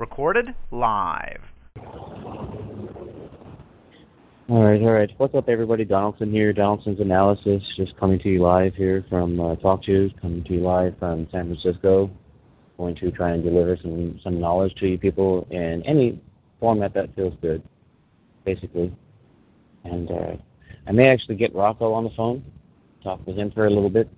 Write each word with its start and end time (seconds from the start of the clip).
Recorded 0.00 0.54
live. 0.70 1.42
All 4.48 4.64
right, 4.64 4.80
all 4.80 4.92
right. 4.92 5.10
What's 5.18 5.34
up, 5.34 5.50
everybody? 5.50 5.84
Donaldson 5.84 6.32
here. 6.32 6.54
Donaldson's 6.54 7.00
Analysis, 7.00 7.62
just 7.76 7.94
coming 7.98 8.18
to 8.20 8.30
you 8.30 8.40
live 8.40 8.74
here 8.74 9.04
from 9.10 9.38
uh, 9.38 9.56
Talk 9.56 9.84
Shoes, 9.84 10.10
coming 10.22 10.42
to 10.44 10.54
you 10.54 10.60
live 10.60 10.94
from 10.98 11.28
San 11.30 11.54
Francisco. 11.54 12.10
Going 12.78 12.96
to 12.96 13.10
try 13.10 13.32
and 13.32 13.44
deliver 13.44 13.76
some 13.82 14.18
some 14.24 14.40
knowledge 14.40 14.74
to 14.76 14.86
you 14.86 14.96
people 14.96 15.46
in 15.50 15.82
any 15.84 16.18
format 16.60 16.94
that 16.94 17.14
feels 17.14 17.34
good, 17.42 17.62
basically. 18.46 18.90
And 19.84 20.10
uh, 20.10 20.36
I 20.86 20.92
may 20.92 21.10
actually 21.10 21.36
get 21.36 21.54
Rocco 21.54 21.92
on 21.92 22.04
the 22.04 22.10
phone, 22.16 22.42
talk 23.04 23.20
with 23.26 23.36
him 23.36 23.50
for 23.50 23.66
a 23.66 23.70
little 23.70 23.90
bit, 23.90 24.08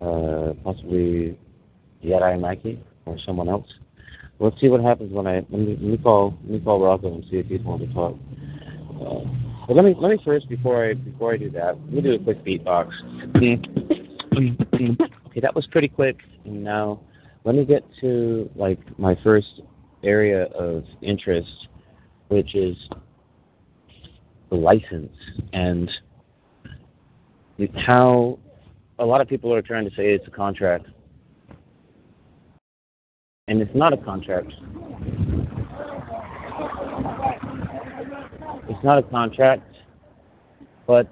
uh, 0.00 0.52
possibly 0.62 1.36
Jedi 2.04 2.40
Mikey 2.40 2.80
or 3.06 3.18
someone 3.26 3.48
else. 3.48 3.66
Let's 4.44 4.60
see 4.60 4.68
what 4.68 4.82
happens 4.82 5.10
when 5.10 5.26
I 5.26 5.36
let 5.36 5.52
me, 5.52 5.78
let 5.80 5.80
me 5.80 5.96
call 5.96 6.36
let 6.42 6.50
me 6.50 6.60
call 6.60 6.84
Rocco 6.84 7.14
and 7.14 7.24
see 7.30 7.38
if 7.38 7.46
he's 7.46 7.62
willing 7.62 7.88
to 7.88 7.94
talk. 7.94 8.14
Uh, 9.00 9.24
but 9.66 9.74
let 9.74 9.86
me 9.86 9.94
let 9.98 10.10
me 10.10 10.18
first 10.22 10.50
before 10.50 10.84
I 10.84 10.92
before 10.92 11.32
I 11.32 11.38
do 11.38 11.48
that, 11.52 11.78
let 11.86 11.92
me 11.94 12.00
do 12.02 12.12
a 12.12 12.18
quick 12.18 12.44
beatbox. 12.44 12.90
okay, 15.30 15.40
that 15.40 15.54
was 15.54 15.66
pretty 15.68 15.88
quick. 15.88 16.18
And 16.44 16.62
now 16.62 17.00
let 17.44 17.54
me 17.54 17.64
get 17.64 17.84
to 18.02 18.50
like 18.54 18.78
my 18.98 19.16
first 19.24 19.62
area 20.02 20.44
of 20.48 20.84
interest, 21.00 21.68
which 22.28 22.54
is 22.54 22.76
the 24.50 24.56
license 24.56 25.16
and 25.54 25.90
how 27.86 28.38
a 28.98 29.06
lot 29.06 29.22
of 29.22 29.28
people 29.28 29.54
are 29.54 29.62
trying 29.62 29.88
to 29.88 29.96
say 29.96 30.12
it's 30.12 30.28
a 30.28 30.30
contract 30.30 30.84
and 33.46 33.60
it's 33.60 33.74
not 33.74 33.92
a 33.92 33.96
contract. 33.98 34.52
It's 38.68 38.82
not 38.82 38.98
a 38.98 39.02
contract, 39.02 39.76
but 40.86 41.10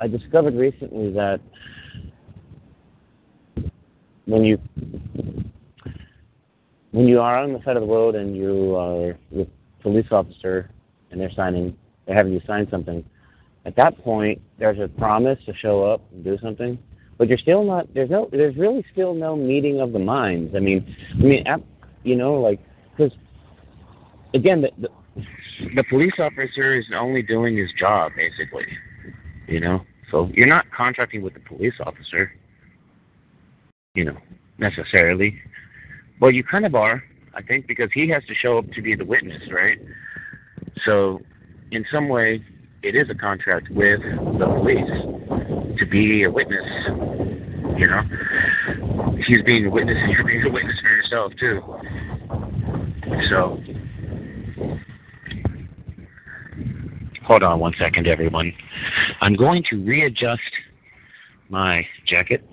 I 0.00 0.08
discovered 0.08 0.54
recently 0.54 1.12
that 1.12 1.40
when 4.24 4.44
you 4.44 4.58
when 6.90 7.06
you 7.06 7.20
are 7.20 7.38
on 7.38 7.52
the 7.52 7.62
side 7.64 7.76
of 7.76 7.82
the 7.82 7.88
road 7.88 8.16
and 8.16 8.36
you 8.36 8.74
are 8.74 9.16
with 9.30 9.48
police 9.82 10.06
officer 10.10 10.68
and 11.12 11.20
they're 11.20 11.30
signing 11.36 11.76
they're 12.06 12.16
having 12.16 12.32
you 12.32 12.40
sign 12.44 12.68
something, 12.70 13.04
at 13.66 13.76
that 13.76 14.02
point 14.02 14.42
there's 14.58 14.80
a 14.80 14.88
promise 14.98 15.38
to 15.46 15.54
show 15.54 15.84
up 15.84 16.02
and 16.12 16.24
do 16.24 16.36
something 16.42 16.76
but 17.20 17.28
you're 17.28 17.38
still 17.38 17.62
not 17.62 17.86
there's 17.92 18.08
no 18.08 18.30
there's 18.32 18.56
really 18.56 18.82
still 18.92 19.12
no 19.12 19.36
meeting 19.36 19.78
of 19.78 19.92
the 19.92 19.98
minds. 19.98 20.54
I 20.56 20.58
mean 20.58 20.96
i 21.12 21.22
mean 21.22 21.44
you 22.02 22.16
know 22.16 22.40
like 22.40 22.58
because 22.96 23.12
again 24.34 24.62
the, 24.62 24.70
the 24.78 24.88
the 25.76 25.84
police 25.90 26.14
officer 26.18 26.74
is 26.74 26.86
only 26.96 27.20
doing 27.20 27.58
his 27.58 27.68
job 27.78 28.12
basically 28.16 28.66
you 29.46 29.60
know? 29.60 29.84
So 30.10 30.30
you're 30.32 30.46
not 30.46 30.64
contracting 30.74 31.22
with 31.22 31.34
the 31.34 31.40
police 31.40 31.74
officer 31.84 32.32
you 33.94 34.06
know 34.06 34.16
necessarily. 34.58 35.38
Well 36.20 36.30
you 36.30 36.42
kind 36.42 36.64
of 36.64 36.74
are 36.74 37.04
i 37.34 37.42
think 37.42 37.66
because 37.66 37.90
he 37.92 38.08
has 38.08 38.24
to 38.28 38.34
show 38.34 38.56
up 38.56 38.64
to 38.72 38.80
be 38.80 38.96
the 38.96 39.04
witness 39.04 39.42
right? 39.52 39.78
So 40.86 41.20
in 41.70 41.84
some 41.92 42.08
way 42.08 42.42
it 42.82 42.96
is 42.96 43.10
a 43.10 43.14
contract 43.14 43.68
with 43.68 44.00
the 44.00 44.46
police 44.46 45.39
to 45.78 45.86
be 45.86 46.24
a 46.24 46.30
witness. 46.30 46.64
You 47.78 47.86
know, 47.86 48.02
he's 49.26 49.42
being 49.44 49.66
a 49.66 49.70
witness, 49.70 49.96
and 49.98 50.12
you're 50.12 50.24
being 50.24 50.44
a 50.46 50.50
witness 50.50 50.76
for 50.80 50.88
yourself 50.88 51.32
too. 51.38 51.60
So, 53.28 53.60
hold 57.24 57.42
on 57.42 57.60
one 57.60 57.74
second, 57.78 58.06
everyone. 58.06 58.52
I'm 59.20 59.34
going 59.34 59.62
to 59.70 59.76
readjust 59.76 60.40
my 61.48 61.86
jacket. 62.06 62.44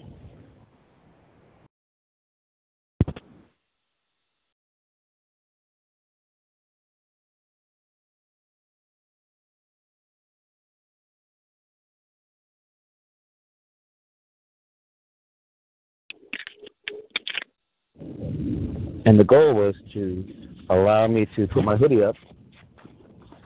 And 19.07 19.18
the 19.18 19.23
goal 19.23 19.53
was 19.53 19.73
to 19.94 20.25
allow 20.69 21.07
me 21.07 21.25
to 21.38 21.47
put 21.47 21.63
my 21.63 21.78
hoodie 21.78 22.03
up, 22.03 22.18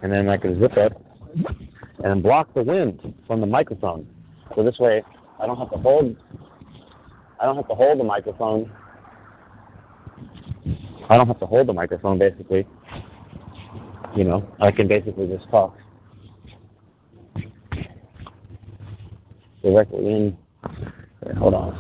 and 0.02 0.12
then 0.12 0.28
I 0.28 0.36
could 0.36 0.60
zip 0.60 0.76
up 0.76 0.94
and 2.04 2.24
block 2.24 2.52
the 2.56 2.64
wind 2.64 3.14
from 3.28 3.42
the 3.42 3.46
microphone. 3.46 4.08
So 4.56 4.64
this 4.64 4.80
way, 4.80 5.04
I 5.40 5.46
don't 5.46 5.60
have 5.60 5.70
to 5.70 5.78
hold. 5.78 6.18
I 7.40 7.46
don't 7.46 7.58
have 7.58 7.68
to 7.68 7.76
hold 7.76 8.00
the 8.00 8.04
microphone. 8.04 8.72
I 11.08 11.16
don't 11.16 11.28
have 11.28 11.40
to 11.42 11.46
hold 11.46 11.68
the 11.68 11.74
microphone. 11.74 12.18
Basically, 12.18 12.66
you 14.18 14.24
know, 14.24 14.52
I 14.60 14.72
can 14.72 14.88
basically 14.88 15.28
just 15.28 15.48
talk 15.52 15.78
directly 19.62 20.08
in. 20.08 20.38
Hold 21.38 21.54
on 21.54 21.76
a 21.76 21.78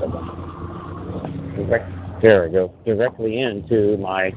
second. 1.67 2.00
There 2.21 2.49
go. 2.49 2.73
Directly 2.85 3.41
into 3.41 3.97
my 3.97 4.31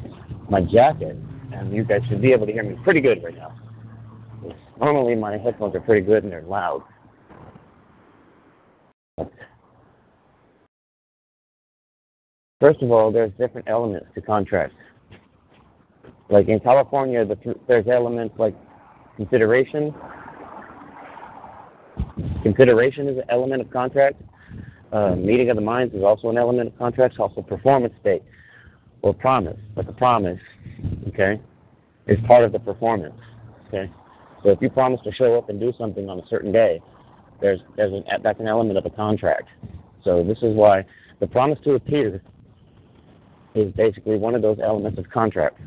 my 0.49 0.61
jacket, 0.61 1.17
and 1.53 1.73
you 1.73 1.85
guys 1.85 2.01
should 2.09 2.21
be 2.21 2.33
able 2.33 2.47
to 2.47 2.53
hear 2.53 2.63
me 2.63 2.77
pretty 2.85 3.01
good 3.01 3.23
right 3.23 3.37
now. 3.37 3.55
Normally 4.79 5.15
my 5.15 5.39
headphones 5.39 5.75
are 5.75 5.81
pretty 5.81 6.05
good 6.05 6.25
and 6.25 6.33
they're 6.33 6.43
loud. 6.43 6.83
First 12.61 12.83
of 12.83 12.91
all, 12.91 13.13
there's 13.13 13.31
different 13.39 13.69
elements 13.69 14.07
to 14.15 14.21
contracts. 14.21 14.77
Like 16.31 16.49
in 16.49 16.61
California, 16.61 17.25
the, 17.25 17.37
there's 17.69 17.87
elements 17.87 18.35
like 18.39 18.55
consideration. 19.17 19.95
Consideration 22.43 23.09
is 23.09 23.19
an 23.19 23.25
element 23.29 23.61
of 23.61 23.71
contract. 23.71 24.21
Uh, 24.95 25.17
meeting 25.17 25.51
of 25.51 25.57
the 25.57 25.63
minds 25.63 25.93
is 25.93 26.05
also 26.05 26.31
an 26.31 26.39
element 26.39 26.69
of 26.69 26.79
contracts. 26.79 27.17
Also, 27.19 27.43
performance 27.43 27.93
state 28.01 28.23
or 29.03 29.13
promise, 29.13 29.59
But 29.75 29.87
the 29.87 29.93
promise, 29.93 30.39
okay, 31.09 31.41
is 32.07 32.17
part 32.29 32.45
of 32.45 32.53
the 32.53 32.61
performance. 32.61 33.19
Okay, 33.67 33.91
so 34.45 34.51
if 34.51 34.63
you 34.63 34.71
promise 34.71 35.01
to 35.03 35.13
show 35.13 35.37
up 35.37 35.49
and 35.49 35.59
do 35.59 35.73
something 35.77 36.09
on 36.09 36.21
a 36.21 36.27
certain 36.29 36.53
day, 36.53 36.81
there's 37.41 37.59
there's 37.77 37.93
an, 37.93 38.05
that's 38.23 38.39
an 38.39 38.47
element 38.47 38.79
of 38.79 38.87
a 38.87 38.91
contract. 38.91 39.49
So 40.05 40.23
this 40.23 40.39
is 40.39 40.55
why 40.55 40.85
the 41.19 41.27
promise 41.27 41.59
to 41.65 41.73
appear 41.73 42.23
is 43.57 43.73
basically 43.73 44.17
one 44.17 44.37
of 44.37 44.43
those 44.43 44.59
elements 44.63 44.97
of 44.97 45.11
contract. 45.11 45.59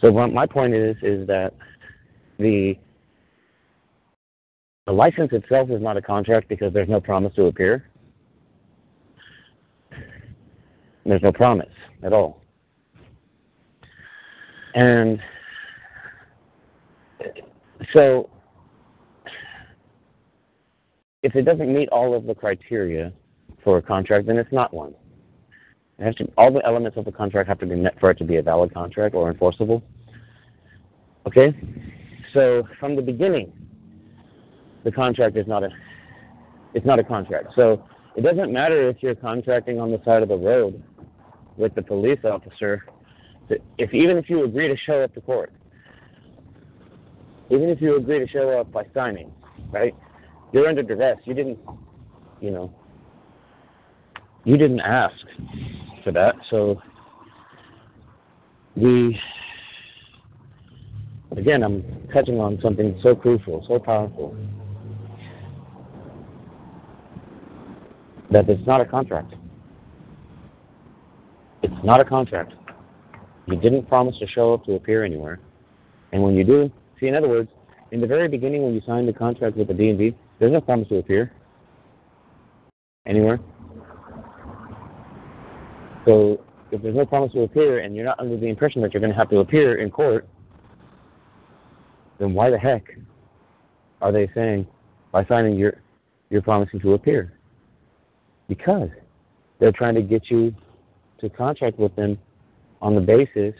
So 0.00 0.10
my 0.10 0.46
point 0.46 0.72
is 0.72 0.96
is 1.02 1.26
that 1.26 1.52
the 2.38 2.78
the 4.86 4.92
license 4.92 5.32
itself 5.32 5.68
is 5.68 5.82
not 5.82 5.98
a 5.98 6.02
contract 6.02 6.48
because 6.48 6.72
there's 6.72 6.88
no 6.88 7.00
promise 7.02 7.34
to 7.34 7.44
appear. 7.44 7.84
There's 11.06 11.22
no 11.22 11.32
promise 11.32 11.68
at 12.02 12.12
all. 12.12 12.40
And 14.74 15.20
so 17.92 18.30
if 21.22 21.34
it 21.36 21.42
doesn't 21.42 21.72
meet 21.72 21.88
all 21.90 22.14
of 22.14 22.26
the 22.26 22.34
criteria 22.34 23.12
for 23.62 23.78
a 23.78 23.82
contract, 23.82 24.26
then 24.26 24.36
it's 24.36 24.52
not 24.52 24.72
one. 24.74 24.94
It 25.98 26.16
to, 26.18 26.30
all 26.36 26.52
the 26.52 26.64
elements 26.66 26.96
of 26.96 27.04
the 27.04 27.12
contract 27.12 27.48
have 27.48 27.60
to 27.60 27.66
be 27.66 27.76
met 27.76 27.98
for 28.00 28.10
it 28.10 28.18
to 28.18 28.24
be 28.24 28.36
a 28.36 28.42
valid 28.42 28.74
contract 28.74 29.14
or 29.14 29.30
enforceable. 29.30 29.82
Okay? 31.26 31.54
So 32.32 32.64
from 32.80 32.96
the 32.96 33.02
beginning, 33.02 33.52
the 34.82 34.90
contract 34.90 35.36
is 35.36 35.46
not 35.46 35.62
a 35.62 35.70
it's 36.74 36.84
not 36.84 36.98
a 36.98 37.04
contract. 37.04 37.48
So 37.54 37.84
It 38.16 38.22
doesn't 38.22 38.52
matter 38.52 38.88
if 38.88 38.96
you're 39.00 39.14
contracting 39.14 39.80
on 39.80 39.90
the 39.90 40.00
side 40.04 40.22
of 40.22 40.28
the 40.28 40.36
road 40.36 40.82
with 41.56 41.74
the 41.74 41.82
police 41.82 42.18
officer. 42.24 42.84
If 43.78 43.92
even 43.92 44.16
if 44.16 44.30
you 44.30 44.44
agree 44.44 44.68
to 44.68 44.76
show 44.76 45.02
up 45.02 45.14
to 45.14 45.20
court, 45.20 45.52
even 47.50 47.68
if 47.68 47.80
you 47.80 47.96
agree 47.96 48.18
to 48.18 48.28
show 48.28 48.60
up 48.60 48.72
by 48.72 48.84
signing, 48.94 49.30
right? 49.70 49.94
You're 50.52 50.66
under 50.68 50.82
duress. 50.82 51.18
You 51.24 51.34
didn't, 51.34 51.58
you 52.40 52.50
know, 52.50 52.72
you 54.44 54.56
didn't 54.56 54.80
ask 54.80 55.14
for 56.02 56.12
that. 56.12 56.36
So 56.50 56.80
we, 58.76 59.20
again, 61.36 61.62
I'm 61.62 62.08
touching 62.12 62.40
on 62.40 62.58
something 62.62 62.98
so 63.02 63.14
crucial, 63.14 63.64
so 63.68 63.78
powerful, 63.78 64.36
that 68.30 68.48
it's 68.48 68.66
not 68.66 68.80
a 68.80 68.86
contract. 68.86 69.34
It's 71.64 71.72
not 71.82 71.98
a 71.98 72.04
contract. 72.04 72.52
You 73.46 73.56
didn't 73.56 73.88
promise 73.88 74.14
to 74.18 74.26
show 74.26 74.52
up 74.52 74.66
to 74.66 74.74
appear 74.74 75.02
anywhere. 75.02 75.40
And 76.12 76.22
when 76.22 76.34
you 76.34 76.44
do, 76.44 76.70
see, 77.00 77.06
in 77.06 77.14
other 77.14 77.28
words, 77.28 77.48
in 77.90 78.02
the 78.02 78.06
very 78.06 78.28
beginning 78.28 78.62
when 78.64 78.74
you 78.74 78.82
signed 78.86 79.08
the 79.08 79.14
contract 79.14 79.56
with 79.56 79.68
the 79.68 79.72
DMV, 79.72 80.14
there's 80.38 80.52
no 80.52 80.60
promise 80.60 80.88
to 80.88 80.96
appear 80.96 81.32
anywhere. 83.06 83.40
So 86.04 86.44
if 86.70 86.82
there's 86.82 86.94
no 86.94 87.06
promise 87.06 87.32
to 87.32 87.44
appear 87.44 87.78
and 87.78 87.96
you're 87.96 88.04
not 88.04 88.20
under 88.20 88.36
the 88.36 88.46
impression 88.46 88.82
that 88.82 88.92
you're 88.92 89.00
going 89.00 89.12
to 89.12 89.18
have 89.18 89.30
to 89.30 89.38
appear 89.38 89.76
in 89.76 89.90
court, 89.90 90.28
then 92.18 92.34
why 92.34 92.50
the 92.50 92.58
heck 92.58 92.84
are 94.02 94.12
they 94.12 94.28
saying 94.34 94.66
by 95.12 95.24
signing 95.24 95.56
you're 95.56 95.80
you're 96.28 96.42
promising 96.42 96.80
to 96.80 96.92
appear? 96.92 97.38
Because 98.48 98.90
they're 99.60 99.72
trying 99.72 99.94
to 99.94 100.02
get 100.02 100.30
you 100.30 100.54
to 101.24 101.30
contract 101.30 101.78
with 101.78 101.94
them 101.96 102.18
on 102.80 102.94
the 102.94 103.00
basis 103.00 103.54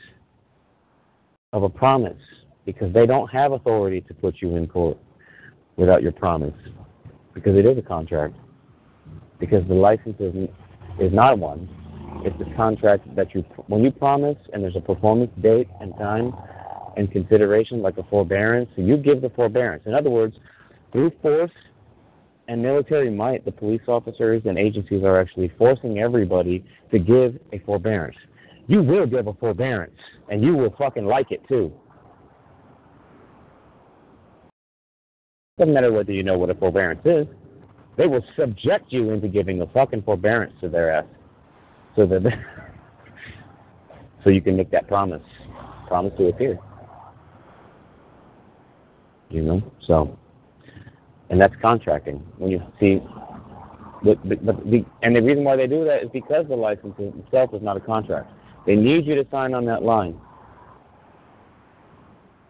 of 1.53 1.63
a 1.63 1.69
promise 1.69 2.21
because 2.67 2.93
they 2.93 3.07
don't 3.07 3.29
have 3.29 3.53
authority 3.53 4.01
to 4.03 4.15
put 4.15 4.37
you 4.41 4.57
in 4.57 4.67
court 4.67 4.99
without 5.77 6.03
your 6.03 6.13
promise 6.13 6.55
because 7.33 7.57
it 7.57 7.67
is 7.67 7.77
a 7.79 7.83
contract 7.83 8.35
because 9.41 9.67
the 9.69 9.75
license 9.75 10.17
is, 10.21 10.35
is 11.01 11.13
not 11.13 11.39
one. 11.39 11.69
It's 12.25 12.37
a 12.41 12.57
contract 12.57 13.15
that 13.17 13.35
you 13.35 13.43
when 13.67 13.83
you 13.83 13.91
promise 13.91 14.39
and 14.53 14.63
there's 14.63 14.77
a 14.77 14.81
performance 14.81 15.31
date 15.43 15.69
and 15.81 15.93
time 15.99 16.33
and 16.97 17.11
consideration 17.11 17.83
like 17.83 17.99
a 17.99 18.05
forbearance 18.05 18.71
you 18.77 18.97
give 18.97 19.21
the 19.21 19.31
forbearance. 19.31 19.83
In 19.87 19.95
other 19.95 20.11
words 20.11 20.37
through 20.93 21.13
force 21.21 21.51
and 22.49 22.63
military 22.63 23.11
might 23.11 23.45
the 23.45 23.53
police 23.53 23.83
officers 23.89 24.43
and 24.45 24.59
agencies 24.59 25.03
are 25.03 25.21
actually 25.21 25.51
forcing 25.57 25.99
everybody 25.99 26.65
to 26.91 26.99
give 26.99 27.39
a 27.53 27.59
forbearance 27.61 28.17
you 28.67 28.83
will 28.83 29.07
give 29.07 29.27
a 29.27 29.35
forbearance 29.35 29.97
and 30.31 30.43
you 30.43 30.57
will 30.57 30.75
fucking 30.79 31.05
like 31.05 31.31
it 31.31 31.43
too 31.49 31.73
Doesn't 35.59 35.73
matter 35.73 35.93
whether 35.93 36.11
you 36.11 36.25
know 36.25 36.37
what 36.37 36.51
a 36.51 36.55
forbearance 36.55 37.03
is. 37.05 37.29
They 37.97 38.09
will 38.09 38.25
subject 38.37 38.93
you 38.93 39.13
into 39.13 39.29
giving 39.29 39.61
a 39.61 39.67
fucking 39.69 40.03
forbearance 40.03 40.53
to 40.61 40.69
their 40.69 40.91
ass, 40.91 41.05
so 41.95 42.07
that 42.07 42.23
so 44.25 44.31
you 44.31 44.41
can 44.41 44.57
make 44.57 44.73
that 44.73 44.89
promise, 44.89 45.23
promise 45.87 46.13
to 46.19 46.27
appear. 46.27 46.59
You 49.31 49.43
know, 49.43 49.63
so 49.87 50.19
and 51.31 51.41
that's 51.41 51.55
contracting. 51.61 52.19
When 52.39 52.51
you 52.51 52.63
see, 52.79 53.01
but, 54.03 54.29
but, 54.29 54.45
but 54.45 54.65
the, 54.65 54.85
and 55.03 55.17
the 55.17 55.23
reason 55.23 55.45
why 55.45 55.57
they 55.57 55.67
do 55.67 55.85
that 55.85 56.03
is 56.03 56.11
because 56.13 56.47
the 56.49 56.57
license 56.57 56.95
itself 56.99 57.55
is 57.55 57.63
not 57.63 57.77
a 57.77 57.81
contract. 57.81 58.31
They 58.67 58.77
need 58.77 59.07
you 59.07 59.15
to 59.15 59.27
sign 59.31 59.55
on 59.55 59.65
that 59.67 59.83
line. 59.83 60.19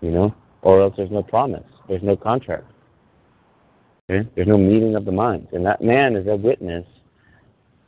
You 0.01 0.11
know, 0.11 0.35
or 0.63 0.83
else 0.83 0.95
there's 0.97 1.11
no 1.11 1.23
promise. 1.23 1.65
There's 1.89 2.03
no 2.03 2.17
contract. 2.17 2.71
Okay? 4.11 4.29
There's 4.35 4.49
no 4.49 4.59
meeting 4.59 4.97
of 4.97 5.05
the 5.05 5.13
minds. 5.13 5.49
And 5.53 5.65
that 5.65 5.81
man 5.81 6.17
is 6.17 6.27
a 6.27 6.37
witness, 6.37 6.85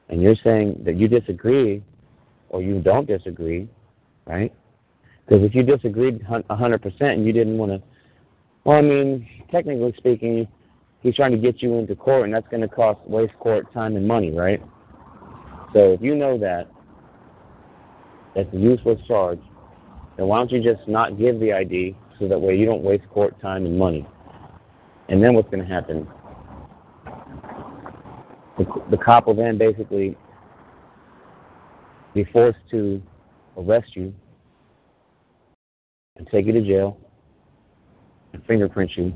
and 0.09 0.23
you're 0.23 0.37
saying 0.43 0.83
that 0.85 0.97
you 0.97 1.09
disagree 1.09 1.83
or 2.49 2.63
you 2.63 2.81
don't 2.81 3.07
disagree, 3.07 3.69
right? 4.27 4.53
Because 5.27 5.45
if 5.45 5.55
you 5.55 5.63
disagreed 5.63 6.25
100% 6.25 7.01
and 7.01 7.27
you 7.27 7.33
didn't 7.33 7.59
want 7.59 7.73
to, 7.73 7.83
well, 8.65 8.79
I 8.79 8.83
mean, 8.83 9.29
technically 9.51 9.93
speaking, 9.97 10.47
he's 11.03 11.15
trying 11.15 11.33
to 11.33 11.39
get 11.39 11.63
you 11.63 11.75
into 11.75 11.95
court, 11.95 12.25
and 12.25 12.35
that's 12.35 12.49
going 12.49 12.63
to 12.63 12.69
cost 12.69 13.01
waste 13.07 13.35
court 13.39 13.73
time 13.73 13.97
and 13.97 14.07
money, 14.07 14.31
right? 14.31 14.63
So 15.73 15.93
if 15.93 16.01
you 16.01 16.15
know 16.15 16.39
that, 16.39 16.69
that's 18.35 18.53
a 18.53 18.57
useless 18.57 19.01
charge, 19.07 19.41
then 20.17 20.27
why 20.27 20.39
don't 20.39 20.51
you 20.51 20.63
just 20.63 20.87
not 20.89 21.19
give 21.19 21.39
the 21.41 21.53
ID 21.53 21.97
so 22.19 22.29
that 22.29 22.39
way 22.39 22.57
you 22.57 22.65
don't 22.65 22.83
waste 22.83 23.09
court 23.11 23.41
time 23.41 23.67
and 23.67 23.79
money? 23.79 24.07
And 25.09 25.23
then 25.23 25.35
what's 25.35 25.51
going 25.51 25.67
to 25.67 25.73
happen? 25.73 26.09
The, 28.59 28.65
the 28.91 28.97
cop 28.97 29.27
will 29.27 29.35
then 29.35 29.59
basically 29.59 30.17
be 32.15 32.25
forced 32.33 32.59
to 32.71 33.03
arrest 33.59 33.95
you 33.95 34.15
and 36.17 36.27
take 36.33 36.47
you 36.47 36.53
to 36.53 36.63
jail 36.63 36.99
and 38.33 38.43
fingerprint 38.47 38.91
you 38.97 39.13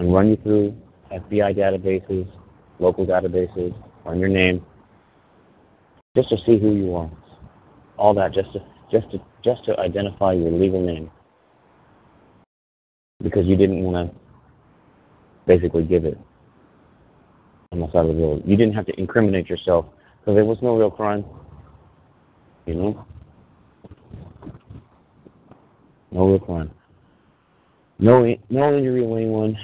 and 0.00 0.14
run 0.14 0.30
you 0.30 0.36
through 0.42 0.74
FBI 1.12 1.54
databases, 1.58 2.26
local 2.78 3.06
databases, 3.06 3.74
on 4.06 4.18
your 4.18 4.30
name, 4.30 4.64
just 6.16 6.30
to 6.30 6.36
see 6.38 6.58
who 6.58 6.74
you 6.74 6.94
are. 6.96 7.10
All 7.98 8.14
that 8.14 8.32
just 8.32 8.50
to 8.54 8.60
just 8.90 9.10
to 9.10 9.18
just 9.44 9.62
to 9.66 9.78
identify 9.78 10.32
your 10.32 10.50
legal 10.50 10.80
name. 10.80 11.10
Because 13.22 13.44
you 13.44 13.56
didn't 13.56 13.82
want 13.82 14.10
to 14.10 14.18
basically 15.46 15.84
give 15.84 16.06
it 16.06 16.16
side 17.92 18.06
of 18.06 18.16
the 18.16 18.22
road. 18.22 18.42
You 18.46 18.56
didn't 18.56 18.74
have 18.74 18.86
to 18.86 18.98
incriminate 18.98 19.48
yourself 19.48 19.86
because 20.20 20.34
there 20.34 20.44
was 20.44 20.58
no 20.62 20.76
real 20.76 20.90
crime. 20.90 21.24
You 22.66 22.74
know? 22.74 23.06
No 26.10 26.28
real 26.28 26.38
crime. 26.38 26.70
No, 27.98 28.24
no 28.48 28.76
injury 28.76 29.02
to 29.02 29.14
anyone, 29.14 29.56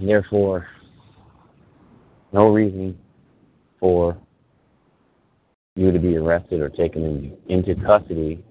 and 0.00 0.08
therefore, 0.08 0.66
no 2.32 2.48
reason 2.48 2.98
for 3.78 4.16
you 5.76 5.92
to 5.92 5.98
be 5.98 6.16
arrested 6.16 6.60
or 6.60 6.68
taken 6.68 7.04
in, 7.04 7.36
into 7.48 7.74
custody. 7.84 8.42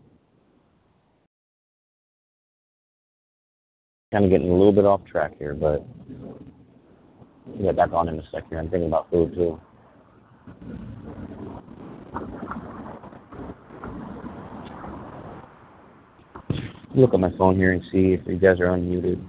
Kind 4.11 4.25
of 4.25 4.31
getting 4.31 4.49
a 4.49 4.53
little 4.53 4.71
bit 4.71 4.85
off 4.85 5.01
track 5.05 5.33
here, 5.37 5.53
but 5.53 5.85
We'll 7.55 7.63
get 7.63 7.75
back 7.75 7.93
on 7.93 8.09
in 8.09 8.19
a 8.19 8.23
second. 8.31 8.57
I'm 8.57 8.69
thinking 8.69 8.87
about 8.87 9.09
food 9.09 9.33
too. 9.33 9.59
Look 16.95 17.13
at 17.13 17.19
my 17.19 17.31
phone 17.37 17.55
here 17.55 17.71
and 17.71 17.81
see 17.91 18.13
if 18.13 18.21
you 18.27 18.37
guys 18.37 18.59
are 18.59 18.67
unmuted. 18.67 19.23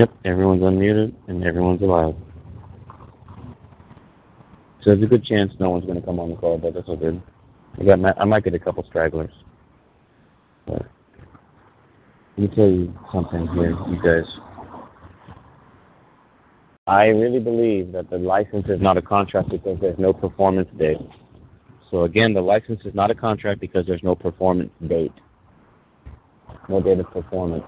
Yep, 0.00 0.14
everyone's 0.24 0.62
unmuted 0.62 1.14
and 1.28 1.44
everyone's 1.44 1.82
alive. 1.82 2.14
So 4.80 4.94
there's 4.94 5.02
a 5.02 5.06
good 5.06 5.26
chance 5.26 5.52
no 5.60 5.68
one's 5.68 5.84
going 5.84 6.00
to 6.00 6.06
come 6.06 6.18
on 6.18 6.30
the 6.30 6.36
call, 6.36 6.56
but 6.56 6.72
that's 6.72 6.88
all 6.88 6.96
good. 6.96 7.22
I 7.78 7.84
got 7.84 8.18
I 8.18 8.24
might 8.24 8.44
get 8.44 8.54
a 8.54 8.58
couple 8.58 8.82
stragglers. 8.88 9.30
But 10.66 10.86
let 12.38 12.50
me 12.50 12.56
tell 12.56 12.70
you 12.70 12.98
something 13.12 13.46
here, 13.48 13.76
you 13.90 14.00
guys. 14.02 14.24
I 16.86 17.08
really 17.08 17.38
believe 17.38 17.92
that 17.92 18.08
the 18.08 18.16
license 18.16 18.64
is 18.70 18.80
not 18.80 18.96
a 18.96 19.02
contract 19.02 19.50
because 19.50 19.76
there's 19.82 19.98
no 19.98 20.14
performance 20.14 20.70
date. 20.78 20.96
So 21.90 22.04
again, 22.04 22.32
the 22.32 22.40
license 22.40 22.80
is 22.86 22.94
not 22.94 23.10
a 23.10 23.14
contract 23.14 23.60
because 23.60 23.84
there's 23.86 24.02
no 24.02 24.14
performance 24.14 24.72
date. 24.88 25.12
No 26.70 26.80
date 26.80 27.00
of 27.00 27.10
performance. 27.10 27.66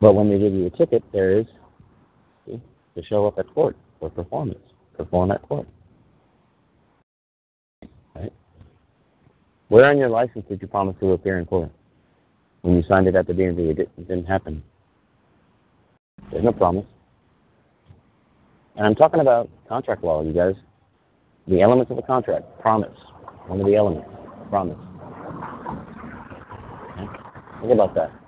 But 0.00 0.14
when 0.14 0.30
they 0.30 0.38
give 0.38 0.54
you 0.54 0.66
a 0.66 0.70
ticket, 0.70 1.02
there 1.12 1.38
is 1.38 1.46
to 2.46 3.02
show 3.04 3.26
up 3.26 3.38
at 3.38 3.52
court 3.54 3.76
for 3.98 4.10
performance, 4.10 4.60
perform 4.96 5.30
at 5.30 5.42
court. 5.42 5.66
Right? 8.14 8.32
Where 9.68 9.88
on 9.88 9.98
your 9.98 10.08
license 10.08 10.44
did 10.48 10.60
you 10.60 10.68
promise 10.68 10.96
to 11.00 11.12
appear 11.12 11.38
in 11.38 11.46
court? 11.46 11.70
When 12.62 12.74
you 12.74 12.82
signed 12.88 13.06
it 13.06 13.14
at 13.14 13.26
the 13.26 13.32
DMV, 13.32 13.70
it, 13.70 13.78
it 13.80 14.08
didn't 14.08 14.26
happen. 14.26 14.62
There's 16.30 16.44
no 16.44 16.52
promise. 16.52 16.86
And 18.76 18.86
I'm 18.86 18.94
talking 18.94 19.20
about 19.20 19.48
contract 19.68 20.04
law, 20.04 20.22
you 20.22 20.32
guys. 20.32 20.54
The 21.48 21.60
elements 21.60 21.90
of 21.90 21.98
a 21.98 22.02
contract. 22.02 22.44
Promise. 22.60 22.96
One 23.46 23.60
of 23.60 23.66
the 23.66 23.74
elements. 23.74 24.08
Promise. 24.50 24.78
Okay? 26.92 27.06
Think 27.60 27.72
about 27.72 27.94
that. 27.94 28.19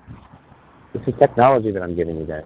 This 0.93 1.01
is 1.07 1.13
technology 1.17 1.71
that 1.71 1.81
I'm 1.81 1.95
giving 1.95 2.17
you 2.17 2.25
guys. 2.25 2.43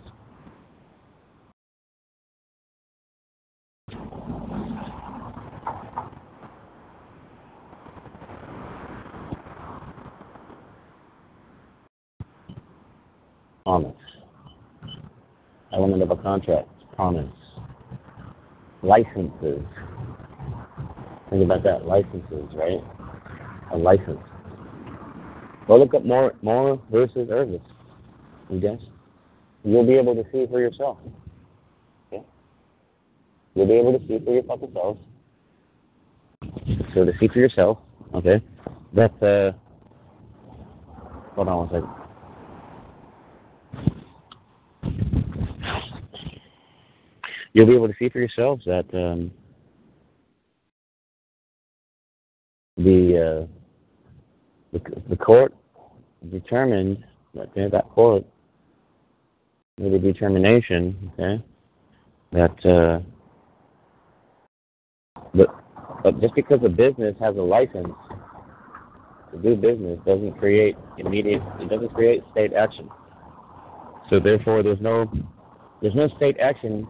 Promise. 13.65 13.95
Element 15.73 16.01
of 16.03 16.11
a 16.11 16.15
contract. 16.15 16.69
Promise. 16.95 17.29
Licenses. 18.81 19.61
Think 21.29 21.43
about 21.43 21.63
that. 21.63 21.85
Licenses, 21.85 22.49
right? 22.55 22.81
A 23.73 23.77
license. 23.77 24.21
Go 25.67 25.77
look 25.77 25.93
up 25.93 26.05
more 26.05 26.33
Moose 26.41 26.79
versus 26.89 27.27
Irvis. 27.29 27.61
You 28.49 28.59
guys? 28.59 28.79
You'll 29.63 29.85
be 29.85 29.95
able 29.95 30.15
to 30.15 30.23
see 30.31 30.45
for 30.49 30.59
yourself. 30.59 30.97
Okay? 32.07 32.23
You'll 33.55 33.67
be 33.67 33.73
able 33.73 33.99
to 33.99 34.07
see 34.07 34.19
for 34.23 34.33
your 34.33 34.43
fucking 34.43 34.71
self. 34.73 34.97
So 36.93 37.05
to 37.05 37.11
see 37.19 37.27
for 37.27 37.39
yourself, 37.39 37.79
okay? 38.13 38.41
That 38.93 39.11
uh 39.21 39.51
hold 41.35 41.49
on 41.49 41.57
one 41.57 41.69
second. 41.69 41.89
You'll 47.53 47.65
be 47.65 47.73
able 47.73 47.87
to 47.87 47.93
see 47.97 48.09
for 48.09 48.19
yourselves 48.19 48.63
that 48.65 48.85
um, 48.93 49.31
the, 52.77 53.47
uh, 53.47 54.77
the 54.77 55.01
the 55.09 55.15
court 55.15 55.55
determined 56.31 57.03
that 57.33 57.53
that 57.55 57.89
court 57.89 58.23
made 59.77 59.93
a 59.93 59.99
determination, 59.99 61.11
okay, 61.13 61.43
that 62.31 62.65
uh, 62.65 62.99
but, 65.33 65.47
but 66.03 66.21
just 66.21 66.35
because 66.35 66.59
a 66.63 66.69
business 66.69 67.15
has 67.19 67.35
a 67.35 67.41
license 67.41 67.93
to 69.31 69.37
do 69.41 69.55
business 69.55 69.99
doesn't 70.05 70.37
create 70.37 70.75
immediate 70.97 71.41
it 71.59 71.69
doesn't 71.69 71.93
create 71.93 72.23
state 72.31 72.53
action. 72.53 72.89
So 74.09 74.19
therefore 74.19 74.63
there's 74.63 74.81
no 74.81 75.11
there's 75.81 75.95
no 75.95 76.07
state 76.17 76.37
action 76.39 76.87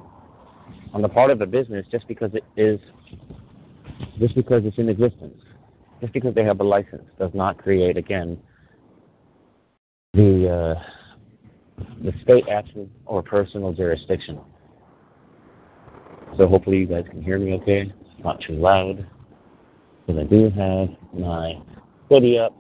on 0.93 1.01
the 1.01 1.09
part 1.09 1.31
of 1.31 1.41
a 1.41 1.45
business 1.45 1.85
just 1.91 2.07
because 2.07 2.31
it 2.33 2.43
is 2.55 2.79
just 4.19 4.35
because 4.35 4.63
it's 4.65 4.77
in 4.77 4.89
existence. 4.89 5.41
Just 5.99 6.13
because 6.13 6.35
they 6.35 6.43
have 6.43 6.59
a 6.59 6.63
license 6.63 7.05
does 7.17 7.31
not 7.33 7.57
create 7.57 7.97
again 7.97 8.39
the 10.13 10.75
uh, 10.77 10.96
the 11.77 12.13
state 12.23 12.45
action 12.49 12.89
or 13.05 13.21
personal 13.21 13.73
jurisdiction. 13.73 14.39
So 16.37 16.47
hopefully 16.47 16.77
you 16.77 16.87
guys 16.87 17.05
can 17.09 17.23
hear 17.23 17.39
me 17.39 17.53
okay. 17.53 17.81
It's 17.81 18.23
not 18.23 18.41
too 18.41 18.53
loud. 18.53 19.05
Because 20.05 20.21
I 20.21 20.25
do 20.25 20.49
have 20.49 20.89
my 21.13 21.53
hoodie 22.09 22.37
up 22.37 22.55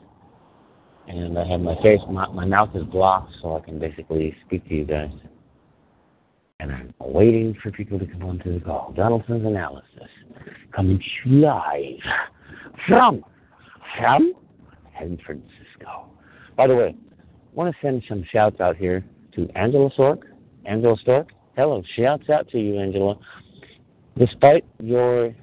and 1.07 1.37
I 1.37 1.47
have 1.47 1.61
my 1.61 1.75
face 1.81 2.01
my, 2.09 2.27
my 2.27 2.45
mouth 2.45 2.75
is 2.75 2.83
blocked 2.83 3.31
so 3.41 3.55
I 3.55 3.61
can 3.61 3.79
basically 3.79 4.35
speak 4.45 4.67
to 4.67 4.75
you 4.75 4.83
guys 4.83 5.11
and 6.59 6.71
I'm 6.71 6.93
waiting 6.99 7.55
for 7.61 7.71
people 7.71 7.99
to 7.99 8.05
come 8.05 8.23
onto 8.23 8.53
the 8.53 8.65
call. 8.65 8.93
Donaldson's 8.95 9.45
analysis 9.45 10.09
coming 10.75 11.01
live 11.25 11.99
from 12.87 13.23
from 13.97 14.33
San 14.99 15.17
Francisco. 15.25 16.09
By 16.55 16.67
the 16.67 16.75
way, 16.75 16.95
want 17.57 17.73
to 17.73 17.81
send 17.81 18.03
some 18.07 18.23
shouts 18.31 18.61
out 18.61 18.77
here 18.77 19.03
to 19.33 19.49
Angela 19.55 19.89
Stork. 19.93 20.27
Angela 20.65 20.95
Stork, 21.01 21.29
hello. 21.55 21.83
Shouts 21.95 22.29
out 22.29 22.47
to 22.49 22.59
you, 22.59 22.79
Angela. 22.79 23.17
Despite 24.15 24.63
your 24.79 25.33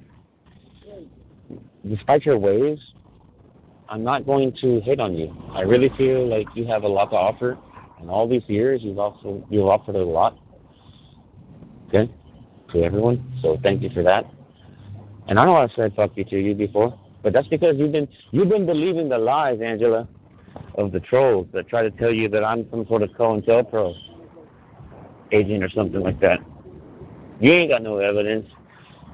despite 1.87 2.25
your 2.25 2.37
ways, 2.37 2.79
I'm 3.89 4.03
not 4.03 4.25
going 4.25 4.53
to 4.61 4.79
hate 4.81 5.01
on 5.01 5.15
you. 5.15 5.35
I 5.51 5.61
really 5.61 5.89
feel 5.97 6.27
like 6.27 6.47
you 6.55 6.65
have 6.65 6.83
a 6.83 6.87
lot 6.87 7.09
to 7.11 7.17
offer. 7.17 7.57
and 7.99 8.09
all 8.09 8.27
these 8.27 8.43
years, 8.47 8.79
you've 8.81 8.97
also 8.97 9.45
you've 9.49 9.67
offered 9.67 9.95
a 9.95 10.03
lot 10.03 10.39
Okay? 11.89 12.11
To 12.71 12.83
everyone. 12.83 13.39
So 13.41 13.57
thank 13.61 13.81
you 13.83 13.89
for 13.93 14.03
that. 14.03 14.23
And 15.27 15.37
I 15.37 15.45
know 15.45 15.57
I've 15.57 15.69
said 15.75 15.93
fuck 15.95 16.11
you 16.15 16.23
to 16.25 16.39
you 16.39 16.55
before, 16.55 16.97
but 17.23 17.33
that's 17.33 17.47
because 17.49 17.75
you've 17.77 17.91
been 17.91 18.07
you've 18.31 18.49
been 18.49 18.65
believing 18.65 19.09
the 19.09 19.17
lies, 19.17 19.59
Angela, 19.61 20.07
of 20.75 20.91
the 20.91 20.99
trolls 20.99 21.47
that 21.53 21.67
try 21.67 21.81
to 21.83 21.91
tell 21.91 22.11
you 22.11 22.29
that 22.29 22.43
I'm 22.43 22.69
some 22.69 22.85
sort 22.87 23.01
of 23.01 23.09
COINTELPRO 23.11 23.93
agent 25.31 25.63
or 25.63 25.69
something 25.69 26.01
like 26.01 26.19
that. 26.21 26.39
You 27.39 27.51
ain't 27.51 27.71
got 27.71 27.81
no 27.81 27.97
evidence, 27.97 28.47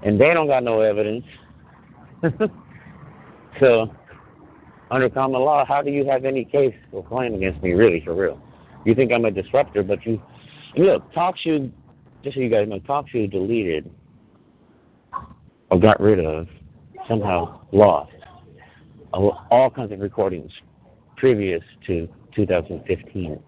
and 0.03 0.19
they 0.19 0.33
don't 0.33 0.47
got 0.47 0.63
no 0.63 0.81
evidence. 0.81 1.25
so, 3.59 3.91
under 4.91 5.09
common 5.09 5.41
law, 5.41 5.65
how 5.65 5.81
do 5.81 5.89
you 5.89 6.05
have 6.05 6.25
any 6.25 6.45
case 6.45 6.75
or 6.91 7.03
claim 7.03 7.33
against 7.33 7.63
me, 7.63 7.71
really, 7.71 8.01
for 8.03 8.13
real? 8.13 8.39
You 8.85 8.93
think 8.93 9.11
I'm 9.11 9.25
a 9.25 9.31
disruptor, 9.31 9.83
but 9.83 10.05
you, 10.05 10.21
look, 10.75 11.11
TalkShoe 11.13 11.71
just 12.23 12.35
so 12.35 12.41
you 12.41 12.49
guys 12.49 12.67
know, 12.67 12.79
TalkShoe 12.79 13.31
deleted 13.31 13.89
or 15.69 15.79
got 15.79 15.99
rid 15.99 16.19
of, 16.19 16.47
somehow 17.07 17.61
lost 17.71 18.11
all 19.13 19.69
kinds 19.69 19.91
of 19.91 19.99
recordings 19.99 20.51
previous 21.21 21.61
to 21.85 22.09
2015. 22.35 23.39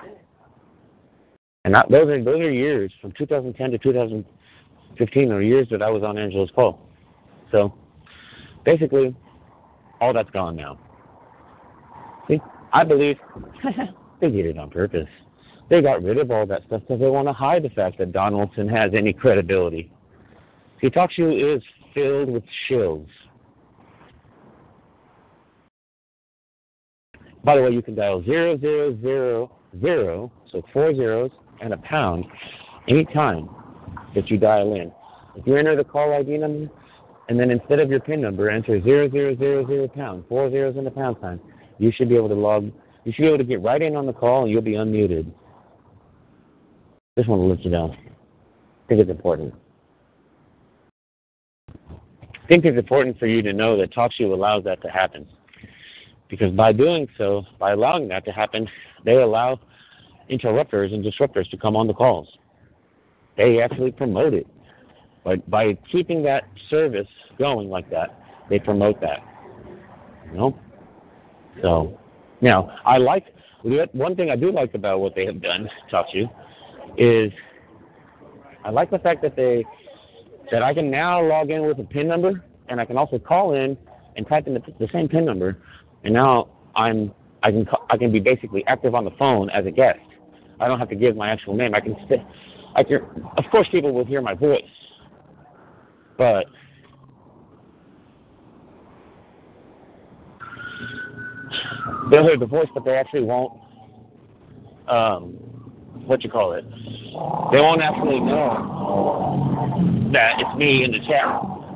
And 1.66 1.74
that, 1.74 1.90
those 1.90 2.08
are 2.08 2.24
those 2.24 2.40
are 2.40 2.52
years 2.52 2.94
from 3.02 3.14
2010 3.18 3.72
to 3.72 3.78
2015 3.80 5.32
are 5.32 5.42
years 5.42 5.68
that 5.72 5.82
I 5.82 5.90
was 5.90 6.04
on 6.04 6.20
Angela's 6.20 6.52
call. 6.54 6.88
So 7.52 7.74
basically, 8.64 9.16
all 10.00 10.14
that's 10.14 10.30
gone 10.30 10.56
now. 10.56 10.78
See, 12.28 12.40
I 12.72 12.84
believe 12.84 13.18
they 14.22 14.30
did 14.30 14.46
it 14.46 14.60
on 14.60 14.70
purpose. 14.70 15.10
They 15.72 15.82
got 15.82 16.04
rid 16.04 16.20
of 16.20 16.30
all 16.30 16.46
that 16.46 16.62
stuff 16.68 16.82
because 16.82 17.00
they 17.00 17.10
want 17.10 17.28
to 17.28 17.34
hide 17.34 17.64
the 17.64 17.70
fact 17.70 17.98
that 17.98 18.12
Donaldson 18.12 18.70
has 18.70 18.92
any 18.96 19.14
credibility. 19.14 19.92
See, 20.80 20.90
TalkShoe 20.92 21.56
is 21.56 21.64
filled 21.96 22.30
with 22.30 22.44
shills. 22.70 23.08
By 27.44 27.56
the 27.58 27.62
way, 27.62 27.72
you 27.72 27.82
can 27.82 27.96
dial 27.96 28.24
zero 28.24 28.58
zero 28.58 28.98
zero 29.02 29.52
zero, 29.82 30.32
so 30.52 30.62
four 30.72 30.96
zeros 30.96 31.32
and 31.62 31.74
a 31.74 31.78
pound, 31.78 32.26
anytime 32.88 33.50
that 34.16 34.30
you 34.30 34.38
dial 34.38 34.76
in. 34.76 34.92
If 35.36 35.46
you 35.48 35.58
enter 35.58 35.76
the 35.76 35.84
call 35.84 36.14
ID 36.14 36.38
number, 36.38 36.70
and 37.28 37.40
then 37.40 37.52
instead 37.52 37.80
of 37.80 37.90
your 37.90 38.00
PIN 38.00 38.22
number, 38.22 38.50
enter 38.50 38.82
zero 38.82 39.10
zero 39.10 39.36
zero 39.36 39.66
zero 39.66 39.88
pound, 39.88 40.26
four 40.30 40.50
zeros 40.52 40.78
and 40.78 40.88
a 40.88 40.92
pound 40.92 41.18
sign, 41.22 41.40
you 41.80 41.92
should 41.92 42.10
be 42.10 42.16
able 42.16 42.30
to 42.30 42.36
log. 42.36 42.72
You 43.04 43.12
should 43.12 43.24
be 43.24 43.28
able 43.28 43.40
to 43.40 43.44
get 43.44 43.62
right 43.62 43.82
in 43.82 43.96
on 43.96 44.06
the 44.06 44.14
call, 44.14 44.44
and 44.44 44.52
you'll 44.52 44.62
be 44.62 44.74
unmuted. 44.74 45.32
Just 47.18 47.28
want 47.28 47.42
to 47.42 47.46
let 47.46 47.60
you 47.64 47.72
know. 47.72 47.94
I 47.94 48.88
think 48.88 49.02
it's 49.02 49.10
important. 49.10 49.54
I 51.80 52.48
think 52.48 52.66
it's 52.66 52.78
important 52.78 53.20
for 53.20 53.28
you 53.28 53.42
to 53.42 53.54
know 53.54 53.78
that 53.78 53.94
TalkShoe 53.94 54.32
allows 54.32 54.64
that 54.66 54.82
to 54.82 54.90
happen. 54.90 55.28
Because 56.34 56.52
by 56.52 56.72
doing 56.72 57.08
so, 57.16 57.44
by 57.60 57.74
allowing 57.74 58.08
that 58.08 58.26
to 58.26 58.32
happen, 58.32 58.68
they 59.06 59.18
allow 59.18 59.60
interrupters 60.30 60.92
and 60.92 61.06
disruptors 61.06 61.48
to 61.52 61.58
come 61.58 61.76
on 61.76 61.86
the 61.86 61.94
calls. 61.94 62.28
They 63.38 63.62
actually 63.62 63.92
promote 63.92 64.34
it. 64.34 64.48
But 65.24 65.48
by 65.48 65.78
keeping 65.92 66.24
that 66.24 66.46
service 66.72 67.06
going 67.38 67.70
like 67.70 67.88
that, 67.92 68.20
they 68.50 68.58
promote 68.58 69.00
that. 69.02 69.20
You 70.32 70.38
know? 70.38 70.60
So, 71.62 72.00
now, 72.42 72.80
I 72.84 72.98
like, 72.98 73.28
one 73.62 74.16
thing 74.16 74.32
I 74.32 74.36
do 74.36 74.52
like 74.52 74.74
about 74.74 75.02
what 75.02 75.14
they 75.14 75.28
have 75.28 75.40
done, 75.40 75.70
TalkShoe, 75.92 76.32
is 76.98 77.32
I 78.66 78.72
like 78.72 78.90
the 78.90 78.98
fact 78.98 79.22
that 79.22 79.36
they 79.36 79.66
that 80.52 80.64
I 80.64 80.74
can 80.74 80.90
now 80.90 81.24
log 81.24 81.52
in 81.52 81.68
with 81.68 81.78
a 81.78 81.84
PIN 81.84 82.08
number, 82.08 82.44
and 82.70 82.82
I 82.82 82.86
can 82.86 82.98
also 82.98 83.20
call 83.20 83.54
in 83.54 83.78
and 84.16 84.28
type 84.28 84.48
in 84.48 84.56
the, 84.56 84.62
the 84.80 84.88
same 84.92 85.08
PIN 85.08 85.26
number, 85.26 85.60
and 86.04 86.14
now 86.14 86.48
I'm 86.76 87.14
I 87.44 87.52
can 87.52 87.68
I 87.90 87.98
can 87.98 88.12
be 88.12 88.20
basically 88.20 88.64
active 88.68 88.96
on 88.96 89.06
the 89.06 89.12
phone 89.12 89.50
as 89.50 89.66
a 89.66 89.72
guest. 89.72 90.00
I 90.60 90.68
don't 90.68 90.80
have 90.80 90.90
to 90.90 90.96
give 90.96 91.16
my 91.16 91.30
actual 91.30 91.56
name. 91.56 91.76
I 91.76 91.82
can 91.82 91.96
st- 92.06 92.26
I 92.76 92.84
can 92.84 93.02
of 93.38 93.44
course 93.52 93.68
people 93.72 93.94
will 93.94 94.06
hear 94.06 94.22
my 94.22 94.34
voice, 94.34 94.62
but 96.18 96.46
they'll 102.10 102.24
hear 102.24 102.38
the 102.38 102.46
voice, 102.46 102.68
but 102.74 102.86
they 102.86 102.96
actually 102.96 103.24
won't 103.24 103.54
um, 104.88 105.34
what 106.06 106.24
you 106.24 106.30
call 106.30 106.54
it. 106.54 106.66
They 107.52 107.60
won't 107.60 107.82
actually 107.82 108.20
know 108.20 110.10
that 110.14 110.34
it's 110.40 110.58
me 110.58 110.84
in 110.84 110.92
the 110.92 111.00
chat. 111.00 111.26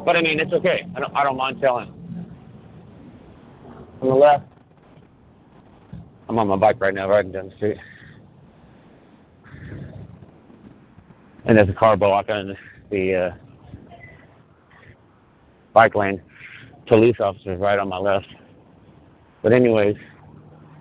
But 0.05 0.15
I 0.15 0.22
mean, 0.22 0.39
it's 0.39 0.53
okay. 0.53 0.86
I 0.96 1.00
don't, 1.00 1.15
I 1.15 1.24
don't 1.24 1.38
mind 1.38 1.60
telling. 1.62 1.93
On 4.01 4.09
the 4.09 4.13
left, 4.13 4.45
I'm 6.29 6.37
on 6.37 6.47
my 6.47 6.55
bike 6.55 6.79
right 6.79 6.93
now, 6.93 7.09
riding 7.09 7.31
down 7.31 7.49
the 7.49 7.55
street. 7.55 7.77
And 11.45 11.57
there's 11.57 11.69
a 11.69 11.73
car 11.73 11.97
blocking 11.97 12.55
the 12.91 13.15
uh, 13.15 13.35
bike 15.73 15.95
lane. 15.95 16.21
Police 16.87 17.15
officers 17.19 17.59
right 17.59 17.79
on 17.79 17.89
my 17.89 17.97
left. 17.97 18.27
But 19.41 19.53
anyways, 19.53 19.95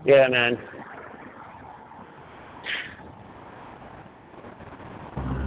yeah, 0.05 0.29
man. 0.29 0.59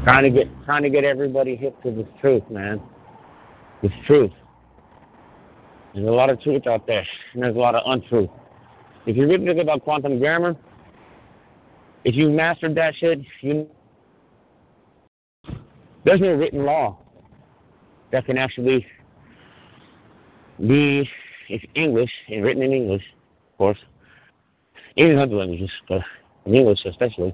Trying 0.03 0.23
to 0.23 0.29
get 0.29 0.47
trying 0.65 0.83
to 0.83 0.89
get 0.89 1.03
everybody 1.03 1.55
hip 1.55 1.81
to 1.83 1.91
this 1.91 2.07
truth, 2.19 2.43
man. 2.49 2.81
This 3.81 3.91
truth. 4.07 4.31
There's 5.93 6.07
a 6.07 6.11
lot 6.11 6.29
of 6.29 6.41
truth 6.41 6.67
out 6.67 6.85
there, 6.85 7.05
and 7.33 7.43
there's 7.43 7.55
a 7.55 7.59
lot 7.59 7.75
of 7.75 7.83
untruth. 7.85 8.29
If 9.05 9.17
you 9.17 9.27
read 9.27 9.41
a 9.41 9.53
book 9.53 9.61
about 9.61 9.83
quantum 9.83 10.19
grammar, 10.19 10.55
if 12.03 12.15
you 12.15 12.29
mastered 12.29 12.75
that 12.75 12.93
shit, 12.95 13.19
you 13.41 13.67
there's 16.05 16.21
no 16.21 16.33
written 16.33 16.63
law 16.63 16.97
that 18.11 18.25
can 18.25 18.37
actually 18.37 18.85
be 20.59 21.09
it's 21.49 21.65
English 21.75 22.11
and 22.29 22.43
written 22.43 22.63
in 22.63 22.71
English, 22.71 23.03
of 23.51 23.57
course. 23.57 23.77
In 24.95 25.17
other 25.17 25.35
languages, 25.35 25.71
but 25.87 26.01
in 26.45 26.55
English 26.55 26.79
especially, 26.85 27.33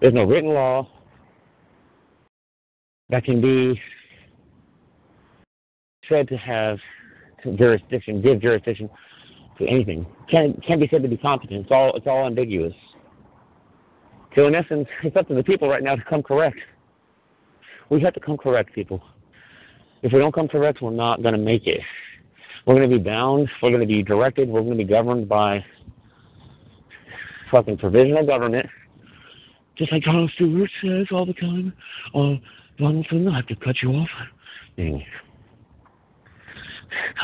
there's 0.00 0.14
no 0.14 0.24
written 0.24 0.50
law 0.50 0.86
that 3.08 3.24
can 3.24 3.40
be 3.40 3.80
said 6.08 6.28
to 6.28 6.36
have 6.36 6.78
jurisdiction, 7.56 8.22
give 8.22 8.40
jurisdiction 8.40 8.88
to 9.58 9.66
anything. 9.66 10.06
Can't 10.30 10.62
can't 10.64 10.80
be 10.80 10.88
said 10.88 11.02
to 11.02 11.08
be 11.08 11.16
competent. 11.16 11.62
It's 11.62 11.70
all 11.70 11.94
it's 11.96 12.06
all 12.06 12.26
ambiguous. 12.26 12.74
So 14.34 14.46
in 14.46 14.54
essence, 14.54 14.88
it's 15.02 15.16
up 15.16 15.28
to 15.28 15.34
the 15.34 15.42
people 15.42 15.68
right 15.68 15.82
now 15.82 15.96
to 15.96 16.04
come 16.04 16.22
correct. 16.22 16.58
We 17.90 18.00
have 18.02 18.14
to 18.14 18.20
come 18.20 18.36
correct, 18.36 18.74
people. 18.74 19.02
If 20.02 20.12
we 20.12 20.18
don't 20.18 20.34
come 20.34 20.46
correct, 20.46 20.82
we're 20.82 20.90
not 20.90 21.22
going 21.22 21.34
to 21.34 21.40
make 21.40 21.66
it. 21.66 21.80
We're 22.66 22.74
going 22.74 22.88
to 22.88 22.98
be 22.98 23.02
bound. 23.02 23.48
We're 23.62 23.70
going 23.70 23.80
to 23.80 23.86
be 23.86 24.02
directed. 24.02 24.48
We're 24.48 24.60
going 24.60 24.76
to 24.76 24.84
be 24.84 24.88
governed 24.88 25.28
by 25.28 25.64
fucking 27.50 27.78
provisional 27.78 28.26
government. 28.26 28.66
Just 29.76 29.90
like 29.90 30.02
Donald 30.02 30.30
Stewart 30.34 30.70
says 30.82 31.06
all 31.10 31.24
the 31.24 31.32
time. 31.32 31.72
Uh, 32.14 32.34
Donaldson, 32.78 33.26
I 33.28 33.36
have 33.36 33.46
to 33.46 33.56
cut 33.56 33.76
you 33.82 33.92
off. 33.92 34.08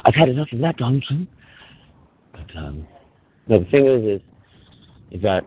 I've 0.04 0.14
had 0.14 0.28
enough 0.28 0.48
of 0.52 0.60
that, 0.60 0.76
Donaldson. 0.76 1.28
But 2.32 2.56
um, 2.56 2.86
no, 3.48 3.60
the 3.60 3.64
thing 3.66 3.86
is, 3.86 4.20
is, 4.20 4.20
is 5.10 5.22
that 5.22 5.44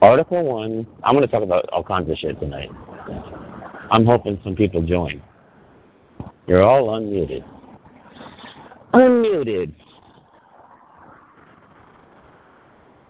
Article 0.00 0.42
One. 0.42 0.86
I'm 1.04 1.14
going 1.14 1.26
to 1.26 1.30
talk 1.30 1.42
about 1.42 1.68
all 1.70 1.84
kinds 1.84 2.10
of 2.10 2.18
shit 2.18 2.38
tonight. 2.40 2.70
I'm 3.90 4.04
hoping 4.04 4.40
some 4.42 4.56
people 4.56 4.82
join. 4.82 5.22
You're 6.48 6.62
all 6.62 6.88
unmuted. 6.88 7.44
Unmuted. 8.94 9.72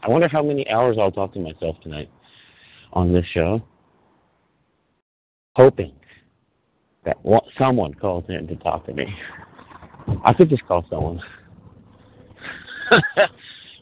I 0.02 0.08
wonder 0.08 0.28
how 0.28 0.42
many 0.42 0.68
hours 0.68 0.98
I'll 1.00 1.12
talk 1.12 1.32
to 1.34 1.40
myself 1.40 1.76
tonight 1.82 2.10
on 2.92 3.12
this 3.12 3.24
show. 3.32 3.62
Hoping 5.56 5.92
that 7.04 7.16
someone 7.58 7.94
calls 7.94 8.24
in 8.28 8.46
to 8.46 8.56
talk 8.56 8.86
to 8.86 8.94
me. 8.94 9.06
I 10.24 10.32
could 10.32 10.48
just 10.48 10.64
call 10.66 10.84
someone. 10.88 11.20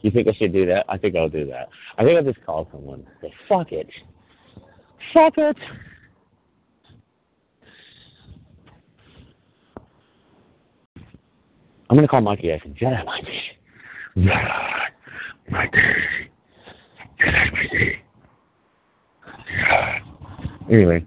you 0.01 0.11
think 0.11 0.27
I 0.27 0.33
should 0.33 0.53
do 0.53 0.65
that? 0.67 0.85
I 0.89 0.97
think 0.97 1.15
I'll 1.15 1.29
do 1.29 1.45
that. 1.47 1.69
I 1.97 2.03
think 2.03 2.17
I'll 2.17 2.23
just 2.23 2.45
call 2.45 2.67
someone. 2.71 3.05
Say, 3.21 3.33
fuck 3.47 3.71
it. 3.71 3.87
Fuck 5.13 5.33
it. 5.37 5.57
I'm 11.89 11.97
gonna 11.97 12.07
call 12.07 12.21
Mikey 12.21 12.47
Jackson. 12.47 12.73
Jedi 12.79 13.05
Mikey. 13.05 13.41
Jedi 14.17 14.89
Mikey. 15.49 15.79
Jedi 17.19 17.51
Mikey. 17.51 18.01
Anyway. 20.69 21.05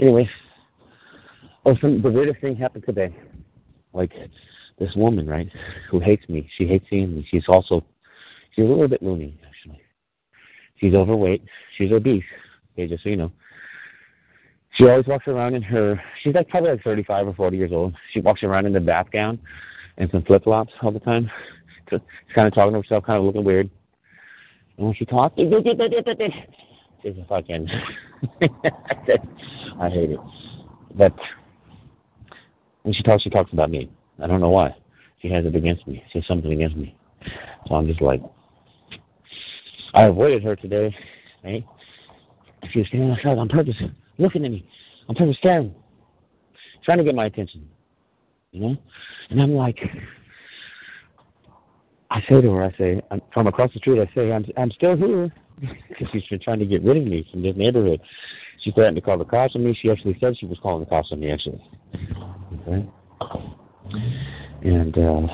Anyway, 0.00 0.30
oh, 1.66 1.76
some 1.80 2.00
the 2.00 2.10
weirdest 2.10 2.40
thing 2.40 2.56
happened 2.56 2.84
today. 2.86 3.14
Like 3.92 4.12
this 4.80 4.94
woman, 4.96 5.28
right, 5.28 5.48
who 5.90 6.00
hates 6.00 6.28
me. 6.28 6.50
She 6.56 6.66
hates 6.66 6.86
seeing 6.90 7.14
me. 7.14 7.26
She's 7.30 7.44
also 7.46 7.84
she's 8.56 8.64
a 8.64 8.68
little 8.68 8.88
bit 8.88 9.02
loony, 9.02 9.38
actually. 9.46 9.80
She's 10.78 10.94
overweight. 10.94 11.44
She's 11.76 11.92
obese. 11.92 12.24
Okay, 12.72 12.88
just 12.88 13.04
so 13.04 13.10
you 13.10 13.16
know. 13.16 13.30
She 14.76 14.84
always 14.84 15.06
walks 15.06 15.28
around 15.28 15.54
in 15.54 15.62
her. 15.62 16.00
She's 16.22 16.34
like 16.34 16.48
probably 16.48 16.70
like 16.70 16.82
35 16.82 17.28
or 17.28 17.34
40 17.34 17.56
years 17.56 17.72
old. 17.72 17.94
She 18.12 18.20
walks 18.20 18.42
around 18.42 18.66
in 18.66 18.72
the 18.72 18.80
bath 18.80 19.08
gown 19.12 19.38
and 19.98 20.10
some 20.10 20.22
flip 20.22 20.44
flops 20.44 20.72
all 20.82 20.90
the 20.90 21.00
time. 21.00 21.30
She's 21.90 22.00
kind 22.34 22.48
of 22.48 22.54
talking 22.54 22.72
to 22.72 22.80
herself, 22.80 23.04
kind 23.04 23.18
of 23.18 23.24
looking 23.24 23.44
weird. 23.44 23.68
And 24.78 24.86
when 24.86 24.94
she 24.94 25.04
talks, 25.04 25.36
she's 27.02 27.14
a 27.18 27.24
fucking. 27.28 27.68
I 29.80 29.90
hate 29.90 30.10
it. 30.10 30.20
But 30.94 31.12
when 32.82 32.94
she 32.94 33.02
talks, 33.02 33.24
she 33.24 33.30
talks 33.30 33.52
about 33.52 33.70
me. 33.70 33.90
I 34.22 34.26
don't 34.26 34.40
know 34.40 34.50
why. 34.50 34.74
She 35.20 35.28
has 35.28 35.44
it 35.44 35.54
against 35.54 35.86
me. 35.86 36.02
She 36.12 36.18
has 36.18 36.26
something 36.26 36.52
against 36.52 36.76
me. 36.76 36.96
So 37.68 37.74
I'm 37.74 37.86
just 37.86 38.00
like, 38.00 38.22
I 39.94 40.04
avoided 40.04 40.42
her 40.44 40.56
today. 40.56 40.94
Right? 41.44 41.64
She 42.72 42.80
was 42.80 42.88
standing 42.88 43.10
outside 43.10 43.38
on 43.38 43.48
purpose, 43.48 43.76
looking 44.18 44.44
at 44.44 44.50
me. 44.50 44.66
On 45.08 45.14
purpose, 45.14 45.36
staring, 45.38 45.74
trying 46.84 46.98
to 46.98 47.04
get 47.04 47.14
my 47.14 47.26
attention. 47.26 47.68
You 48.52 48.60
know? 48.60 48.76
And 49.30 49.42
I'm 49.42 49.54
like, 49.54 49.78
I 52.10 52.20
say 52.28 52.40
to 52.40 52.50
her, 52.52 52.64
I 52.64 52.76
say, 52.76 53.02
from 53.32 53.46
across 53.46 53.72
the 53.72 53.78
street, 53.78 54.00
I 54.00 54.12
say, 54.14 54.32
I'm, 54.32 54.44
I'm 54.56 54.70
still 54.72 54.96
here. 54.96 55.32
Because 55.90 56.08
she's 56.10 56.24
been 56.30 56.40
trying 56.40 56.58
to 56.60 56.64
get 56.64 56.82
rid 56.82 56.96
of 56.96 57.04
me 57.04 57.26
from 57.30 57.42
this 57.42 57.54
neighborhood. 57.54 58.00
She 58.62 58.70
threatened 58.70 58.96
to 58.96 59.02
call 59.02 59.18
the 59.18 59.26
cops 59.26 59.54
on 59.54 59.62
me. 59.62 59.78
She 59.78 59.90
actually 59.90 60.16
said 60.18 60.34
she 60.38 60.46
was 60.46 60.58
calling 60.62 60.82
the 60.82 60.88
cops 60.88 61.08
on 61.12 61.20
me, 61.20 61.30
actually. 61.30 61.62
Okay? 62.66 62.88
And 64.62 64.96
uh, 64.96 65.26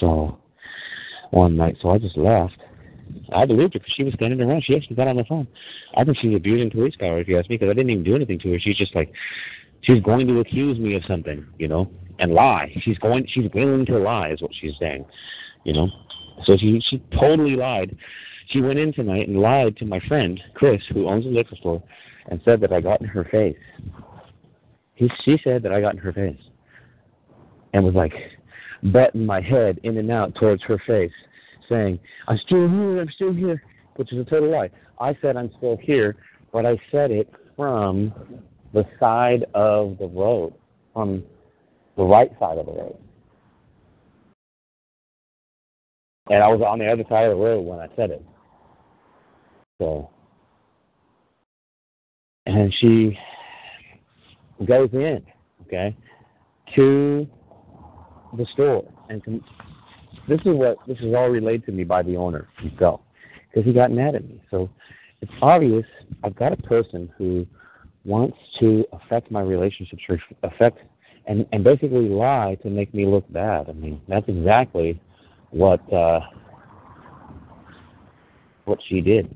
so 0.00 0.38
one 1.30 1.56
night, 1.56 1.76
so 1.80 1.90
I 1.90 1.98
just 1.98 2.16
left. 2.16 2.56
I 3.34 3.44
believed 3.44 3.74
her 3.74 3.80
because 3.80 3.94
she 3.94 4.04
was 4.04 4.14
standing 4.14 4.40
around. 4.40 4.64
She 4.64 4.76
actually 4.76 4.96
got 4.96 5.08
on 5.08 5.16
the 5.16 5.24
phone. 5.24 5.46
I 5.96 6.04
think 6.04 6.18
she's 6.20 6.34
abusing 6.34 6.70
police 6.70 6.94
power, 6.96 7.20
if 7.20 7.28
you 7.28 7.38
ask 7.38 7.48
me, 7.50 7.56
because 7.56 7.70
I 7.70 7.74
didn't 7.74 7.90
even 7.90 8.04
do 8.04 8.14
anything 8.14 8.38
to 8.40 8.52
her. 8.52 8.58
She's 8.58 8.76
just 8.76 8.94
like, 8.94 9.12
she's 9.82 10.02
going 10.02 10.26
to 10.26 10.40
accuse 10.40 10.78
me 10.78 10.94
of 10.94 11.02
something, 11.06 11.46
you 11.58 11.68
know, 11.68 11.90
and 12.18 12.32
lie. 12.32 12.74
She's 12.82 12.98
going, 12.98 13.26
she's 13.28 13.50
willing 13.54 13.86
to 13.86 13.98
lie, 13.98 14.30
is 14.30 14.42
what 14.42 14.52
she's 14.58 14.74
saying, 14.78 15.04
you 15.64 15.72
know. 15.72 15.88
So 16.44 16.56
she 16.56 16.82
she 16.88 17.02
totally 17.18 17.56
lied. 17.56 17.96
She 18.48 18.60
went 18.60 18.78
in 18.78 18.92
tonight 18.92 19.28
and 19.28 19.40
lied 19.40 19.76
to 19.78 19.84
my 19.84 20.00
friend 20.08 20.40
Chris, 20.54 20.82
who 20.92 21.08
owns 21.08 21.26
a 21.26 21.28
liquor 21.28 21.56
store, 21.56 21.82
and 22.28 22.40
said 22.44 22.60
that 22.60 22.72
I 22.72 22.80
got 22.80 23.00
in 23.00 23.06
her 23.06 23.24
face. 23.24 23.56
He, 24.94 25.10
she 25.24 25.38
said 25.42 25.62
that 25.62 25.72
I 25.72 25.80
got 25.80 25.94
in 25.94 26.00
her 26.00 26.12
face, 26.12 26.40
and 27.72 27.84
was 27.84 27.94
like 27.94 28.12
betting 28.84 29.26
my 29.26 29.40
head 29.40 29.80
in 29.82 29.96
and 29.96 30.10
out 30.10 30.34
towards 30.36 30.62
her 30.64 30.80
face, 30.86 31.12
saying, 31.68 31.98
"I'm 32.28 32.38
still 32.38 32.68
here. 32.68 33.00
I'm 33.00 33.10
still 33.10 33.32
here," 33.32 33.62
which 33.96 34.12
is 34.12 34.18
a 34.18 34.24
total 34.24 34.50
lie. 34.50 34.70
I 35.00 35.16
said 35.20 35.36
I'm 35.36 35.50
still 35.58 35.76
here, 35.76 36.16
but 36.52 36.64
I 36.64 36.80
said 36.92 37.10
it 37.10 37.32
from 37.56 38.12
the 38.72 38.84
side 39.00 39.44
of 39.54 39.98
the 39.98 40.06
road, 40.06 40.54
from 40.92 41.24
the 41.96 42.04
right 42.04 42.30
side 42.38 42.58
of 42.58 42.66
the 42.66 42.72
road. 42.72 42.96
And 46.30 46.42
I 46.42 46.48
was 46.48 46.62
on 46.62 46.78
the 46.78 46.90
other 46.90 47.04
side 47.08 47.26
of 47.26 47.36
the 47.36 47.44
road 47.44 47.60
when 47.62 47.78
I 47.80 47.88
said 47.96 48.10
it. 48.10 48.24
So, 49.80 50.08
and 52.46 52.72
she 52.80 53.18
goes 54.66 54.90
in 54.92 55.22
okay, 55.66 55.96
to 56.74 57.26
the 58.36 58.46
store. 58.52 58.84
And 59.08 59.22
to, 59.24 59.40
this 60.28 60.40
is 60.40 60.54
what 60.54 60.78
this 60.86 60.98
is 60.98 61.14
all 61.14 61.28
relayed 61.28 61.64
to 61.66 61.72
me 61.72 61.84
by 61.84 62.02
the 62.02 62.16
owner 62.16 62.48
himself, 62.58 63.00
because 63.48 63.66
he 63.66 63.72
got 63.72 63.90
mad 63.90 64.14
at 64.14 64.26
me. 64.28 64.40
So 64.50 64.70
it's 65.20 65.32
obvious 65.42 65.86
I've 66.22 66.36
got 66.36 66.52
a 66.52 66.56
person 66.56 67.12
who 67.18 67.46
wants 68.04 68.36
to 68.60 68.84
affect 68.92 69.30
my 69.30 69.40
relationships, 69.40 70.02
or 70.08 70.18
affect 70.42 70.78
and 71.26 71.46
and 71.52 71.64
basically 71.64 72.08
lie 72.08 72.56
to 72.62 72.70
make 72.70 72.92
me 72.94 73.06
look 73.06 73.30
bad. 73.32 73.68
I 73.68 73.72
mean, 73.72 74.00
that's 74.08 74.28
exactly 74.28 75.00
what 75.50 75.80
uh, 75.92 76.20
what 78.64 78.78
she 78.88 79.00
did. 79.00 79.34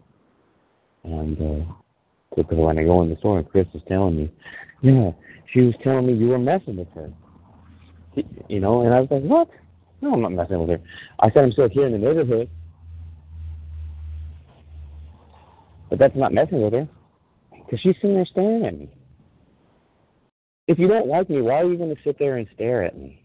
And 1.04 1.40
uh, 1.40 1.72
because 2.36 2.58
when 2.58 2.78
I 2.78 2.84
go 2.84 3.02
in 3.02 3.10
the 3.10 3.16
store 3.16 3.38
and 3.38 3.48
Chris 3.48 3.66
is 3.74 3.82
telling 3.88 4.16
me, 4.16 4.30
yeah, 4.82 5.10
she 5.52 5.60
was 5.60 5.74
telling 5.82 6.06
me 6.06 6.14
you 6.14 6.28
were 6.28 6.38
messing 6.38 6.76
with 6.76 6.88
her. 6.94 7.12
You 8.48 8.60
know, 8.60 8.82
and 8.82 8.94
I 8.94 9.00
was 9.00 9.08
like, 9.10 9.22
what? 9.22 9.48
No, 10.00 10.14
I'm 10.14 10.22
not 10.22 10.32
messing 10.32 10.60
with 10.60 10.70
her. 10.70 10.80
I 11.20 11.30
said 11.30 11.44
I'm 11.44 11.52
still 11.52 11.68
here 11.68 11.86
in 11.86 11.92
the 11.92 11.98
neighborhood. 11.98 12.48
But 15.90 15.98
that's 15.98 16.16
not 16.16 16.32
messing 16.32 16.62
with 16.62 16.72
her. 16.72 16.88
Because 17.50 17.80
she's 17.80 17.94
sitting 17.96 18.14
there 18.14 18.26
staring 18.26 18.64
at 18.64 18.78
me. 18.78 18.90
If 20.66 20.78
you 20.78 20.86
don't 20.86 21.08
like 21.08 21.30
me, 21.30 21.40
why 21.40 21.62
are 21.62 21.70
you 21.70 21.76
going 21.76 21.94
to 21.94 22.02
sit 22.02 22.18
there 22.18 22.36
and 22.36 22.46
stare 22.54 22.84
at 22.84 22.96
me? 22.96 23.24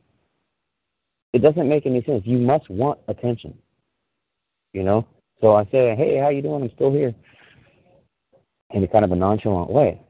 It 1.33 1.41
doesn't 1.41 1.67
make 1.67 1.85
any 1.85 2.03
sense. 2.03 2.23
You 2.25 2.37
must 2.37 2.69
want 2.69 2.99
attention. 3.07 3.57
You 4.71 4.83
know? 4.83 5.07
So 5.41 5.55
I 5.55 5.65
say, 5.65 5.95
hey, 5.95 6.19
how 6.21 6.29
you 6.29 6.41
doing? 6.41 6.63
I'm 6.63 6.71
still 6.75 6.91
here. 6.91 7.13
In 8.71 8.83
a 8.83 8.87
kind 8.87 9.03
of 9.03 9.11
a 9.11 9.15
nonchalant 9.15 9.69
way. 9.69 10.01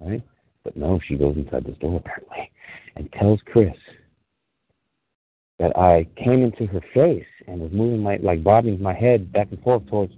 Right? 0.00 0.22
But 0.64 0.76
no, 0.76 0.98
she 1.06 1.16
goes 1.16 1.36
inside 1.36 1.64
this 1.64 1.76
door 1.78 1.96
apparently 1.96 2.50
and 2.96 3.12
tells 3.12 3.40
Chris 3.46 3.76
that 5.58 5.76
I 5.76 6.06
came 6.16 6.42
into 6.42 6.66
her 6.66 6.80
face 6.92 7.26
and 7.46 7.60
was 7.60 7.70
moving 7.72 8.02
my 8.02 8.16
like 8.16 8.42
bobbing 8.42 8.80
my 8.82 8.94
head 8.94 9.32
back 9.32 9.48
and 9.50 9.62
forth 9.62 9.86
towards 9.88 10.12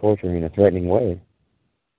towards 0.00 0.22
her 0.22 0.34
in 0.34 0.44
a 0.44 0.48
threatening 0.50 0.88
way. 0.88 1.20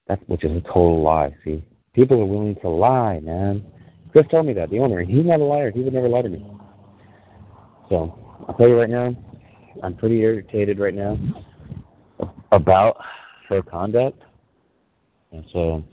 That's 0.07 0.21
which 0.27 0.43
is 0.43 0.51
a 0.51 0.61
total 0.61 1.01
lie, 1.01 1.35
see. 1.43 1.63
People 1.93 2.21
are 2.21 2.25
willing 2.25 2.55
to 2.61 2.69
lie, 2.69 3.19
man. 3.19 3.65
Chris 4.11 4.25
told 4.29 4.45
me 4.45 4.53
that, 4.53 4.69
the 4.69 4.79
owner, 4.79 4.99
and 4.99 5.09
he's 5.09 5.25
not 5.25 5.39
a 5.39 5.43
liar. 5.43 5.71
He 5.71 5.81
would 5.81 5.93
never 5.93 6.09
lie 6.09 6.21
to 6.21 6.29
me. 6.29 6.45
So 7.89 8.17
I'll 8.47 8.55
tell 8.55 8.67
you 8.67 8.79
right 8.79 8.89
now, 8.89 9.15
I'm 9.81 9.95
pretty 9.95 10.19
irritated 10.21 10.79
right 10.79 10.93
now 10.93 11.17
about 12.51 12.97
her 13.49 13.61
conduct. 13.61 14.21
And 15.31 15.45
so 15.51 15.83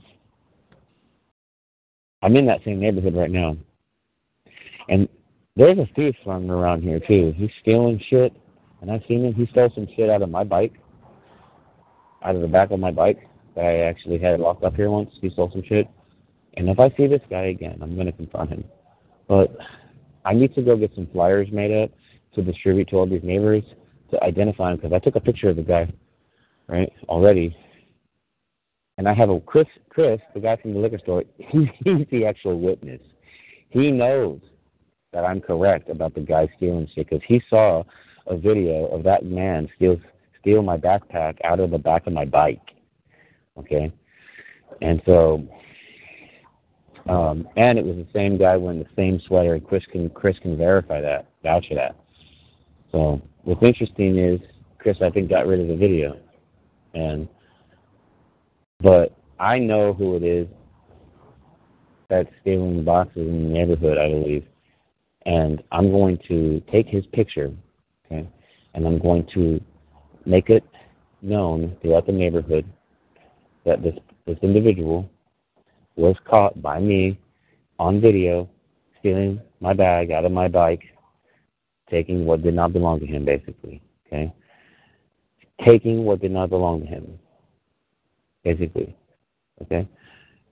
I'm 2.21 2.35
in 2.35 2.45
that 2.47 2.63
same 2.63 2.79
neighborhood 2.79 3.15
right 3.15 3.31
now. 3.31 3.57
And 4.89 5.07
there's 5.55 5.77
a 5.77 5.89
thief 5.95 6.15
running 6.25 6.49
around 6.49 6.83
here 6.83 6.99
too. 6.99 7.33
He's 7.35 7.49
stealing 7.61 8.01
shit. 8.09 8.33
And 8.81 8.91
I've 8.91 9.01
seen 9.07 9.25
him. 9.25 9.33
He 9.33 9.45
stole 9.47 9.71
some 9.75 9.87
shit 9.95 10.09
out 10.09 10.21
of 10.21 10.29
my 10.29 10.43
bike. 10.43 10.73
Out 12.23 12.35
of 12.35 12.41
the 12.41 12.47
back 12.47 12.71
of 12.71 12.79
my 12.79 12.91
bike 12.91 13.27
that 13.55 13.65
I 13.65 13.79
actually 13.81 14.19
had 14.19 14.39
locked 14.39 14.63
up 14.63 14.75
here 14.75 14.89
once. 14.89 15.09
He 15.21 15.29
stole 15.31 15.51
some 15.51 15.63
shit. 15.67 15.87
And 16.55 16.69
if 16.69 16.79
I 16.79 16.89
see 16.97 17.07
this 17.07 17.21
guy 17.29 17.45
again, 17.45 17.79
I'm 17.81 17.95
gonna 17.95 18.11
confront 18.11 18.49
him. 18.49 18.63
But 19.27 19.55
I 20.25 20.33
need 20.33 20.53
to 20.55 20.61
go 20.61 20.75
get 20.75 20.93
some 20.95 21.07
flyers 21.07 21.47
made 21.51 21.71
up 21.71 21.91
to 22.35 22.41
distribute 22.41 22.89
to 22.89 22.97
all 22.97 23.07
these 23.07 23.23
neighbors 23.23 23.63
to 24.11 24.23
identify 24.23 24.71
him 24.71 24.77
because 24.77 24.93
I 24.93 24.99
took 24.99 25.15
a 25.15 25.19
picture 25.19 25.49
of 25.49 25.55
the 25.55 25.63
guy, 25.63 25.91
right, 26.67 26.91
already. 27.09 27.55
And 29.01 29.09
I 29.09 29.15
have 29.15 29.31
a 29.31 29.39
Chris, 29.39 29.65
Chris, 29.89 30.21
the 30.35 30.39
guy 30.39 30.57
from 30.57 30.75
the 30.75 30.79
liquor 30.79 30.99
store. 30.99 31.23
He, 31.39 31.71
he's 31.83 32.05
the 32.11 32.23
actual 32.23 32.59
witness. 32.59 33.01
He 33.69 33.89
knows 33.89 34.39
that 35.11 35.25
I'm 35.25 35.41
correct 35.41 35.89
about 35.89 36.13
the 36.13 36.21
guy 36.21 36.47
stealing 36.55 36.87
shit 36.93 37.09
because 37.09 37.23
he 37.27 37.41
saw 37.49 37.83
a 38.27 38.37
video 38.37 38.85
of 38.89 39.01
that 39.05 39.25
man 39.25 39.67
steal 39.75 39.99
steal 40.39 40.61
my 40.61 40.77
backpack 40.77 41.39
out 41.43 41.59
of 41.59 41.71
the 41.71 41.79
back 41.79 42.05
of 42.05 42.13
my 42.13 42.25
bike. 42.25 42.61
Okay, 43.57 43.91
and 44.83 45.01
so, 45.07 45.47
um, 47.09 47.47
and 47.57 47.79
it 47.79 47.83
was 47.83 47.95
the 47.95 48.07
same 48.13 48.37
guy 48.37 48.55
wearing 48.55 48.77
the 48.77 48.89
same 48.95 49.19
sweater. 49.25 49.59
Chris 49.59 49.83
can 49.91 50.11
Chris 50.11 50.37
can 50.43 50.55
verify 50.55 51.01
that, 51.01 51.25
vouch 51.41 51.65
for 51.69 51.73
that. 51.73 51.95
So 52.91 53.19
what's 53.45 53.63
interesting 53.63 54.19
is 54.19 54.39
Chris, 54.77 54.97
I 55.01 55.09
think, 55.09 55.27
got 55.27 55.47
rid 55.47 55.59
of 55.59 55.69
the 55.69 55.75
video, 55.75 56.19
and 56.93 57.27
but 58.81 59.15
I 59.39 59.59
know 59.59 59.93
who 59.93 60.15
it 60.15 60.23
is 60.23 60.47
that's 62.09 62.29
stealing 62.41 62.77
the 62.77 62.83
boxes 62.83 63.27
in 63.27 63.43
the 63.43 63.49
neighborhood. 63.49 63.97
I 63.97 64.09
believe, 64.09 64.45
and 65.25 65.63
I'm 65.71 65.91
going 65.91 66.19
to 66.27 66.61
take 66.71 66.87
his 66.87 67.05
picture, 67.13 67.51
okay, 68.05 68.27
and 68.73 68.85
I'm 68.85 68.99
going 68.99 69.27
to 69.33 69.61
make 70.25 70.49
it 70.49 70.63
known 71.21 71.75
throughout 71.81 72.05
the 72.05 72.11
neighborhood 72.11 72.65
that 73.65 73.81
this 73.81 73.95
this 74.25 74.37
individual 74.41 75.09
was 75.95 76.15
caught 76.29 76.61
by 76.61 76.79
me 76.79 77.19
on 77.79 78.01
video 78.01 78.49
stealing 78.99 79.41
my 79.59 79.73
bag 79.73 80.11
out 80.11 80.25
of 80.25 80.31
my 80.31 80.47
bike, 80.47 80.83
taking 81.89 82.25
what 82.25 82.43
did 82.43 82.53
not 82.53 82.73
belong 82.73 82.99
to 82.99 83.05
him, 83.05 83.25
basically. 83.25 83.81
Okay, 84.07 84.33
taking 85.65 86.03
what 86.03 86.21
did 86.21 86.31
not 86.31 86.49
belong 86.49 86.81
to 86.81 86.87
him, 86.87 87.19
basically. 88.43 88.95
Okay, 89.61 89.87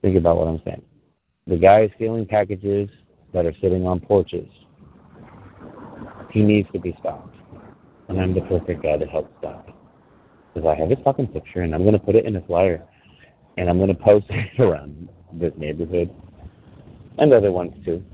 think 0.02 0.16
about 0.16 0.36
what 0.36 0.48
I'm 0.48 0.60
saying. 0.64 0.82
The 1.46 1.56
guy 1.56 1.82
is 1.82 1.90
stealing 1.96 2.26
packages 2.26 2.88
that 3.32 3.46
are 3.46 3.54
sitting 3.60 3.86
on 3.86 4.00
porches. 4.00 4.48
He 6.30 6.42
needs 6.42 6.68
to 6.72 6.78
be 6.78 6.96
stopped. 7.00 7.34
And 8.08 8.20
I'm 8.20 8.34
the 8.34 8.42
perfect 8.42 8.82
guy 8.82 8.96
to 8.96 9.06
help 9.06 9.32
stop. 9.38 9.68
Because 10.52 10.68
I 10.68 10.78
have 10.78 10.90
his 10.90 10.98
fucking 11.04 11.28
picture 11.28 11.62
and 11.62 11.74
I'm 11.74 11.82
going 11.82 11.94
to 11.94 11.98
put 11.98 12.14
it 12.16 12.24
in 12.24 12.36
a 12.36 12.40
flyer. 12.42 12.82
And 13.56 13.68
I'm 13.68 13.78
going 13.78 13.88
to 13.88 14.02
post 14.02 14.26
it 14.30 14.60
around 14.60 15.08
this 15.32 15.52
neighborhood. 15.56 16.10
And 17.18 17.32
other 17.32 17.52
ones 17.52 17.72
too. 17.84 18.04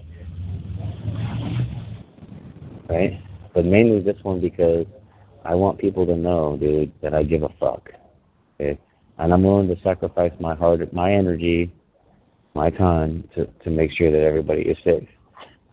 Right? 2.88 3.20
But 3.54 3.64
mainly 3.64 4.00
this 4.00 4.16
one 4.22 4.40
because 4.40 4.86
I 5.44 5.54
want 5.54 5.78
people 5.78 6.06
to 6.06 6.16
know, 6.16 6.56
dude, 6.58 6.92
that 7.02 7.14
I 7.14 7.22
give 7.22 7.42
a 7.42 7.50
fuck. 7.60 7.88
Okay? 8.60 8.78
And 9.18 9.32
I'm 9.32 9.42
willing 9.42 9.68
to 9.68 9.76
sacrifice 9.82 10.32
my 10.40 10.54
heart, 10.54 10.92
my 10.92 11.12
energy, 11.12 11.72
my 12.54 12.70
time 12.70 13.28
to, 13.34 13.46
to 13.46 13.70
make 13.70 13.90
sure 13.92 14.10
that 14.10 14.22
everybody 14.22 14.62
is 14.62 14.76
safe. 14.84 15.08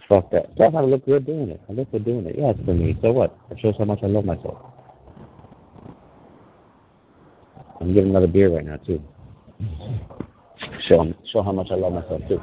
Fuck 0.07 0.31
that. 0.31 0.55
Plus, 0.55 0.73
I 0.75 0.81
look 0.81 1.05
good 1.05 1.25
doing 1.25 1.49
it. 1.49 1.61
I 1.69 1.73
look 1.73 1.91
good 1.91 2.05
doing 2.05 2.25
it. 2.25 2.35
Yeah, 2.37 2.51
it's 2.51 2.65
for 2.65 2.73
me. 2.73 2.97
So 3.01 3.11
what? 3.11 3.37
It 3.51 3.57
shows 3.61 3.75
how 3.77 3.85
much 3.85 3.99
I 4.03 4.07
love 4.07 4.25
myself. 4.25 4.57
I'm 7.79 7.93
getting 7.93 8.11
another 8.11 8.27
beer 8.27 8.53
right 8.53 8.65
now 8.65 8.77
too. 8.77 9.01
Show 10.87 11.13
show 11.31 11.41
how 11.41 11.51
much 11.51 11.67
I 11.71 11.75
love 11.75 11.93
myself 11.93 12.21
too. 12.29 12.39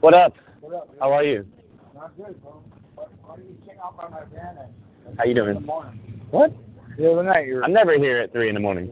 What 0.00 0.14
up? 0.14 0.34
How 0.98 1.12
are 1.12 1.24
you? 1.24 1.46
How 2.02 2.10
you 5.24 5.34
doing? 5.34 5.54
What? 6.30 6.52
The 6.98 7.12
other 7.12 7.22
night, 7.22 7.46
you 7.46 7.54
were 7.54 7.64
I'm 7.64 7.72
never 7.72 7.96
here 7.96 8.18
at 8.18 8.32
three 8.32 8.48
in 8.48 8.54
the 8.54 8.60
morning. 8.60 8.88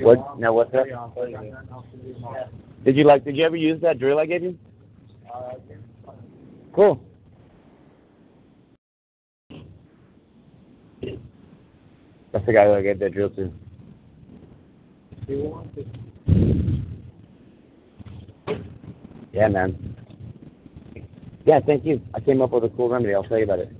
What? 0.00 0.38
Now 0.38 0.54
what's 0.54 0.72
that? 0.72 0.86
Did 2.84 2.96
you 2.96 3.04
like? 3.04 3.24
Did 3.24 3.36
you 3.36 3.44
ever 3.44 3.56
use 3.56 3.80
that 3.82 3.98
drill 3.98 4.18
I 4.18 4.26
gave 4.26 4.42
you? 4.42 4.58
Cool. 6.74 7.00
That's 12.32 12.44
the 12.44 12.52
guy 12.52 12.66
who 12.66 12.74
I 12.74 12.82
gave 12.82 12.98
that 12.98 13.12
drill 13.14 13.30
to. 13.30 13.52
Yeah, 19.32 19.48
man. 19.48 19.96
Yeah, 21.46 21.60
thank 21.64 21.84
you. 21.84 22.00
I 22.14 22.20
came 22.20 22.42
up 22.42 22.50
with 22.50 22.64
a 22.64 22.68
cool 22.70 22.88
remedy. 22.88 23.14
I'll 23.14 23.24
tell 23.24 23.38
you 23.38 23.44
about 23.44 23.60
it. 23.60 23.70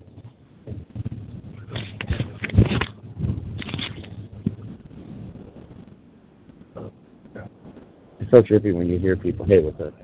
It's 8.21 8.31
so 8.31 8.43
trippy 8.43 8.75
when 8.75 8.89
you 8.89 8.99
hear 8.99 9.17
people, 9.17 9.45
hey, 9.45 9.61
what's 9.61 9.81
up? 9.81 9.95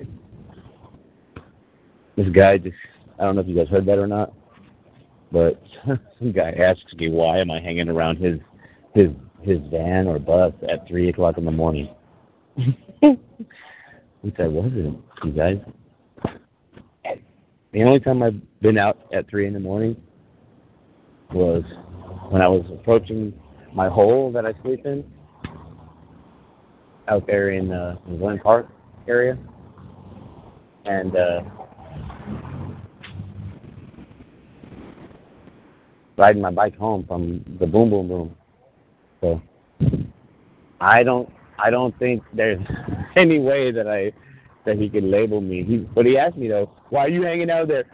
This 2.16 2.28
guy 2.28 2.58
just, 2.58 2.76
I 3.18 3.24
don't 3.24 3.36
know 3.36 3.40
if 3.42 3.48
you 3.48 3.56
guys 3.56 3.68
heard 3.68 3.86
that 3.86 3.98
or 3.98 4.06
not, 4.06 4.32
But 5.30 5.62
some 5.86 6.32
guy 6.32 6.50
asks 6.50 6.92
me 6.94 7.08
why 7.08 7.38
am 7.38 7.50
I 7.50 7.60
hanging 7.60 7.88
around 7.88 8.18
his 8.18 8.38
his 8.94 9.08
his 9.42 9.58
van 9.70 10.06
or 10.06 10.18
bus 10.18 10.52
at 10.70 10.86
three 10.86 11.08
o'clock 11.08 11.38
in 11.38 11.44
the 11.44 11.50
morning. 11.50 11.88
Which 14.20 14.36
I 14.38 14.46
wasn't, 14.46 15.02
you 15.24 15.32
guys. 15.32 15.58
The 17.72 17.82
only 17.82 18.00
time 18.00 18.22
I've 18.22 18.40
been 18.60 18.76
out 18.78 18.98
at 19.12 19.28
three 19.30 19.46
in 19.46 19.54
the 19.54 19.60
morning 19.60 19.96
was 21.32 21.64
when 22.28 22.42
I 22.42 22.48
was 22.48 22.64
approaching 22.70 23.32
my 23.74 23.88
hole 23.88 24.30
that 24.32 24.44
I 24.44 24.52
sleep 24.62 24.84
in 24.84 25.04
out 27.08 27.26
there 27.26 27.50
in, 27.50 27.72
uh, 27.72 27.96
in 28.06 28.18
Glen 28.18 28.38
Park 28.38 28.68
area, 29.08 29.36
and 30.84 31.16
uh, 31.16 31.40
riding 36.16 36.42
my 36.42 36.50
bike 36.50 36.76
home 36.76 37.04
from 37.06 37.44
the 37.60 37.66
boom 37.66 37.90
boom 37.90 38.08
boom. 38.08 38.36
So 39.20 39.42
I 40.80 41.02
don't 41.02 41.32
I 41.58 41.70
don't 41.70 41.96
think 41.98 42.22
there's 42.32 42.60
any 43.16 43.38
way 43.38 43.70
that 43.70 43.88
I 43.88 44.12
that 44.64 44.76
he 44.76 44.88
could 44.88 45.04
label 45.04 45.40
me. 45.40 45.64
He 45.64 45.76
but 45.78 46.06
he 46.06 46.18
asked 46.18 46.36
me 46.36 46.48
though, 46.48 46.70
why 46.90 47.06
are 47.06 47.08
you 47.08 47.22
hanging 47.22 47.50
out 47.50 47.68
there? 47.68 47.84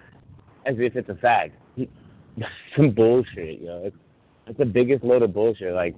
As 0.67 0.77
if 0.79 0.97
it's 0.97 1.09
a 1.09 1.15
fact. 1.15 1.55
Some 2.77 2.91
bullshit, 2.91 3.61
yo. 3.61 3.83
It's, 3.85 3.97
it's 4.47 4.59
the 4.59 4.65
biggest 4.65 5.05
load 5.05 5.23
of 5.23 5.33
bullshit. 5.33 5.73
Like 5.73 5.95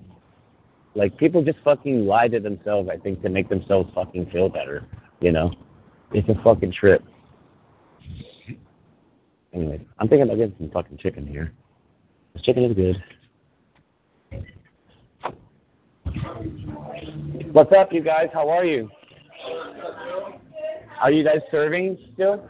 like 0.95 1.17
people 1.19 1.43
just 1.43 1.59
fucking 1.65 2.07
lie 2.07 2.29
to 2.29 2.41
themselves, 2.41 2.89
I 2.93 2.97
think, 2.97 3.23
to 3.23 3.29
make 3.29 3.49
themselves 3.49 3.91
fucking 3.95 4.31
feel 4.31 4.49
better. 4.49 4.87
You 5.21 5.33
know? 5.33 5.53
It's 6.13 6.29
a 6.29 6.43
fucking 6.43 6.73
trip. 6.73 7.05
Anyway, 9.53 9.81
I'm 9.99 10.09
thinking 10.09 10.23
about 10.23 10.37
getting 10.37 10.55
some 10.59 10.71
fucking 10.71 10.99
chicken 10.99 11.27
here. 11.27 11.53
This 12.35 12.43
chicken 12.43 12.65
is 12.65 12.75
good. 12.75 13.03
What's 17.53 17.73
up, 17.77 17.93
you 17.93 18.03
guys? 18.03 18.29
How 18.33 18.49
are 18.49 18.65
you? 18.65 18.89
Are 21.03 21.11
you 21.11 21.25
guys 21.25 21.41
serving 21.51 21.99
still? 22.15 22.45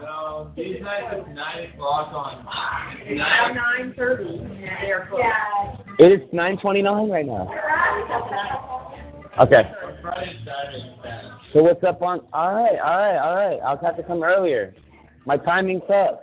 No, 0.00 0.52
these 0.56 0.80
nights 0.80 1.06
it's 1.12 1.28
9 1.34 1.70
o'clock 1.74 2.12
on. 2.14 2.46
Now 3.16 3.52
nine 3.52 3.94
thirty, 3.96 4.38
they're 4.80 5.08
closed. 5.10 5.80
It 5.98 6.12
is 6.12 6.20
9:29 6.32 7.10
right 7.10 7.26
now. 7.26 7.50
Okay. 9.40 9.62
Friday, 10.02 10.38
Saturday, 10.44 10.82
and 10.82 10.96
Saturday. 11.02 11.34
So 11.52 11.62
what's 11.62 11.82
up 11.82 12.02
on? 12.02 12.20
All 12.32 12.54
right, 12.54 12.78
all 12.78 12.98
right, 12.98 13.18
all 13.18 13.34
right. 13.34 13.58
I'll 13.64 13.78
have 13.78 13.96
to 13.96 14.02
come 14.02 14.22
earlier. 14.22 14.74
My 15.26 15.36
timing's 15.36 15.82
up. 15.92 16.22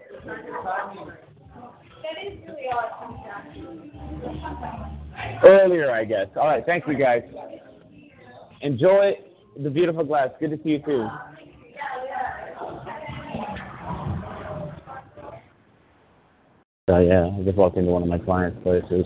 Earlier, 5.44 5.92
I 5.92 6.06
guess. 6.06 6.28
All 6.36 6.48
right. 6.48 6.66
Thank 6.66 6.88
you, 6.88 6.98
guys. 6.98 7.22
Enjoy 8.62 9.14
the 9.62 9.70
beautiful 9.70 10.04
glass. 10.04 10.30
Good 10.40 10.52
to 10.52 10.58
see 10.64 10.70
you 10.70 10.80
too. 10.80 11.08
So 16.88 17.00
yeah, 17.00 17.32
I 17.36 17.42
just 17.44 17.58
walked 17.58 17.78
into 17.78 17.92
one 17.92 18.04
of 18.04 18.08
my 18.08 18.20
clients' 18.20 18.62
places, 18.62 19.06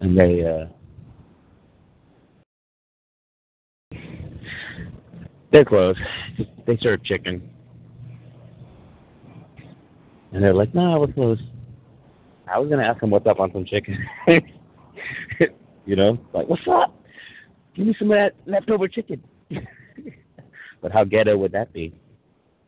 and 0.00 0.18
they 0.18 0.44
uh, 0.44 0.66
they're 5.52 5.64
closed. 5.64 6.00
They 6.66 6.76
serve 6.80 7.04
chicken, 7.04 7.48
and 10.36 10.44
they're 10.44 10.52
like, 10.52 10.74
"No, 10.74 11.00
we're 11.00 11.12
close. 11.12 11.38
I 12.46 12.58
was 12.58 12.68
gonna 12.68 12.84
ask 12.84 13.00
them 13.00 13.10
what's 13.10 13.26
up 13.26 13.40
on 13.40 13.50
some 13.52 13.64
chicken. 13.64 13.98
you 15.86 15.96
know, 15.96 16.18
like, 16.34 16.46
"What's 16.46 16.68
up? 16.70 16.94
Give 17.74 17.86
me 17.86 17.96
some 17.98 18.10
of 18.10 18.18
that 18.18 18.34
leftover 18.44 18.86
chicken." 18.86 19.24
but 20.82 20.92
how 20.92 21.04
ghetto 21.04 21.38
would 21.38 21.52
that 21.52 21.72
be? 21.72 21.94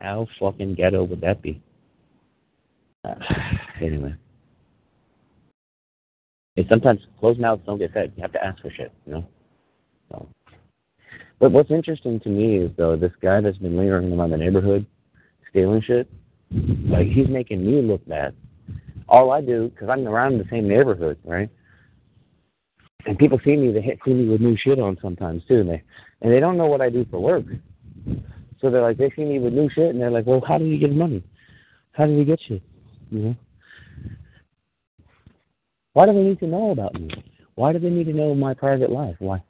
How 0.01 0.25
fucking 0.39 0.73
ghetto 0.73 1.03
would 1.03 1.21
that 1.21 1.43
be? 1.43 1.61
Uh, 3.05 3.13
anyway. 3.81 4.15
And 6.57 6.65
sometimes 6.67 7.01
closed 7.19 7.39
mouths 7.39 7.61
don't 7.67 7.77
get 7.77 7.93
fed. 7.93 8.13
You 8.15 8.23
have 8.23 8.33
to 8.33 8.43
ask 8.43 8.59
for 8.63 8.71
shit, 8.71 8.91
you 9.05 9.13
know? 9.13 9.27
So. 10.11 10.27
But 11.37 11.51
what's 11.51 11.69
interesting 11.69 12.19
to 12.21 12.29
me 12.29 12.57
is, 12.57 12.71
though, 12.75 12.97
this 12.97 13.13
guy 13.21 13.39
that's 13.41 13.59
been 13.59 13.77
lingering 13.77 14.11
around 14.11 14.31
the 14.31 14.37
neighborhood, 14.37 14.87
stealing 15.51 15.81
shit, 15.81 16.09
like, 16.51 17.07
he's 17.07 17.27
making 17.27 17.65
me 17.65 17.81
look 17.81 18.05
bad. 18.07 18.35
All 19.07 19.31
I 19.31 19.41
do, 19.41 19.69
because 19.69 19.89
I'm 19.89 20.07
around 20.07 20.37
the 20.37 20.45
same 20.49 20.67
neighborhood, 20.67 21.17
right? 21.25 21.49
And 23.05 23.17
people 23.17 23.39
see 23.43 23.55
me, 23.55 23.71
they 23.71 23.97
see 24.05 24.13
me 24.13 24.27
with 24.27 24.41
new 24.41 24.57
shit 24.57 24.79
on 24.79 24.97
sometimes, 25.01 25.43
too. 25.47 25.61
And 25.61 25.69
they, 25.69 25.83
and 26.21 26.31
they 26.31 26.39
don't 26.39 26.57
know 26.57 26.67
what 26.67 26.81
I 26.81 26.89
do 26.89 27.05
for 27.09 27.19
work. 27.19 27.45
So 28.61 28.69
they're 28.69 28.81
like, 28.81 28.97
they 28.97 29.11
see 29.15 29.23
me 29.23 29.39
with 29.39 29.53
new 29.53 29.69
shit, 29.69 29.89
and 29.89 30.01
they're 30.01 30.11
like, 30.11 30.25
well, 30.25 30.43
how 30.45 30.57
do 30.57 30.65
you 30.65 30.77
get 30.77 30.91
money? 30.91 31.23
How 31.93 32.05
do 32.05 32.13
you 32.13 32.25
get 32.25 32.39
shit? 32.47 32.61
You 33.09 33.19
know? 33.19 33.35
Why 35.93 36.05
do 36.05 36.13
they 36.13 36.21
need 36.21 36.39
to 36.39 36.47
know 36.47 36.71
about 36.71 36.93
me? 36.93 37.09
Why 37.55 37.73
do 37.73 37.79
they 37.79 37.89
need 37.89 38.05
to 38.05 38.13
know 38.13 38.35
my 38.35 38.53
private 38.53 38.91
life? 38.91 39.15
Why 39.19 39.43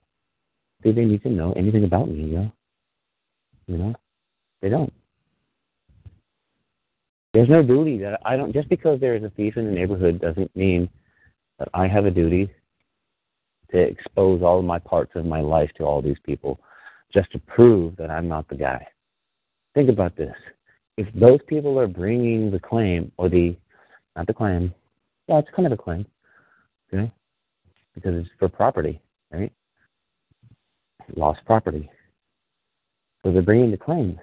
do 0.84 0.94
they 0.94 1.06
need 1.06 1.24
to 1.24 1.30
know 1.30 1.54
anything 1.54 1.84
about 1.84 2.08
me? 2.08 2.24
You 2.24 2.36
know? 2.38 2.52
You 3.68 3.78
know? 3.78 3.96
They 4.62 4.70
don't. 4.70 4.94
There's 7.40 7.48
no 7.48 7.64
duty 7.64 7.98
that 8.00 8.20
I 8.26 8.36
don't. 8.36 8.52
Just 8.52 8.68
because 8.68 9.00
there 9.00 9.16
is 9.16 9.24
a 9.24 9.30
thief 9.30 9.56
in 9.56 9.66
the 9.66 9.72
neighborhood 9.72 10.20
doesn't 10.20 10.54
mean 10.58 10.90
that 11.58 11.70
I 11.74 11.88
have 11.88 12.04
a 12.04 12.12
duty 12.12 12.50
to 13.72 13.78
expose 13.78 14.42
all 14.44 14.60
of 14.60 14.66
my 14.66 14.78
parts 14.78 15.14
of 15.16 15.26
my 15.26 15.40
life 15.40 15.72
to 15.78 15.86
all 15.86 16.02
these 16.02 16.18
people, 16.26 16.60
just 17.14 17.32
to 17.32 17.40
prove 17.40 17.96
that 17.96 18.10
I'm 18.10 18.28
not 18.28 18.50
the 18.50 18.56
guy. 18.56 18.86
Think 19.74 19.90
about 19.90 20.18
this 20.18 20.36
if 20.98 21.08
those 21.14 21.40
people 21.48 21.80
are 21.80 21.88
bringing 21.88 22.52
the 22.52 22.60
claim 22.60 23.10
or 23.16 23.30
the 23.30 23.56
not 24.18 24.28
the 24.28 24.34
claim, 24.34 24.74
yeah, 25.30 25.40
it's 25.40 25.48
kind 25.56 25.66
of 25.66 25.72
a 25.72 25.82
claim, 25.82 26.06
okay, 26.94 27.10
because 27.96 28.16
it's 28.16 28.30
for 28.38 28.50
property, 28.50 29.00
right? 29.32 29.54
Lost 31.16 31.40
property. 31.46 31.90
So 33.24 33.32
they're 33.32 33.42
bringing 33.42 33.72
the 33.72 33.78
claim. 33.78 34.20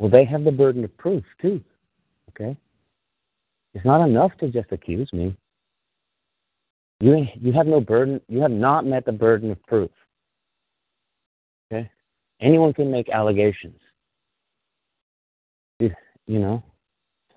Well, 0.00 0.10
they 0.10 0.24
have 0.24 0.44
the 0.44 0.52
burden 0.52 0.84
of 0.84 0.96
proof 0.96 1.24
too, 1.40 1.62
okay? 2.30 2.56
It's 3.74 3.84
not 3.84 4.04
enough 4.06 4.32
to 4.40 4.48
just 4.48 4.70
accuse 4.72 5.12
me. 5.12 5.36
You 7.00 7.26
you 7.34 7.52
have 7.52 7.66
no 7.66 7.80
burden. 7.80 8.20
You 8.28 8.40
have 8.40 8.50
not 8.50 8.84
met 8.84 9.04
the 9.04 9.12
burden 9.12 9.50
of 9.50 9.62
proof. 9.66 9.90
Okay, 11.70 11.88
anyone 12.40 12.72
can 12.72 12.90
make 12.90 13.08
allegations 13.08 13.78
you 15.78 15.90
you 16.26 16.38
know, 16.38 16.62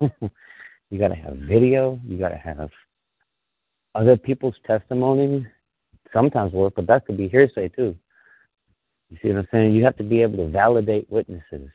you 0.00 0.98
got 0.98 1.08
to 1.08 1.14
have 1.14 1.36
video. 1.36 1.98
You 2.06 2.18
got 2.18 2.30
to 2.30 2.36
have 2.36 2.70
other 3.94 4.16
people's 4.16 4.56
testimony. 4.66 5.46
Sometimes 6.12 6.52
work, 6.52 6.74
but 6.76 6.86
that 6.88 7.06
could 7.06 7.16
be 7.16 7.28
hearsay 7.28 7.68
too. 7.68 7.96
You 9.10 9.18
see 9.22 9.28
what 9.28 9.38
I'm 9.38 9.48
saying? 9.50 9.72
You 9.72 9.84
have 9.84 9.96
to 9.96 10.02
be 10.02 10.22
able 10.22 10.38
to 10.38 10.50
validate 10.50 11.10
witnesses 11.10 11.70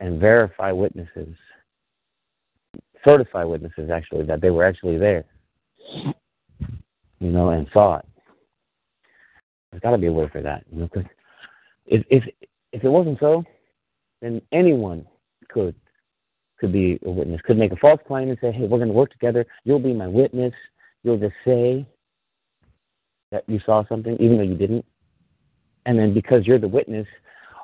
and 0.00 0.20
verify 0.20 0.72
witnesses, 0.72 1.34
certify 3.04 3.44
witnesses 3.44 3.90
actually 3.90 4.24
that 4.24 4.40
they 4.40 4.50
were 4.50 4.64
actually 4.64 4.98
there, 4.98 5.24
you 7.20 7.30
know, 7.30 7.50
and 7.50 7.68
saw 7.72 7.98
it. 7.98 8.06
There's 9.70 9.82
got 9.82 9.90
to 9.90 9.98
be 9.98 10.06
a 10.06 10.12
way 10.12 10.28
for 10.30 10.42
that, 10.42 10.64
you 10.70 10.80
know, 10.80 10.88
because 10.92 11.10
if 11.86 12.04
if 12.10 12.24
if 12.72 12.84
it 12.84 12.88
wasn't 12.88 13.18
so, 13.20 13.44
then 14.20 14.40
anyone 14.52 15.06
could 15.48 15.74
could 16.58 16.72
be 16.72 16.98
a 17.04 17.10
witness, 17.10 17.40
could 17.44 17.58
make 17.58 17.72
a 17.72 17.76
false 17.76 18.00
claim 18.06 18.28
and 18.30 18.38
say, 18.40 18.52
hey, 18.52 18.62
we're 18.62 18.78
going 18.78 18.88
to 18.88 18.94
work 18.94 19.10
together. 19.10 19.44
You'll 19.64 19.80
be 19.80 19.92
my 19.92 20.08
witness. 20.08 20.54
You'll 21.02 21.18
just 21.18 21.34
say 21.44 21.86
that 23.30 23.44
you 23.48 23.60
saw 23.66 23.84
something, 23.88 24.16
even 24.20 24.36
though 24.38 24.44
you 24.44 24.56
didn't. 24.56 24.84
And 25.86 25.98
then 25.98 26.14
because 26.14 26.46
you're 26.46 26.58
the 26.58 26.68
witness, 26.68 27.06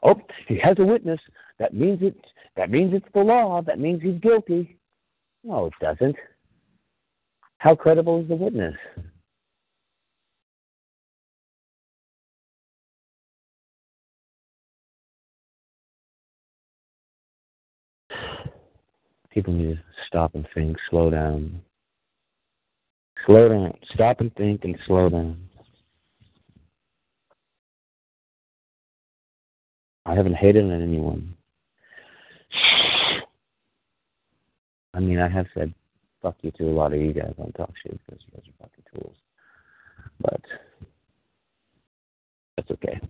oh, 0.03 0.21
he 0.49 0.59
has 0.59 0.77
a 0.79 0.85
witness. 0.85 1.21
That 1.61 1.75
means 1.75 2.01
it. 2.03 2.17
That 2.57 2.71
means 2.71 2.93
it's 2.93 3.07
the 3.15 3.21
law. 3.21 3.63
That 3.63 3.79
means 3.79 4.03
he's 4.03 4.21
guilty. 4.21 4.77
No, 5.45 5.67
it 5.67 5.75
doesn't. 5.81 6.17
How 7.59 7.77
credible 7.77 8.21
is 8.23 8.29
the 8.29 8.35
witness? 8.35 8.75
people 19.31 19.55
need 19.55 19.77
to 19.77 19.83
stop 20.07 20.35
and 20.35 20.47
think, 20.55 20.77
slow 20.91 21.11
down. 21.11 21.63
Slow 23.27 23.49
down. 23.49 23.73
Stop 23.95 24.21
and 24.21 24.35
think 24.35 24.65
and 24.65 24.77
slow 24.87 25.09
down. 25.09 25.39
I 30.05 30.15
haven't 30.15 30.35
hated 30.35 30.65
on 30.65 30.83
anyone. 30.83 31.37
I 34.95 35.01
mean, 35.01 35.19
I 35.21 35.29
have 35.29 35.47
said 35.55 35.73
fuck 36.23 36.37
you 36.43 36.51
to 36.53 36.65
a 36.65 36.73
lot 36.73 36.93
of 36.93 37.01
you 37.01 37.13
guys 37.13 37.35
on 37.39 37.53
talk 37.53 37.73
shit 37.83 37.99
because 38.07 38.23
you 38.27 38.33
guys 38.33 38.49
are 38.49 38.67
fucking 38.67 38.85
tools. 38.95 39.17
But 40.21 40.41
that's 42.57 42.71
okay. 42.73 43.01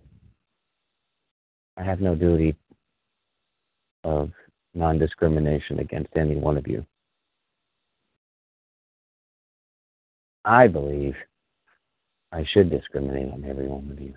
I 1.77 1.83
have 1.83 1.99
no 1.99 2.15
duty 2.15 2.55
of 4.03 4.31
non 4.73 4.99
discrimination 4.99 5.79
against 5.79 6.15
any 6.15 6.35
one 6.35 6.57
of 6.57 6.67
you. 6.67 6.85
I 10.45 10.67
believe 10.67 11.15
I 12.31 12.45
should 12.51 12.69
discriminate 12.69 13.31
on 13.31 13.43
every 13.45 13.67
one 13.67 13.89
of 13.91 13.99
you 13.99 14.15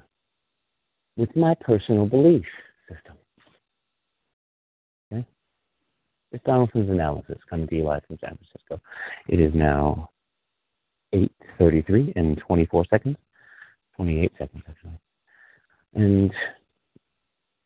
with 1.16 1.34
my 1.36 1.54
personal 1.60 2.06
belief 2.06 2.44
system. 2.88 3.16
Okay? 5.12 5.20
It's 5.20 6.23
Donaldson's 6.44 6.90
analysis 6.90 7.38
coming 7.48 7.66
to 7.68 7.76
you 7.76 7.84
live 7.84 8.02
from 8.06 8.18
San 8.20 8.36
Francisco. 8.36 8.80
It 9.28 9.40
is 9.40 9.52
now 9.54 10.10
8.33 11.14 12.12
and 12.16 12.38
24 12.38 12.86
seconds. 12.90 13.16
28 13.96 14.32
seconds, 14.38 14.62
actually. 14.68 14.98
And 15.94 16.32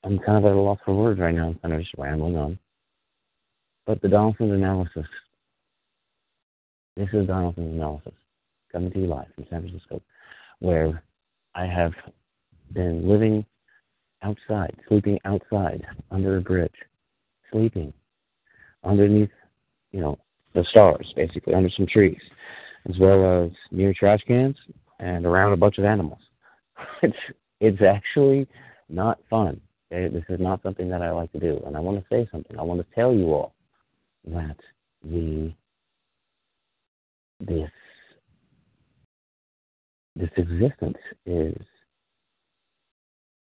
I'm 0.05 0.19
kind 0.19 0.39
of 0.39 0.45
at 0.45 0.57
a 0.57 0.61
loss 0.61 0.79
for 0.85 0.95
words 0.95 1.19
right 1.19 1.35
now. 1.35 1.49
I'm 1.49 1.59
kind 1.61 1.75
of 1.75 1.81
just 1.81 1.95
rambling 1.97 2.37
on. 2.37 2.59
But 3.87 4.03
the 4.03 4.09
Donaldson's 4.09 4.53
analysis. 4.53 5.07
This 6.97 7.09
is 7.13 7.27
Donaldson's 7.27 7.75
analysis 7.75 8.13
coming 8.71 8.91
to 8.93 8.99
you 8.99 9.07
live 9.07 9.27
from 9.35 9.47
San 9.49 9.63
Francisco, 9.63 10.03
where 10.59 11.03
I 11.55 11.65
have 11.65 11.93
been 12.73 13.09
living 13.09 13.47
outside, 14.23 14.75
sleeping 14.89 15.19
outside 15.25 15.87
under 16.11 16.37
a 16.37 16.41
bridge, 16.41 16.75
sleeping 17.51 17.93
underneath, 18.85 19.31
you 19.93 20.01
know, 20.01 20.19
the 20.55 20.65
stars, 20.71 21.13
basically, 21.15 21.55
under 21.55 21.71
some 21.71 21.87
trees, 21.87 22.21
as 22.89 22.99
well 22.99 23.45
as 23.45 23.51
near 23.71 23.93
trash 23.93 24.21
cans 24.27 24.57
and 24.99 25.27
around 25.27 25.53
a 25.53 25.57
bunch 25.57 25.79
of 25.79 25.85
animals. 25.85 26.21
It's 27.03 27.17
it's 27.61 27.83
actually 27.83 28.47
not 28.89 29.19
fun. 29.29 29.61
Okay? 29.91 30.13
This 30.13 30.25
is 30.29 30.41
not 30.41 30.63
something 30.63 30.89
that 30.91 31.03
I 31.03 31.11
like 31.11 31.33
to 31.33 31.41
do, 31.41 31.61
and 31.67 31.77
I 31.77 31.81
want 31.81 31.99
to 31.99 32.05
say 32.09 32.29
something. 32.31 32.59
I 32.59 32.63
want 32.63 32.81
to 32.81 32.95
tell 32.95 33.13
you 33.13 33.27
all 33.33 33.55
that 34.27 34.57
the 35.03 35.53
this 37.41 37.71
this 40.17 40.31
existence 40.37 40.99
is 41.27 41.57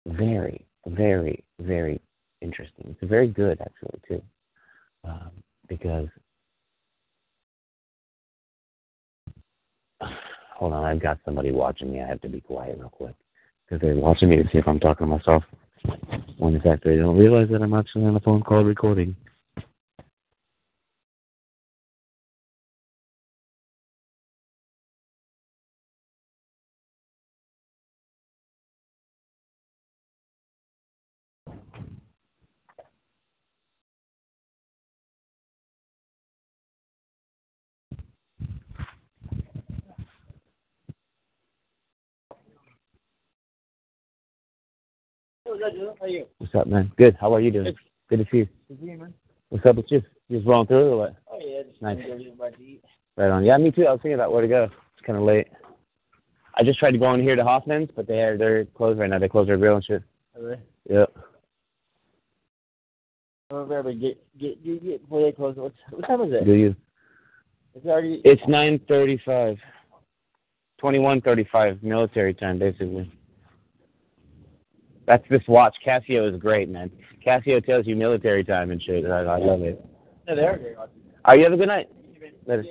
very, 0.07 0.67
very, 0.87 1.45
very 1.59 2.01
interesting. 2.43 2.97
It's 3.01 3.11
very 3.11 3.29
good, 3.29 3.61
actually, 3.61 4.01
too, 4.07 4.23
um, 5.05 5.31
because 5.69 6.09
hold 10.57 10.73
on, 10.73 10.85
I've 10.85 11.01
got 11.01 11.19
somebody 11.25 11.51
watching 11.51 11.93
me. 11.93 12.01
I 12.01 12.07
have 12.07 12.21
to 12.23 12.29
be 12.29 12.41
quiet 12.41 12.79
real 12.79 12.91
quick 12.91 13.15
because 13.65 13.81
they're 13.81 13.95
watching 13.95 14.29
me 14.29 14.37
to 14.37 14.45
see 14.45 14.59
if 14.59 14.69
I'm 14.69 14.81
talking 14.81 15.07
to 15.07 15.17
myself. 15.17 15.45
When 16.39 16.55
in 16.55 16.61
fact 16.61 16.85
they 16.85 16.97
don't 16.97 17.19
realize 17.19 17.49
that 17.51 17.63
I'm 17.63 17.75
actually 17.75 18.05
on 18.05 18.17
a 18.17 18.21
phone 18.21 18.43
call 18.43 18.65
recording. 18.65 19.17
What's 46.01 46.55
up, 46.55 46.67
man? 46.67 46.91
Good. 46.97 47.17
How 47.21 47.35
are 47.35 47.41
you 47.41 47.51
doing? 47.51 47.75
Good 48.09 48.21
to 48.21 48.25
see 48.31 48.39
you. 48.39 48.49
Good 48.69 48.79
evening, 48.79 48.99
man. 49.01 49.15
What's 49.51 49.67
up 49.67 49.77
with 49.77 49.87
you? 49.91 50.03
You 50.29 50.39
just 50.39 50.49
rolling 50.49 50.67
through 50.67 50.93
or 50.93 50.97
what? 50.97 51.17
Oh 51.31 51.39
yeah, 51.39 51.63
just 51.63 51.83
Nice. 51.83 51.99
gonna 51.99 52.09
go 52.09 52.19
get 52.19 52.33
a 52.33 52.37
bite 52.37 52.57
to 52.57 52.63
eat. 52.63 52.83
Right 53.19 53.29
on. 53.29 53.45
Yeah, 53.45 53.59
me 53.59 53.71
too. 53.71 53.87
I 53.87 53.93
was 53.93 54.01
thinking 54.01 54.15
about 54.15 54.33
where 54.33 54.41
to 54.41 54.49
go. 54.49 54.65
It's 54.65 55.07
kind 55.07 55.19
of 55.19 55.25
late. 55.25 55.49
I 56.57 56.63
just 56.63 56.79
tried 56.79 56.93
to 56.93 56.99
go 56.99 57.13
in 57.13 57.21
here 57.21 57.37
to 57.37 57.45
Hoffman's, 57.45 57.91
but 57.95 58.07
they 58.07 58.21
are 58.23 58.39
they're 58.39 58.65
closed 58.65 58.99
right 58.99 59.11
now. 59.11 59.19
They 59.19 59.29
closed 59.29 59.51
their 59.51 59.59
grill 59.59 59.77
and 59.77 59.85
shit. 59.85 60.03
Oh, 60.39 60.47
okay. 60.47 60.63
Yep. 60.89 61.17
I'm 63.51 63.69
gonna 63.69 63.95
get 63.95 64.39
get 64.39 64.65
get 64.65 64.83
get 64.83 65.03
before 65.03 65.23
they 65.23 65.33
close. 65.33 65.57
What 65.57 65.75
what 65.91 66.07
time 66.07 66.23
is 66.23 66.33
it? 66.33 66.47
Do 66.47 66.55
you? 66.55 66.75
It's 67.75 67.85
already. 67.85 68.23
It's 68.25 68.43
nine 68.49 68.81
thirty-five. 68.89 69.59
Twenty-one 70.79 71.21
thirty-five 71.21 71.83
military 71.83 72.33
time, 72.33 72.59
basically. 72.59 73.13
That's 75.07 75.25
this 75.29 75.43
watch. 75.49 75.77
Casio 75.87 76.33
is 76.33 76.41
great, 76.41 76.69
man. 76.69 76.91
Casio 77.27 77.65
tells 77.65 77.87
you 77.87 77.97
military 77.97 78.45
time 78.45 78.71
and 78.71 78.83
shit. 78.83 79.05
I, 79.05 79.21
I 79.21 79.39
love 79.39 79.63
it. 79.63 79.85
No, 80.29 80.37
they 80.37 80.43
are 80.43 80.57
great. 80.57 80.77
All 80.77 80.89
right, 81.27 81.39
you 81.39 81.45
have 81.45 81.53
a 81.53 81.57
good 81.57 81.69
night. 81.69 81.89
Later. 82.47 82.65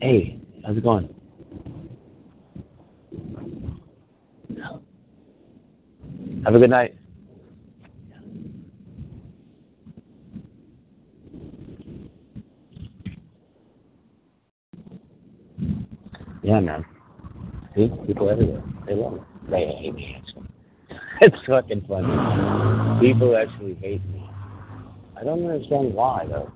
Hey, 0.00 0.40
how's 0.64 0.76
it 0.76 0.82
going? 0.82 1.14
Have 6.44 6.54
a 6.54 6.58
good 6.58 6.70
night. 6.70 6.96
Yeah, 16.48 16.60
man. 16.60 16.82
See, 17.76 17.92
people 18.06 18.30
everywhere. 18.30 18.62
They 18.86 18.94
love 18.94 19.16
it. 19.16 19.22
They 19.50 19.66
hate 19.66 19.94
me, 19.94 20.16
actually. 20.16 20.48
It's 21.20 21.36
fucking 21.46 21.84
funny. 21.86 23.00
People 23.06 23.36
actually 23.36 23.74
hate 23.74 24.02
me. 24.06 24.26
I 25.14 25.24
don't 25.24 25.44
understand 25.44 25.92
why, 25.92 26.24
though. 26.26 26.50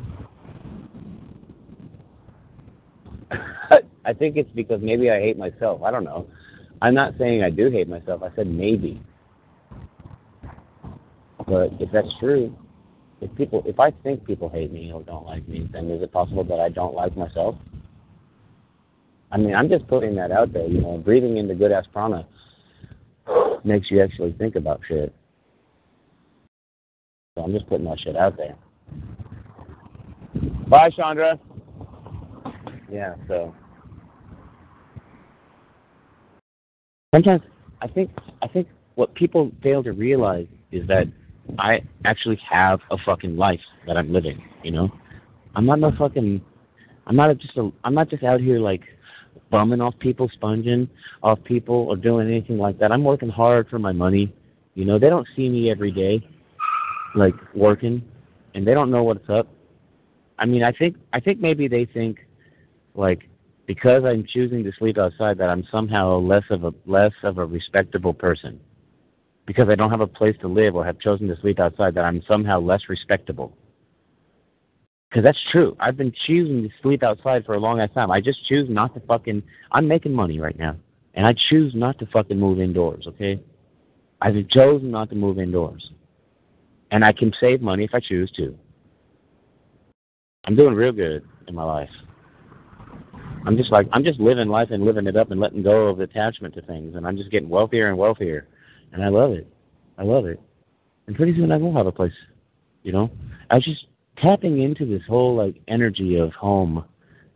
I 4.06 4.14
think 4.14 4.38
it's 4.38 4.48
because 4.54 4.80
maybe 4.80 5.10
I 5.10 5.20
hate 5.20 5.36
myself. 5.36 5.82
I 5.82 5.90
don't 5.90 6.04
know. 6.04 6.26
I'm 6.80 6.94
not 6.94 7.12
saying 7.18 7.42
I 7.42 7.50
do 7.50 7.70
hate 7.70 7.86
myself. 7.86 8.22
I 8.22 8.34
said 8.34 8.46
maybe. 8.46 8.98
But 11.46 11.72
if 11.80 11.92
that's 11.92 12.08
true, 12.18 12.56
if 13.20 13.34
people, 13.36 13.62
if 13.66 13.78
I 13.78 13.90
think 13.90 14.26
people 14.26 14.48
hate 14.48 14.72
me 14.72 14.90
or 14.90 15.02
don't 15.02 15.26
like 15.26 15.46
me, 15.46 15.68
then 15.70 15.90
is 15.90 16.02
it 16.02 16.12
possible 16.12 16.44
that 16.44 16.60
I 16.60 16.70
don't 16.70 16.94
like 16.94 17.14
myself? 17.14 17.56
I 19.32 19.38
mean, 19.38 19.54
I'm 19.54 19.68
just 19.68 19.88
putting 19.88 20.14
that 20.16 20.30
out 20.30 20.52
there. 20.52 20.66
You 20.66 20.82
know, 20.82 20.98
breathing 20.98 21.38
into 21.38 21.54
good 21.54 21.72
ass 21.72 21.86
prana 21.92 22.26
makes 23.64 23.90
you 23.90 24.02
actually 24.02 24.32
think 24.32 24.56
about 24.56 24.80
shit. 24.86 25.12
So 27.34 27.42
I'm 27.42 27.52
just 27.52 27.66
putting 27.66 27.86
that 27.86 27.98
shit 27.98 28.14
out 28.14 28.36
there. 28.36 28.56
Bye, 30.68 30.90
Chandra. 30.90 31.40
Yeah, 32.90 33.14
so 33.26 33.54
sometimes 37.14 37.40
I 37.80 37.88
think 37.88 38.10
I 38.42 38.48
think 38.48 38.68
what 38.96 39.14
people 39.14 39.50
fail 39.62 39.82
to 39.82 39.92
realize 39.92 40.46
is 40.72 40.86
that 40.88 41.06
I 41.58 41.80
actually 42.04 42.38
have 42.50 42.80
a 42.90 42.98
fucking 42.98 43.36
life 43.36 43.60
that 43.86 43.96
I'm 43.96 44.12
living. 44.12 44.44
You 44.62 44.72
know, 44.72 44.92
I'm 45.54 45.64
not 45.64 45.80
no 45.80 45.90
fucking. 45.98 46.42
I'm 47.06 47.16
not 47.16 47.36
just 47.38 47.56
a. 47.56 47.70
I'm 47.84 47.94
not 47.94 48.10
just 48.10 48.24
out 48.24 48.40
here 48.40 48.60
like 48.60 48.82
bumming 49.50 49.80
off 49.80 49.98
people, 49.98 50.28
sponging 50.32 50.88
off 51.22 51.38
people, 51.44 51.74
or 51.74 51.96
doing 51.96 52.28
anything 52.28 52.58
like 52.58 52.78
that. 52.78 52.92
I'm 52.92 53.04
working 53.04 53.28
hard 53.28 53.68
for 53.68 53.78
my 53.78 53.92
money. 53.92 54.32
You 54.74 54.84
know, 54.84 54.98
they 54.98 55.08
don't 55.08 55.26
see 55.36 55.48
me 55.48 55.70
every 55.70 55.90
day, 55.92 56.26
like 57.14 57.34
working, 57.54 58.02
and 58.54 58.66
they 58.66 58.74
don't 58.74 58.90
know 58.90 59.02
what's 59.02 59.28
up. 59.28 59.48
I 60.38 60.46
mean, 60.46 60.62
I 60.62 60.72
think 60.72 60.96
I 61.12 61.20
think 61.20 61.40
maybe 61.40 61.68
they 61.68 61.84
think, 61.84 62.18
like, 62.94 63.28
because 63.66 64.04
I'm 64.04 64.26
choosing 64.26 64.64
to 64.64 64.72
sleep 64.78 64.98
outside, 64.98 65.38
that 65.38 65.50
I'm 65.50 65.64
somehow 65.70 66.18
less 66.18 66.44
of 66.50 66.64
a 66.64 66.72
less 66.86 67.12
of 67.22 67.38
a 67.38 67.44
respectable 67.44 68.14
person. 68.14 68.58
Because 69.44 69.68
I 69.68 69.74
don't 69.74 69.90
have 69.90 70.00
a 70.00 70.06
place 70.06 70.36
to 70.40 70.48
live 70.48 70.76
or 70.76 70.84
have 70.84 70.98
chosen 71.00 71.28
to 71.28 71.36
sleep 71.40 71.58
outside, 71.58 71.94
that 71.94 72.04
I'm 72.04 72.22
somehow 72.28 72.60
less 72.60 72.82
respectable. 72.88 73.56
Because 75.12 75.24
that's 75.24 75.50
true. 75.50 75.76
I've 75.78 75.98
been 75.98 76.10
choosing 76.26 76.62
to 76.62 76.70
sleep 76.80 77.02
outside 77.02 77.44
for 77.44 77.52
a 77.52 77.60
long 77.60 77.80
ass 77.80 77.90
time. 77.94 78.10
I 78.10 78.18
just 78.18 78.46
choose 78.46 78.66
not 78.70 78.94
to 78.94 79.00
fucking. 79.00 79.42
I'm 79.70 79.86
making 79.86 80.14
money 80.14 80.40
right 80.40 80.58
now, 80.58 80.74
and 81.12 81.26
I 81.26 81.34
choose 81.50 81.74
not 81.74 81.98
to 81.98 82.06
fucking 82.06 82.40
move 82.40 82.60
indoors. 82.60 83.04
Okay, 83.06 83.38
I've 84.22 84.48
chosen 84.48 84.90
not 84.90 85.10
to 85.10 85.14
move 85.14 85.38
indoors, 85.38 85.90
and 86.92 87.04
I 87.04 87.12
can 87.12 87.30
save 87.38 87.60
money 87.60 87.84
if 87.84 87.90
I 87.92 88.00
choose 88.00 88.30
to. 88.38 88.58
I'm 90.46 90.56
doing 90.56 90.72
real 90.72 90.92
good 90.92 91.28
in 91.46 91.54
my 91.54 91.64
life. 91.64 91.90
I'm 93.46 93.58
just 93.58 93.70
like 93.70 93.88
I'm 93.92 94.04
just 94.04 94.18
living 94.18 94.48
life 94.48 94.70
and 94.70 94.82
living 94.82 95.06
it 95.06 95.16
up 95.16 95.30
and 95.30 95.38
letting 95.38 95.62
go 95.62 95.88
of 95.88 96.00
attachment 96.00 96.54
to 96.54 96.62
things, 96.62 96.94
and 96.96 97.06
I'm 97.06 97.18
just 97.18 97.30
getting 97.30 97.50
wealthier 97.50 97.90
and 97.90 97.98
wealthier, 97.98 98.48
and 98.92 99.04
I 99.04 99.08
love 99.08 99.32
it. 99.32 99.46
I 99.98 100.04
love 100.04 100.24
it. 100.24 100.40
And 101.06 101.14
pretty 101.14 101.34
soon 101.34 101.52
I 101.52 101.58
will 101.58 101.74
have 101.74 101.86
a 101.86 101.92
place. 101.92 102.14
You 102.82 102.92
know? 102.92 103.10
I 103.50 103.58
just 103.60 103.84
tapping 104.22 104.62
into 104.62 104.86
this 104.86 105.02
whole 105.08 105.34
like 105.34 105.60
energy 105.68 106.16
of 106.16 106.32
home, 106.32 106.84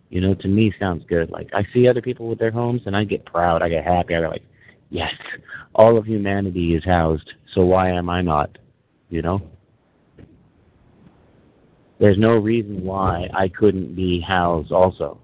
you 0.08 0.20
know, 0.20 0.34
to 0.34 0.48
me 0.48 0.72
sounds 0.78 1.04
good. 1.08 1.30
Like 1.30 1.50
I 1.52 1.66
see 1.74 1.88
other 1.88 2.00
people 2.00 2.28
with 2.28 2.38
their 2.38 2.50
homes 2.50 2.82
and 2.86 2.96
I 2.96 3.04
get 3.04 3.26
proud, 3.26 3.62
I 3.62 3.68
get 3.68 3.84
happy, 3.84 4.14
I 4.14 4.20
get 4.20 4.28
like, 4.28 4.42
Yes, 4.90 5.12
all 5.74 5.98
of 5.98 6.06
humanity 6.06 6.74
is 6.74 6.84
housed, 6.84 7.32
so 7.52 7.64
why 7.64 7.90
am 7.90 8.08
I 8.08 8.22
not? 8.22 8.56
You 9.10 9.22
know? 9.22 9.42
There's 11.98 12.18
no 12.18 12.32
reason 12.32 12.84
why 12.84 13.28
I 13.34 13.48
couldn't 13.48 13.96
be 13.96 14.20
housed 14.20 14.70
also. 14.70 15.18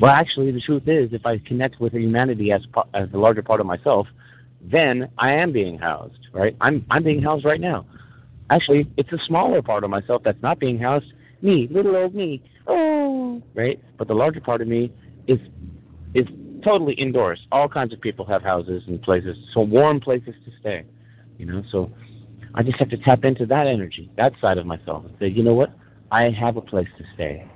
Well, 0.00 0.10
actually, 0.10 0.50
the 0.50 0.60
truth 0.60 0.84
is, 0.86 1.12
if 1.12 1.24
I 1.26 1.38
connect 1.38 1.80
with 1.80 1.92
humanity 1.92 2.52
as 2.52 2.62
as 2.94 3.08
a 3.12 3.18
larger 3.18 3.42
part 3.42 3.60
of 3.60 3.66
myself, 3.66 4.06
then 4.60 5.10
I 5.18 5.32
am 5.32 5.52
being 5.52 5.78
housed, 5.78 6.28
right? 6.32 6.56
I'm 6.60 6.84
I'm 6.90 7.04
being 7.04 7.22
housed 7.22 7.44
right 7.44 7.60
now. 7.60 7.86
Actually, 8.50 8.88
it's 8.96 9.12
a 9.12 9.18
smaller 9.26 9.62
part 9.62 9.84
of 9.84 9.90
myself 9.90 10.22
that's 10.24 10.42
not 10.42 10.58
being 10.58 10.78
housed. 10.78 11.12
Me, 11.40 11.68
little 11.70 11.96
old 11.96 12.14
me. 12.14 12.42
Oh, 12.66 13.40
right. 13.54 13.80
But 13.96 14.08
the 14.08 14.14
larger 14.14 14.40
part 14.40 14.60
of 14.60 14.68
me 14.68 14.92
is 15.26 15.38
is 16.14 16.26
totally 16.62 16.94
indoors. 16.94 17.40
All 17.52 17.68
kinds 17.68 17.92
of 17.92 18.00
people 18.00 18.26
have 18.26 18.42
houses 18.42 18.82
and 18.86 19.00
places, 19.00 19.36
so 19.54 19.60
warm 19.60 20.00
places 20.00 20.34
to 20.44 20.50
stay. 20.60 20.84
You 21.38 21.46
know, 21.46 21.62
so 21.70 21.90
I 22.54 22.62
just 22.62 22.78
have 22.78 22.90
to 22.90 22.98
tap 22.98 23.24
into 23.24 23.46
that 23.46 23.66
energy, 23.66 24.10
that 24.16 24.32
side 24.40 24.58
of 24.58 24.66
myself, 24.66 25.04
and 25.04 25.14
say, 25.18 25.28
you 25.28 25.42
know 25.42 25.54
what? 25.54 25.70
I 26.10 26.30
have 26.30 26.56
a 26.56 26.60
place 26.60 26.88
to 26.98 27.04
stay. 27.14 27.48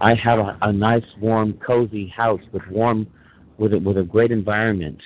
I 0.00 0.14
have 0.14 0.38
a, 0.38 0.58
a 0.62 0.72
nice, 0.72 1.04
warm, 1.20 1.54
cozy 1.64 2.08
house 2.08 2.40
with 2.52 2.66
warm, 2.68 3.06
with 3.58 3.74
a, 3.74 3.78
with 3.78 3.98
a 3.98 4.02
great 4.02 4.32
environment, 4.32 5.00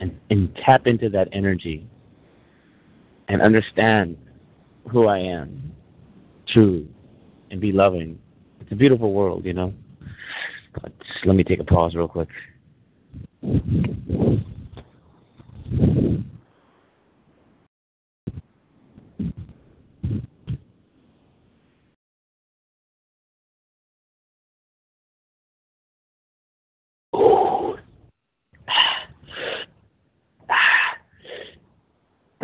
and 0.00 0.18
and 0.30 0.54
tap 0.64 0.86
into 0.86 1.08
that 1.10 1.28
energy, 1.32 1.86
and 3.28 3.40
understand 3.42 4.16
who 4.90 5.06
I 5.06 5.18
am, 5.18 5.72
truly, 6.48 6.86
and 7.50 7.60
be 7.60 7.72
loving. 7.72 8.18
It's 8.60 8.72
a 8.72 8.76
beautiful 8.76 9.12
world, 9.12 9.44
you 9.44 9.52
know. 9.52 9.72
But 10.80 10.92
let 11.24 11.36
me 11.36 11.44
take 11.44 11.60
a 11.60 11.64
pause 11.64 11.94
real 11.94 12.08
quick. 12.08 12.28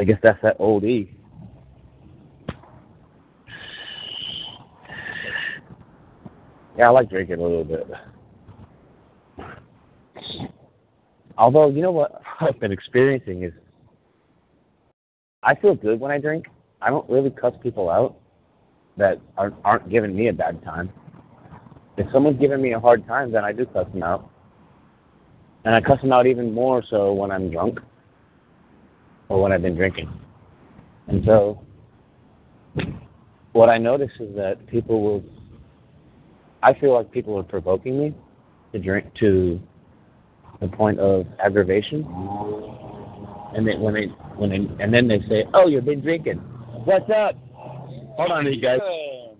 I 0.03 0.05
guess 0.05 0.18
that's 0.20 0.42
that 0.42 0.57
old 0.59 0.82
E. 0.82 1.09
Yeah, 6.76 6.88
I 6.88 6.90
like 6.90 7.09
drinking 7.09 7.38
a 7.38 7.42
little 7.42 7.62
bit. 7.62 7.86
Although, 11.38 11.68
you 11.68 11.82
know 11.82 11.92
what 11.92 12.20
I've 12.40 12.59
been 12.59 12.72
experiencing 12.72 13.44
is 13.44 13.53
I 15.44 15.55
feel 15.55 15.76
good 15.76 16.00
when 16.00 16.11
I 16.11 16.18
drink. 16.18 16.46
I 16.80 16.90
don't 16.90 17.09
really 17.09 17.30
cuss 17.30 17.55
people 17.62 17.88
out 17.88 18.16
that 18.96 19.20
aren't, 19.38 19.55
aren't 19.64 19.88
giving 19.88 20.16
me 20.16 20.26
a 20.26 20.32
bad 20.32 20.64
time. 20.64 20.90
If 21.96 22.09
someone's 22.12 22.40
giving 22.40 22.61
me 22.61 22.72
a 22.72 22.80
hard 22.80 23.07
time, 23.07 23.30
then 23.30 23.44
I 23.44 23.53
do 23.53 23.66
cuss 23.66 23.86
them 23.92 24.03
out. 24.03 24.28
And 25.64 25.76
I 25.76 25.80
cuss 25.80 26.00
them 26.00 26.12
out 26.12 26.26
even 26.26 26.53
more 26.53 26.82
so 26.90 27.12
when 27.12 27.30
I'm 27.30 27.53
drunk 27.53 27.78
or 29.33 29.41
when 29.41 29.51
I've 29.51 29.62
been 29.62 29.74
drinking. 29.74 30.12
And 31.09 31.24
so, 31.24 31.64
what 33.53 33.70
I 33.70 33.78
notice 33.78 34.11
is 34.20 34.35
that 34.37 34.66
people 34.66 35.03
will. 35.03 35.24
I 36.62 36.74
feel 36.78 36.95
like 36.95 37.11
people 37.11 37.39
are 37.39 37.43
provoking 37.43 37.99
me 37.99 38.14
to 38.72 38.78
drink 38.78 39.07
to 39.20 39.59
the 40.61 40.68
point 40.68 41.01
of 41.01 41.26
aggravation, 41.43 42.05
and 43.57 43.66
then 43.66 43.80
when 43.80 43.95
they 43.95 44.07
when 44.37 44.51
they 44.51 44.85
and 44.85 44.93
then 44.93 45.09
they 45.09 45.20
say, 45.28 45.45
"Oh, 45.55 45.66
you've 45.66 45.87
been 45.87 46.03
drinking. 46.03 46.37
What's 46.85 47.09
up? 47.11 47.35
Hold 48.16 48.33
on, 48.33 48.53
you 48.53 48.61
guys. 48.61 48.80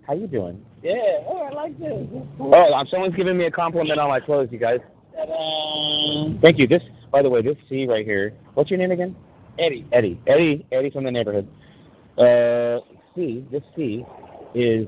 How 0.07 0.15
you 0.15 0.27
doing? 0.27 0.65
Yeah, 0.81 0.95
oh, 1.29 1.47
I 1.49 1.53
like 1.53 1.79
this. 1.79 1.93
Oh, 2.39 2.73
um, 2.73 2.87
someone's 2.89 3.15
giving 3.15 3.37
me 3.37 3.45
a 3.45 3.51
compliment 3.51 3.99
on 3.99 4.09
my 4.09 4.19
clothes, 4.19 4.49
you 4.51 4.57
guys. 4.57 4.79
Ta-da. 5.15 6.33
Thank 6.41 6.59
you. 6.59 6.67
This, 6.67 6.81
by 7.09 7.21
the 7.21 7.29
way, 7.29 7.41
this 7.41 7.55
C 7.69 7.85
right 7.87 8.05
here. 8.05 8.33
What's 8.55 8.69
your 8.69 8.79
name 8.79 8.91
again? 8.91 9.15
Eddie. 9.59 9.85
Eddie. 9.91 10.19
Eddie. 10.27 10.65
Eddie 10.71 10.89
from 10.89 11.03
the 11.03 11.11
neighborhood. 11.11 11.47
Uh, 12.17 12.79
C. 13.15 13.45
This 13.51 13.63
C 13.75 14.05
is 14.53 14.87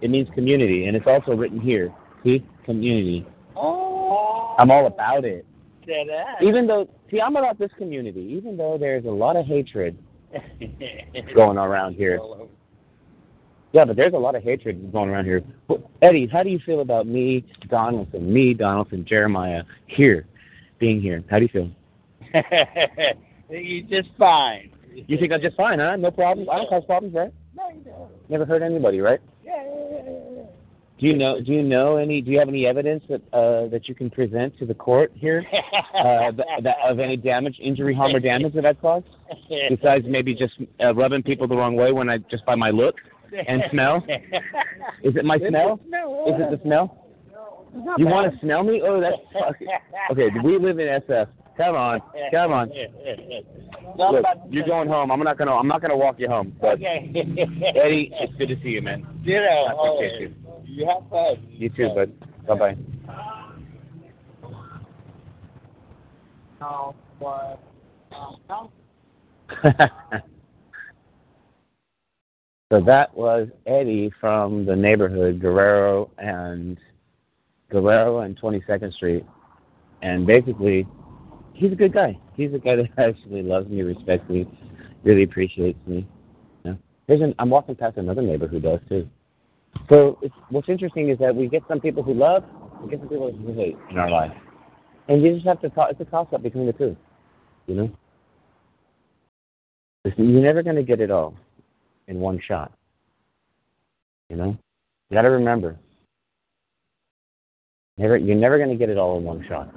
it 0.00 0.10
means 0.10 0.28
community, 0.34 0.86
and 0.86 0.96
it's 0.96 1.06
also 1.06 1.32
written 1.32 1.60
here. 1.60 1.92
See, 2.24 2.44
community. 2.64 3.26
Oh, 3.56 4.54
I'm 4.58 4.70
all 4.70 4.86
about 4.86 5.24
it. 5.24 5.46
Even 6.42 6.66
though, 6.66 6.88
see, 7.10 7.20
I'm 7.20 7.36
about 7.36 7.58
this 7.58 7.70
community. 7.76 8.20
Even 8.20 8.56
though 8.56 8.78
there's 8.78 9.04
a 9.04 9.10
lot 9.10 9.36
of 9.36 9.44
hatred 9.46 9.98
going 11.34 11.58
around 11.58 11.94
here. 11.94 12.20
Yeah, 13.72 13.84
but 13.84 13.96
there's 13.96 14.14
a 14.14 14.18
lot 14.18 14.34
of 14.34 14.42
hatred 14.42 14.92
going 14.92 15.10
around 15.10 15.24
here. 15.26 15.42
Eddie, 16.02 16.26
how 16.26 16.42
do 16.42 16.50
you 16.50 16.58
feel 16.64 16.80
about 16.80 17.06
me, 17.06 17.44
Donaldson, 17.68 18.32
me, 18.32 18.54
Donaldson, 18.54 19.04
Jeremiah, 19.04 19.62
here, 19.86 20.26
being 20.78 21.00
here? 21.00 21.22
How 21.30 21.38
do 21.38 21.48
you 21.52 21.70
feel? 22.32 22.42
you 23.50 23.82
just 23.82 24.08
fine. 24.18 24.70
You 24.94 25.18
think 25.18 25.32
I'm 25.32 25.40
just 25.40 25.56
fine, 25.56 25.78
huh? 25.78 25.96
No 25.96 26.10
problems. 26.10 26.48
I 26.50 26.56
don't 26.58 26.68
cause 26.68 26.84
problems, 26.86 27.14
right? 27.14 27.32
No, 27.54 27.68
you 27.70 27.80
don't. 27.82 28.30
Never 28.30 28.44
hurt 28.44 28.62
anybody, 28.62 29.00
right? 29.00 29.20
Yeah, 29.44 29.62
yeah, 29.64 29.70
yeah, 29.92 30.10
yeah. 30.36 30.42
Do 30.98 31.06
you 31.06 31.16
know? 31.16 31.40
Do 31.40 31.52
you 31.52 31.62
know 31.62 31.96
any? 31.96 32.20
Do 32.20 32.30
you 32.30 32.38
have 32.38 32.48
any 32.48 32.66
evidence 32.66 33.02
that 33.08 33.22
uh, 33.32 33.68
that 33.68 33.88
you 33.88 33.94
can 33.94 34.10
present 34.10 34.58
to 34.58 34.66
the 34.66 34.74
court 34.74 35.12
here 35.14 35.44
uh, 35.94 36.30
that, 36.32 36.46
that 36.62 36.76
of 36.84 36.98
any 36.98 37.16
damage, 37.16 37.56
injury, 37.62 37.94
harm, 37.94 38.14
or 38.14 38.20
damage 38.20 38.54
that 38.54 38.66
I've 38.66 38.80
caused? 38.80 39.06
Besides 39.70 40.04
maybe 40.06 40.34
just 40.34 40.54
uh, 40.82 40.94
rubbing 40.94 41.22
people 41.22 41.48
the 41.48 41.56
wrong 41.56 41.74
way 41.74 41.92
when 41.92 42.10
I 42.10 42.18
just 42.18 42.44
by 42.44 42.54
my 42.54 42.70
look 42.70 42.96
and 43.48 43.62
smell. 43.70 44.04
Is 45.02 45.16
it 45.16 45.24
my 45.24 45.38
smell? 45.38 45.80
Is 46.26 46.34
it 46.38 46.50
the 46.50 46.60
smell? 46.62 47.06
No, 47.32 47.94
You 47.96 48.06
want 48.06 48.32
to 48.32 48.38
smell 48.40 48.62
me? 48.64 48.82
Oh, 48.84 49.00
that's 49.00 49.16
fucking... 49.32 49.68
okay. 50.10 50.28
We 50.44 50.58
live 50.58 50.78
in 50.78 50.86
SF. 50.88 51.28
Come 51.56 51.74
on, 51.74 52.00
come 52.30 52.52
on. 52.52 52.70
No, 53.98 54.12
Look, 54.12 54.24
you're 54.48 54.66
going 54.66 54.88
home. 54.88 55.10
I'm 55.10 55.20
not 55.20 55.36
gonna. 55.36 55.54
I'm 55.54 55.68
not 55.68 55.82
gonna 55.82 55.96
walk 55.96 56.18
you 56.18 56.28
home. 56.28 56.56
But 56.60 56.74
Okay. 56.74 57.10
Eddie, 57.14 58.12
it's 58.14 58.34
good 58.36 58.48
to 58.48 58.56
see 58.62 58.70
you, 58.70 58.82
man. 58.82 59.06
Ditto. 59.24 59.46
I 59.46 59.94
appreciate 59.94 60.20
you. 60.20 60.34
You 60.64 60.86
have 60.88 61.08
fun. 61.10 61.46
You 61.50 61.68
too, 61.68 61.90
bud. 61.94 62.12
Bye 62.46 62.54
bye. 62.54 62.76
No, 66.60 66.94
what? 67.18 67.60
No. 68.48 68.70
so 72.70 72.80
that 72.84 73.14
was 73.16 73.48
Eddie 73.66 74.12
from 74.20 74.64
the 74.66 74.76
neighborhood, 74.76 75.40
Guerrero 75.40 76.10
and 76.18 76.78
Guerrero 77.70 78.20
and 78.20 78.38
22nd 78.40 78.92
Street, 78.94 79.24
and 80.02 80.26
basically, 80.26 80.86
he's 81.60 81.72
a 81.72 81.76
good 81.76 81.92
guy. 81.92 82.18
He's 82.36 82.52
a 82.54 82.58
guy 82.58 82.76
that 82.76 82.88
actually 82.98 83.42
loves 83.42 83.68
me, 83.68 83.82
respects 83.82 84.28
me, 84.28 84.48
really 85.04 85.22
appreciates 85.22 85.78
me. 85.86 86.08
Yeah. 86.64 86.74
There's 87.06 87.20
an, 87.20 87.34
I'm 87.38 87.50
walking 87.50 87.76
past 87.76 87.98
another 87.98 88.22
neighbor 88.22 88.48
who 88.48 88.60
does 88.60 88.80
too. 88.88 89.08
So 89.88 90.18
it's, 90.22 90.34
what's 90.48 90.68
interesting 90.68 91.10
is 91.10 91.18
that 91.18 91.34
we 91.36 91.46
get 91.46 91.62
some 91.68 91.80
people 91.80 92.02
who 92.02 92.14
love, 92.14 92.44
we 92.82 92.90
get 92.90 93.00
some 93.00 93.08
people 93.08 93.30
who 93.30 93.52
hate 93.52 93.76
in 93.90 93.98
our 93.98 94.10
life, 94.10 94.32
and 95.08 95.22
you 95.22 95.34
just 95.34 95.46
have 95.46 95.60
to 95.60 95.68
talk. 95.68 95.90
It's 95.90 96.00
a 96.00 96.04
toss-up 96.04 96.42
between 96.42 96.66
the 96.66 96.72
two, 96.72 96.96
you 97.66 97.74
know. 97.74 97.90
You're 100.16 100.42
never 100.42 100.62
going 100.62 100.76
to 100.76 100.82
get 100.82 101.00
it 101.00 101.10
all 101.10 101.34
in 102.08 102.18
one 102.18 102.40
shot. 102.48 102.72
You 104.28 104.36
know, 104.36 104.56
you 105.08 105.14
got 105.14 105.22
to 105.22 105.30
remember, 105.30 105.76
never 107.98 108.16
you're 108.16 108.36
never 108.36 108.56
going 108.56 108.70
to 108.70 108.76
get 108.76 108.88
it 108.88 108.96
all 108.96 109.18
in 109.18 109.24
one 109.24 109.44
shot. 109.48 109.72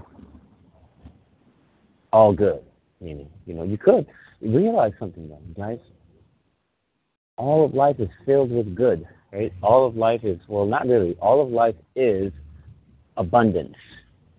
All 2.13 2.31
good, 2.31 2.61
meaning 3.01 3.27
you 3.47 3.55
know 3.55 3.63
you 3.63 3.75
could 3.75 4.05
realize 4.39 4.93
something 4.99 5.27
though, 5.27 5.41
guys. 5.57 5.79
All 7.37 7.65
of 7.65 7.73
life 7.73 7.95
is 7.97 8.07
filled 8.23 8.51
with 8.51 8.75
good, 8.75 9.07
right? 9.31 9.51
All 9.63 9.87
of 9.87 9.95
life 9.97 10.23
is 10.23 10.39
well, 10.47 10.67
not 10.67 10.85
really. 10.85 11.17
All 11.19 11.41
of 11.41 11.49
life 11.49 11.75
is 11.95 12.31
abundance. 13.17 13.75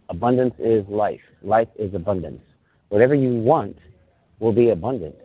Abundance 0.09 0.55
is 0.61 0.87
life. 0.89 1.21
Life 1.43 1.67
is 1.77 1.93
abundance. 1.95 2.41
Whatever 2.91 3.17
you 3.17 3.43
want 3.43 3.77
will 4.39 4.53
be 4.53 4.71
abundant. 4.71 5.17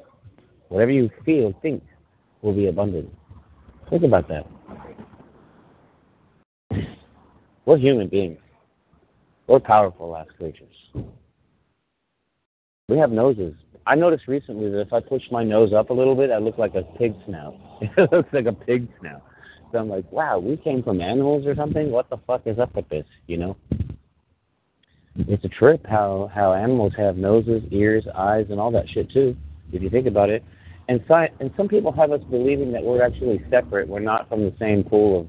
Whatever 0.70 0.92
you 0.92 1.12
feel, 1.24 1.54
think, 1.62 1.84
will 2.42 2.54
be 2.54 2.66
abundant. 2.66 3.14
Think 3.92 4.04
about 4.04 4.28
that. 4.30 4.48
We're 7.66 7.78
human 7.78 8.08
beings. 8.08 8.40
We're 9.46 9.60
powerful 9.60 10.18
as 10.18 10.26
creatures. 10.36 10.76
We 12.90 12.98
have 12.98 13.12
noses. 13.12 13.54
I 13.86 13.94
noticed 13.94 14.28
recently 14.28 14.70
that 14.72 14.82
if 14.82 14.92
I 14.92 15.00
push 15.00 15.22
my 15.32 15.44
nose 15.44 15.74
up 15.74 15.92
a 15.92 15.94
little 15.94 16.16
bit, 16.16 16.32
I 16.32 16.40
look 16.40 16.58
like 16.58 16.74
a 16.74 16.82
pig 16.98 17.14
snout. 17.28 17.56
it 17.82 18.12
looks 18.12 18.34
like 18.34 18.48
a 18.48 18.54
pig 18.54 18.88
snout. 19.00 19.22
So 19.72 19.78
I'm 19.78 19.90
like, 19.90 20.12
wow, 20.12 20.40
we 20.40 20.58
came 20.58 20.82
from 20.82 21.00
animals 21.00 21.46
or 21.46 21.56
something. 21.56 21.92
What 21.92 22.10
the 22.10 22.18
fuck 22.26 22.42
is 22.48 22.58
up 22.58 22.76
with 22.76 22.90
this? 22.90 23.06
You 23.28 23.38
know? 23.38 23.58
It's 25.16 25.44
a 25.44 25.50
trip 25.50 25.86
how 25.88 26.32
how 26.34 26.54
animals 26.54 26.94
have 26.98 27.18
noses, 27.18 27.62
ears, 27.72 28.06
eyes, 28.16 28.48
and 28.50 28.60
all 28.60 28.72
that 28.72 28.90
shit 28.90 29.12
too. 29.12 29.36
If 29.72 29.84
you 29.84 29.90
think 29.90 30.08
about 30.08 30.30
it, 30.30 30.44
and 30.88 31.02
sci- 31.08 31.32
and 31.40 31.52
some 31.58 31.68
people 31.68 31.92
have 31.92 32.12
us 32.12 32.22
believing 32.30 32.72
that 32.72 32.84
we're 32.84 33.04
actually 33.04 33.44
separate. 33.52 33.88
We're 33.88 34.00
not 34.00 34.30
from 34.30 34.42
the 34.42 34.54
same 34.60 34.84
pool 34.84 35.22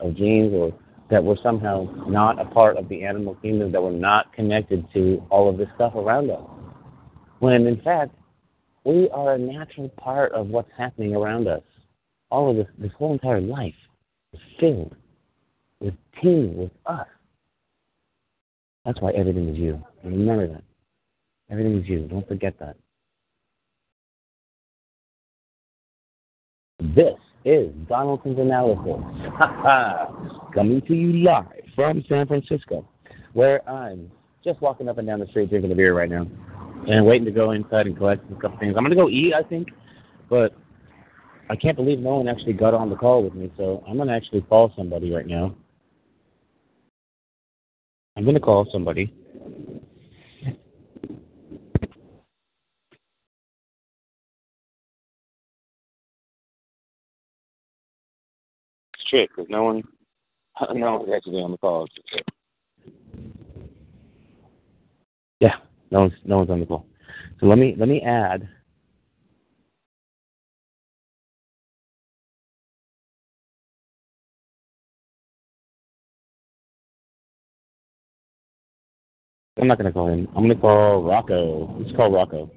of 0.00 0.08
of 0.08 0.16
genes, 0.16 0.54
or 0.54 0.72
that 1.10 1.22
we're 1.22 1.42
somehow 1.42 1.88
not 2.06 2.40
a 2.40 2.44
part 2.44 2.76
of 2.76 2.88
the 2.88 3.04
animal 3.04 3.34
kingdom. 3.36 3.72
That 3.72 3.82
we're 3.82 3.90
not 3.90 4.32
connected 4.32 4.86
to 4.94 5.22
all 5.28 5.50
of 5.50 5.58
this 5.58 5.68
stuff 5.74 5.94
around 5.96 6.30
us. 6.30 6.40
When 7.42 7.66
in 7.66 7.80
fact, 7.80 8.14
we 8.84 9.10
are 9.10 9.32
a 9.34 9.38
natural 9.38 9.88
part 9.88 10.30
of 10.30 10.46
what's 10.46 10.70
happening 10.78 11.16
around 11.16 11.48
us. 11.48 11.64
All 12.30 12.48
of 12.48 12.56
this, 12.56 12.68
this 12.78 12.92
whole 12.96 13.14
entire 13.14 13.40
life 13.40 13.74
is 14.32 14.38
filled 14.60 14.94
with 15.80 15.94
teeming 16.22 16.56
with 16.56 16.70
us. 16.86 17.08
That's 18.84 19.00
why 19.00 19.10
everything 19.10 19.48
is 19.48 19.58
you. 19.58 19.82
Remember 20.04 20.46
that. 20.46 20.62
Everything 21.50 21.80
is 21.80 21.88
you. 21.88 22.06
Don't 22.06 22.26
forget 22.28 22.54
that. 22.60 22.76
This 26.94 27.18
is 27.44 27.72
Donaldson's 27.88 28.38
Analysis. 28.38 29.02
Coming 30.54 30.80
to 30.86 30.94
you 30.94 31.24
live 31.24 31.46
from 31.74 32.04
San 32.08 32.28
Francisco, 32.28 32.88
where 33.32 33.68
I'm 33.68 34.12
just 34.44 34.60
walking 34.60 34.88
up 34.88 34.98
and 34.98 35.08
down 35.08 35.18
the 35.18 35.26
street 35.26 35.50
drinking 35.50 35.72
a 35.72 35.74
beer 35.74 35.92
right 35.92 36.08
now. 36.08 36.28
And 36.86 37.06
waiting 37.06 37.24
to 37.26 37.30
go 37.30 37.52
inside 37.52 37.86
and 37.86 37.96
collect 37.96 38.30
a 38.30 38.34
couple 38.34 38.58
things. 38.58 38.74
I'm 38.76 38.82
gonna 38.82 38.96
go 38.96 39.08
eat, 39.08 39.34
I 39.34 39.42
think, 39.42 39.68
but 40.28 40.54
I 41.48 41.54
can't 41.54 41.76
believe 41.76 42.00
no 42.00 42.16
one 42.16 42.28
actually 42.28 42.54
got 42.54 42.74
on 42.74 42.90
the 42.90 42.96
call 42.96 43.22
with 43.22 43.34
me, 43.34 43.52
so 43.56 43.84
I'm 43.86 43.96
gonna 43.96 44.16
actually 44.16 44.40
call 44.42 44.72
somebody 44.76 45.12
right 45.14 45.26
now. 45.26 45.54
I'm 48.16 48.24
gonna 48.24 48.40
call 48.40 48.66
somebody. 48.72 49.12
It's 58.94 59.04
trick 59.08 59.30
because 59.30 59.48
no 59.48 59.62
one, 59.62 59.82
no 60.74 60.98
one's 60.98 61.12
actually 61.14 61.42
on 61.42 61.52
the 61.52 61.58
call. 61.58 61.86
Yeah, 65.40 65.56
no 65.92 66.00
one's 66.00 66.14
no 66.24 66.38
one's 66.38 66.50
on 66.50 66.60
the 66.60 66.66
call. 66.66 66.86
So 67.40 67.46
let 67.46 67.58
me 67.58 67.76
let 67.78 67.88
me 67.88 68.00
add. 68.02 68.48
I'm 79.60 79.68
not 79.68 79.78
gonna 79.78 79.92
call 79.92 80.08
him. 80.08 80.28
I'm 80.36 80.44
gonna 80.44 80.56
call 80.60 81.04
Rocco. 81.04 81.76
Let's 81.80 81.96
call 81.96 82.10
Rocco. 82.12 82.50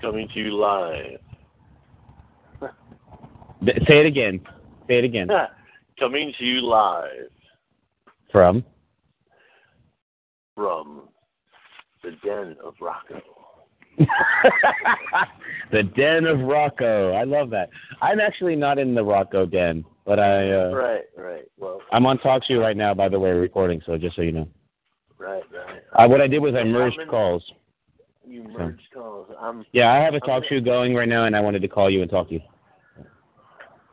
Coming 0.00 0.28
to 0.32 0.40
you 0.40 0.54
live. 0.56 1.20
Say 3.64 3.98
it 4.00 4.06
again. 4.06 4.40
Say 4.86 4.98
it 4.98 5.04
again. 5.04 5.28
Coming 5.98 6.32
to 6.38 6.44
you 6.44 6.60
live 6.60 7.30
From. 8.30 8.64
from 10.54 11.08
the 12.04 12.12
den 12.24 12.56
of 12.64 12.74
Rocco. 12.80 13.20
the 15.72 15.82
den 15.82 16.26
of 16.26 16.38
Rocco. 16.40 17.14
I 17.14 17.24
love 17.24 17.50
that. 17.50 17.70
I'm 18.00 18.20
actually 18.20 18.54
not 18.54 18.78
in 18.78 18.94
the 18.94 19.02
Rocco 19.02 19.44
den, 19.44 19.84
but 20.06 20.20
I 20.20 20.52
uh, 20.52 20.70
Right, 20.72 21.04
right. 21.16 21.44
Well, 21.58 21.80
I'm 21.90 22.06
on 22.06 22.18
TalkShoe 22.18 22.60
right 22.60 22.76
now, 22.76 22.94
by 22.94 23.08
the 23.08 23.18
way, 23.18 23.30
recording. 23.30 23.82
So 23.84 23.98
just 23.98 24.14
so 24.14 24.22
you 24.22 24.30
know, 24.32 24.48
right, 25.18 25.42
right. 25.52 25.82
uh, 25.94 26.08
what 26.08 26.20
I 26.20 26.28
did 26.28 26.38
was 26.38 26.54
I 26.54 26.62
merged 26.62 27.00
in- 27.00 27.08
calls. 27.08 27.42
You 28.28 28.42
merged 28.44 28.82
calls. 28.92 29.28
I'm 29.40 29.64
Yeah, 29.72 29.90
I 29.92 29.96
have 29.98 30.14
a 30.14 30.20
talk 30.20 30.44
show 30.48 30.60
going 30.60 30.94
right 30.94 31.08
now, 31.08 31.24
and 31.24 31.34
I 31.34 31.40
wanted 31.40 31.62
to 31.62 31.68
call 31.68 31.88
you 31.90 32.02
and 32.02 32.10
talk 32.10 32.28
to 32.28 32.34
you. 32.34 32.40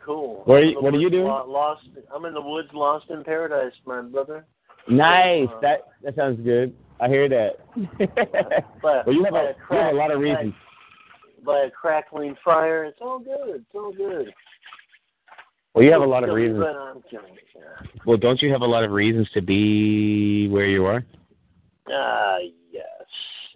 cool. 0.03 0.41
What 0.45 0.55
are 0.61 0.63
you- 0.65 0.79
what 0.81 0.93
are 0.93 0.97
you 0.99 1.09
doing? 1.09 1.25
lo- 1.25 1.45
Lost. 1.47 1.87
I'm 2.13 2.25
in 2.25 2.33
the 2.33 2.41
woods, 2.41 2.71
lost 2.73 3.09
in 3.09 3.23
paradise, 3.23 3.73
my 3.85 4.01
brother. 4.01 4.45
Nice. 4.87 5.47
Uh, 5.49 5.59
That 5.61 5.87
that 6.03 6.15
sounds 6.15 6.39
good. 6.41 6.75
I 6.99 7.07
hear 7.07 7.27
that. 7.29 7.59
But 8.81 9.05
well, 9.07 9.15
you 9.15 9.23
have 9.23 9.33
by 9.33 9.39
a, 9.41 9.53
you 9.71 9.77
have 9.77 9.93
a 9.93 9.97
lot 9.97 10.11
of 10.11 10.19
reasons. 10.19 10.53
By 11.43 11.59
a 11.61 11.71
crackling 11.71 12.35
fire, 12.43 12.83
it's 12.85 12.99
all 13.01 13.19
good. 13.19 13.55
It's 13.61 13.73
all 13.75 13.91
good. 13.93 14.31
Well, 15.73 15.83
you 15.83 15.91
have 15.91 16.01
a 16.01 16.05
lot 16.05 16.23
of 16.23 16.33
reasons. 16.35 16.59
But 16.59 16.75
I'm 16.75 17.01
killing 17.09 17.33
it. 17.33 17.41
Well, 18.05 18.17
don't 18.17 18.41
you 18.41 18.51
have 18.51 18.61
a 18.61 18.65
lot 18.67 18.83
of 18.83 18.91
reasons 18.91 19.29
to 19.31 19.41
be 19.41 20.47
where 20.49 20.67
you 20.67 20.85
are? 20.85 21.03
Ah, 21.89 22.37
yes, 22.39 22.53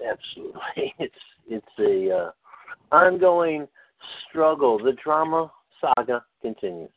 absolutely. 0.08 0.94
It's 1.00 1.16
it's 1.48 1.66
a 1.80 2.16
uh, 2.16 2.32
ongoing 2.96 3.68
struggle. 4.30 4.78
The 4.78 4.94
drama 5.04 5.52
saga 5.82 6.24
continues. 6.42 6.90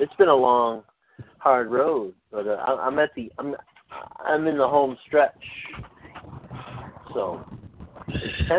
It's 0.00 0.14
been 0.14 0.28
a 0.28 0.34
long, 0.34 0.82
hard 1.38 1.70
road, 1.70 2.14
but 2.30 2.46
uh, 2.46 2.52
I, 2.52 2.86
I'm 2.86 2.98
at 2.98 3.10
the 3.16 3.32
I'm 3.38 3.54
I'm 4.24 4.46
in 4.46 4.58
the 4.58 4.68
home 4.68 4.96
stretch. 5.06 5.44
So. 7.12 7.44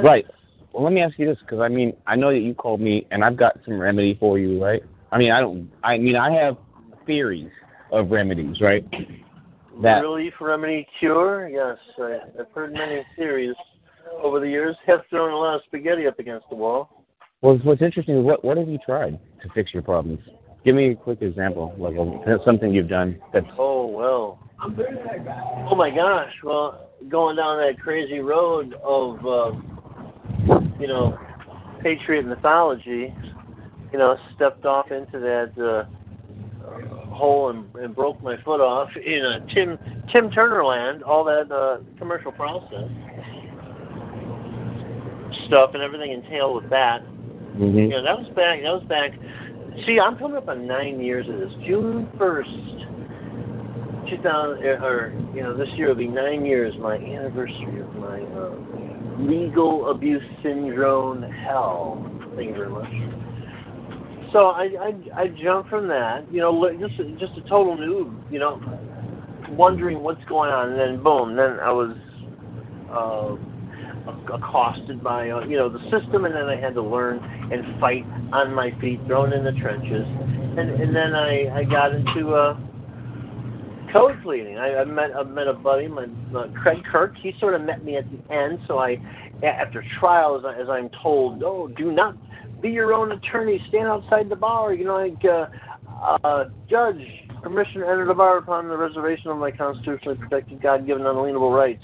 Right. 0.04 0.26
Well, 0.74 0.84
let 0.84 0.92
me 0.92 1.02
ask 1.02 1.18
you 1.18 1.26
this, 1.26 1.38
because 1.40 1.60
I 1.60 1.70
mean, 1.70 1.94
I 2.06 2.18
know 2.18 2.32
that 2.32 2.40
you 2.40 2.54
called 2.54 2.82
me, 2.82 3.08
and 3.12 3.24
I've 3.24 3.38
got 3.38 3.58
some 3.64 3.80
remedy 3.80 4.18
for 4.20 4.38
you, 4.38 4.62
right? 4.62 4.84
I 5.12 5.18
mean, 5.18 5.32
I 5.32 5.40
don't. 5.40 5.72
I 5.84 5.98
mean, 5.98 6.18
I 6.18 6.32
have 6.32 6.58
theories 7.06 7.52
of 7.92 8.12
remedies, 8.12 8.60
right? 8.60 8.84
That 9.82 10.02
Relief, 10.02 10.34
remedy, 10.40 10.88
cure. 11.00 11.50
Yes, 11.50 11.78
I, 12.00 12.20
I've 12.40 12.52
heard 12.54 12.74
many 12.74 13.06
theories 13.16 13.56
over 14.24 14.40
the 14.40 14.48
years. 14.48 14.76
Have 14.88 15.02
thrown 15.10 15.32
a 15.32 15.38
lot 15.38 15.56
of 15.56 15.62
spaghetti 15.66 16.08
up 16.08 16.20
against 16.20 16.46
the 16.50 16.56
wall. 16.56 17.04
well, 17.42 17.60
what's 17.64 17.82
interesting 17.82 18.18
is 18.18 18.24
what 18.24 18.44
what 18.44 18.58
have 18.58 18.70
you 18.70 18.80
tried 18.86 19.20
to 19.44 19.50
fix 19.54 19.74
your 19.74 19.84
problems? 19.84 20.20
Give 20.64 20.76
me 20.76 20.92
a 20.92 20.96
quick 20.96 21.22
example, 21.22 21.76
like 21.78 21.96
something 22.46 22.74
you've 22.74 22.90
done 22.90 23.20
that's 23.34 23.46
Oh 23.58 23.88
well. 23.88 24.40
Oh 24.62 25.76
my 25.76 25.90
gosh. 25.90 26.32
Well, 26.44 26.90
going 27.10 27.36
down 27.36 27.58
that 27.58 27.80
crazy 27.80 28.20
road 28.20 28.74
of 28.82 29.26
uh, 29.26 29.52
you 30.80 30.88
know 30.88 31.18
patriot 31.84 32.26
mythology, 32.26 33.14
you 33.92 34.00
know, 34.00 34.18
stepped 34.36 34.66
off 34.66 34.92
into 34.92 35.20
that 35.20 35.52
uh, 35.62 36.05
hole 37.10 37.50
and, 37.50 37.74
and 37.76 37.96
broke 37.96 38.22
my 38.22 38.36
foot 38.44 38.62
off 38.62 38.90
in 38.96 39.26
a 39.26 39.54
Tim 39.54 39.78
Tim 40.12 40.30
Turner 40.32 40.64
land. 40.66 41.04
All 41.04 41.24
that 41.24 41.52
uh, 41.52 41.78
commercial 41.98 42.32
process 42.32 42.90
stuff 45.48 45.72
and 45.74 45.84
everything 45.84 46.12
entailed 46.12 46.62
with 46.62 46.70
that. 46.72 47.00
hmm 47.02 47.78
You 47.78 47.90
know, 47.90 48.04
that 48.04 48.18
was 48.18 48.28
back. 48.36 48.62
That 48.62 48.74
was 48.74 48.84
back. 48.88 49.12
See, 49.86 50.00
I'm 50.00 50.18
coming 50.18 50.38
up 50.38 50.48
on 50.48 50.68
nine 50.68 51.00
years 51.02 51.28
of 51.30 51.38
this. 51.38 51.52
June 51.68 52.10
first, 52.18 52.50
two 54.10 54.22
thousand, 54.24 54.64
or 54.64 55.14
you 55.34 55.44
know, 55.44 55.56
this 55.56 55.68
year 55.76 55.90
will 55.90 55.96
be 55.96 56.08
nine 56.08 56.46
years. 56.46 56.74
My 56.80 56.96
anniversary 56.96 57.82
of 57.82 57.94
my 57.96 58.22
uh, 58.22 58.56
legal 59.20 59.92
abuse 59.92 60.24
syndrome 60.44 61.24
hell. 61.24 62.10
Thank 62.36 62.50
you 62.50 62.56
very 62.56 62.70
much. 62.70 63.25
So 64.36 64.48
I 64.48 64.64
I 64.64 65.22
I 65.22 65.28
jumped 65.42 65.70
from 65.70 65.88
that. 65.88 66.30
You 66.30 66.42
know, 66.42 66.70
just 66.78 66.98
just 67.22 67.38
a 67.38 67.42
total 67.48 67.78
noob. 67.78 68.30
You 68.30 68.40
know, 68.40 68.60
wondering 69.52 70.04
what's 70.04 70.24
going 70.26 70.52
on, 70.52 70.72
and 70.72 70.78
then 70.78 71.02
boom, 71.02 71.38
then 71.38 71.58
I 71.64 71.72
was 71.72 71.96
uh, 72.92 74.36
accosted 74.36 75.02
by 75.02 75.30
uh, 75.30 75.46
you 75.46 75.56
know 75.56 75.70
the 75.70 75.80
system, 75.84 76.26
and 76.26 76.36
then 76.36 76.50
I 76.50 76.60
had 76.60 76.74
to 76.74 76.82
learn 76.82 77.24
and 77.50 77.80
fight 77.80 78.04
on 78.34 78.54
my 78.54 78.72
feet, 78.82 79.00
thrown 79.08 79.32
in 79.32 79.46
the 79.46 79.54
trenches, 79.54 80.04
and 80.04 80.70
and 80.70 80.94
then 80.94 81.16
I 81.16 81.60
I 81.60 81.64
got 81.64 81.96
into 81.96 82.36
uh, 82.36 82.60
code 83.94 84.22
pleading. 84.22 84.58
I, 84.58 84.82
I 84.82 84.84
met 84.84 85.16
I 85.16 85.24
met 85.24 85.48
a 85.48 85.54
buddy, 85.54 85.88
my 85.88 86.08
uh, 86.38 86.48
Craig 86.62 86.84
Kirk. 86.92 87.14
He 87.24 87.32
sort 87.40 87.54
of 87.54 87.62
met 87.62 87.86
me 87.86 87.96
at 87.96 88.04
the 88.12 88.34
end, 88.34 88.60
so 88.68 88.80
I 88.80 88.98
after 89.44 89.82
trial, 89.98 90.38
as, 90.38 90.44
I, 90.46 90.60
as 90.62 90.68
I'm 90.70 90.90
told, 91.02 91.42
oh, 91.44 91.68
do 91.78 91.92
not 91.92 92.16
be 92.66 92.72
your 92.72 92.94
own 92.94 93.12
attorney. 93.12 93.64
Stand 93.70 93.88
outside 93.88 94.28
the 94.28 94.36
bar. 94.36 94.74
You 94.74 94.86
know, 94.86 94.96
like 94.96 95.24
uh, 95.24 95.48
uh, 96.24 96.46
judge 96.70 97.00
permission 97.44 97.82
to 97.82 97.88
enter 97.88 98.06
the 98.08 98.14
bar 98.14 98.38
upon 98.38 98.68
the 98.68 98.78
reservation 98.78 99.30
of 99.30 99.38
my 99.38 99.52
constitutionally 99.52 100.18
protected, 100.18 100.62
God-given, 100.62 101.06
unalienable 101.06 101.52
rights. 101.52 101.84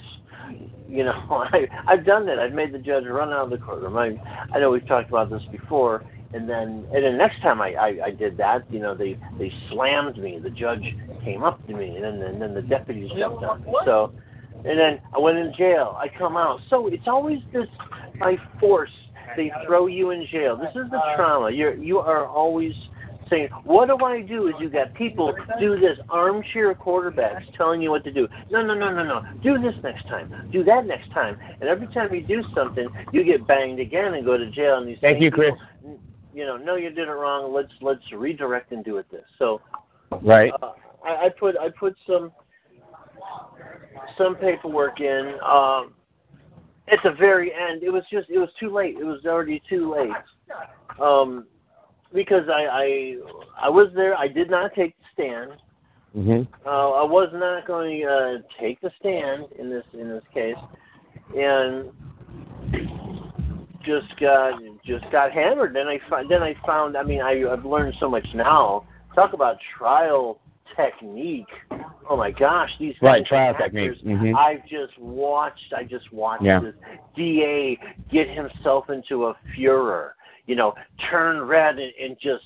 You 0.88 1.04
know, 1.04 1.12
I, 1.30 1.66
I've 1.86 2.04
done 2.04 2.26
that. 2.26 2.38
I've 2.38 2.52
made 2.52 2.72
the 2.72 2.78
judge 2.78 3.04
run 3.04 3.32
out 3.32 3.44
of 3.44 3.50
the 3.50 3.58
courtroom. 3.58 3.96
I, 3.96 4.14
I 4.52 4.58
know 4.58 4.70
we've 4.70 4.86
talked 4.86 5.08
about 5.08 5.30
this 5.30 5.42
before. 5.52 6.04
And 6.34 6.48
then, 6.48 6.86
and 6.92 7.04
then 7.04 7.18
next 7.18 7.42
time 7.42 7.60
I, 7.60 7.74
I, 7.74 8.06
I 8.06 8.10
did 8.10 8.38
that, 8.38 8.62
you 8.72 8.80
know, 8.80 8.94
they, 8.94 9.18
they 9.38 9.52
slammed 9.70 10.16
me. 10.16 10.40
The 10.42 10.48
judge 10.48 10.82
came 11.22 11.44
up 11.44 11.64
to 11.66 11.74
me, 11.74 11.94
and 11.94 12.02
then, 12.02 12.22
and 12.22 12.40
then 12.40 12.54
the 12.54 12.62
deputies 12.62 13.10
jumped 13.18 13.44
on 13.44 13.62
me. 13.62 13.72
So, 13.84 14.14
and 14.64 14.78
then 14.78 14.98
I 15.14 15.18
went 15.18 15.36
in 15.36 15.52
jail. 15.56 15.94
I 15.98 16.08
come 16.08 16.38
out. 16.38 16.60
So 16.70 16.86
it's 16.86 17.06
always 17.06 17.40
this 17.52 17.66
by 18.18 18.36
force. 18.58 18.88
They 19.36 19.50
throw 19.66 19.86
you 19.86 20.10
in 20.10 20.26
jail. 20.30 20.56
This 20.56 20.70
is 20.70 20.90
the 20.90 21.00
trauma. 21.16 21.50
You're 21.50 21.74
you 21.74 21.98
are 21.98 22.26
always 22.26 22.72
saying, 23.30 23.48
"What 23.64 23.88
do 23.88 24.04
I 24.04 24.22
do?" 24.22 24.48
Is 24.48 24.54
you 24.60 24.68
got 24.68 24.94
people 24.94 25.34
do 25.60 25.78
this 25.78 25.98
armchair 26.08 26.74
quarterbacks 26.74 27.44
telling 27.56 27.80
you 27.82 27.90
what 27.90 28.04
to 28.04 28.12
do. 28.12 28.28
No, 28.50 28.62
no, 28.62 28.74
no, 28.74 28.92
no, 28.92 29.04
no. 29.04 29.22
Do 29.42 29.58
this 29.58 29.74
next 29.82 30.06
time. 30.08 30.48
Do 30.52 30.64
that 30.64 30.86
next 30.86 31.10
time. 31.12 31.38
And 31.60 31.68
every 31.68 31.86
time 31.88 32.12
you 32.14 32.22
do 32.22 32.42
something, 32.54 32.88
you 33.12 33.24
get 33.24 33.46
banged 33.46 33.80
again 33.80 34.14
and 34.14 34.24
go 34.24 34.36
to 34.36 34.50
jail. 34.50 34.78
And 34.78 34.88
these 34.88 34.98
Thank 35.00 35.20
you, 35.20 35.30
Chris. 35.30 35.52
You 36.34 36.46
know, 36.46 36.56
no, 36.56 36.76
you 36.76 36.88
did 36.90 37.08
it 37.08 37.12
wrong. 37.12 37.52
Let's 37.52 37.72
let's 37.80 38.02
redirect 38.12 38.72
and 38.72 38.84
do 38.84 38.96
it 38.98 39.10
this. 39.10 39.24
So 39.38 39.60
Right. 40.22 40.52
uh, 40.62 40.72
I, 41.04 41.26
I 41.26 41.28
put 41.28 41.56
I 41.58 41.68
put 41.70 41.94
some 42.06 42.32
some 44.18 44.36
paperwork 44.36 45.00
in. 45.00 45.34
Um, 45.44 45.94
at 46.92 46.98
the 47.02 47.12
very 47.12 47.52
end, 47.52 47.82
it 47.82 47.90
was 47.90 48.04
just 48.10 48.28
it 48.28 48.38
was 48.38 48.50
too 48.60 48.70
late. 48.70 48.96
It 48.98 49.04
was 49.04 49.24
already 49.24 49.62
too 49.68 49.92
late. 49.92 50.12
Um, 51.00 51.46
because 52.12 52.48
I, 52.48 52.66
I 52.66 53.16
I 53.62 53.68
was 53.70 53.88
there. 53.94 54.16
I 54.16 54.28
did 54.28 54.50
not 54.50 54.74
take 54.74 54.94
the 54.98 55.04
stand. 55.14 55.52
Mhm. 56.16 56.46
Uh, 56.66 56.90
I 56.92 57.04
was 57.04 57.30
not 57.32 57.66
going 57.66 58.02
to 58.02 58.06
uh, 58.06 58.38
take 58.60 58.80
the 58.82 58.92
stand 59.00 59.46
in 59.58 59.70
this 59.70 59.84
in 59.94 60.08
this 60.08 60.24
case, 60.34 60.56
and 61.34 61.90
just 63.82 64.14
got 64.20 64.60
just 64.84 65.10
got 65.10 65.32
hammered. 65.32 65.74
Then 65.74 65.88
I 65.88 65.98
then 66.28 66.42
I 66.42 66.54
found. 66.66 66.96
I 66.96 67.02
mean, 67.02 67.22
I, 67.22 67.44
I've 67.50 67.64
learned 67.64 67.94
so 67.98 68.10
much 68.10 68.26
now. 68.34 68.84
Talk 69.14 69.32
about 69.32 69.56
trial 69.78 70.38
technique. 70.76 71.46
Oh 72.08 72.16
my 72.16 72.30
gosh, 72.30 72.70
these 72.78 72.94
Right, 73.00 73.20
guys 73.20 73.28
trial 73.28 73.54
technique. 73.54 74.02
Mhm. 74.04 74.34
I've 74.36 74.66
just 74.66 74.98
watched. 74.98 75.72
I 75.76 75.84
just 75.84 76.12
watched 76.12 76.42
Yeah. 76.44 76.60
this 76.60 76.74
DA 77.14 77.78
get 78.10 78.28
himself 78.28 78.90
into 78.90 79.26
a 79.26 79.34
furor. 79.54 80.16
You 80.46 80.56
know, 80.56 80.74
turn 81.10 81.42
red 81.42 81.78
and, 81.78 81.92
and 82.00 82.16
just 82.20 82.44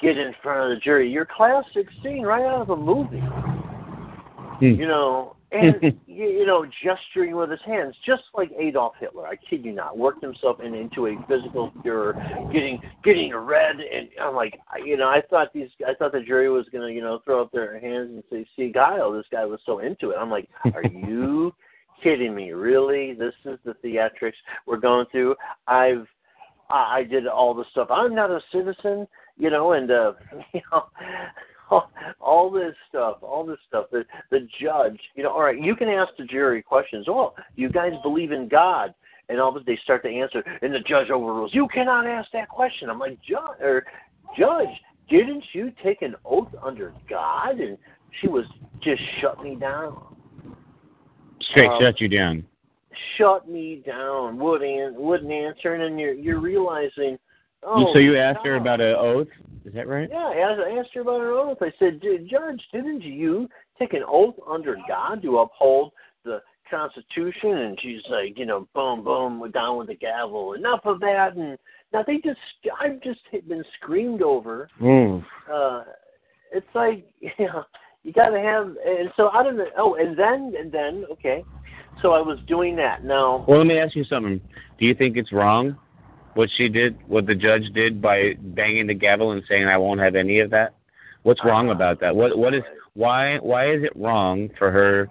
get 0.00 0.16
in 0.16 0.32
front 0.42 0.70
of 0.70 0.76
the 0.76 0.80
jury. 0.80 1.10
Your 1.10 1.24
classic 1.26 1.88
scene 2.02 2.22
right 2.24 2.44
out 2.44 2.62
of 2.62 2.70
a 2.70 2.76
movie. 2.76 3.18
Hmm. 3.20 4.64
You 4.64 4.86
know, 4.86 5.36
and 5.52 5.82
you, 6.06 6.24
you 6.24 6.46
know, 6.46 6.64
gesturing 6.82 7.36
with 7.36 7.50
his 7.50 7.60
hands, 7.64 7.94
just 8.06 8.22
like 8.34 8.50
Adolf 8.58 8.94
Hitler. 8.98 9.26
I 9.26 9.36
kid 9.36 9.64
you 9.64 9.72
not, 9.72 9.98
worked 9.98 10.22
himself 10.22 10.60
in, 10.60 10.74
into 10.74 11.06
a 11.06 11.26
physical 11.28 11.72
furor, 11.82 12.14
getting 12.52 12.80
getting 13.04 13.34
red, 13.34 13.76
and 13.76 14.08
I'm 14.20 14.34
like, 14.34 14.58
I- 14.72 14.78
you 14.78 14.96
know, 14.96 15.08
I 15.08 15.22
thought 15.28 15.52
these, 15.52 15.68
I 15.86 15.94
thought 15.94 16.12
the 16.12 16.20
jury 16.20 16.48
was 16.50 16.66
gonna, 16.72 16.90
you 16.90 17.00
know, 17.00 17.20
throw 17.24 17.42
up 17.42 17.52
their 17.52 17.78
hands 17.78 18.10
and 18.10 18.22
say, 18.30 18.46
"See, 18.56 18.70
Guile, 18.70 19.12
this 19.12 19.26
guy 19.30 19.44
was 19.44 19.60
so 19.66 19.80
into 19.80 20.10
it." 20.10 20.16
I'm 20.18 20.30
like, 20.30 20.48
are 20.74 20.84
you 20.92 21.54
kidding 22.02 22.34
me? 22.34 22.52
Really? 22.52 23.14
This 23.14 23.34
is 23.44 23.58
the 23.64 23.74
theatrics 23.84 24.32
we're 24.66 24.78
going 24.78 25.06
through. 25.12 25.36
I've 25.66 26.06
I 26.70 26.98
I 26.98 27.04
did 27.04 27.26
all 27.26 27.54
the 27.54 27.64
stuff. 27.70 27.88
I'm 27.90 28.14
not 28.14 28.30
a 28.30 28.40
citizen, 28.52 29.06
you 29.36 29.50
know, 29.50 29.72
and 29.72 29.90
uh, 29.90 30.12
you 30.54 30.60
know, 30.72 30.86
all, 31.72 31.90
all 32.20 32.50
this 32.50 32.74
stuff, 32.88 33.18
all 33.22 33.44
this 33.44 33.58
stuff. 33.68 33.86
The 33.90 34.04
the 34.30 34.46
judge, 34.60 34.98
you 35.14 35.22
know, 35.22 35.30
all 35.30 35.42
right, 35.42 35.60
you 35.60 35.74
can 35.74 35.88
ask 35.88 36.12
the 36.18 36.24
jury 36.24 36.62
questions. 36.62 37.06
Oh, 37.08 37.34
you 37.56 37.68
guys 37.68 37.92
believe 38.02 38.32
in 38.32 38.48
God? 38.48 38.94
And 39.28 39.40
all 39.40 39.48
of 39.48 39.56
a 39.56 39.60
sudden 39.60 39.74
they 39.74 39.80
start 39.82 40.02
to 40.02 40.10
answer, 40.10 40.42
and 40.62 40.74
the 40.74 40.80
judge 40.80 41.10
overrules. 41.10 41.54
You 41.54 41.68
cannot 41.72 42.06
ask 42.06 42.30
that 42.32 42.48
question. 42.48 42.90
I'm 42.90 42.98
like, 42.98 43.18
judge, 43.22 43.60
or 43.60 43.84
judge, 44.36 44.68
didn't 45.08 45.44
you 45.52 45.72
take 45.82 46.02
an 46.02 46.16
oath 46.24 46.48
under 46.62 46.92
God? 47.08 47.60
And 47.60 47.78
she 48.20 48.28
was 48.28 48.44
just 48.82 49.00
shut 49.20 49.42
me 49.42 49.54
down 49.54 50.12
Straight 51.50 51.70
Um, 51.70 51.80
shut 51.80 52.00
you 52.00 52.08
down. 52.08 52.44
shut 53.16 53.48
me 53.48 53.82
down, 53.86 54.38
wouldn't 54.38 54.94
wouldn't 54.94 55.32
answer, 55.32 55.74
and 55.74 55.82
then 55.82 55.98
you're 55.98 56.12
you're 56.12 56.40
realizing, 56.40 57.18
oh, 57.62 57.92
so 57.92 57.98
you 57.98 58.16
asked 58.16 58.40
her 58.44 58.56
about 58.56 58.80
an 58.80 58.94
oath? 58.98 59.28
Is 59.64 59.74
that 59.74 59.86
right? 59.86 60.08
Yeah, 60.10 60.18
I 60.18 60.36
asked, 60.38 60.60
I 60.60 60.78
asked 60.78 60.90
her 60.94 61.02
about 61.02 61.20
her 61.20 61.32
oath. 61.32 61.58
I 61.60 61.72
said, 61.78 62.02
"Ju- 62.02 62.26
Judge, 62.30 62.62
didn't 62.72 63.02
you 63.02 63.48
take 63.78 63.92
an 63.92 64.02
oath 64.06 64.34
under 64.48 64.76
God 64.88 65.22
to 65.22 65.38
uphold 65.38 65.92
the 66.24 66.40
Constitution? 66.68 67.56
And 67.58 67.78
she's 67.80 68.00
like, 68.10 68.38
you 68.38 68.46
know, 68.46 68.66
boom, 68.74 69.04
boom, 69.04 69.38
we're 69.38 69.48
down 69.48 69.78
with 69.78 69.88
the 69.88 69.94
gavel. 69.94 70.54
Enough 70.54 70.80
of 70.84 71.00
that. 71.00 71.36
And 71.36 71.58
now 71.92 72.02
they 72.06 72.16
just, 72.16 72.40
I've 72.80 73.00
just 73.02 73.20
been 73.48 73.64
screamed 73.80 74.22
over. 74.22 74.68
Mm. 74.80 75.24
Uh, 75.52 75.84
it's 76.52 76.66
like, 76.74 77.06
you 77.20 77.30
know, 77.46 77.64
you 78.02 78.12
got 78.12 78.30
to 78.30 78.40
have, 78.40 78.66
and 78.84 79.10
so 79.16 79.28
I 79.28 79.44
don't 79.44 79.56
know. 79.56 79.66
Oh, 79.78 79.94
and 79.94 80.18
then, 80.18 80.54
and 80.58 80.72
then, 80.72 81.04
okay. 81.12 81.44
So 82.00 82.12
I 82.12 82.20
was 82.20 82.38
doing 82.48 82.74
that. 82.76 83.04
Now, 83.04 83.44
Well, 83.46 83.58
let 83.58 83.66
me 83.66 83.78
ask 83.78 83.94
you 83.94 84.02
something. 84.04 84.40
Do 84.78 84.86
you 84.86 84.94
think 84.94 85.16
it's 85.16 85.32
wrong 85.32 85.76
what 86.34 86.48
she 86.56 86.68
did, 86.68 86.96
what 87.08 87.26
the 87.26 87.34
judge 87.34 87.64
did 87.74 88.00
by 88.00 88.34
banging 88.38 88.86
the 88.86 88.94
gavel 88.94 89.32
and 89.32 89.42
saying 89.48 89.66
I 89.66 89.76
won't 89.76 90.00
have 90.00 90.14
any 90.14 90.40
of 90.40 90.50
that? 90.50 90.74
What's 91.22 91.44
wrong 91.44 91.70
about 91.70 92.00
that? 92.00 92.14
What 92.14 92.36
what 92.36 92.54
is 92.54 92.62
why 92.94 93.38
why 93.38 93.72
is 93.72 93.82
it 93.82 93.92
wrong 93.94 94.48
for 94.58 94.70
her 94.70 95.08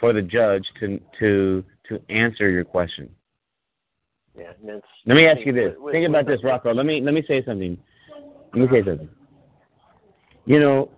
for 0.00 0.12
the 0.12 0.22
judge 0.22 0.64
to 0.80 1.00
to 1.20 1.64
to 1.88 2.00
answer 2.08 2.50
your 2.50 2.64
question? 2.64 3.08
yeah, 4.38 4.52
Let 5.06 5.16
me 5.16 5.26
ask 5.26 5.40
you 5.44 5.52
this. 5.52 5.74
Think 5.90 6.08
about 6.08 6.26
this, 6.26 6.40
Rocco. 6.42 6.72
Let 6.72 6.86
me 6.86 7.00
let 7.00 7.14
me 7.14 7.22
say 7.28 7.44
something. 7.44 7.76
Let 8.54 8.62
me 8.62 8.68
say 8.70 8.84
something. 8.84 9.08
You 10.46 10.58
know, 10.58 10.90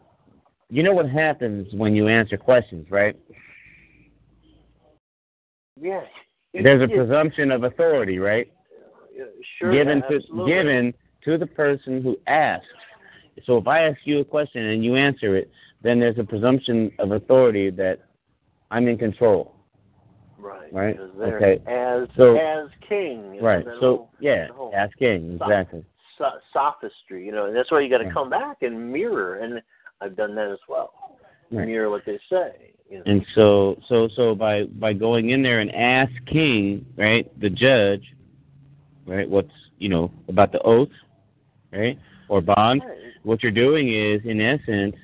you 0.70 0.82
know 0.82 0.92
what 0.92 1.08
happens 1.08 1.68
when 1.74 1.94
you 1.94 2.08
answer 2.08 2.36
questions, 2.36 2.86
right? 2.90 3.16
Yeah. 5.80 6.02
There's 6.52 6.82
a 6.82 6.88
presumption 6.88 7.50
of 7.50 7.64
authority, 7.64 8.18
right? 8.18 8.50
Sure, 9.58 9.72
given 9.72 10.02
to 10.02 10.16
absolutely. 10.16 10.52
given 10.52 10.94
to 11.24 11.38
the 11.38 11.46
person 11.46 12.02
who 12.02 12.16
asks. 12.26 12.66
So 13.46 13.56
if 13.58 13.66
I 13.66 13.80
ask 13.82 13.98
you 14.04 14.20
a 14.20 14.24
question 14.24 14.64
and 14.64 14.84
you 14.84 14.94
answer 14.96 15.36
it, 15.36 15.50
then 15.82 16.00
there's 16.00 16.18
a 16.18 16.24
presumption 16.24 16.90
of 16.98 17.12
authority 17.12 17.70
that 17.70 18.00
I'm 18.70 18.88
in 18.88 18.98
control. 18.98 19.54
Right. 20.38 20.72
Right, 20.72 20.98
okay. 20.98 21.62
As 21.66 22.08
So- 22.16 22.36
as 22.36 22.68
king. 22.88 23.40
Right. 23.40 23.64
So 23.64 23.80
whole 23.80 24.10
yeah, 24.20 24.48
ask 24.74 24.96
King 24.98 25.38
exactly. 25.40 25.84
so- 26.18 26.38
sophistry, 26.52 27.24
you 27.24 27.32
know, 27.32 27.46
and 27.46 27.56
that's 27.56 27.70
why 27.70 27.80
you 27.80 27.88
got 27.88 27.98
to 27.98 28.04
Yeah. 28.04 28.12
come 28.12 28.28
back 28.30 28.62
and 28.62 28.92
mirror, 28.92 29.36
and 29.36 29.62
I've 30.00 30.16
done 30.16 30.34
that 30.34 30.50
as 30.50 30.58
well. 30.68 31.18
Right. 31.50 31.66
Mirror 31.66 31.90
what 31.90 32.04
they 32.04 32.18
say. 32.28 32.72
You 32.90 32.98
know. 32.98 33.04
And 33.06 33.26
so 33.34 33.78
so 33.88 34.08
so 34.08 34.34
by 34.34 34.64
by 34.64 34.92
going 34.92 35.30
in 35.30 35.42
there 35.42 35.60
and 35.60 35.74
asking 35.74 36.84
right 36.96 37.28
the 37.40 37.50
judge, 37.50 38.14
right 39.06 39.28
what's 39.28 39.52
you 39.78 39.88
know 39.88 40.10
about 40.28 40.52
the 40.52 40.60
oath, 40.62 40.88
right 41.72 41.98
or 42.28 42.40
bond, 42.40 42.82
what 43.22 43.42
you're 43.42 43.52
doing 43.52 43.92
is 43.94 44.20
in 44.24 44.40
essence 44.40 44.96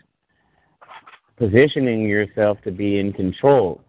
positioning 1.37 2.03
yourself 2.03 2.59
to 2.63 2.71
be 2.71 2.99
in 2.99 3.13
control. 3.13 3.81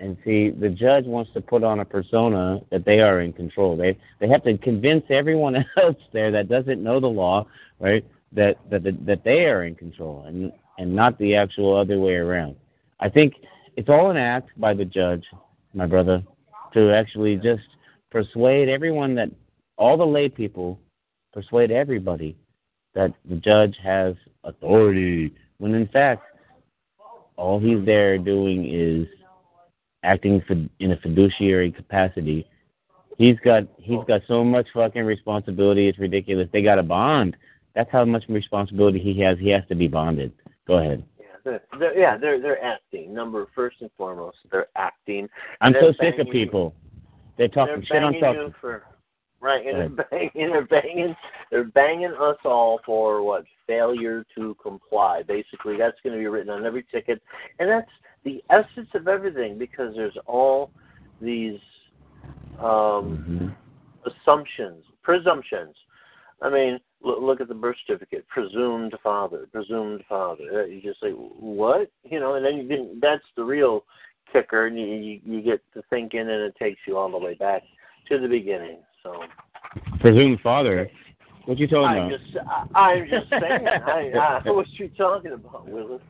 And 0.00 0.16
see, 0.24 0.50
the 0.50 0.68
judge 0.68 1.06
wants 1.06 1.32
to 1.34 1.40
put 1.40 1.64
on 1.64 1.80
a 1.80 1.84
persona 1.84 2.60
that 2.70 2.84
they 2.84 3.00
are 3.00 3.20
in 3.20 3.32
control. 3.32 3.76
They 3.76 3.98
they 4.20 4.28
have 4.28 4.44
to 4.44 4.56
convince 4.58 5.04
everyone 5.10 5.56
else 5.76 5.96
there 6.12 6.30
that 6.30 6.48
doesn't 6.48 6.82
know 6.82 7.00
the 7.00 7.08
law, 7.08 7.46
right? 7.80 8.04
That 8.32 8.58
that 8.70 8.84
that, 8.84 9.06
that 9.06 9.24
they 9.24 9.46
are 9.46 9.64
in 9.64 9.74
control, 9.74 10.24
and 10.26 10.52
and 10.78 10.94
not 10.94 11.18
the 11.18 11.34
actual 11.34 11.76
other 11.76 11.98
way 11.98 12.14
around. 12.14 12.54
I 13.00 13.08
think 13.08 13.34
it's 13.76 13.88
all 13.88 14.10
an 14.10 14.16
act 14.16 14.50
by 14.56 14.74
the 14.74 14.84
judge, 14.84 15.24
my 15.74 15.86
brother, 15.86 16.22
to 16.74 16.92
actually 16.92 17.36
just 17.36 17.64
persuade 18.10 18.68
everyone 18.68 19.16
that 19.16 19.30
all 19.78 19.96
the 19.96 20.04
lay 20.04 20.28
people 20.28 20.78
persuade 21.32 21.70
everybody 21.70 22.36
that 22.94 23.14
the 23.28 23.36
judge 23.36 23.76
has 23.82 24.14
authority 24.44 25.32
when 25.58 25.74
in 25.74 25.86
fact 25.88 26.22
all 27.36 27.60
he's 27.60 27.84
there 27.86 28.18
doing 28.18 28.68
is 28.68 29.06
acting 30.02 30.42
in 30.80 30.92
a 30.92 30.96
fiduciary 30.98 31.70
capacity. 31.70 32.46
He's 33.16 33.36
got 33.44 33.64
he's 33.78 34.04
got 34.06 34.22
so 34.28 34.44
much 34.44 34.66
fucking 34.74 35.04
responsibility. 35.04 35.88
It's 35.88 35.98
ridiculous. 35.98 36.48
They 36.52 36.62
got 36.62 36.78
a 36.78 36.82
bond. 36.82 37.36
That's 37.74 37.90
how 37.90 38.04
much 38.04 38.24
responsibility 38.28 38.98
he 38.98 39.20
has. 39.20 39.38
He 39.38 39.50
has 39.50 39.62
to 39.68 39.74
be 39.74 39.88
bonded. 39.88 40.32
Go 40.66 40.78
ahead. 40.78 41.04
Yeah, 41.18 41.26
they're, 41.44 41.62
they're, 41.78 41.98
yeah, 41.98 42.16
they're 42.16 42.40
they're 42.40 42.64
acting. 42.64 43.14
Number 43.14 43.46
first 43.54 43.76
and 43.80 43.90
foremost, 43.96 44.38
they're 44.50 44.68
acting. 44.76 45.28
I'm 45.60 45.72
They're 45.72 45.82
so 45.82 45.94
sick 46.00 46.18
of 46.18 46.28
people. 46.30 46.74
They're 47.36 47.48
talking 47.48 47.84
they're 47.88 48.00
shit 48.00 48.04
on 48.04 48.14
you 48.14 48.54
for 48.60 48.84
right, 49.40 49.66
and 49.66 49.78
they're 49.78 50.06
banging, 50.10 50.50
they're 50.50 50.66
banging, 50.66 51.16
they're 51.50 51.64
banging 51.64 52.14
us 52.20 52.36
all 52.44 52.80
for 52.84 53.22
what 53.22 53.44
failure 53.66 54.24
to 54.36 54.56
comply. 54.62 55.22
Basically, 55.22 55.76
that's 55.76 55.98
going 56.02 56.14
to 56.14 56.18
be 56.20 56.26
written 56.26 56.50
on 56.50 56.66
every 56.66 56.84
ticket, 56.90 57.22
and 57.58 57.68
that's 57.68 57.90
the 58.24 58.42
essence 58.50 58.88
of 58.94 59.08
everything 59.08 59.58
because 59.58 59.94
there's 59.94 60.16
all 60.26 60.70
these 61.20 61.58
um, 62.60 63.24
Mhm. 63.28 63.56
assumptions, 64.04 64.84
presumptions. 65.02 65.76
I 66.42 66.48
mean, 66.50 66.80
look, 67.02 67.20
look 67.20 67.40
at 67.40 67.48
the 67.48 67.54
birth 67.54 67.76
certificate, 67.86 68.26
presumed 68.28 68.94
father, 69.02 69.46
presumed 69.52 70.04
father. 70.08 70.62
Uh, 70.62 70.64
You 70.66 70.80
just 70.80 71.00
say 71.00 71.10
what, 71.12 71.90
you 72.04 72.20
know, 72.20 72.34
and 72.34 72.44
then 72.44 72.56
you 72.56 72.64
didn't. 72.68 73.00
That's 73.00 73.24
the 73.36 73.44
real 73.44 73.84
kicker, 74.32 74.66
and 74.66 74.78
you, 74.78 74.86
you 74.86 75.20
you 75.24 75.40
get 75.42 75.60
to 75.74 75.82
thinking, 75.90 76.20
and 76.20 76.30
it 76.30 76.56
takes 76.56 76.80
you 76.86 76.96
all 76.96 77.10
the 77.10 77.18
way 77.18 77.34
back 77.34 77.62
to 78.08 78.18
the 78.18 78.28
beginning. 78.28 78.78
So 79.08 79.24
Presumed 80.00 80.40
father. 80.42 80.90
What 81.46 81.58
you 81.58 81.66
talking 81.66 81.84
I'm 81.84 82.08
about? 82.08 82.20
just, 82.20 82.36
I, 82.74 82.78
I'm 82.78 83.08
just 83.08 83.30
saying. 83.30 83.66
I, 83.66 84.40
I, 84.44 84.50
what 84.50 84.66
you 84.72 84.90
talking 84.90 85.32
about, 85.32 85.66
Willis? 85.66 86.02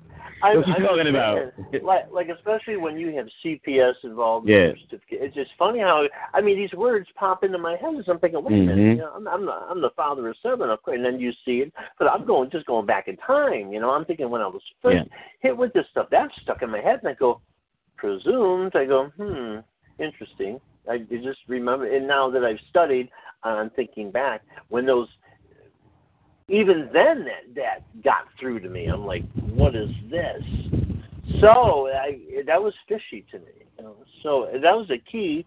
I'm, 0.42 0.59
What 0.59 0.66
you 0.66 0.74
I'm 0.74 0.82
talking 0.82 1.09
about? 1.09 1.53
Like, 1.82 2.11
like 2.12 2.28
especially 2.28 2.76
when 2.76 2.96
you 2.96 3.14
have 3.16 3.26
CPS 3.44 3.92
involved. 4.03 4.49
in 4.49 4.55
Yeah. 4.55 4.99
It's 5.11 5.34
just 5.34 5.51
funny 5.59 5.78
how 5.78 6.07
I 6.34 6.40
mean 6.40 6.57
these 6.57 6.72
words 6.72 7.09
pop 7.14 7.44
into 7.44 7.59
my 7.59 7.76
head 7.76 7.94
as 7.99 8.05
I'm 8.09 8.18
thinking, 8.18 8.42
wait 8.42 8.55
a 8.55 8.57
minute, 8.57 8.78
Mhm. 8.78 8.90
you 8.90 8.96
know, 8.99 9.12
I'm, 9.14 9.28
I'm 9.28 9.46
the 9.46 9.53
I'm 9.53 9.80
the 9.80 9.90
father 9.90 10.28
of 10.28 10.36
seven, 10.42 10.70
of 10.70 10.82
course, 10.82 10.96
and 10.96 11.05
then 11.05 11.20
you 11.20 11.32
see 11.44 11.61
it, 11.61 11.72
but 11.99 12.09
I'm 12.09 12.26
going 12.26 12.51
just 12.51 12.66
going 12.66 12.86
back 12.86 13.07
in 13.09 13.16
time. 13.18 13.72
You 13.72 13.80
know, 13.80 13.90
I'm 13.90 14.05
thinking 14.05 14.30
when 14.30 14.42
I 14.42 14.49
was 14.49 14.62
first 14.82 15.09
hit 15.40 15.57
with 15.57 15.72
this 15.72 15.86
stuff, 15.90 16.09
that's 16.11 16.32
stuck 16.42 16.62
in 16.62 16.70
my 16.70 16.80
head, 16.80 17.01
and 17.01 17.09
I 17.09 17.14
go, 17.14 17.40
presumed. 17.96 18.74
I 18.74 18.84
go, 18.84 19.11
hmm, 19.16 19.59
interesting. 20.03 20.61
I 20.91 20.99
just 20.99 21.41
remember, 21.49 21.95
and 21.95 22.07
now 22.07 22.30
that 22.30 22.45
I've 22.45 22.61
studied, 22.70 23.11
I'm 23.43 23.70
thinking 23.70 24.11
back 24.11 24.43
when 24.68 24.86
those 24.86 25.09
even 26.49 26.89
then 26.93 27.24
that 27.24 27.55
that 27.55 28.03
got 28.03 28.26
through 28.41 28.61
to 28.61 28.68
me. 28.68 28.86
I'm 28.86 29.05
like, 29.05 29.24
what 29.34 29.76
is 29.76 29.91
this? 30.11 30.43
So 31.41 31.89
I 31.89 32.18
that 32.47 32.62
was 32.62 32.74
fishy 32.89 33.24
to 33.30 33.39
me. 33.39 33.66
You 33.78 33.84
know? 33.84 33.97
So 34.22 34.49
that 34.53 34.76
was 34.76 34.91
a 34.91 34.99
key 34.99 35.47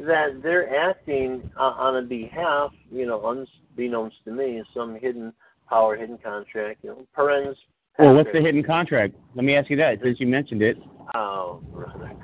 that 0.00 0.42
they're 0.42 0.76
acting 0.76 1.50
uh, 1.58 1.62
on 1.62 1.96
a 1.96 2.02
behalf, 2.02 2.70
you 2.90 3.06
know, 3.06 3.26
unbeknownst 3.28 4.16
to 4.26 4.30
me, 4.30 4.62
some 4.74 4.98
hidden 4.98 5.32
power, 5.68 5.96
hidden 5.96 6.18
contract. 6.18 6.80
You 6.82 6.90
know, 6.90 7.06
parens. 7.14 7.56
Well, 7.98 8.14
what's 8.14 8.30
the 8.32 8.40
hidden 8.40 8.62
contract? 8.62 9.14
Let 9.34 9.44
me 9.44 9.56
ask 9.56 9.70
you 9.70 9.76
that 9.76 9.98
since 10.02 10.20
you 10.20 10.26
mentioned 10.26 10.62
it. 10.62 10.76
Oh, 11.14 11.60
brother. 11.72 12.12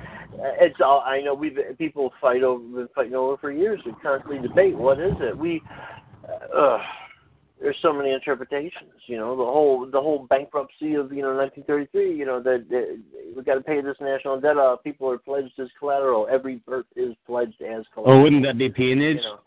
It's 0.60 0.80
all 0.84 1.04
I 1.06 1.20
know. 1.20 1.34
We've 1.34 1.56
people 1.78 2.10
fight 2.20 2.42
over, 2.42 2.58
been 2.64 2.88
fighting 2.94 3.14
over 3.14 3.36
for 3.36 3.52
years. 3.52 3.80
We 3.84 3.92
constantly 4.02 4.40
debate 4.40 4.74
what 4.76 4.98
is 4.98 5.12
it. 5.20 5.36
We, 5.36 5.62
uh, 6.56 6.78
there's 7.60 7.76
so 7.80 7.92
many 7.92 8.10
interpretations. 8.12 8.90
You 9.06 9.18
know, 9.18 9.36
the 9.36 9.44
whole 9.44 9.86
the 9.88 10.00
whole 10.00 10.26
bankruptcy 10.28 10.94
of 10.94 11.12
you 11.12 11.22
know 11.22 11.36
1933. 11.36 12.16
You 12.16 12.24
know 12.24 12.42
that, 12.42 12.66
that 12.70 12.98
we 13.36 13.42
got 13.44 13.54
to 13.54 13.60
pay 13.60 13.80
this 13.82 13.96
national 14.00 14.40
debt 14.40 14.56
off. 14.56 14.82
People 14.82 15.08
are 15.10 15.18
pledged 15.18 15.52
as 15.60 15.68
collateral. 15.78 16.26
Every 16.28 16.56
birth 16.66 16.86
is 16.96 17.14
pledged 17.24 17.60
as 17.62 17.84
collateral. 17.94 18.18
Oh, 18.20 18.22
wouldn't 18.22 18.42
that 18.44 18.58
be 18.58 18.68
peonage? 18.68 19.18
You 19.18 19.22
know, 19.22 19.38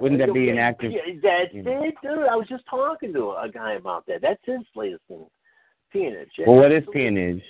Wouldn't 0.00 0.20
that 0.20 0.34
be 0.34 0.50
an 0.50 0.58
active- 0.58 0.90
Yeah, 0.92 1.14
that's 1.22 1.50
it, 1.54 1.94
dude. 2.02 2.26
I 2.28 2.34
was 2.34 2.46
just 2.48 2.64
talking 2.68 3.12
to 3.12 3.32
a 3.40 3.48
guy 3.48 3.74
about 3.74 4.06
that. 4.06 4.22
That's 4.22 4.40
his 4.44 4.66
latest 4.74 5.02
thing. 5.06 5.26
Peonage. 5.94 6.28
Well, 6.44 6.56
what 6.56 6.72
is 6.72 6.82
peonage? 6.92 7.40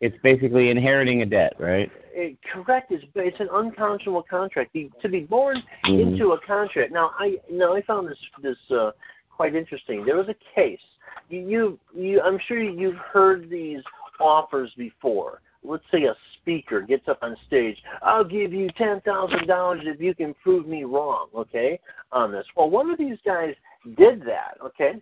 It's 0.00 0.16
basically 0.22 0.68
inheriting 0.68 1.22
a 1.22 1.26
debt, 1.26 1.54
right? 1.58 1.90
it, 2.14 2.36
correct. 2.52 2.92
It's 2.92 3.04
it's 3.14 3.40
an 3.40 3.48
unconscionable 3.50 4.24
contract. 4.28 4.72
The, 4.74 4.90
to 5.02 5.08
be 5.08 5.20
born 5.20 5.62
Mhm. 5.84 6.00
into 6.00 6.32
a 6.32 6.40
contract. 6.40 6.92
Now 6.92 7.12
I 7.18 7.38
now 7.50 7.74
I 7.74 7.82
found 7.82 8.08
this 8.08 8.18
this 8.42 8.58
uh, 8.70 8.92
quite 9.34 9.54
interesting. 9.54 10.04
There 10.04 10.16
was 10.16 10.28
a 10.28 10.36
case. 10.54 10.84
You, 11.30 11.40
you 11.48 11.78
you 11.94 12.20
I'm 12.20 12.38
sure 12.46 12.60
you've 12.60 12.96
heard 12.96 13.48
these 13.50 13.82
offers 14.20 14.70
before. 14.76 15.40
Let's 15.62 15.84
say 15.90 16.04
a 16.04 16.14
speaker 16.40 16.82
gets 16.82 17.08
up 17.08 17.20
on 17.22 17.36
stage. 17.46 17.78
I'll 18.02 18.22
give 18.24 18.52
you 18.52 18.68
ten 18.76 19.00
thousand 19.00 19.46
dollars 19.46 19.80
if 19.84 20.00
you 20.00 20.14
can 20.14 20.34
prove 20.42 20.66
me 20.68 20.84
wrong. 20.84 21.28
Okay, 21.34 21.80
on 22.12 22.30
this. 22.32 22.46
Well, 22.54 22.70
one 22.70 22.90
of 22.90 22.98
these 22.98 23.18
guys 23.24 23.54
did 23.96 24.20
that. 24.26 24.58
Okay, 24.62 25.00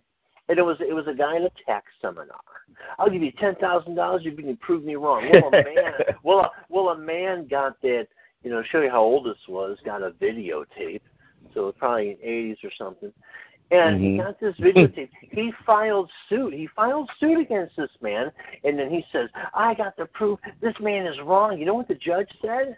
and 0.53 0.59
it 0.59 0.63
was 0.63 0.77
it 0.87 0.93
was 0.93 1.07
a 1.09 1.15
guy 1.15 1.35
in 1.37 1.45
a 1.45 1.51
tax 1.65 1.87
seminar. 2.03 2.37
I'll 2.99 3.09
give 3.09 3.23
you 3.23 3.33
ten 3.41 3.55
thousand 3.55 3.95
dollars 3.95 4.21
if 4.27 4.37
you 4.39 4.45
can 4.45 4.57
prove 4.59 4.85
me 4.85 4.97
wrong. 4.97 5.27
Well, 5.33 5.49
a 5.49 5.51
man, 5.65 5.93
well, 6.23 6.39
a, 6.41 6.51
well, 6.69 6.89
a 6.91 6.99
man 6.99 7.49
got 7.49 7.81
that. 7.81 8.07
You 8.45 8.51
know, 8.51 8.63
show 8.71 8.83
you 8.83 8.91
how 8.91 9.01
old 9.01 9.25
this 9.25 9.39
was. 9.49 9.79
Got 9.83 10.03
a 10.03 10.11
videotape, 10.11 11.01
so 11.55 11.69
it's 11.69 11.79
probably 11.79 12.11
in 12.11 12.17
eighties 12.23 12.59
or 12.63 12.71
something. 12.77 13.11
And 13.71 13.99
he 13.99 14.09
Mhm. 14.09 14.19
got 14.25 14.39
this 14.41 14.55
videotape. 14.61 15.09
he 15.31 15.53
filed 15.65 16.11
suit. 16.29 16.53
He 16.53 16.67
filed 16.77 17.09
suit 17.19 17.41
against 17.41 17.75
this 17.77 17.91
man, 18.03 18.31
and 18.65 18.79
then 18.79 18.91
he 18.91 19.03
says, 19.11 19.31
"I 19.55 19.73
got 19.73 19.97
the 19.97 20.05
proof. 20.05 20.39
This 20.61 20.75
man 20.81 21.07
is 21.07 21.19
wrong." 21.25 21.59
You 21.59 21.65
know 21.65 21.75
what 21.75 21.89
the 21.89 21.95
judge 21.95 22.29
said? 22.43 22.77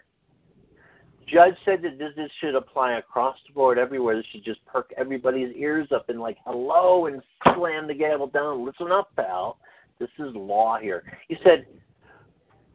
Judge 1.27 1.55
said 1.65 1.81
that 1.81 1.97
this, 1.97 2.11
this 2.15 2.29
should 2.39 2.55
apply 2.55 2.97
across 2.97 3.35
the 3.47 3.53
board 3.53 3.77
everywhere. 3.77 4.15
This 4.15 4.25
should 4.31 4.45
just 4.45 4.63
perk 4.65 4.91
everybody's 4.97 5.55
ears 5.55 5.87
up 5.93 6.09
and 6.09 6.19
like 6.19 6.37
hello 6.45 7.07
and 7.07 7.21
slam 7.55 7.87
the 7.87 7.93
gavel 7.93 8.27
down. 8.27 8.65
Listen 8.65 8.91
up, 8.91 9.09
pal. 9.15 9.57
This 9.99 10.09
is 10.19 10.35
law 10.35 10.77
here. 10.79 11.03
He 11.27 11.37
said, 11.43 11.65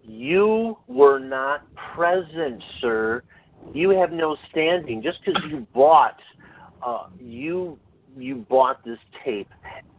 You 0.02 0.78
were 0.88 1.18
not 1.18 1.66
present, 1.94 2.62
sir. 2.80 3.22
You 3.72 3.90
have 3.90 4.10
no 4.10 4.36
standing. 4.50 5.02
Just 5.02 5.18
because 5.24 5.42
you 5.48 5.66
bought 5.74 6.18
uh 6.82 7.08
you 7.18 7.78
you 8.20 8.36
bought 8.48 8.84
this 8.84 8.98
tape 9.24 9.48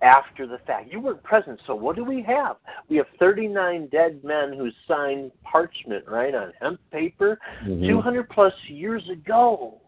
after 0.01 0.47
the 0.47 0.57
fact. 0.59 0.91
You 0.91 0.99
weren't 0.99 1.24
present. 1.24 1.59
So 1.67 1.76
what 1.76 1.95
do 1.95 2.03
we 2.03 2.22
have? 2.24 2.57
We 2.89 2.97
have 2.97 3.07
39 3.19 3.88
dead 3.91 4.24
men 4.24 4.53
who 4.53 4.69
signed 4.88 5.32
parchment, 5.43 6.07
right, 6.07 6.34
on 6.34 6.53
hemp 6.59 6.80
paper 6.91 7.39
Mhm. 7.63 7.88
200 7.88 8.30
plus 8.30 8.53
years 8.67 9.07
ago. 9.09 9.80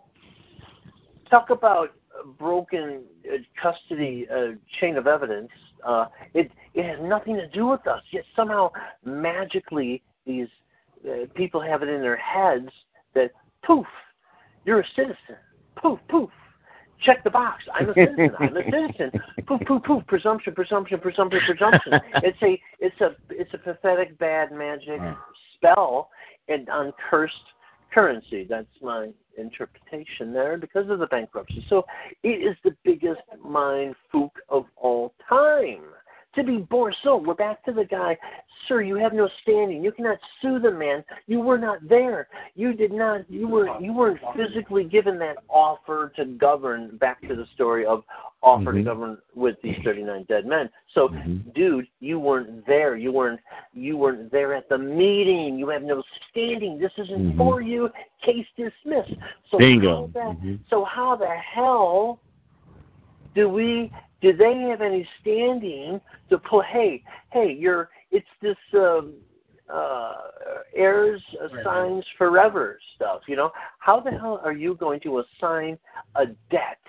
Talk 1.29 1.49
about 1.49 1.91
broken 2.37 3.03
uh, 3.31 3.37
custody 3.61 4.27
uh, 4.29 4.51
chain 4.79 4.97
of 4.97 5.07
evidence. 5.07 5.49
Uh, 5.83 6.07
it 6.33 6.51
it 6.73 6.85
has 6.85 6.99
nothing 7.01 7.35
to 7.35 7.47
do 7.47 7.67
with 7.67 7.85
us. 7.87 8.01
Yet 8.11 8.23
somehow 8.35 8.71
magically 9.03 10.01
these 10.25 10.47
uh, 11.07 11.25
people 11.35 11.59
have 11.61 11.83
it 11.83 11.89
in 11.89 12.01
their 12.01 12.15
heads 12.17 12.69
that 13.13 13.31
poof, 13.63 13.85
you're 14.65 14.79
a 14.81 14.87
citizen. 14.95 15.37
Poof, 15.75 15.99
poof. 16.07 16.29
Check 17.03 17.23
the 17.23 17.29
box. 17.29 17.63
I'm 17.73 17.89
a 17.89 17.93
citizen. 17.93 18.31
I'm 18.39 18.57
a 18.57 18.63
citizen. 18.71 19.11
Poof, 19.45 19.61
poof, 19.67 19.83
poof. 19.83 20.03
Presumption, 20.07 20.53
presumption, 20.53 20.99
presumption, 20.99 21.41
presumption. 21.45 21.93
It's 22.23 22.41
a 22.41 22.61
it's 22.79 22.99
a 23.01 23.15
it's 23.29 23.53
a 23.53 23.57
pathetic 23.57 24.17
bad 24.17 24.51
magic 24.51 25.01
spell 25.55 26.09
and 26.47 26.69
on 26.69 26.93
cursed 27.09 27.35
currency. 27.93 28.45
That's 28.49 28.67
my 28.81 29.09
interpretation 29.37 30.33
there 30.33 30.57
because 30.57 30.89
of 30.89 30.99
the 30.99 31.07
bankruptcy. 31.07 31.65
So 31.69 31.85
it 32.23 32.27
is 32.27 32.55
the 32.63 32.75
biggest 32.83 33.21
mind 33.43 33.95
fook 34.13 34.31
of 34.49 34.65
all 34.77 35.13
time. 35.27 35.83
To 36.35 36.43
be 36.43 36.57
born. 36.57 36.93
So 37.03 37.17
we're 37.17 37.35
back 37.35 37.63
to 37.65 37.71
the 37.71 37.85
guy. 37.85 38.17
Sir, 38.67 38.81
you 38.81 38.95
have 38.95 39.13
no 39.13 39.29
standing. 39.43 39.83
You 39.83 39.91
cannot 39.91 40.17
sue 40.41 40.57
the 40.57 40.71
man. 40.71 41.03
You 41.27 41.39
were 41.41 41.59
not 41.59 41.87
there. 41.87 42.27
You 42.55 42.73
did 42.73 42.91
not. 42.91 43.29
You 43.29 43.47
were. 43.47 43.79
You 43.79 43.93
weren't 43.93 44.19
physically 44.35 44.83
given 44.83 45.19
that 45.19 45.37
offer 45.47 46.11
to 46.15 46.25
govern. 46.25 46.97
Back 46.97 47.21
to 47.27 47.35
the 47.35 47.45
story 47.53 47.85
of 47.85 48.03
offer 48.41 48.73
to 48.73 48.79
Mhm. 48.79 48.83
govern 48.83 49.17
with 49.35 49.61
these 49.61 49.77
39 49.83 50.23
dead 50.23 50.45
men. 50.45 50.69
So, 50.93 51.09
Mhm. 51.09 51.53
dude, 51.53 51.87
you 51.99 52.19
weren't 52.19 52.65
there. 52.65 52.95
You 52.95 53.11
weren't. 53.11 53.39
You 53.73 53.95
weren't 53.95 54.31
there 54.31 54.53
at 54.53 54.67
the 54.69 54.77
meeting. 54.77 55.57
You 55.57 55.69
have 55.69 55.83
no 55.83 56.03
standing. 56.29 56.79
This 56.79 56.91
isn't 56.97 57.33
Mhm. 57.33 57.37
for 57.37 57.61
you. 57.61 57.91
Case 58.21 58.47
dismissed. 58.57 59.13
So 59.51 59.59
Bingo. 59.59 60.07
How 60.07 60.07
the, 60.07 60.19
Mhm. 60.19 60.59
So 60.69 60.83
how 60.83 61.15
the 61.15 61.27
hell 61.27 62.19
do 63.35 63.49
we? 63.49 63.91
Do 64.21 64.35
they 64.35 64.67
have 64.69 64.81
any 64.81 65.07
standing 65.21 65.99
to 66.29 66.37
pull? 66.37 66.61
Hey, 66.61 67.03
hey, 67.31 67.55
you're. 67.57 67.89
It's 68.11 68.27
this. 68.41 68.57
Um, 68.73 69.13
uh, 69.73 70.13
heirs 70.75 71.21
assigns 71.41 72.05
forever 72.17 72.77
stuff. 72.95 73.21
You 73.27 73.37
know, 73.37 73.51
how 73.79 73.99
the 74.01 74.11
hell 74.11 74.41
are 74.43 74.53
you 74.53 74.75
going 74.75 74.99
to 75.01 75.19
assign 75.19 75.79
a 76.15 76.25
debt 76.51 76.79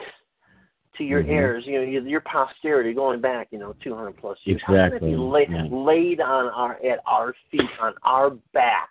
to 0.96 1.04
your 1.04 1.22
Mhm. 1.22 1.30
heirs, 1.30 1.66
you 1.66 1.78
know, 1.78 1.84
your, 1.86 2.02
your 2.06 2.20
posterity 2.20 2.92
going 2.92 3.20
back, 3.20 3.48
you 3.50 3.58
know, 3.58 3.74
200 3.80 4.16
plus 4.16 4.38
years. 4.44 4.60
How 4.62 4.74
can 4.74 4.84
it 4.84 4.86
Exactly, 4.96 5.10
be 5.10 5.16
laid, 5.16 5.50
yeah. 5.50 5.66
laid 5.70 6.20
on 6.20 6.46
our 6.46 6.78
at 6.84 7.00
our 7.06 7.34
feet, 7.50 7.68
on 7.80 7.94
our 8.02 8.30
backs, 8.52 8.90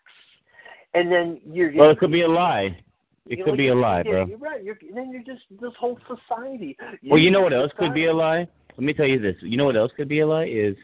and 0.93 1.12
then 1.12 1.39
you're 1.45 1.72
Well, 1.74 1.91
it 1.91 1.99
could 1.99 2.12
be 2.12 2.22
a 2.22 2.28
lie. 2.28 2.78
It 3.26 3.38
you 3.38 3.44
could 3.46 3.52
know, 3.52 3.58
be 3.58 3.68
a 3.70 3.76
lie, 3.76 4.04
yeah, 4.06 4.12
bro. 4.12 4.26
You're 4.26 4.38
right. 4.38 4.64
You're, 4.64 4.78
then 4.94 5.12
you're 5.12 5.24
just 5.24 5.44
this 5.62 5.72
whole 5.80 5.98
society. 6.08 6.76
Well, 7.10 7.20
you 7.20 7.32
know 7.32 7.42
what 7.42 7.54
else 7.54 7.72
could 7.78 7.94
be 7.94 8.06
a 8.08 8.14
lie? 8.14 8.48
Let 8.72 8.80
me 8.80 8.94
tell 8.94 9.06
you 9.06 9.20
this. 9.20 9.36
You 9.42 9.56
know 9.56 9.66
what 9.66 9.78
else 9.78 9.92
could 9.96 10.10
be 10.10 10.20
a 10.20 10.28
lie 10.28 10.46
is 10.46 10.76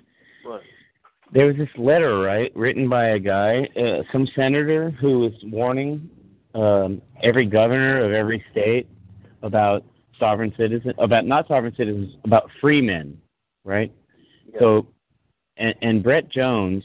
What? 0.46 0.62
there 1.34 1.46
was 1.48 1.58
this 1.58 1.70
letter, 1.78 2.20
right, 2.20 2.52
written 2.56 2.88
by 2.88 3.10
a 3.10 3.20
guy, 3.20 3.68
uh, 3.76 4.04
some 4.12 4.28
senator 4.36 4.90
who 4.92 5.20
was 5.20 5.34
warning 5.44 6.10
um, 6.56 7.02
every 7.24 7.46
governor 7.46 8.04
of 8.06 8.14
every 8.14 8.44
state 8.52 8.88
about 9.42 9.84
sovereign 10.18 10.54
citizens, 10.58 10.94
about 10.98 11.26
not 11.26 11.48
sovereign 11.48 11.74
citizens, 11.76 12.16
about 12.24 12.50
free 12.62 12.82
men, 12.82 13.18
right? 13.64 13.92
Yeah. 14.54 14.60
So, 14.60 14.88
and, 15.58 15.76
and 15.82 16.04
Brett 16.04 16.30
Jones, 16.30 16.84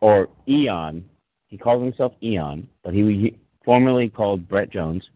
or 0.00 0.28
Eon, 0.48 1.04
he 1.48 1.58
calls 1.58 1.82
himself 1.82 2.12
Eon, 2.22 2.68
but 2.82 2.92
he, 2.92 3.02
he 3.02 3.38
formerly 3.64 4.08
called 4.08 4.48
Brett 4.48 4.70
Jones 4.70 5.08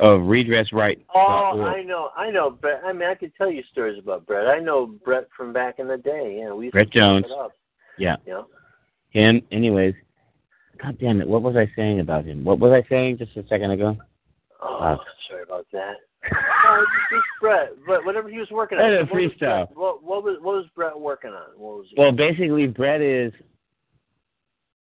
of 0.00 0.22
Redress 0.22 0.72
Right. 0.72 0.98
Oh, 1.14 1.62
I 1.62 1.82
know, 1.82 2.10
I 2.16 2.30
know, 2.30 2.50
Brett. 2.50 2.80
I 2.84 2.92
mean, 2.92 3.08
I 3.08 3.14
could 3.14 3.32
tell 3.36 3.50
you 3.50 3.62
stories 3.72 3.98
about 3.98 4.26
Brett. 4.26 4.46
I 4.48 4.58
know 4.58 4.86
Brett 4.86 5.28
from 5.36 5.52
back 5.52 5.78
in 5.78 5.88
the 5.88 5.96
day. 5.96 6.38
Yeah, 6.40 6.52
we 6.52 6.66
used 6.66 6.72
Brett 6.72 6.90
Jones. 6.90 7.26
up. 7.38 7.52
Yeah. 7.98 8.16
Yeah. 8.26 8.42
Him, 9.10 9.42
anyways. 9.52 9.94
God 10.82 10.98
damn 10.98 11.20
it! 11.20 11.28
What 11.28 11.42
was 11.42 11.54
I 11.54 11.70
saying 11.76 12.00
about 12.00 12.24
him? 12.24 12.42
What 12.42 12.58
was 12.58 12.72
I 12.72 12.86
saying 12.88 13.18
just 13.18 13.36
a 13.36 13.46
second 13.46 13.70
ago? 13.70 13.96
Oh, 14.60 14.74
Uh, 14.78 14.96
sorry 15.30 15.44
about 15.44 15.66
that. 15.72 15.94
no, 16.32 16.80
it's 16.82 16.90
just 17.12 17.22
Brett. 17.40 17.68
But 17.86 18.04
whatever 18.04 18.28
he 18.28 18.38
was 18.38 18.50
working 18.50 18.78
on. 18.78 18.90
Was 18.90 19.06
freestyle. 19.08 19.68
Brett- 19.68 19.76
What, 19.76 20.02
what 20.02 20.24
was 20.24 20.38
what 20.42 20.56
was 20.56 20.66
Brett 20.74 20.98
working 20.98 21.30
on? 21.30 21.50
What 21.56 21.78
was? 21.78 21.86
Well, 21.96 22.10
basically, 22.10 22.66
Brett 22.66 23.00
is. 23.00 23.32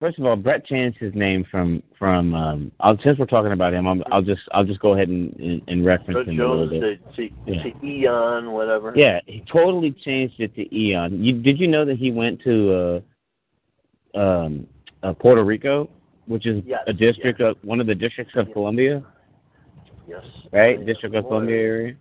First 0.01 0.17
of 0.17 0.25
all, 0.25 0.35
Brett 0.35 0.65
changed 0.65 0.97
his 0.97 1.13
name 1.13 1.45
from 1.51 1.83
from. 1.97 2.33
Um, 2.33 2.71
I'll, 2.79 2.97
since 3.03 3.19
we're 3.19 3.27
talking 3.27 3.51
about 3.51 3.71
him, 3.71 3.87
I'll, 3.87 4.01
I'll 4.11 4.23
just 4.23 4.41
I'll 4.51 4.63
just 4.65 4.79
go 4.79 4.95
ahead 4.95 5.09
and, 5.09 5.31
and, 5.39 5.61
and 5.67 5.85
reference 5.85 6.27
him 6.27 6.39
a 6.39 6.43
little 6.47 6.67
bit. 6.67 6.99
to, 7.15 7.29
to, 7.29 7.35
Yeah. 7.45 7.61
to 7.63 7.85
Eon, 7.85 8.51
whatever. 8.51 8.93
Yeah, 8.95 9.19
he 9.27 9.43
totally 9.51 9.91
changed 9.91 10.39
it 10.39 10.55
to 10.55 10.75
Eon. 10.75 11.23
You, 11.23 11.33
did 11.39 11.59
you 11.59 11.67
know 11.67 11.85
that 11.85 11.97
he 11.99 12.11
went 12.11 12.41
to 12.41 13.01
uh, 14.15 14.19
um, 14.19 14.65
uh, 15.03 15.13
Puerto 15.13 15.43
Rico, 15.43 15.87
which 16.25 16.47
is 16.47 16.63
Yes, 16.65 16.79
a 16.87 16.93
district 16.93 17.39
of 17.39 17.57
one 17.61 17.79
of 17.79 17.85
the 17.85 17.93
districts 17.93 18.33
of 18.35 18.51
Columbia, 18.53 19.03
Yes. 20.07 20.23
right? 20.51 20.79
Yeah. 20.79 20.85
District 20.85 21.13
of 21.13 21.25
Boy. 21.25 21.29
Columbia 21.29 21.57
area, 21.57 21.95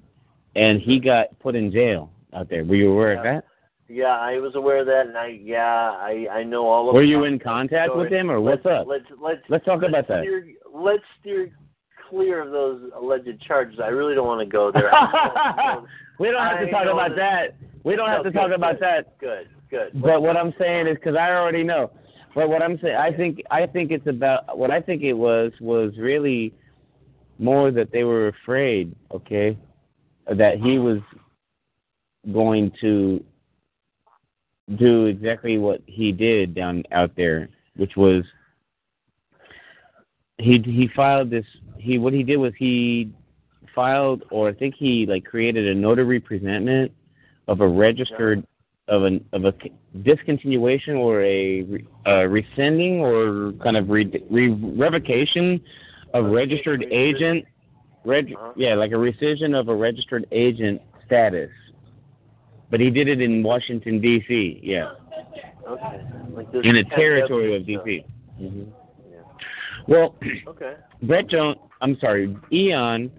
and 0.56 0.80
he 0.80 0.98
got 1.00 1.38
put 1.38 1.54
in 1.54 1.70
jail 1.70 2.10
out 2.32 2.48
there. 2.48 2.64
Were 2.64 2.76
you 2.76 2.92
aware 2.92 3.18
of 3.18 3.24
that? 3.24 3.44
Yeah, 3.92 4.16
I 4.16 4.38
was 4.38 4.54
aware 4.54 4.78
of 4.78 4.86
that, 4.86 5.06
and 5.08 5.18
I 5.18 5.36
yeah, 5.42 5.90
I 5.98 6.26
I 6.30 6.42
know 6.44 6.64
all 6.68 6.88
of. 6.88 6.94
Were 6.94 7.02
you 7.02 7.24
in 7.24 7.40
contact 7.40 7.96
with 7.96 8.12
him, 8.12 8.30
or 8.30 8.40
what's 8.40 8.64
let's, 8.64 8.82
up? 8.82 8.86
Let's 8.86 9.04
let's 9.20 9.40
Let's 9.48 9.64
talk 9.64 9.82
let's 9.82 9.90
about 9.90 10.06
that. 10.06 10.22
Steer, 10.22 10.46
let's 10.72 11.02
steer 11.20 11.50
clear 12.08 12.40
of 12.40 12.52
those 12.52 12.88
alleged 12.96 13.42
charges. 13.42 13.80
I 13.82 13.88
really 13.88 14.14
don't 14.14 14.28
want 14.28 14.40
to 14.40 14.46
go 14.46 14.70
there. 14.70 14.92
we 16.20 16.30
don't 16.30 16.40
have 16.40 16.60
to 16.60 16.66
I 16.68 16.70
talk 16.70 16.86
about 16.92 17.16
that- 17.16 17.56
that. 17.60 17.68
We 17.82 17.96
don't 17.96 18.08
have 18.08 18.24
No, 18.24 18.30
to 18.30 18.36
talk 18.36 18.52
about 18.52 18.74
good. 18.74 18.82
that. 18.82 19.18
Good, 19.18 19.48
good. 19.70 20.00
But 20.00 20.22
what 20.22 20.36
I'm 20.36 20.54
saying 20.56 20.86
is 20.86 20.94
because 20.94 21.16
I 21.16 21.30
already 21.32 21.64
know. 21.64 21.90
But 22.34 22.48
what 22.48 22.62
I'm 22.62 22.78
saying, 22.80 22.94
I 22.94 23.10
think 23.10 23.40
I 23.50 23.66
think 23.66 23.90
it's 23.90 24.06
about 24.06 24.56
what 24.56 24.70
I 24.70 24.80
think 24.80 25.02
it 25.02 25.14
was 25.14 25.50
was 25.60 25.92
really 25.98 26.54
more 27.40 27.72
that 27.72 27.90
they 27.90 28.04
were 28.04 28.28
afraid, 28.28 28.94
okay, 29.12 29.58
that 30.32 30.58
he 30.60 30.78
was 30.78 31.00
going 32.32 32.70
to 32.82 33.24
do 34.76 35.06
exactly 35.06 35.58
what 35.58 35.82
he 35.86 36.12
did 36.12 36.54
down 36.54 36.84
out 36.92 37.14
there, 37.16 37.48
which 37.76 37.96
was 37.96 38.24
he 40.38 40.58
he 40.58 40.88
filed 40.94 41.30
this 41.30 41.44
he 41.78 41.98
what 41.98 42.12
he 42.12 42.22
did 42.22 42.36
was 42.36 42.52
he 42.58 43.12
filed 43.74 44.24
or 44.30 44.48
I 44.48 44.52
think 44.52 44.74
he 44.76 45.06
like 45.06 45.24
created 45.24 45.68
a 45.68 45.74
notary 45.74 46.20
presentment 46.20 46.92
of 47.48 47.60
a 47.60 47.68
registered 47.68 48.46
of 48.88 49.04
an 49.04 49.24
of 49.32 49.44
a 49.44 49.52
discontinuation 49.98 50.96
or 50.96 51.22
a, 51.22 51.84
a 52.06 52.28
rescinding 52.28 53.00
or 53.00 53.52
kind 53.62 53.76
of 53.76 53.88
re, 53.88 54.10
re, 54.30 54.48
revocation 54.48 55.60
of 56.14 56.26
registered 56.26 56.84
agent 56.90 57.44
reg, 58.04 58.32
Uh-huh. 58.32 58.52
yeah 58.56 58.74
like 58.74 58.92
a 58.92 58.94
rescission 58.94 59.58
of 59.58 59.68
a 59.68 59.74
registered 59.74 60.26
agent 60.32 60.80
status 61.06 61.50
but 62.70 62.80
he 62.80 62.90
did 62.90 63.08
it 63.08 63.20
in 63.20 63.42
Washington 63.42 64.00
D.C. 64.00 64.60
yeah 64.62 64.92
Okay. 65.68 66.00
Like 66.32 66.46
in 66.54 66.74
kind 66.74 66.90
territory 66.90 67.56
of. 67.56 67.66
D.C. 67.66 68.04
hmm 68.38 68.62
Yeah. 69.10 69.18
Well, 69.86 70.16
Okay. 70.48 70.74
Brett 71.02 71.28
Jones, 71.28 71.58
I'm 71.80 71.96
sorry, 72.00 72.36
Eon. 72.52 73.10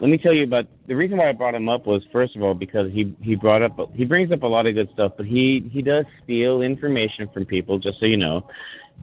Let 0.00 0.08
me 0.08 0.16
tell 0.16 0.32
you 0.32 0.44
about 0.44 0.66
the 0.88 0.96
reason 0.96 1.18
why 1.18 1.28
I 1.28 1.32
brought 1.32 1.54
him 1.54 1.68
up 1.68 1.86
was 1.86 2.02
first 2.10 2.34
of 2.36 2.42
all 2.42 2.54
because 2.54 2.90
he 2.92 3.14
he 3.20 3.34
brought 3.34 3.62
up 3.62 3.78
he 3.94 4.04
brings 4.04 4.32
up 4.32 4.42
a 4.42 4.46
lot 4.46 4.66
of 4.66 4.74
good 4.74 4.88
stuff, 4.94 5.12
but 5.16 5.26
he 5.26 5.68
he 5.70 5.82
does 5.82 6.04
steal 6.24 6.62
information 6.62 7.28
from 7.32 7.44
people. 7.44 7.78
Just 7.78 8.00
so 8.00 8.06
you 8.06 8.16
know. 8.16 8.46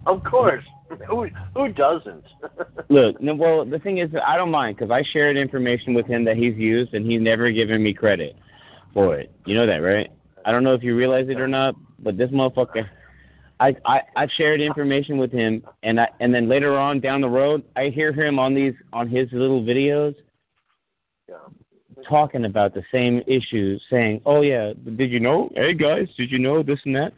Of 0.05 0.23
course. 0.23 0.63
Who 1.07 1.27
who 1.53 1.67
doesn't? 1.73 2.23
Look, 2.89 3.21
no, 3.21 3.35
well 3.35 3.65
the 3.65 3.77
thing 3.79 3.97
is 3.97 4.09
that 4.11 4.27
I 4.27 4.37
don't 4.37 4.51
mind 4.51 4.77
because 4.77 4.89
I 4.89 5.03
shared 5.11 5.35
information 5.37 5.93
with 5.93 6.07
him 6.07 6.23
that 6.25 6.37
he's 6.37 6.55
used 6.55 6.93
and 6.93 7.05
he's 7.09 7.21
never 7.21 7.51
given 7.51 7.83
me 7.83 7.93
credit 7.93 8.35
for 8.97 9.15
it. 9.15 9.31
You 9.45 9.53
know 9.53 9.67
that, 9.67 9.77
right? 9.77 10.09
I 10.43 10.51
don't 10.51 10.63
know 10.63 10.73
if 10.73 10.81
you 10.81 10.95
realize 10.95 11.29
it 11.29 11.39
or 11.39 11.47
not, 11.47 11.75
but 11.99 12.17
this 12.17 12.31
motherfucker. 12.31 12.89
I, 13.59 13.75
I 13.85 14.01
I've 14.15 14.29
shared 14.37 14.59
information 14.59 15.19
with 15.19 15.31
him, 15.31 15.63
and 15.83 15.99
I 15.99 16.07
and 16.19 16.33
then 16.33 16.49
later 16.49 16.77
on 16.77 16.99
down 16.99 17.21
the 17.21 17.29
road, 17.29 17.63
I 17.75 17.89
hear 17.89 18.11
him 18.11 18.39
on 18.39 18.55
these 18.55 18.73
on 18.93 19.07
his 19.07 19.27
little 19.31 19.61
videos 19.61 20.15
yeah. 21.29 21.35
talking 22.09 22.45
about 22.45 22.73
the 22.73 22.83
same 22.91 23.21
issues, 23.27 23.83
saying, 23.89 24.21
"Oh 24.25 24.41
yeah, 24.41 24.73
did 24.95 25.11
you 25.11 25.19
know? 25.19 25.51
Hey 25.55 25.75
guys, 25.75 26.07
did 26.17 26.31
you 26.31 26.39
know 26.39 26.63
this 26.63 26.79
and 26.85 26.95
that?" 26.95 27.13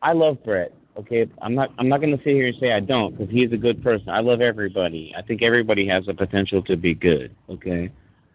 I 0.00 0.12
love 0.12 0.42
Brett. 0.42 0.72
Okay, 0.96 1.26
I'm 1.42 1.54
not 1.54 1.70
I'm 1.78 1.88
not 1.88 2.00
going 2.00 2.16
to 2.16 2.22
sit 2.24 2.34
here 2.34 2.46
and 2.46 2.56
say 2.60 2.72
I 2.72 2.80
don't 2.80 3.16
because 3.16 3.32
he's 3.32 3.52
a 3.52 3.58
good 3.58 3.82
person. 3.82 4.08
I 4.08 4.20
love 4.20 4.40
everybody. 4.40 5.14
I 5.16 5.22
think 5.22 5.42
everybody 5.42 5.86
has 5.88 6.06
the 6.06 6.14
potential 6.14 6.62
to 6.62 6.76
be 6.76 6.94
good. 6.94 7.34
Okay, 7.50 7.90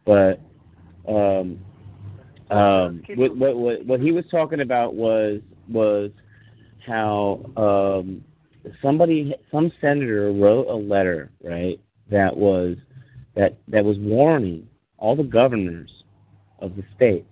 but 0.05 0.39
um, 1.07 1.59
um, 2.49 3.03
what 3.15 3.35
what 3.35 3.55
what 3.57 3.85
what 3.85 3.99
he 3.99 4.11
was 4.11 4.25
talking 4.31 4.61
about 4.61 4.95
was 4.95 5.41
was 5.67 6.11
how 6.85 7.45
um 7.57 8.23
somebody 8.81 9.35
some 9.51 9.71
senator 9.79 10.31
wrote 10.31 10.67
a 10.67 10.75
letter 10.75 11.31
right 11.43 11.79
that 12.09 12.35
was 12.35 12.75
that 13.35 13.57
that 13.67 13.85
was 13.85 13.97
warning 13.99 14.67
all 14.97 15.15
the 15.15 15.23
governors 15.23 15.91
of 16.59 16.75
the 16.75 16.83
state 16.95 17.25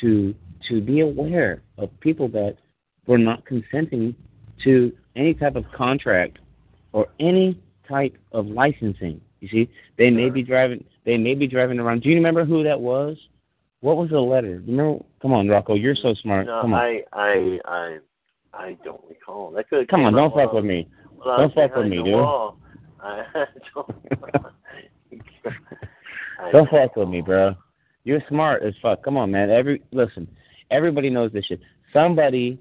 to 0.00 0.34
to 0.68 0.80
be 0.80 1.00
aware 1.00 1.62
of 1.78 1.88
people 2.00 2.28
that 2.28 2.56
were 3.06 3.18
not 3.18 3.44
consenting 3.46 4.14
to 4.62 4.92
any 5.16 5.34
type 5.34 5.56
of 5.56 5.64
contract 5.74 6.38
or 6.92 7.06
any 7.18 7.58
type 7.88 8.16
of 8.32 8.46
licensing. 8.46 9.20
You 9.40 9.48
see, 9.48 9.70
they 9.96 10.10
may 10.10 10.30
be 10.30 10.42
driving 10.42 10.84
they 11.04 11.16
may 11.16 11.34
be 11.34 11.46
driving 11.46 11.78
around. 11.78 12.02
Do 12.02 12.10
you 12.10 12.16
remember 12.16 12.44
who 12.44 12.62
that 12.64 12.80
was? 12.80 13.16
What 13.80 13.96
was 13.96 14.10
the 14.10 14.20
letter? 14.20 14.60
You 14.66 14.76
remember? 14.76 15.04
Come 15.22 15.32
on, 15.32 15.48
Rocco, 15.48 15.74
you're 15.74 15.94
so 15.96 16.14
smart. 16.14 16.46
No, 16.46 16.60
Come 16.62 16.74
on, 16.74 16.80
I 16.80 17.02
I 17.12 17.58
I 17.64 17.98
I 18.52 18.76
don't 18.84 19.00
recall. 19.08 19.50
That 19.52 19.68
could 19.70 19.88
come 19.88 20.04
on, 20.04 20.12
don't 20.14 20.34
fuck 20.34 20.52
with 20.52 20.64
me. 20.64 20.86
Don't 21.24 21.54
fuck 21.54 21.74
with 21.76 21.86
me, 21.86 22.02
dude. 22.02 22.14
I 23.02 23.44
don't. 23.74 23.96
I- 26.42 26.50
Don't 26.52 26.70
fuck 26.70 26.96
with 26.96 27.08
me, 27.08 27.20
bro. 27.20 27.54
You're 28.04 28.22
smart 28.28 28.62
as 28.62 28.74
fuck. 28.82 29.02
Come 29.04 29.16
on, 29.16 29.30
man. 29.30 29.50
Every 29.50 29.82
listen, 29.92 30.26
everybody 30.70 31.10
knows 31.10 31.32
this 31.32 31.44
shit. 31.46 31.60
Somebody 31.92 32.58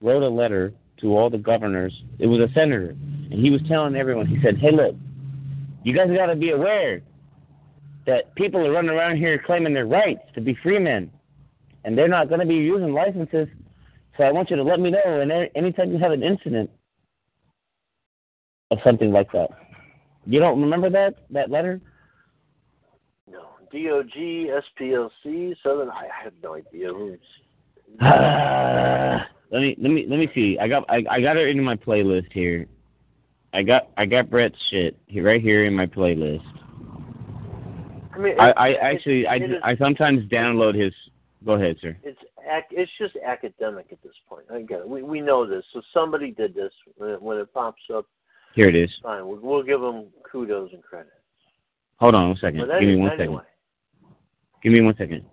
wrote 0.00 0.22
a 0.22 0.28
letter 0.28 0.72
to 1.00 1.16
all 1.16 1.30
the 1.30 1.38
governors. 1.38 1.92
It 2.18 2.26
was 2.26 2.40
a 2.40 2.52
senator, 2.54 2.90
and 2.90 3.32
he 3.34 3.50
was 3.50 3.60
telling 3.68 3.94
everyone. 3.94 4.26
He 4.26 4.40
said, 4.42 4.58
"Hey, 4.58 4.72
look, 4.72 4.96
you 5.84 5.94
guys 5.94 6.08
got 6.16 6.26
to 6.26 6.34
be 6.36 6.50
aware 6.50 7.02
that 8.06 8.34
people 8.34 8.66
are 8.66 8.72
running 8.72 8.90
around 8.90 9.16
here 9.16 9.42
claiming 9.44 9.74
their 9.74 9.86
rights 9.86 10.22
to 10.34 10.40
be 10.40 10.56
free 10.62 10.78
men, 10.78 11.10
and 11.84 11.96
they're 11.96 12.08
not 12.08 12.28
going 12.28 12.40
to 12.40 12.46
be 12.46 12.54
using 12.54 12.92
licenses. 12.92 13.48
So 14.16 14.24
I 14.24 14.32
want 14.32 14.50
you 14.50 14.56
to 14.56 14.62
let 14.62 14.80
me 14.80 14.90
know, 14.90 15.20
and 15.20 15.32
anytime 15.54 15.92
you 15.92 15.98
have 15.98 16.12
an 16.12 16.22
incident 16.22 16.70
of 18.70 18.78
something 18.84 19.10
like 19.10 19.32
that, 19.32 19.50
you 20.26 20.38
don't 20.38 20.60
remember 20.60 20.90
that 20.90 21.24
that 21.30 21.50
letter." 21.50 21.80
No. 23.30 23.46
DOJ, 23.72 24.60
SPLC, 24.80 25.54
Southern. 25.62 25.90
I 25.90 26.08
have 26.22 26.32
no 26.42 26.54
idea 26.54 26.92
let 29.50 29.60
me 29.60 29.76
let 29.78 29.90
me 29.90 30.06
let 30.08 30.18
me 30.18 30.28
see. 30.34 30.58
I 30.60 30.68
got 30.68 30.84
I, 30.88 31.04
I 31.08 31.20
got 31.20 31.36
it 31.36 31.48
in 31.48 31.62
my 31.62 31.76
playlist 31.76 32.32
here. 32.32 32.66
I 33.52 33.62
got 33.62 33.88
I 33.96 34.04
got 34.06 34.30
Brett's 34.30 34.58
shit 34.70 34.96
right 35.16 35.40
here 35.40 35.64
in 35.64 35.74
my 35.74 35.86
playlist. 35.86 36.42
I 38.14 38.18
mean, 38.18 38.38
I, 38.38 38.50
I 38.52 38.72
actually 38.74 39.26
I, 39.26 39.36
is- 39.36 39.50
I 39.62 39.76
sometimes 39.76 40.24
download 40.30 40.74
his. 40.80 40.92
Go 41.44 41.52
ahead, 41.54 41.76
sir. 41.82 41.96
it's 42.02 42.18
it's 42.70 42.90
just 42.98 43.16
academic 43.24 43.86
at 43.92 44.02
this 44.02 44.14
point. 44.28 44.46
I 44.52 44.62
get 44.62 44.80
it. 44.80 44.88
We 44.88 45.02
we 45.02 45.20
know 45.20 45.46
this. 45.46 45.64
So 45.72 45.82
somebody 45.92 46.30
did 46.30 46.54
this. 46.54 46.72
When 46.96 47.10
it, 47.10 47.20
when 47.22 47.36
it 47.38 47.52
pops 47.52 47.82
up, 47.94 48.06
Here 48.54 48.68
it 48.68 48.74
is. 48.74 48.90
fine. 49.02 49.26
We'll, 49.26 49.40
we'll 49.40 49.62
give 49.62 49.80
them 49.80 50.06
kudos 50.30 50.70
and 50.72 50.82
credit. 50.82 51.12
Hold 51.96 52.14
on 52.14 52.28
one 52.28 52.38
second. 52.40 52.60
Give 52.60 52.88
me 52.88 52.96
one 52.96 53.10
second. 53.10 53.24
anyway, 53.26 53.42
Give 54.62 54.72
me 54.72 54.80
one 54.80 54.96
second. 54.96 55.24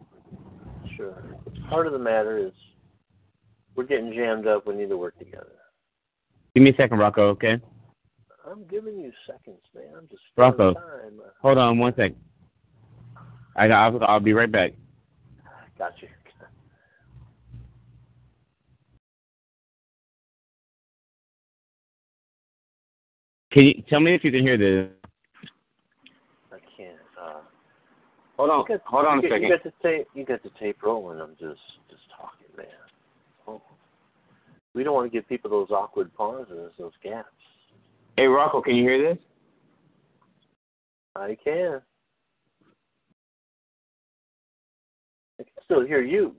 sure. 0.97 1.38
Part 1.69 1.88
of 1.88 1.93
the 1.93 1.99
matter 1.99 2.38
is 2.38 2.51
we're 3.75 3.86
getting 3.86 4.13
jammed 4.13 4.47
up. 4.47 4.67
We 4.67 4.75
need 4.75 4.89
to 4.89 4.97
work 4.97 5.17
together. 5.17 5.53
Give 6.53 6.63
me 6.63 6.71
a 6.71 6.75
second, 6.75 6.97
Rocco. 6.97 7.29
Okay. 7.29 7.57
I'm 8.49 8.65
giving 8.69 8.99
you 8.99 9.11
seconds, 9.25 9.61
man. 9.73 9.86
I'm 9.97 10.07
just 10.09 10.21
Rocco. 10.36 10.73
time. 10.73 11.21
Hold 11.41 11.57
on 11.57 11.77
one 11.79 11.93
second. 11.95 12.17
I 13.56 13.66
I'll, 13.68 14.04
I'll 14.04 14.20
be 14.20 14.34
right 14.34 14.52
back. 14.52 14.74
got 15.78 15.93
you. 16.02 16.08
Can 23.52 23.66
you 23.66 23.84
tell 23.89 23.99
me 23.99 24.16
if 24.16 24.24
you 24.24 24.32
can 24.32 24.41
hear 24.41 24.58
this? 24.58 24.89
I 26.54 26.58
can't. 26.78 26.95
Uh, 27.22 27.41
Hold 28.38 28.49
on. 28.49 28.66
got, 28.66 28.82
Hold 28.86 29.06
on 29.06 29.20
a 29.20 29.22
second. 29.24 29.43
You 29.43 29.49
got 29.49 29.64
the 29.64 29.74
tape. 29.84 30.08
You 30.14 30.26
got 30.26 30.41
the 30.41 30.52
tape 30.58 30.82
rolling. 30.82 31.20
I'm 31.20 31.32
just 31.32 31.60
just 31.89 32.04
talking, 32.18 32.47
man. 32.56 32.68
Oh. 33.47 33.62
We 34.74 34.84
don't 34.86 34.93
want 34.93 35.12
to 35.12 35.16
give 35.16 35.28
people 35.28 35.52
those 35.52 35.70
awkward 35.70 36.14
pauses, 36.14 36.72
those 36.80 36.93
gaps. 37.04 37.28
Hey, 38.16 38.28
Rocco, 38.28 38.62
can 38.62 38.76
you 38.76 38.84
hear 38.84 39.16
this? 39.16 39.24
I 41.16 41.38
can. 41.43 41.82
Still 45.72 45.86
hear 45.86 46.01
you. 46.01 46.36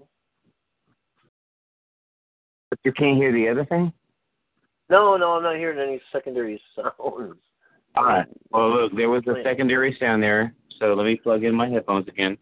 But 2.69 2.79
you 2.85 2.93
can't 2.93 3.17
hear 3.17 3.33
the 3.33 3.49
other 3.49 3.65
thing. 3.65 3.93
No, 4.91 5.17
no, 5.17 5.33
I'm 5.33 5.43
not 5.43 5.57
hearing 5.57 5.79
any 5.79 6.01
secondary 6.13 6.61
sounds. 6.77 7.39
All 7.95 8.05
right. 8.05 8.27
Well, 8.51 8.83
look, 8.83 8.97
there 8.97 9.09
was 9.09 9.23
a 9.27 9.43
secondary 9.43 9.97
sound 9.99 10.23
there, 10.23 10.55
so 10.79 10.95
let 10.95 11.05
me 11.05 11.17
plug 11.17 11.45
in 11.45 11.55
my 11.55 11.69
headphones 11.69 12.09
again. 12.09 12.37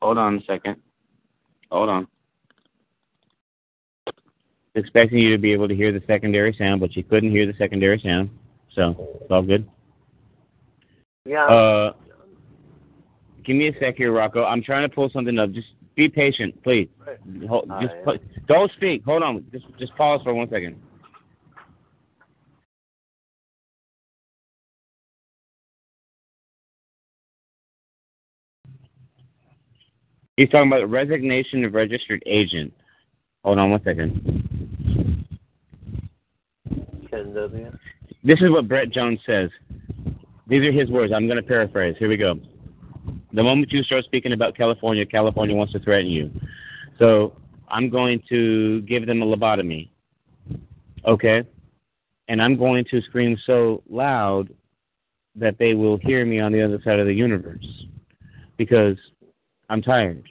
Hold 0.00 0.16
on 0.16 0.36
a 0.36 0.40
second. 0.44 0.76
Hold 1.70 1.90
on. 1.90 2.08
Expecting 4.74 5.18
you 5.18 5.30
to 5.32 5.38
be 5.38 5.52
able 5.52 5.68
to 5.68 5.74
hear 5.74 5.92
the 5.92 6.02
secondary 6.06 6.54
sound, 6.58 6.80
but 6.80 6.96
you 6.96 7.02
couldn't 7.02 7.30
hear 7.30 7.46
the 7.46 7.54
secondary 7.58 8.00
sound, 8.02 8.30
so 8.74 8.94
it's 9.20 9.30
all 9.30 9.42
good. 9.42 9.68
Yeah. 11.26 11.44
Uh, 11.46 11.92
give 13.44 13.56
me 13.56 13.68
a 13.68 13.72
sec 13.78 13.96
here, 13.96 14.12
Rocco. 14.12 14.44
I'm 14.44 14.62
trying 14.62 14.88
to 14.88 14.94
pull 14.94 15.10
something 15.12 15.38
up. 15.38 15.52
Just 15.52 15.68
be 15.96 16.08
patient, 16.08 16.62
please. 16.62 16.88
Hold, 17.48 17.70
just 17.80 17.94
don't 18.46 18.70
speak. 18.72 19.04
Hold 19.04 19.22
on. 19.22 19.44
Just 19.52 19.66
just 19.78 19.94
pause 19.96 20.20
for 20.24 20.34
one 20.34 20.48
second. 20.48 20.80
He's 30.36 30.48
talking 30.48 30.68
about 30.68 30.80
the 30.80 30.86
resignation 30.86 31.64
of 31.66 31.74
registered 31.74 32.22
agent. 32.24 32.72
Hold 33.44 33.58
on 33.58 33.70
one 33.70 33.82
second. 33.84 35.26
This 38.24 38.40
is 38.40 38.50
what 38.50 38.66
Brett 38.66 38.90
Jones 38.90 39.18
says. 39.26 39.50
These 40.46 40.62
are 40.62 40.72
his 40.72 40.88
words. 40.88 41.12
I'm 41.12 41.26
going 41.26 41.36
to 41.36 41.42
paraphrase. 41.42 41.96
Here 41.98 42.08
we 42.08 42.16
go. 42.16 42.38
The 43.32 43.42
moment 43.42 43.72
you 43.72 43.82
start 43.84 44.04
speaking 44.04 44.32
about 44.32 44.56
California, 44.56 45.06
California 45.06 45.54
wants 45.54 45.72
to 45.74 45.78
threaten 45.78 46.10
you. 46.10 46.30
So 46.98 47.36
I'm 47.68 47.88
going 47.88 48.22
to 48.28 48.82
give 48.82 49.06
them 49.06 49.22
a 49.22 49.26
lobotomy. 49.26 49.88
Okay? 51.06 51.44
And 52.28 52.42
I'm 52.42 52.56
going 52.56 52.84
to 52.90 53.00
scream 53.02 53.38
so 53.46 53.82
loud 53.88 54.50
that 55.36 55.58
they 55.58 55.74
will 55.74 55.96
hear 55.98 56.24
me 56.26 56.40
on 56.40 56.52
the 56.52 56.62
other 56.62 56.80
side 56.84 56.98
of 56.98 57.06
the 57.06 57.14
universe 57.14 57.84
because 58.56 58.96
I'm 59.68 59.80
tired. 59.80 60.28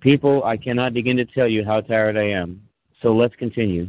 People, 0.00 0.44
I 0.44 0.56
cannot 0.56 0.94
begin 0.94 1.16
to 1.16 1.24
tell 1.24 1.48
you 1.48 1.64
how 1.64 1.80
tired 1.80 2.16
I 2.16 2.30
am. 2.30 2.62
So 3.02 3.14
let's 3.14 3.34
continue 3.36 3.88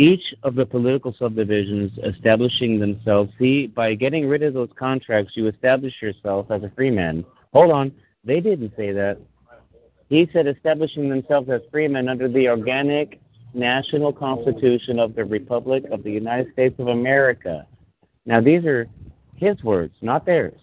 each 0.00 0.34
of 0.44 0.54
the 0.54 0.64
political 0.64 1.14
subdivisions 1.18 1.92
establishing 2.02 2.80
themselves. 2.80 3.30
See, 3.38 3.66
by 3.66 3.92
getting 3.94 4.26
rid 4.26 4.42
of 4.42 4.54
those 4.54 4.70
contracts, 4.74 5.32
you 5.36 5.46
establish 5.46 5.92
yourself 6.00 6.50
as 6.50 6.62
a 6.62 6.72
free 6.74 6.90
man. 6.90 7.22
Hold 7.52 7.70
on. 7.70 7.92
They 8.24 8.40
didn't 8.40 8.72
say 8.78 8.92
that. 8.92 9.18
He 10.08 10.26
said 10.32 10.46
establishing 10.46 11.10
themselves 11.10 11.50
as 11.50 11.60
free 11.70 11.86
men 11.86 12.08
under 12.08 12.28
the 12.28 12.48
organic 12.48 13.20
national 13.52 14.14
constitution 14.14 14.98
of 14.98 15.14
the 15.14 15.24
Republic 15.26 15.84
of 15.92 16.02
the 16.02 16.10
United 16.10 16.50
States 16.54 16.76
of 16.78 16.88
America. 16.88 17.66
Now, 18.24 18.40
these 18.40 18.64
are 18.64 18.86
his 19.36 19.62
words, 19.62 19.92
not 20.00 20.24
theirs. 20.24 20.58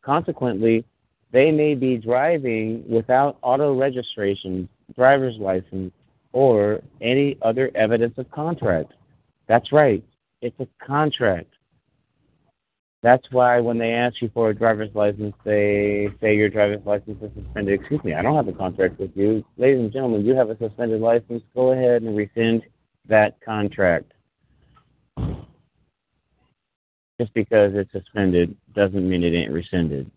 Consequently, 0.00 0.86
they 1.32 1.50
may 1.50 1.74
be 1.74 1.98
driving 1.98 2.82
without 2.88 3.36
auto 3.42 3.74
registration, 3.78 4.70
driver's 4.94 5.36
license, 5.36 5.92
or 6.34 6.82
any 7.00 7.38
other 7.42 7.70
evidence 7.76 8.12
of 8.18 8.28
contract. 8.32 8.92
That's 9.46 9.72
right. 9.72 10.02
It's 10.42 10.58
a 10.58 10.66
contract. 10.84 11.54
That's 13.04 13.24
why 13.30 13.60
when 13.60 13.78
they 13.78 13.92
ask 13.92 14.20
you 14.20 14.30
for 14.34 14.50
a 14.50 14.54
driver's 14.54 14.92
license, 14.94 15.34
they 15.44 16.08
say 16.20 16.34
your 16.34 16.48
driver's 16.48 16.84
license 16.84 17.22
is 17.22 17.30
suspended. 17.36 17.78
Excuse 17.78 18.02
me, 18.02 18.14
I 18.14 18.22
don't 18.22 18.34
have 18.34 18.48
a 18.48 18.52
contract 18.52 18.98
with 18.98 19.12
you. 19.14 19.44
Ladies 19.58 19.78
and 19.78 19.92
gentlemen, 19.92 20.26
you 20.26 20.34
have 20.34 20.50
a 20.50 20.58
suspended 20.58 21.00
license. 21.00 21.42
Go 21.54 21.70
ahead 21.70 22.02
and 22.02 22.16
rescind 22.16 22.62
that 23.08 23.36
contract. 23.44 24.10
Just 27.20 27.32
because 27.32 27.72
it's 27.74 27.92
suspended 27.92 28.56
doesn't 28.74 29.08
mean 29.08 29.22
it 29.22 29.34
ain't 29.34 29.52
rescinded. 29.52 30.10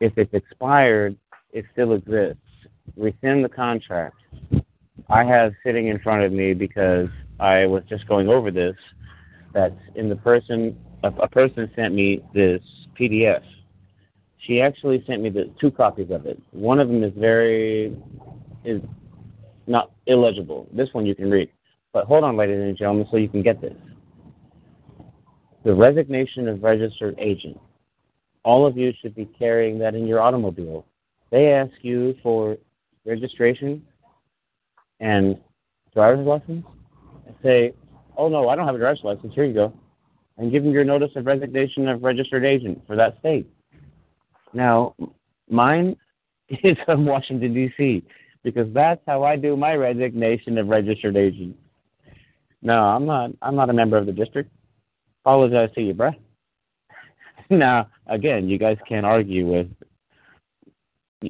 If 0.00 0.16
it's 0.16 0.32
expired, 0.32 1.18
it 1.52 1.66
still 1.72 1.92
exists 1.92 2.43
rescind 2.96 3.44
the 3.44 3.48
contract. 3.48 4.16
I 5.10 5.24
have 5.24 5.52
sitting 5.64 5.88
in 5.88 5.98
front 5.98 6.22
of 6.22 6.32
me 6.32 6.54
because 6.54 7.08
I 7.40 7.66
was 7.66 7.82
just 7.88 8.06
going 8.08 8.28
over 8.28 8.50
this. 8.50 8.76
That's 9.52 9.74
in 9.94 10.08
the 10.08 10.16
person. 10.16 10.76
A, 11.02 11.08
a 11.08 11.28
person 11.28 11.70
sent 11.76 11.94
me 11.94 12.22
this 12.34 12.62
PDF. 12.98 13.42
She 14.38 14.60
actually 14.60 15.02
sent 15.06 15.22
me 15.22 15.30
the 15.30 15.50
two 15.60 15.70
copies 15.70 16.10
of 16.10 16.26
it. 16.26 16.40
One 16.52 16.78
of 16.78 16.88
them 16.88 17.02
is 17.02 17.12
very 17.16 17.96
is 18.64 18.80
not 19.66 19.92
illegible. 20.06 20.68
This 20.72 20.88
one 20.92 21.06
you 21.06 21.14
can 21.14 21.30
read. 21.30 21.50
But 21.92 22.06
hold 22.06 22.24
on, 22.24 22.36
ladies 22.36 22.60
and 22.60 22.76
gentlemen, 22.76 23.06
so 23.10 23.16
you 23.16 23.28
can 23.28 23.42
get 23.42 23.60
this. 23.60 23.74
The 25.64 25.74
resignation 25.74 26.48
of 26.48 26.62
registered 26.62 27.14
agent. 27.18 27.58
All 28.42 28.66
of 28.66 28.76
you 28.76 28.92
should 29.00 29.14
be 29.14 29.24
carrying 29.24 29.78
that 29.78 29.94
in 29.94 30.06
your 30.06 30.20
automobile. 30.20 30.84
They 31.30 31.52
ask 31.52 31.72
you 31.80 32.14
for 32.22 32.58
registration 33.04 33.82
and 35.00 35.38
driver's 35.92 36.26
license 36.26 36.64
and 37.26 37.34
say, 37.42 37.72
oh 38.16 38.28
no, 38.28 38.48
I 38.48 38.56
don't 38.56 38.66
have 38.66 38.74
a 38.74 38.78
driver's 38.78 39.00
license, 39.04 39.34
here 39.34 39.44
you 39.44 39.54
go. 39.54 39.72
And 40.36 40.50
give 40.50 40.64
them 40.64 40.72
your 40.72 40.84
notice 40.84 41.10
of 41.16 41.26
resignation 41.26 41.88
of 41.88 42.02
registered 42.02 42.44
agent 42.44 42.82
for 42.86 42.96
that 42.96 43.18
state. 43.20 43.48
Now, 44.52 44.94
mine 45.48 45.96
is 46.48 46.76
from 46.84 47.06
Washington, 47.06 47.54
D.C., 47.54 48.04
because 48.42 48.72
that's 48.74 49.00
how 49.06 49.22
I 49.24 49.36
do 49.36 49.56
my 49.56 49.74
resignation 49.74 50.58
of 50.58 50.68
registered 50.68 51.16
agent. 51.16 51.56
No, 52.62 52.82
I'm 52.82 53.06
not, 53.06 53.30
I'm 53.42 53.54
not 53.54 53.70
a 53.70 53.72
member 53.72 53.96
of 53.96 54.06
the 54.06 54.12
district. 54.12 54.50
Apologize 55.22 55.70
to 55.74 55.82
you, 55.82 55.94
bruh. 55.94 56.14
now, 57.50 57.88
again, 58.06 58.48
you 58.48 58.58
guys 58.58 58.76
can't 58.88 59.06
argue 59.06 59.46
with 59.46 59.68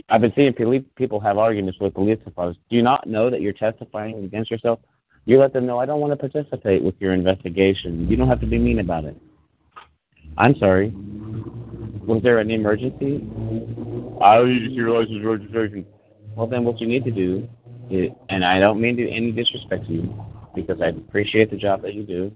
I've 0.08 0.20
been 0.20 0.32
seeing 0.34 0.52
people 0.96 1.20
have 1.20 1.38
arguments 1.38 1.78
with 1.80 1.94
police 1.94 2.18
officers. 2.26 2.56
Do 2.70 2.76
you 2.76 2.82
not 2.82 3.06
know 3.06 3.30
that 3.30 3.40
you're 3.40 3.52
testifying 3.52 4.24
against 4.24 4.50
yourself? 4.50 4.80
You 5.26 5.38
let 5.40 5.52
them 5.52 5.66
know, 5.66 5.78
I 5.78 5.86
don't 5.86 6.00
want 6.00 6.12
to 6.12 6.28
participate 6.28 6.82
with 6.82 6.94
your 7.00 7.12
investigation. 7.14 8.06
You 8.08 8.16
don't 8.16 8.28
have 8.28 8.40
to 8.40 8.46
be 8.46 8.58
mean 8.58 8.78
about 8.78 9.04
it. 9.04 9.16
I'm 10.36 10.54
sorry. 10.56 10.92
Was 12.06 12.22
there 12.22 12.38
an 12.38 12.50
emergency? 12.50 13.26
I 14.22 14.42
need 14.42 14.60
to 14.60 14.66
see 14.68 14.74
your 14.74 14.90
license 14.90 15.24
registration. 15.24 15.86
Well, 16.36 16.46
then 16.46 16.64
what 16.64 16.80
you 16.80 16.86
need 16.86 17.04
to 17.04 17.10
do, 17.10 17.48
is, 17.90 18.10
and 18.28 18.44
I 18.44 18.58
don't 18.58 18.80
mean 18.80 18.96
to 18.96 19.10
any 19.10 19.32
disrespect 19.32 19.86
to 19.86 19.92
you, 19.92 20.24
because 20.54 20.80
I 20.82 20.88
appreciate 20.88 21.50
the 21.50 21.56
job 21.56 21.82
that 21.82 21.94
you 21.94 22.02
do, 22.02 22.32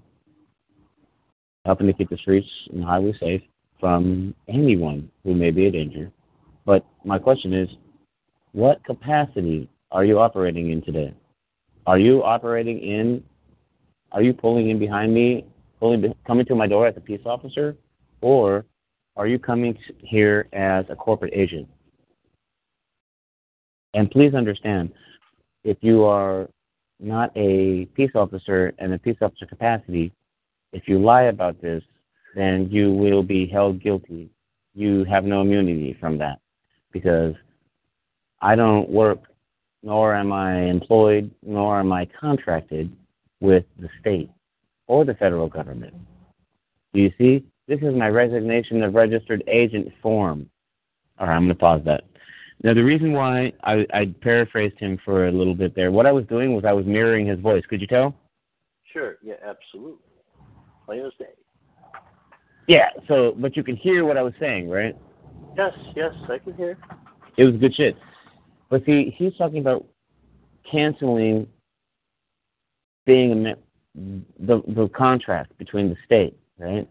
helping 1.65 1.87
to 1.87 1.93
keep 1.93 2.09
the 2.09 2.17
streets 2.17 2.47
and 2.71 2.83
highways 2.83 3.15
safe 3.19 3.41
from 3.79 4.33
anyone 4.47 5.11
who 5.23 5.33
may 5.33 5.51
be 5.51 5.67
a 5.67 5.71
danger. 5.71 6.11
But 6.69 6.85
my 7.03 7.17
question 7.17 7.51
is, 7.51 7.67
what 8.51 8.83
capacity 8.85 9.67
are 9.91 10.05
you 10.05 10.19
operating 10.19 10.69
in 10.69 10.83
today? 10.83 11.15
Are 11.87 11.97
you 11.97 12.23
operating 12.23 12.77
in, 12.77 13.23
are 14.11 14.21
you 14.21 14.33
pulling 14.33 14.69
in 14.69 14.77
behind 14.77 15.11
me, 15.11 15.45
pulling, 15.79 16.13
coming 16.27 16.45
to 16.45 16.53
my 16.53 16.67
door 16.67 16.85
as 16.85 16.95
a 16.95 16.99
peace 17.01 17.21
officer? 17.25 17.75
Or 18.21 18.67
are 19.15 19.25
you 19.25 19.39
coming 19.39 19.79
here 19.97 20.47
as 20.53 20.85
a 20.89 20.95
corporate 20.95 21.33
agent? 21.33 21.67
And 23.95 24.11
please 24.11 24.35
understand, 24.35 24.91
if 25.63 25.77
you 25.81 26.05
are 26.05 26.51
not 26.99 27.31
a 27.35 27.87
peace 27.95 28.11
officer 28.13 28.73
in 28.77 28.93
a 28.93 28.99
peace 28.99 29.17
officer 29.23 29.47
capacity, 29.47 30.11
if 30.71 30.83
you 30.87 30.99
lie 30.99 31.23
about 31.33 31.59
this, 31.63 31.81
then 32.35 32.69
you 32.69 32.93
will 32.93 33.23
be 33.23 33.47
held 33.47 33.81
guilty. 33.81 34.29
You 34.75 35.03
have 35.05 35.23
no 35.23 35.41
immunity 35.41 35.97
from 35.99 36.19
that 36.19 36.37
because 36.91 37.35
I 38.41 38.55
don't 38.55 38.89
work, 38.89 39.19
nor 39.83 40.15
am 40.15 40.31
I 40.31 40.63
employed, 40.63 41.31
nor 41.43 41.79
am 41.79 41.91
I 41.91 42.07
contracted 42.19 42.95
with 43.39 43.65
the 43.79 43.89
state 43.99 44.29
or 44.87 45.05
the 45.05 45.13
federal 45.13 45.47
government. 45.47 45.93
Do 46.93 47.01
you 47.01 47.11
see? 47.17 47.45
This 47.67 47.79
is 47.81 47.93
my 47.93 48.07
resignation 48.07 48.81
of 48.83 48.95
registered 48.95 49.43
agent 49.47 49.89
form. 50.01 50.49
All 51.19 51.27
right, 51.27 51.35
I'm 51.35 51.43
going 51.43 51.49
to 51.49 51.55
pause 51.55 51.81
that. 51.85 52.03
Now, 52.63 52.73
the 52.73 52.83
reason 52.83 53.13
why 53.13 53.53
I, 53.63 53.85
I 53.93 54.13
paraphrased 54.21 54.77
him 54.79 54.99
for 55.05 55.27
a 55.27 55.31
little 55.31 55.55
bit 55.55 55.75
there, 55.75 55.91
what 55.91 56.05
I 56.05 56.11
was 56.11 56.25
doing 56.25 56.55
was 56.55 56.65
I 56.65 56.73
was 56.73 56.85
mirroring 56.85 57.25
his 57.25 57.39
voice. 57.39 57.63
Could 57.69 57.79
you 57.79 57.87
tell? 57.87 58.15
Sure. 58.91 59.17
Yeah, 59.21 59.35
absolutely. 59.45 59.99
Plain 60.85 61.05
as 61.05 61.13
day. 61.19 61.25
Yeah, 62.67 62.89
so, 63.07 63.33
but 63.37 63.55
you 63.55 63.63
can 63.63 63.75
hear 63.75 64.03
what 64.05 64.17
I 64.17 64.21
was 64.21 64.33
saying, 64.39 64.69
right? 64.69 64.95
Yes, 65.57 65.73
yes, 65.95 66.13
I 66.29 66.37
can 66.37 66.53
hear. 66.53 66.77
It 67.37 67.45
was 67.45 67.55
good 67.57 67.75
shit. 67.75 67.97
But 68.69 68.85
see, 68.85 69.13
he's 69.17 69.35
talking 69.37 69.59
about 69.59 69.85
canceling 70.69 71.47
being 73.05 73.47
a, 73.47 73.55
the 73.95 74.61
the 74.67 74.89
contract 74.95 75.57
between 75.57 75.89
the 75.89 75.95
state, 76.05 76.37
right? 76.57 76.87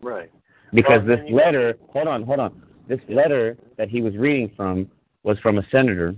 Right. 0.00 0.30
Because 0.72 1.02
Well, 1.06 1.16
this 1.16 1.30
letter, 1.30 1.74
hold 1.92 2.08
on, 2.08 2.22
hold 2.22 2.40
on. 2.40 2.62
This 2.88 3.00
letter 3.08 3.56
that 3.76 3.88
he 3.88 4.00
was 4.00 4.16
reading 4.16 4.50
from 4.56 4.90
was 5.22 5.38
from 5.40 5.58
a 5.58 5.66
senator. 5.70 6.14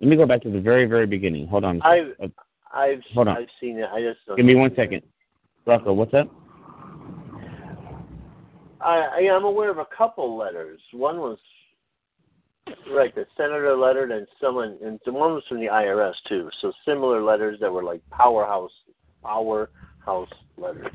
Let 0.00 0.08
me 0.08 0.16
go 0.16 0.26
back 0.26 0.42
to 0.42 0.50
the 0.50 0.60
very, 0.60 0.86
very 0.86 1.06
beginning. 1.06 1.46
Hold 1.46 1.64
on. 1.64 1.80
I've 1.82 2.14
Uh, 2.22 2.28
I've 2.72 3.02
Hold 3.14 3.28
on. 3.28 3.36
I've 3.36 3.48
seen 3.60 3.78
it. 3.78 3.88
I 3.92 4.00
just 4.00 4.20
Give 4.36 4.46
me 4.46 4.54
one 4.54 4.74
second. 4.74 5.02
Rocco, 5.66 5.92
what's 5.92 6.14
up? 6.14 6.28
I, 8.80 9.20
I 9.20 9.34
am 9.34 9.44
aware 9.44 9.70
of 9.70 9.78
a 9.78 9.86
couple 9.96 10.36
letters. 10.36 10.80
One 10.92 11.18
was 11.18 11.38
right, 12.90 13.14
the 13.14 13.26
senator 13.36 13.76
letter, 13.76 14.04
and 14.04 14.26
someone, 14.40 14.78
and 14.82 14.98
one 15.06 15.34
was 15.34 15.42
from 15.48 15.60
the 15.60 15.66
IRS 15.66 16.14
too. 16.28 16.48
So 16.60 16.72
similar 16.86 17.22
letters 17.22 17.58
that 17.60 17.72
were 17.72 17.82
like 17.82 18.00
powerhouse, 18.10 18.72
powerhouse 19.22 20.28
letters. 20.56 20.86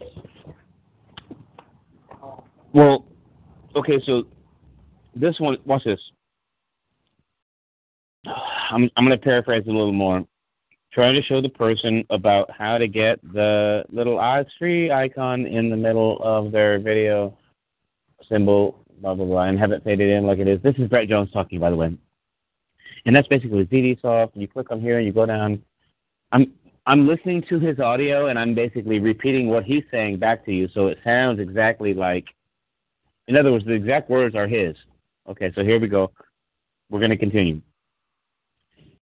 Well, 2.74 3.06
okay, 3.76 4.02
so 4.06 4.24
this 5.16 5.40
one, 5.40 5.58
watch 5.66 5.84
this. 5.84 6.00
I'm 8.26 8.90
I'm 8.98 9.06
going 9.06 9.18
to 9.18 9.24
paraphrase 9.24 9.64
a 9.68 9.72
little 9.72 9.94
more. 9.94 10.26
Trying 10.92 11.16
to 11.16 11.24
show 11.24 11.42
the 11.42 11.50
person 11.50 12.06
about 12.10 12.50
how 12.58 12.78
to 12.78 12.88
get 12.88 13.20
the 13.34 13.84
little 13.92 14.20
eyes 14.20 14.46
free 14.58 14.92
icon 14.92 15.46
in 15.46 15.70
the 15.70 15.76
middle 15.76 16.20
of 16.24 16.54
their 16.54 16.80
video 16.80 17.38
symbol, 18.30 18.86
blah 19.02 19.14
blah 19.14 19.26
blah, 19.26 19.44
and 19.44 19.60
have 19.60 19.72
it 19.72 19.84
faded 19.84 20.10
in 20.10 20.26
like 20.26 20.40
it 20.40 20.48
is. 20.48 20.62
This 20.62 20.76
is 20.78 20.88
Brett 20.88 21.10
Jones 21.10 21.32
talking, 21.32 21.60
by 21.60 21.70
the 21.70 21.76
way. 21.76 21.98
And 23.06 23.16
that's 23.16 23.28
basically 23.28 23.66
ZD 23.66 24.02
Soft. 24.02 24.36
You 24.36 24.48
click 24.48 24.72
on 24.72 24.82
here 24.82 24.98
and 24.98 25.06
you 25.06 25.14
go 25.14 25.26
down. 25.26 25.62
I'm 26.32 26.54
I'm 26.88 27.08
listening 27.08 27.44
to 27.50 27.60
his 27.60 27.80
audio 27.80 28.28
and 28.28 28.38
I'm 28.38 28.54
basically 28.54 29.00
repeating 29.00 29.48
what 29.48 29.64
he's 29.64 29.84
saying 29.90 30.20
back 30.20 30.46
to 30.46 30.52
you, 30.52 30.68
so 30.74 30.88
it 30.88 31.00
sounds 31.04 31.40
exactly 31.40 31.94
like. 31.94 32.26
In 33.28 33.36
other 33.36 33.52
words, 33.52 33.66
the 33.66 33.74
exact 33.74 34.10
words 34.10 34.36
are 34.36 34.48
his. 34.48 34.76
Okay, 35.28 35.52
so 35.56 35.64
here 35.64 35.80
we 35.80 35.88
go. 35.88 36.12
We're 36.90 37.00
going 37.00 37.10
to 37.10 37.18
continue. 37.18 37.62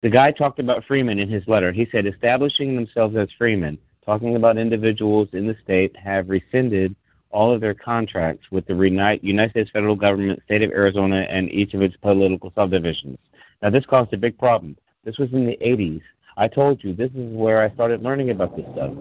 The 0.03 0.11
guy 0.11 0.33
talked 0.33 0.59
about 0.59 0.85
freemen 0.87 1.21
in 1.21 1.29
his 1.29 1.47
letter. 1.47 1.73
He 1.73 1.87
said, 1.93 2.07
establishing 2.07 2.75
themselves 2.75 3.17
as 3.17 3.29
freemen, 3.39 3.79
talking 4.05 4.35
about 4.35 4.59
individuals 4.59 5.29
in 5.33 5.47
the 5.47 5.57
state 5.63 5.95
have 5.97 6.29
rescinded 6.29 6.97
all 7.31 7.55
of 7.55 7.61
their 7.61 7.75
contracts 7.75 8.47
with 8.51 8.67
the 8.67 9.19
United 9.23 9.51
States 9.51 9.71
federal 9.73 9.97
government, 9.97 10.41
state 10.45 10.63
of 10.63 10.71
Arizona, 10.71 11.27
and 11.29 11.51
each 11.51 11.75
of 11.75 11.83
its 11.83 11.97
political 11.97 12.53
subdivisions. 12.55 13.19
Now, 13.63 13.71
this 13.71 13.85
caused 13.87 14.13
a 14.13 14.17
big 14.17 14.39
problem. 14.39 14.77
This 15.05 15.19
was 15.19 15.29
in 15.33 15.47
the 15.47 15.59
80s. 15.65 16.03
I 16.37 16.47
told 16.49 16.83
you 16.85 16.95
this 16.95 17.11
is 17.11 17.35
where 17.35 17.63
I 17.63 17.75
started 17.75 18.03
learning 18.03 18.31
about 18.31 18.57
this 18.57 18.65
stuff. 18.73 18.93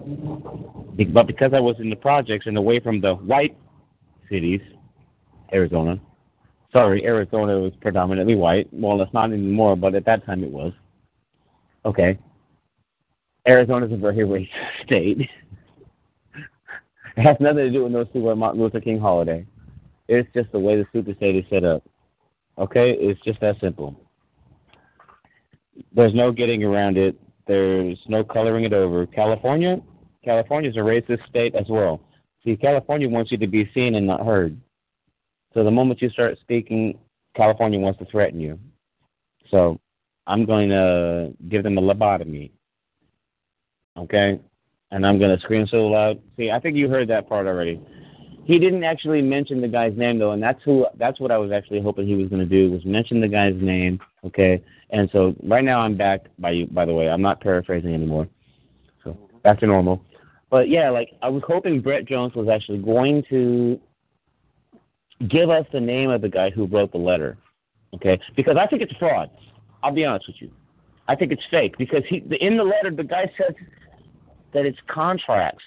But 1.12 1.26
because 1.26 1.52
I 1.54 1.60
was 1.60 1.76
in 1.78 1.88
the 1.88 1.96
projects 1.96 2.46
and 2.46 2.58
away 2.58 2.80
from 2.80 3.00
the 3.00 3.14
white 3.14 3.56
cities, 4.28 4.60
Arizona. 5.52 6.00
Sorry, 6.72 7.04
Arizona 7.04 7.58
was 7.58 7.72
predominantly 7.80 8.34
white. 8.34 8.68
Well, 8.72 9.00
it's 9.00 9.12
not 9.14 9.32
anymore, 9.32 9.76
but 9.76 9.94
at 9.94 10.04
that 10.04 10.26
time 10.26 10.44
it 10.44 10.50
was. 10.50 10.72
Okay. 11.84 12.18
Arizona's 13.46 13.92
a 13.92 13.96
very 13.96 14.16
racist 14.18 14.84
state. 14.84 15.30
It 17.18 17.22
has 17.26 17.36
nothing 17.40 17.58
to 17.58 17.70
do 17.70 17.82
with 17.82 17.92
no 17.92 18.06
super 18.12 18.36
Martin 18.36 18.60
Luther 18.60 18.80
King 18.80 19.00
holiday. 19.00 19.44
It's 20.06 20.28
just 20.32 20.52
the 20.52 20.58
way 20.58 20.76
the 20.76 20.86
super 20.92 21.14
state 21.14 21.36
is 21.36 21.44
set 21.50 21.64
up. 21.64 21.82
Okay? 22.56 22.92
It's 22.92 23.20
just 23.22 23.40
that 23.40 23.56
simple. 23.60 24.00
There's 25.92 26.14
no 26.14 26.30
getting 26.32 26.62
around 26.62 26.96
it. 26.96 27.16
There's 27.46 27.98
no 28.06 28.22
coloring 28.22 28.64
it 28.64 28.72
over. 28.72 29.06
California, 29.06 29.78
California 30.24 30.70
is 30.70 30.76
a 30.76 30.80
racist 30.80 31.26
state 31.28 31.54
as 31.54 31.66
well. 31.68 32.00
See, 32.44 32.56
California 32.56 33.08
wants 33.08 33.32
you 33.32 33.38
to 33.38 33.46
be 33.46 33.68
seen 33.74 33.96
and 33.96 34.06
not 34.06 34.24
heard. 34.24 34.56
So 35.54 35.64
the 35.64 35.70
moment 35.70 36.00
you 36.00 36.10
start 36.10 36.38
speaking, 36.40 36.98
California 37.36 37.80
wants 37.80 37.98
to 37.98 38.04
threaten 38.04 38.38
you. 38.38 38.58
So 39.50 39.80
I'm 40.26 40.44
going 40.44 40.68
to 40.68 41.32
give 41.48 41.62
them 41.64 41.78
a 41.78 41.82
lobotomy. 41.82 42.50
Okay? 43.96 44.40
And 44.90 45.06
I'm 45.06 45.18
to 45.18 45.42
scream 45.42 45.66
so 45.66 45.86
loud. 45.86 46.20
See, 46.36 46.50
I 46.50 46.58
think 46.60 46.76
you 46.76 46.88
heard 46.88 47.08
that 47.08 47.28
part 47.28 47.46
already. 47.46 47.80
He 48.44 48.58
didn't 48.58 48.84
actually 48.84 49.20
mention 49.20 49.60
the 49.60 49.68
guy's 49.68 49.94
name 49.96 50.18
though, 50.18 50.32
and 50.32 50.42
that's 50.42 50.62
who 50.64 50.86
that's 50.96 51.20
what 51.20 51.30
I 51.30 51.36
was 51.36 51.52
actually 51.52 51.82
hoping 51.82 52.06
he 52.06 52.14
was 52.14 52.30
to 52.30 52.46
do 52.46 52.70
was 52.70 52.82
mention 52.86 53.20
the 53.20 53.28
guy's 53.28 53.54
name, 53.56 54.00
okay? 54.24 54.64
And 54.88 55.10
so 55.12 55.34
right 55.42 55.62
now 55.62 55.80
I'm 55.80 55.98
back 55.98 56.22
by 56.38 56.52
you 56.52 56.66
by 56.66 56.86
the 56.86 56.94
way. 56.94 57.10
I'm 57.10 57.20
not 57.20 57.42
paraphrasing 57.42 57.92
anymore. 57.92 58.26
So 59.04 59.18
back 59.42 59.60
to 59.60 59.66
normal. 59.66 60.02
But 60.50 60.70
yeah, 60.70 60.88
like 60.88 61.10
I 61.20 61.28
was 61.28 61.42
hoping 61.46 61.82
Brett 61.82 62.06
Jones 62.06 62.34
was 62.34 62.48
actually 62.48 62.78
going 62.78 63.22
to 63.28 63.78
give 65.28 65.50
us 65.50 65.66
the 65.70 65.80
name 65.80 66.08
of 66.08 66.22
the 66.22 66.28
guy 66.30 66.48
who 66.48 66.66
wrote 66.66 66.92
the 66.92 66.98
letter. 66.98 67.36
Okay? 67.94 68.18
Because 68.34 68.56
I 68.56 68.66
think 68.66 68.80
it's 68.80 68.94
fraud. 68.98 69.30
I'll 69.82 69.92
be 69.92 70.06
honest 70.06 70.26
with 70.26 70.36
you. 70.40 70.50
I 71.06 71.16
think 71.16 71.32
it's 71.32 71.42
fake 71.50 71.76
because 71.78 72.02
he 72.08 72.22
in 72.40 72.56
the 72.56 72.64
letter 72.64 72.90
the 72.90 73.04
guy 73.04 73.30
says 73.36 73.54
that 74.52 74.66
it's 74.66 74.78
contracts. 74.88 75.64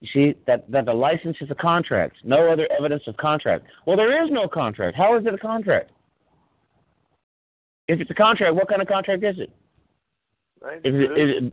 You 0.00 0.08
see 0.12 0.38
that 0.46 0.70
that 0.70 0.84
the 0.84 0.92
license 0.92 1.36
is 1.40 1.50
a 1.50 1.54
contract. 1.54 2.16
No 2.24 2.50
other 2.50 2.68
evidence 2.78 3.04
of 3.06 3.16
contract. 3.16 3.64
Well, 3.86 3.96
there 3.96 4.22
is 4.22 4.30
no 4.30 4.48
contract. 4.48 4.96
How 4.96 5.16
is 5.18 5.24
it 5.26 5.32
a 5.32 5.38
contract? 5.38 5.90
If 7.88 8.00
it's 8.00 8.10
a 8.10 8.14
contract, 8.14 8.54
what 8.54 8.68
kind 8.68 8.82
of 8.82 8.88
contract 8.88 9.24
is 9.24 9.36
it? 9.38 9.50
Right? 10.60 10.78
Is 10.84 10.94
it 10.94 11.18
is 11.18 11.36
it 11.36 11.44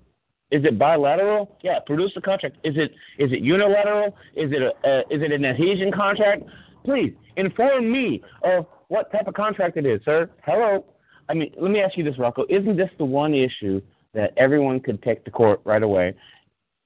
is 0.52 0.65
it 0.65 0.78
bilateral? 0.78 1.57
Yeah, 1.64 1.80
produce 1.86 2.11
the 2.14 2.22
contract. 2.22 2.57
Is 2.64 2.76
it 2.76 2.91
is 3.18 3.32
it 3.32 3.40
unilateral? 3.40 4.18
Is 4.36 4.52
it 4.52 4.61
a 4.61 4.69
uh, 4.88 5.02
is 5.10 5.22
it 5.22 5.32
an 5.32 5.45
adhesion 5.45 5.91
contract? 5.91 6.44
Please 6.84 7.14
inform 7.38 7.91
me 7.91 8.22
of 8.44 8.65
what 8.90 9.11
type 9.11 9.28
of 9.28 9.34
contract 9.34 9.78
it 9.78 9.86
is, 9.86 10.02
sir. 10.03 10.30
Hello. 10.44 10.84
I 11.30 11.34
mean, 11.34 11.53
let 11.57 11.72
me 11.72 11.80
ask 11.80 11.98
you 11.98 12.03
this, 12.03 12.18
Rocco. 12.18 12.45
Isn't 12.49 12.76
this 12.76 12.90
the 12.98 13.06
one 13.06 13.34
issue 13.34 13.82
that 14.14 14.34
everyone 14.36 14.82
could 14.82 15.02
take 15.02 15.23
to 15.23 15.32
court 15.32 15.61
right 15.64 15.84
away, 15.84 16.14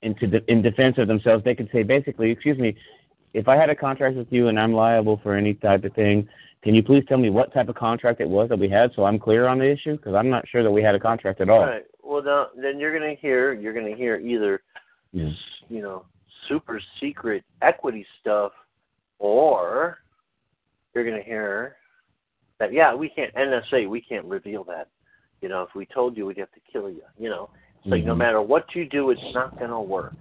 into 0.05 0.27
de- 0.27 0.51
in 0.51 0.61
defense 0.61 0.97
of 0.97 1.07
themselves? 1.07 1.43
They 1.43 1.55
could 1.55 1.69
say 1.73 1.83
basically, 1.83 2.31
excuse 2.31 2.57
me, 2.57 2.75
if 3.33 3.47
I 3.47 3.57
had 3.57 3.69
a 3.69 3.75
contract 3.75 4.15
with 4.15 4.31
you 4.31 4.47
and 4.47 4.59
I'm 4.59 4.73
liable 4.73 5.19
for 5.21 5.35
any 5.35 5.55
type 5.55 5.83
of 5.83 5.93
thing, 5.93 6.27
can 6.63 6.73
you 6.73 6.81
please 6.81 7.03
tell 7.07 7.17
me 7.17 7.29
what 7.29 7.53
type 7.53 7.69
of 7.69 7.75
contract 7.75 8.21
it 8.21 8.29
was 8.29 8.49
that 8.49 8.57
we 8.57 8.69
had 8.69 8.91
so 8.95 9.03
I'm 9.03 9.19
clear 9.19 9.47
on 9.47 9.59
the 9.59 9.69
issue? 9.69 9.97
Because 9.97 10.15
I'm 10.15 10.29
not 10.29 10.47
sure 10.47 10.63
that 10.63 10.71
we 10.71 10.81
had 10.81 10.95
a 10.95 10.99
contract 10.99 11.41
at 11.41 11.49
all. 11.49 11.59
All 11.59 11.65
right. 11.65 11.83
Well, 12.01 12.23
now 12.23 12.47
then 12.55 12.79
you're 12.79 12.97
going 12.97 13.15
to 13.15 13.19
hear 13.21 13.53
you're 13.53 13.73
going 13.73 13.91
to 13.91 13.97
hear 13.97 14.17
either 14.17 14.61
Yes. 15.11 15.33
you 15.69 15.81
know 15.81 16.05
super 16.47 16.81
secret 16.99 17.43
equity 17.61 18.05
stuff, 18.21 18.51
or 19.19 19.99
you're 20.93 21.03
going 21.03 21.17
to 21.17 21.23
hear 21.23 21.77
that 22.59 22.71
yeah 22.73 22.93
we 22.95 23.09
can't 23.09 23.33
NSA 23.35 23.89
we 23.89 24.01
can't 24.01 24.25
reveal 24.25 24.63
that. 24.65 24.87
You 25.41 25.49
know, 25.49 25.61
if 25.61 25.75
we 25.75 25.85
told 25.85 26.17
you, 26.17 26.25
we'd 26.25 26.37
have 26.37 26.51
to 26.53 26.61
kill 26.71 26.89
you. 26.89 27.03
You 27.19 27.29
know, 27.29 27.49
it's 27.85 27.91
like 27.91 28.03
no 28.03 28.15
Mhm. 28.15 28.17
matter 28.17 28.41
what 28.41 28.73
you 28.75 28.85
do, 28.85 29.11
it's 29.11 29.33
not 29.33 29.57
going 29.59 29.69
to 29.69 29.79
work. 29.79 30.15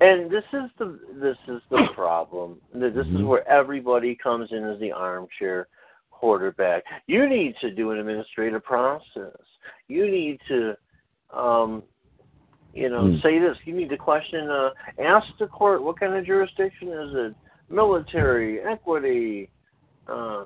And 0.00 0.30
this 0.30 0.44
is 0.52 0.70
the 0.78 0.98
this 1.14 1.38
is 1.48 1.60
the 1.70 1.88
problem. 1.94 2.60
This 2.72 2.94
is 2.94 3.06
Mhm. 3.06 3.26
where 3.26 3.48
everybody 3.48 4.14
comes 4.14 4.52
in 4.52 4.62
as 4.64 4.78
the 4.78 4.92
armchair 4.92 5.68
quarterback. 6.10 6.84
You 7.06 7.28
need 7.28 7.56
to 7.60 7.70
do 7.70 7.90
an 7.90 7.98
administrative 7.98 8.62
process. 8.62 9.36
You 9.88 10.08
need 10.10 10.40
to, 10.48 10.76
um, 11.30 11.82
you 12.72 12.88
know, 12.88 13.02
Mm. 13.04 13.22
say 13.22 13.38
this. 13.38 13.56
You 13.64 13.74
need 13.74 13.88
to 13.90 13.96
question. 13.96 14.48
Uh, 14.48 14.70
ask 14.98 15.26
the 15.38 15.46
court 15.48 15.82
what 15.82 15.98
kind 15.98 16.14
of 16.14 16.24
jurisdiction 16.24 16.88
is 16.88 17.14
it. 17.14 17.34
military, 17.68 18.60
equity, 18.60 19.50
uh, 20.06 20.44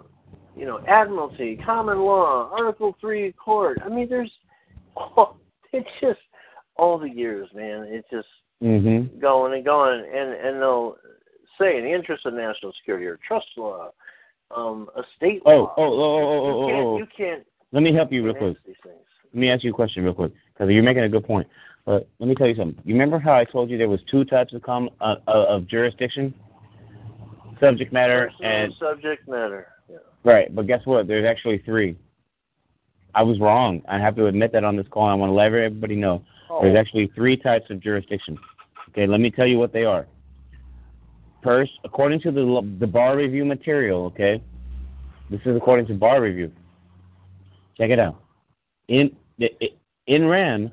you 0.56 0.64
know, 0.64 0.80
admiralty, 0.88 1.54
common 1.56 1.98
law, 2.00 2.48
Article 2.50 2.96
Three 2.98 3.30
court. 3.32 3.78
I 3.84 3.90
mean, 3.90 4.08
there's, 4.08 4.32
oh, 4.96 5.36
it's 5.72 5.90
just 6.00 6.18
all 6.80 6.98
the 6.98 7.08
years, 7.10 7.48
man. 7.54 7.84
It's 7.88 8.08
just 8.10 8.26
Mm-hmm. 8.62 9.18
going 9.20 9.54
and 9.54 9.64
going, 9.64 10.00
and 10.14 10.34
and 10.34 10.60
they'll 10.60 10.96
say 11.58 11.78
in 11.78 11.84
the 11.84 11.90
interest 11.94 12.26
of 12.26 12.34
national 12.34 12.74
security 12.78 13.06
or 13.06 13.18
trust 13.26 13.46
law, 13.56 13.88
um, 14.54 14.86
a 14.96 15.02
state 15.16 15.40
Oh, 15.46 15.50
law. 15.50 15.74
oh, 15.78 15.82
oh, 15.82 16.02
oh, 16.02 16.28
oh, 16.28 16.68
you 16.68 16.74
oh, 16.74 16.94
oh. 16.94 16.98
you 16.98 17.06
can't 17.16 17.42
Let 17.72 17.82
me 17.82 17.94
help 17.94 18.12
you 18.12 18.22
real 18.22 18.34
quick. 18.34 18.58
Let 18.84 19.34
me 19.34 19.48
ask 19.48 19.64
you 19.64 19.70
a 19.70 19.72
question 19.72 20.04
real 20.04 20.12
quick 20.12 20.32
because 20.52 20.68
you're 20.70 20.82
making 20.82 21.04
a 21.04 21.08
good 21.08 21.24
point. 21.24 21.48
But 21.86 22.06
let 22.18 22.28
me 22.28 22.34
tell 22.34 22.48
you 22.48 22.54
something. 22.54 22.78
You 22.84 22.92
remember 22.92 23.18
how 23.18 23.32
I 23.32 23.44
told 23.44 23.70
you 23.70 23.78
there 23.78 23.88
was 23.88 24.00
two 24.10 24.26
types 24.26 24.52
of 24.52 24.60
com- 24.60 24.90
uh, 25.00 25.14
uh, 25.26 25.46
of 25.48 25.66
jurisdiction, 25.66 26.34
subject 27.60 27.94
matter 27.94 28.30
Personal 28.30 28.52
and 28.52 28.74
subject 28.78 29.26
matter. 29.26 29.68
Yeah. 29.90 29.96
right. 30.22 30.54
But 30.54 30.66
guess 30.66 30.82
what? 30.84 31.06
There's 31.06 31.24
actually 31.26 31.62
three. 31.64 31.96
I 33.14 33.22
was 33.22 33.40
wrong. 33.40 33.80
I 33.88 33.98
have 33.98 34.16
to 34.16 34.26
admit 34.26 34.52
that 34.52 34.64
on 34.64 34.76
this 34.76 34.86
call. 34.90 35.06
I 35.06 35.14
want 35.14 35.30
to 35.30 35.34
let 35.34 35.46
everybody 35.46 35.96
know 35.96 36.22
Oh, 36.22 36.26
there's 36.62 36.76
actually 36.76 37.10
three 37.14 37.36
types 37.36 37.70
of 37.70 37.80
jurisdiction. 37.80 38.38
Okay, 38.90 39.06
let 39.06 39.20
me 39.20 39.30
tell 39.30 39.46
you 39.46 39.58
what 39.58 39.72
they 39.72 39.84
are. 39.84 40.06
First, 41.42 41.72
according 41.84 42.20
to 42.22 42.30
the 42.30 42.76
the 42.80 42.86
bar 42.86 43.16
review 43.16 43.44
material, 43.44 44.04
okay, 44.06 44.42
this 45.30 45.40
is 45.46 45.56
according 45.56 45.86
to 45.86 45.94
bar 45.94 46.20
review. 46.20 46.52
Check 47.78 47.90
it 47.90 47.98
out. 47.98 48.20
In 48.88 49.16
in 50.06 50.26
rem 50.26 50.70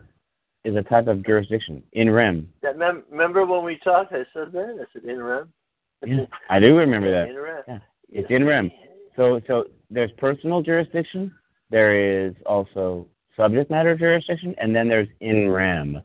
is 0.65 0.75
a 0.75 0.81
type 0.81 1.07
of 1.07 1.25
jurisdiction. 1.25 1.83
In 1.93 2.09
rem, 2.09 2.49
that 2.61 2.77
mem- 2.77 3.03
remember 3.09 3.45
when 3.45 3.63
we 3.63 3.77
talked? 3.83 4.11
I 4.11 4.25
said 4.33 4.51
that. 4.51 4.77
I 4.81 4.85
said 4.91 5.09
in 5.09 5.21
rem. 5.21 5.53
yeah, 6.05 6.25
I 6.49 6.59
do 6.59 6.75
remember 6.75 7.11
that. 7.11 7.29
In 7.29 7.37
rem. 7.37 7.63
Yeah, 7.67 7.79
it's 8.09 8.31
in 8.31 8.45
rem. 8.45 8.71
So 9.15 9.39
so 9.47 9.65
there's 9.89 10.11
personal 10.17 10.61
jurisdiction. 10.61 11.33
There 11.69 12.27
is 12.27 12.33
also 12.45 13.07
subject 13.37 13.71
matter 13.71 13.95
jurisdiction, 13.95 14.53
and 14.59 14.75
then 14.75 14.87
there's 14.89 15.07
in 15.21 15.49
rem. 15.49 16.01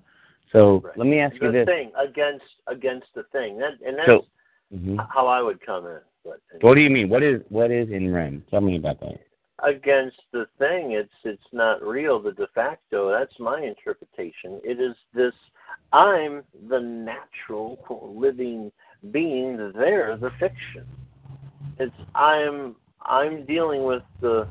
So 0.53 0.81
Right. 0.85 0.99
let 0.99 1.07
me 1.09 1.19
ask 1.19 1.35
you 1.35 1.41
the 1.51 1.53
this. 1.53 1.67
thing 1.67 1.91
against 1.97 2.45
against 2.67 3.07
the 3.15 3.25
thing. 3.25 3.59
That 3.59 3.81
and 3.85 3.99
that's 3.99 4.11
So, 4.11 4.27
mhm. 4.75 5.05
how 5.11 5.27
I 5.27 5.41
would 5.43 5.61
come 5.61 5.87
in. 5.87 6.01
But 6.25 6.41
what 6.61 6.75
do 6.75 6.81
you 6.83 6.91
mean? 6.91 7.09
What 7.09 7.23
is 7.23 7.43
what 7.49 7.71
is 7.71 7.91
in 7.91 8.13
rem? 8.13 8.45
Tell 8.51 8.61
me 8.61 8.77
about 8.77 9.01
that. 9.01 9.19
against 9.65 10.21
the 10.33 10.47
thing, 10.59 10.93
it's 10.93 11.15
it's 11.25 11.53
not 11.53 11.83
real. 11.83 12.21
The 12.21 12.33
de 12.33 12.47
facto. 12.49 13.11
That's 13.11 13.39
my 13.39 13.61
interpretation. 13.61 14.61
It 14.65 14.81
is 14.81 14.97
this. 15.15 15.35
I'm 15.93 16.43
the 16.69 16.81
natural 16.81 17.79
living 18.15 18.73
being. 19.11 19.57
They're 19.75 20.17
the 20.17 20.31
fiction. 20.41 20.87
It's 21.79 21.95
I'm 22.15 22.77
I'm 23.03 23.45
dealing 23.47 23.85
with 23.85 24.03
the 24.21 24.49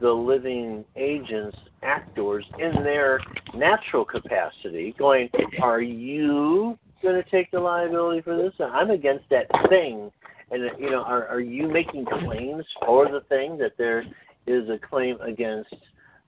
the 0.00 0.10
living 0.10 0.84
agents, 0.96 1.56
actors 1.82 2.44
in 2.58 2.82
their 2.82 3.20
natural 3.54 4.04
capacity, 4.04 4.94
going, 4.98 5.28
Are 5.62 5.80
you 5.80 6.78
gonna 7.02 7.24
take 7.30 7.50
the 7.50 7.60
liability 7.60 8.22
for 8.22 8.36
this? 8.36 8.52
I'm 8.60 8.90
against 8.90 9.24
that 9.30 9.46
thing. 9.68 10.10
And 10.50 10.70
you 10.78 10.90
know, 10.90 11.02
are 11.02 11.26
are 11.26 11.40
you 11.40 11.68
making 11.68 12.06
claims 12.06 12.64
for 12.84 13.10
the 13.10 13.20
thing 13.28 13.58
that 13.58 13.72
there 13.78 14.04
is 14.46 14.68
a 14.68 14.78
claim 14.78 15.20
against 15.20 15.74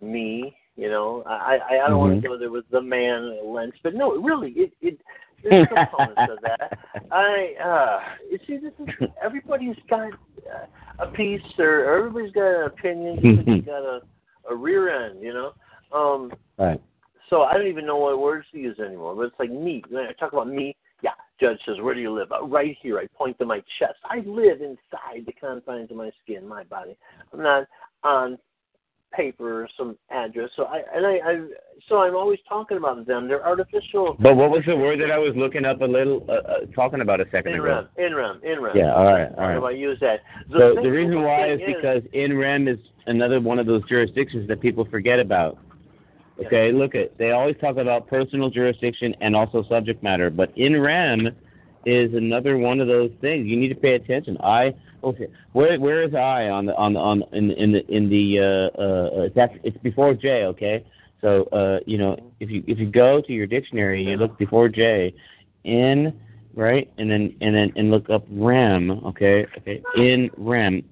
me? 0.00 0.56
You 0.76 0.88
know, 0.88 1.22
I 1.26 1.58
I, 1.70 1.84
I 1.84 1.88
don't 1.88 1.98
want 1.98 2.14
Mhm. 2.14 2.22
to 2.22 2.28
go 2.28 2.38
there 2.38 2.50
with 2.50 2.68
the 2.70 2.80
man 2.80 3.38
lens, 3.44 3.74
but 3.82 3.94
no, 3.94 4.14
really, 4.16 4.50
it 4.52 4.72
it 4.80 4.98
there's 5.42 5.68
components 5.74 6.22
of 6.30 6.40
that. 6.42 6.78
I 7.10 7.54
uh 7.64 8.00
you 8.30 8.38
see 8.46 8.58
this 8.58 8.72
is 8.80 9.08
everybody's 9.22 9.76
got 9.88 10.12
uh, 10.12 10.66
a 10.98 11.06
piece 11.06 11.40
or 11.58 11.96
everybody's 11.96 12.32
got 12.32 12.60
an 12.60 12.66
opinion, 12.66 13.18
everybody's 13.24 13.64
got 13.64 13.82
a 13.82 14.00
a 14.50 14.54
rear 14.54 15.06
end, 15.06 15.22
you 15.22 15.32
know. 15.32 15.52
Um 15.96 16.32
Right. 16.58 16.80
so 17.30 17.42
I 17.42 17.54
don't 17.54 17.68
even 17.68 17.86
know 17.86 17.98
what 17.98 18.18
words 18.18 18.46
to 18.52 18.58
use 18.58 18.78
anymore. 18.80 19.14
But 19.14 19.22
it's 19.22 19.38
like 19.38 19.50
me. 19.50 19.82
When 19.88 20.04
I 20.04 20.12
talk 20.12 20.32
about 20.32 20.48
me, 20.48 20.76
yeah, 21.02 21.12
judge 21.40 21.58
says, 21.64 21.76
Where 21.80 21.94
do 21.94 22.00
you 22.00 22.12
live? 22.12 22.32
Uh, 22.32 22.44
right 22.44 22.76
here. 22.82 22.98
I 22.98 23.06
point 23.16 23.38
to 23.38 23.46
my 23.46 23.62
chest. 23.78 23.94
I 24.04 24.18
live 24.26 24.60
inside 24.60 25.24
the 25.24 25.32
confines 25.32 25.90
of 25.90 25.96
my 25.96 26.10
skin, 26.22 26.48
my 26.48 26.64
body. 26.64 26.96
I'm 27.32 27.42
not 27.42 27.66
on 28.02 28.38
paper 29.12 29.62
or 29.62 29.68
some 29.76 29.96
address. 30.10 30.50
So 30.56 30.64
I 30.64 30.82
and 30.94 31.06
I, 31.06 31.10
I 31.24 31.46
so 31.88 31.98
I'm 31.98 32.14
always 32.14 32.38
talking 32.48 32.76
about 32.76 33.06
them. 33.06 33.28
They're 33.28 33.44
artificial 33.44 34.16
But 34.18 34.36
what 34.36 34.50
was 34.50 34.62
the 34.66 34.76
word 34.76 35.00
that 35.00 35.10
I 35.10 35.18
was 35.18 35.34
looking 35.36 35.64
up 35.64 35.80
a 35.80 35.84
little, 35.84 36.24
uh, 36.28 36.32
uh, 36.32 36.66
talking 36.74 37.00
about 37.00 37.20
a 37.20 37.24
second 37.30 37.52
in 37.52 37.60
ago? 37.60 37.88
rem, 37.96 38.06
in 38.06 38.14
rem, 38.14 38.40
in 38.42 38.60
rem. 38.60 38.76
Yeah, 38.76 38.94
all 38.94 39.04
right, 39.04 39.28
all 39.36 39.44
right. 39.44 39.54
How 39.54 39.60
do. 39.60 39.66
I 39.66 39.70
use 39.70 39.98
that? 40.00 40.20
So 40.50 40.74
the 40.74 40.90
reason 40.90 41.22
why 41.22 41.52
is 41.52 41.60
thing 41.60 41.74
because 41.76 42.02
in 42.12 42.36
rem 42.36 42.68
is 42.68 42.78
another 43.06 43.40
one 43.40 43.58
of 43.58 43.66
those 43.66 43.86
jurisdictions 43.88 44.48
that 44.48 44.60
people 44.60 44.86
forget 44.90 45.18
about. 45.18 45.58
Okay, 46.44 46.70
look 46.70 46.94
at 46.94 47.16
they 47.18 47.32
always 47.32 47.56
talk 47.60 47.78
about 47.78 48.06
personal 48.06 48.48
jurisdiction 48.48 49.14
and 49.20 49.34
also 49.34 49.64
subject 49.68 50.02
matter, 50.02 50.30
but 50.30 50.52
in 50.56 50.80
rem 50.80 51.30
is 51.84 52.14
another 52.14 52.58
one 52.58 52.80
of 52.80 52.88
those 52.88 53.10
things. 53.20 53.46
You 53.46 53.56
need 53.56 53.68
to 53.68 53.74
pay 53.74 53.94
attention. 53.94 54.36
I 54.42 54.74
okay, 55.02 55.28
where 55.52 55.78
where 55.78 56.02
is 56.02 56.14
I 56.14 56.48
on 56.48 56.66
the 56.66 56.74
on 56.76 56.94
the 56.94 57.00
on 57.00 57.22
in 57.32 57.50
in 57.52 57.72
the 57.72 57.86
in 57.94 58.08
the 58.08 58.38
uh 58.40 58.80
uh 58.80 59.28
that's 59.34 59.54
it's 59.62 59.78
before 59.78 60.14
J, 60.14 60.44
okay? 60.44 60.84
So 61.20 61.44
uh 61.52 61.80
you 61.86 61.98
know 61.98 62.16
if 62.40 62.50
you 62.50 62.62
if 62.66 62.78
you 62.78 62.90
go 62.90 63.20
to 63.20 63.32
your 63.32 63.46
dictionary 63.46 64.00
and 64.00 64.10
you 64.10 64.16
look 64.16 64.38
before 64.38 64.68
J, 64.68 65.14
in 65.64 66.18
right 66.54 66.90
and 66.98 67.10
then 67.10 67.34
and 67.40 67.54
then 67.54 67.72
and 67.76 67.90
look 67.90 68.10
up 68.10 68.24
rem, 68.30 68.90
okay? 69.04 69.46
Okay, 69.58 69.82
in 69.96 70.30
rem 70.36 70.82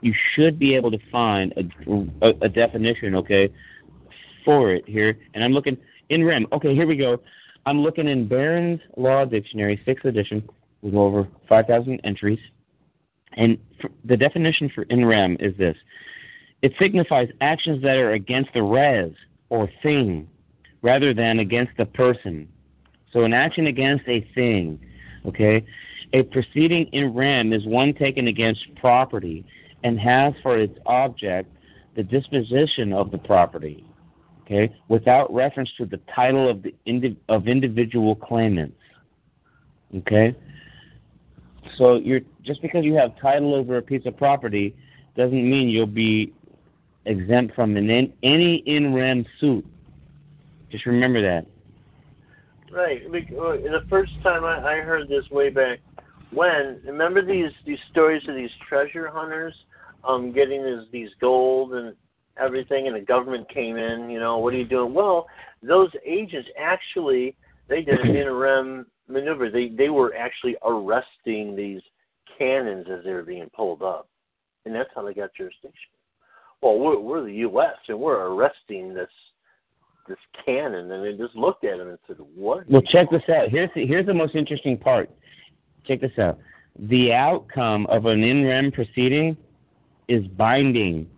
you 0.00 0.14
should 0.34 0.58
be 0.58 0.74
able 0.74 0.90
to 0.90 0.98
find 1.10 1.52
a, 1.56 2.26
a, 2.26 2.34
a 2.42 2.48
definition, 2.48 3.14
okay, 3.16 3.52
for 4.44 4.72
it 4.72 4.88
here. 4.88 5.18
And 5.34 5.42
I'm 5.42 5.52
looking 5.52 5.76
in 6.08 6.24
REM. 6.24 6.46
Okay, 6.52 6.74
here 6.74 6.86
we 6.86 6.96
go. 6.96 7.20
I'm 7.68 7.82
looking 7.82 8.08
in 8.08 8.26
Barron's 8.26 8.80
Law 8.96 9.26
Dictionary, 9.26 9.78
sixth 9.84 10.06
edition, 10.06 10.48
with 10.80 10.94
over 10.94 11.28
5,000 11.50 12.00
entries. 12.02 12.38
And 13.34 13.58
the 14.06 14.16
definition 14.16 14.70
for 14.74 14.84
in 14.84 15.04
rem 15.04 15.36
is 15.38 15.54
this 15.58 15.76
it 16.62 16.72
signifies 16.80 17.28
actions 17.42 17.82
that 17.82 17.98
are 17.98 18.12
against 18.12 18.54
the 18.54 18.62
res 18.62 19.12
or 19.50 19.68
thing 19.82 20.26
rather 20.80 21.12
than 21.12 21.40
against 21.40 21.72
the 21.76 21.84
person. 21.84 22.48
So 23.12 23.24
an 23.24 23.34
action 23.34 23.66
against 23.66 24.08
a 24.08 24.26
thing, 24.34 24.80
okay? 25.26 25.62
A 26.14 26.22
proceeding 26.22 26.86
in 26.92 27.12
rem 27.12 27.52
is 27.52 27.66
one 27.66 27.92
taken 27.92 28.28
against 28.28 28.62
property 28.76 29.44
and 29.84 30.00
has 30.00 30.32
for 30.42 30.56
its 30.56 30.78
object 30.86 31.52
the 31.96 32.02
disposition 32.02 32.94
of 32.94 33.10
the 33.10 33.18
property, 33.18 33.84
okay, 34.48 34.74
without 34.88 35.32
reference 35.32 35.70
to 35.76 35.84
the 35.84 36.00
title 36.14 36.48
of 36.48 36.62
the 36.62 36.74
indi- 36.86 37.18
of 37.28 37.48
individual 37.48 38.14
claimants, 38.14 38.76
okay. 39.96 40.34
So 41.76 41.96
you're 41.96 42.20
just 42.42 42.62
because 42.62 42.84
you 42.84 42.94
have 42.94 43.18
title 43.20 43.54
over 43.54 43.76
a 43.76 43.82
piece 43.82 44.06
of 44.06 44.16
property 44.16 44.74
doesn't 45.16 45.50
mean 45.50 45.68
you'll 45.68 45.86
be 45.86 46.32
exempt 47.04 47.54
from 47.54 47.76
an 47.76 47.90
in, 47.90 48.12
any 48.22 48.56
in 48.66 48.94
rem 48.94 49.24
suit. 49.40 49.66
Just 50.70 50.86
remember 50.86 51.20
that. 51.22 51.46
Right. 52.70 53.02
uh, 53.06 53.10
The 53.10 53.84
first 53.88 54.12
time 54.22 54.44
I, 54.44 54.76
heard 54.76 55.08
this 55.08 55.24
way 55.30 55.50
back 55.50 55.80
when, 56.30 56.80
remember 56.86 57.24
these 57.24 57.50
these 57.66 57.78
stories 57.90 58.22
of 58.28 58.34
these 58.34 58.50
treasure 58.68 59.08
hunters 59.08 59.54
um 60.04 60.32
getting 60.32 60.62
this, 60.62 60.84
these 60.92 61.08
gold 61.20 61.74
and 61.74 61.94
everything, 62.38 62.86
and 62.86 62.96
the 62.96 63.00
government 63.00 63.48
came 63.52 63.76
in. 63.76 64.10
You 64.10 64.20
know, 64.20 64.38
what 64.38 64.54
are 64.54 64.58
you 64.58 64.64
doing? 64.64 64.94
Well, 64.94 65.26
those 65.62 65.90
agents 66.04 66.48
actually 66.58 67.36
they 67.68 67.82
did 67.82 68.00
an 68.00 68.16
in 68.16 68.30
rem 68.30 68.86
maneuver. 69.08 69.50
They 69.50 69.68
they 69.68 69.88
were 69.88 70.14
actually 70.14 70.56
arresting 70.64 71.56
these 71.56 71.80
cannons 72.38 72.86
as 72.90 73.04
they 73.04 73.12
were 73.12 73.22
being 73.22 73.50
pulled 73.54 73.82
up, 73.82 74.08
and 74.64 74.74
that's 74.74 74.90
how 74.94 75.02
they 75.04 75.14
got 75.14 75.30
jurisdiction. 75.36 75.90
Well, 76.62 76.78
we're 76.78 76.98
we're 76.98 77.24
the 77.24 77.34
U.S. 77.34 77.76
and 77.88 77.98
we're 77.98 78.26
arresting 78.26 78.94
this 78.94 79.10
this 80.08 80.18
cannon, 80.44 80.90
and 80.90 81.04
they 81.04 81.22
just 81.22 81.36
looked 81.36 81.64
at 81.64 81.78
him 81.78 81.88
and 81.88 81.98
said, 82.06 82.16
"What?" 82.34 82.68
Well, 82.68 82.82
check 82.82 83.10
this 83.10 83.22
out. 83.28 83.48
Here's 83.50 83.70
the, 83.74 83.86
here's 83.86 84.06
the 84.06 84.14
most 84.14 84.34
interesting 84.34 84.76
part. 84.76 85.10
Check 85.86 86.00
this 86.00 86.18
out. 86.18 86.38
The 86.78 87.12
outcome 87.12 87.86
of 87.86 88.06
an 88.06 88.22
in 88.22 88.44
rem 88.44 88.72
proceeding 88.72 89.36
is 90.08 90.26
binding 90.26 91.08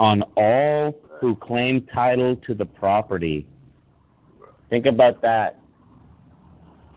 on 0.00 0.22
all 0.34 0.98
who 1.20 1.36
claim 1.36 1.86
title 1.94 2.34
to 2.34 2.54
the 2.54 2.64
property. 2.64 3.46
Think 4.70 4.86
about 4.86 5.20
that. 5.20 5.60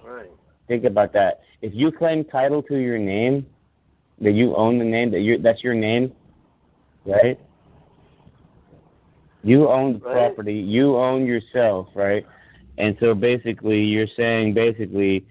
Right. 0.06 0.32
Think 0.70 0.86
about 0.86 1.12
that. 1.12 1.42
If 1.62 1.74
you 1.76 1.92
claim 1.92 2.24
title 2.24 2.64
to 2.64 2.78
your 2.78 2.98
name, 2.98 3.46
that 4.22 4.32
you 4.32 4.56
own 4.56 4.80
the 4.80 4.86
name, 4.86 5.12
that 5.12 5.20
you 5.20 5.38
that's 5.38 5.62
your 5.64 5.74
name, 5.74 6.14
right? 7.06 7.38
You 9.44 9.68
own 9.68 9.94
the 9.94 10.00
Right. 10.00 10.14
property. 10.14 10.54
You 10.54 10.96
own 10.96 11.26
yourself, 11.26 11.90
right? 11.96 12.26
And 12.78 12.96
so 13.02 13.14
basically, 13.14 13.84
you're 13.84 14.08
saying 14.16 14.54
basically 14.54 15.26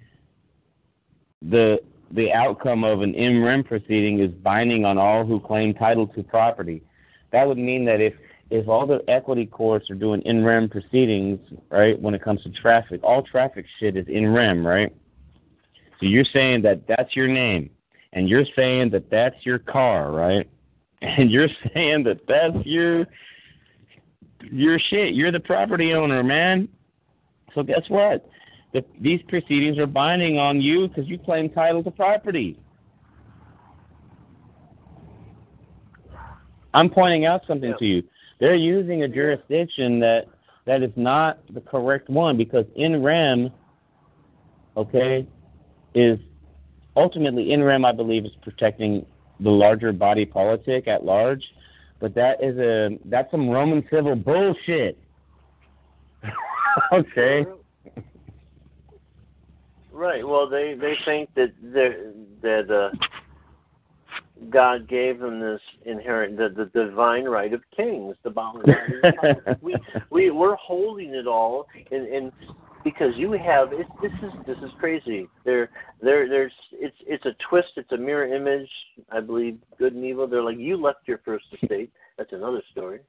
the 1.41 1.81
the 2.11 2.31
outcome 2.31 2.83
of 2.83 3.01
an 3.01 3.15
in 3.15 3.41
rem 3.41 3.63
proceeding 3.63 4.19
is 4.19 4.29
binding 4.29 4.85
on 4.85 4.99
all 4.99 5.25
who 5.25 5.39
claim 5.39 5.73
title 5.73 6.05
to 6.05 6.21
property. 6.21 6.83
That 7.33 7.47
would 7.47 7.57
mean 7.57 7.83
that 7.85 7.99
if 7.99 8.13
if 8.49 8.69
all 8.69 8.85
the 8.85 9.03
equity 9.07 9.47
courts 9.47 9.89
are 9.89 9.95
doing 9.95 10.21
in 10.21 10.45
rem 10.45 10.69
proceedings, 10.69 11.39
right, 11.71 11.99
when 11.99 12.13
it 12.13 12.21
comes 12.21 12.43
to 12.43 12.49
traffic, 12.49 13.01
all 13.03 13.23
traffic 13.23 13.65
shit 13.79 13.97
is 13.97 14.05
in 14.07 14.31
rem, 14.31 14.65
right? 14.65 14.95
So 15.99 16.05
you're 16.05 16.25
saying 16.31 16.61
that 16.61 16.87
that's 16.87 17.15
your 17.15 17.27
name, 17.27 17.71
and 18.13 18.29
you're 18.29 18.45
saying 18.55 18.91
that 18.91 19.09
that's 19.09 19.35
your 19.41 19.59
car, 19.59 20.11
right? 20.11 20.47
And 21.05 21.29
you're 21.29 21.49
saying 21.73 22.05
that 22.05 22.25
that's 22.29 22.65
your 22.65 23.05
your 24.41 24.79
shit. 24.79 25.13
You're 25.15 25.33
the 25.33 25.39
property 25.41 25.93
owner, 25.93 26.23
man. 26.23 26.69
So 27.53 27.61
guess 27.61 27.83
what? 27.89 28.29
The, 28.71 28.85
these 29.01 29.21
proceedings 29.27 29.77
are 29.79 29.85
binding 29.85 30.37
on 30.37 30.61
you 30.61 30.87
because 30.87 31.09
you 31.09 31.17
claim 31.17 31.49
title 31.49 31.83
to 31.83 31.91
property. 31.91 32.57
I'm 36.73 36.89
pointing 36.89 37.25
out 37.25 37.45
something 37.47 37.71
Yeah. 37.71 37.77
to 37.77 37.85
you. 37.85 38.03
They're 38.39 38.55
using 38.55 39.03
a 39.03 39.07
jurisdiction 39.07 39.99
that 39.99 40.27
that 40.65 40.81
is 40.81 40.91
not 40.95 41.39
the 41.53 41.61
correct 41.61 42.09
one 42.09 42.37
because 42.37 42.65
in 42.75 43.03
rem, 43.03 43.51
okay, 44.77 45.27
is 45.93 46.19
ultimately 46.95 47.51
in 47.51 47.63
rem. 47.63 47.85
I 47.85 47.91
believe 47.91 48.25
is 48.25 48.31
protecting 48.41 49.05
the 49.39 49.51
larger 49.51 49.91
body 49.91 50.25
politic 50.25 50.87
at 50.87 51.05
large, 51.05 51.43
but 51.99 52.13
that 52.15 52.43
is 52.43 52.57
a 52.57 52.97
that's 53.05 53.29
some 53.31 53.49
Roman 53.49 53.85
civil 53.89 54.15
bullshit. 54.15 54.97
okay. 56.91 57.45
Right. 59.91 60.27
Well, 60.27 60.49
they 60.49 60.73
they 60.73 60.97
think 61.05 61.33
that 61.35 61.53
they 61.61 61.95
that 62.41 62.71
uh, 62.71 62.89
God 64.49 64.89
gave 64.89 65.19
them 65.19 65.39
this 65.39 65.61
inherent 65.85 66.37
the, 66.37 66.49
the 66.49 66.65
divine 66.65 67.25
right 67.25 67.53
of 67.53 67.61
kings, 67.75 68.15
the 68.23 68.29
bound 68.29 68.65
we 69.61 69.75
we 70.09 70.31
we're 70.31 70.55
holding 70.55 71.13
it 71.13 71.27
all, 71.27 71.67
and 71.91 72.07
and 72.07 72.31
because 72.83 73.13
you 73.15 73.31
have 73.33 73.71
it, 73.73 73.87
this 74.01 74.11
is 74.23 74.31
this 74.45 74.57
is 74.57 74.71
crazy. 74.79 75.27
There 75.45 75.69
there 76.01 76.27
there's 76.27 76.51
it's 76.71 76.97
it's 77.05 77.25
a 77.25 77.35
twist. 77.49 77.69
It's 77.77 77.91
a 77.91 77.97
mirror 77.97 78.33
image. 78.33 78.69
I 79.11 79.19
believe 79.19 79.59
good 79.77 79.93
and 79.93 80.03
evil. 80.03 80.27
They're 80.27 80.43
like 80.43 80.57
you 80.57 80.77
left 80.77 81.07
your 81.07 81.21
first 81.23 81.45
estate. 81.61 81.91
That's 82.17 82.33
another 82.33 82.61
story. 82.71 83.01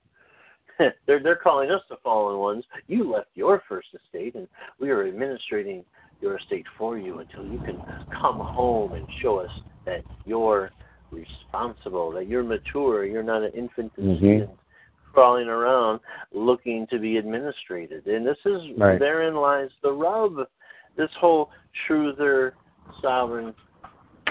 they're 1.06 1.22
they're 1.22 1.36
calling 1.36 1.70
us 1.70 1.82
the 1.88 1.96
fallen 2.02 2.38
ones. 2.38 2.64
You 2.86 3.10
left 3.10 3.28
your 3.34 3.62
first 3.68 3.88
estate, 3.94 4.34
and 4.34 4.46
we 4.78 4.90
are 4.90 5.02
administrating 5.02 5.84
your 6.20 6.38
estate 6.38 6.66
for 6.78 6.98
you 6.98 7.18
until 7.18 7.44
you 7.44 7.58
can 7.58 7.82
come 8.10 8.38
home 8.38 8.92
and 8.92 9.06
show 9.20 9.38
us 9.38 9.50
that 9.84 10.04
you're 10.24 10.70
responsible, 11.14 12.10
that 12.12 12.26
you're 12.26 12.44
mature, 12.44 13.04
you're 13.04 13.22
not 13.22 13.42
an 13.42 13.52
infant 13.52 13.94
Mhm. 13.96 14.16
student 14.16 14.50
crawling 15.12 15.48
around 15.48 16.00
looking 16.32 16.86
to 16.88 16.98
be 16.98 17.16
administrated. 17.18 18.06
And 18.06 18.26
this 18.26 18.38
is 18.44 18.72
Right. 18.76 18.98
therein 18.98 19.36
lies 19.36 19.70
the 19.80 19.92
rub. 19.92 20.46
This 20.96 21.12
whole 21.14 21.50
truther 21.86 22.52
sovereign 23.00 23.54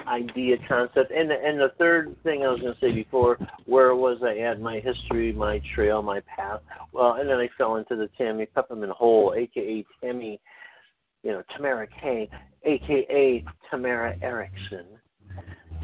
idea 0.08 0.58
concept. 0.68 1.12
And 1.12 1.32
and 1.32 1.60
the 1.60 1.70
third 1.78 2.16
thing 2.24 2.44
I 2.44 2.50
was 2.50 2.60
going 2.60 2.74
to 2.74 2.80
say 2.80 2.92
before, 2.92 3.38
where 3.66 3.96
was 3.96 4.22
I 4.22 4.38
at? 4.40 4.60
My 4.60 4.80
history, 4.80 5.32
my 5.32 5.60
trail, 5.74 6.02
my 6.02 6.20
path. 6.22 6.62
Well, 6.92 7.14
and 7.14 7.30
then 7.30 7.40
I 7.40 7.48
fell 7.58 7.78
into 7.78 7.96
the 7.96 8.10
Tammy 8.18 8.46
Peppermint 8.46 8.92
hole, 8.92 9.34
aka 9.36 9.86
Tammy, 10.02 10.40
you 11.24 11.32
know, 11.32 11.44
Tamara 11.56 11.88
Kay, 11.88 12.30
aka 12.64 13.46
Tamara 13.70 14.18
Erickson. 14.22 14.86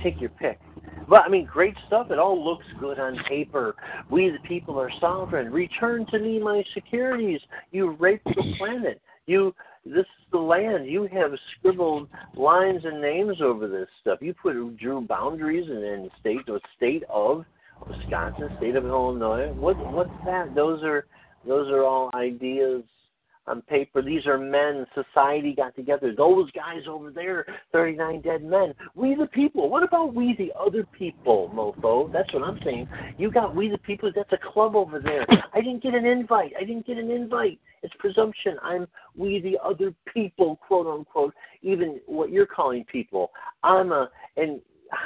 Take 0.04 0.22
your 0.22 0.30
pick. 0.32 0.60
But 1.08 1.22
I 1.26 1.30
mean, 1.30 1.46
great 1.52 1.76
stuff. 1.88 2.12
It 2.12 2.20
all 2.20 2.44
looks 2.44 2.66
good 2.80 3.00
on 3.00 3.18
paper. 3.28 3.76
We 4.10 4.30
the 4.30 4.48
people 4.48 4.80
are 4.80 4.92
sovereign. 5.00 5.52
Return 5.52 6.06
to 6.12 6.20
me 6.20 6.40
my 6.40 6.64
securities. 6.74 7.42
You 7.72 7.96
raped 8.00 8.26
the 8.26 8.56
planet. 8.58 9.02
You 9.26 9.54
this 9.86 10.02
is 10.02 10.32
the 10.32 10.38
land. 10.38 10.88
You 10.88 11.08
have 11.12 11.32
scribbled 11.58 12.10
lines 12.36 12.82
and 12.84 13.02
names 13.02 13.38
over 13.42 13.68
this 13.68 13.88
stuff. 14.02 14.20
You 14.22 14.34
put 14.34 14.78
drew 14.78 15.02
boundaries 15.02 15.68
and 15.68 15.84
then 15.84 16.10
state 16.20 16.46
the 16.46 16.60
state 16.78 17.04
of 17.10 17.46
Wisconsin, 17.88 18.50
state 18.58 18.76
of 18.76 18.86
Illinois. 18.86 19.52
What 19.54 19.78
what's 19.92 20.10
that? 20.26 20.54
Those 20.54 20.84
are 20.84 21.06
those 21.48 21.70
are 21.70 21.84
all 21.84 22.12
ideas 22.14 22.84
on 23.50 23.62
paper. 23.64 24.02
These 24.02 24.26
are 24.26 24.38
men. 24.38 24.86
Society 24.94 25.54
got 25.56 25.76
together. 25.76 26.14
Those 26.16 26.50
guys 26.52 26.84
over 26.88 27.12
there, 27.12 27.46
39 27.72 28.22
dead 28.22 28.44
men. 28.44 28.74
We 28.96 29.16
the 29.16 29.28
people. 29.28 29.70
What 29.70 29.84
about 29.84 30.14
we 30.14 30.36
the 30.38 30.52
other 30.60 30.86
people, 30.98 31.52
mofo? 31.54 32.12
That's 32.12 32.32
what 32.34 32.44
I'm 32.44 32.60
saying. 32.64 32.88
You 33.18 33.32
got 33.32 33.56
we 33.56 33.70
the 33.70 33.78
people. 33.80 34.12
That's 34.16 34.32
a 34.32 34.54
club 34.54 34.76
over 34.76 35.00
there. 35.00 35.26
I 35.54 35.60
didn't 35.62 35.84
get 35.84 35.94
an 35.94 36.06
invite. 36.06 36.54
I 36.58 36.64
didn't 36.64 36.86
get 36.86 36.98
an 36.98 37.10
invite. 37.10 37.60
It's 37.82 37.94
presumption. 38.00 38.58
I'm 38.62 38.88
we 39.16 39.42
the 39.42 39.58
other 39.64 39.94
people, 40.14 40.60
quote 40.68 40.88
unquote. 40.88 41.34
Even 41.62 42.00
what 42.06 42.30
you're 42.30 42.46
calling 42.46 42.86
people. 42.86 43.32
I'm 43.64 43.92
a 43.92 44.10
and 44.38 44.62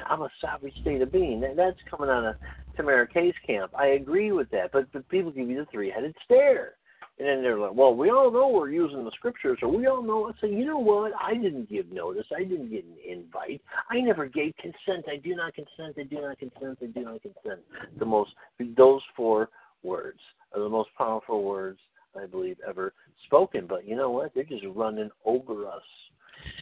I'm 0.10 0.22
a 0.22 0.30
sovereign 0.42 0.74
state 0.82 1.02
of 1.02 1.12
being. 1.12 1.42
That, 1.42 1.56
that's 1.56 1.78
coming 1.90 2.10
out 2.10 2.26
of 2.26 2.36
Tamara 2.76 3.08
Kay's 3.08 3.34
camp. 3.46 3.72
I 3.78 3.88
agree 3.88 4.32
with 4.32 4.50
that. 4.52 4.72
But 4.72 4.92
but 4.92 5.08
people 5.10 5.32
give 5.32 5.50
you 5.50 5.58
the 5.58 5.72
three 5.72 5.90
headed 5.90 6.16
stare. 6.26 6.74
And 7.20 7.28
then 7.28 7.44
they're 7.44 7.60
like, 7.60 7.76
well, 7.76 7.96
we 7.96 8.10
all 8.10 8.32
know 8.32 8.50
we're 8.50 8.72
using 8.72 9.04
the 9.04 9.12
scriptures, 9.12 9.60
or 9.62 9.70
we 9.70 9.86
all 9.86 10.02
know. 10.02 10.28
I 10.28 10.42
say, 10.42 10.52
you 10.52 10.66
know 10.66 10.80
what? 10.80 11.12
I 11.22 11.36
didn't 11.36 11.70
give 11.70 11.92
notice. 11.92 12.26
I 12.36 12.44
didn't 12.44 12.72
get 12.72 12.86
an 12.86 12.96
invite. 13.08 13.62
I 13.92 14.00
never 14.02 14.26
gave 14.26 14.56
consent. 14.58 15.06
I 15.08 15.18
do 15.18 15.36
not 15.36 15.54
consent. 15.54 15.96
I 16.00 16.04
do 16.04 16.22
not 16.22 16.40
consent. 16.40 16.80
I 16.82 16.86
do 16.88 17.04
not 17.04 17.22
consent. 17.22 17.60
The 18.00 18.06
most, 18.06 18.32
those 18.76 19.02
four 19.16 19.50
words 19.84 20.20
are 20.56 20.62
the 20.62 20.70
most 20.70 20.90
powerful 20.98 21.44
words 21.44 21.80
I 22.20 22.26
believe 22.26 22.58
ever 22.68 22.94
spoken. 23.26 23.68
But 23.68 23.88
you 23.88 23.96
know 23.96 24.10
what? 24.10 24.34
They're 24.34 24.44
just 24.44 24.66
running 24.74 25.12
over 25.24 25.68
us. 25.68 25.84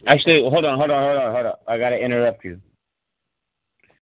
Actually, 0.06 0.42
hold 0.42 0.64
on, 0.64 0.78
hold 0.78 0.90
on, 0.90 1.02
hold 1.02 1.18
on, 1.18 1.34
hold 1.34 1.46
on. 1.46 1.54
I 1.66 1.78
gotta 1.78 1.96
interrupt 1.96 2.44
you 2.44 2.60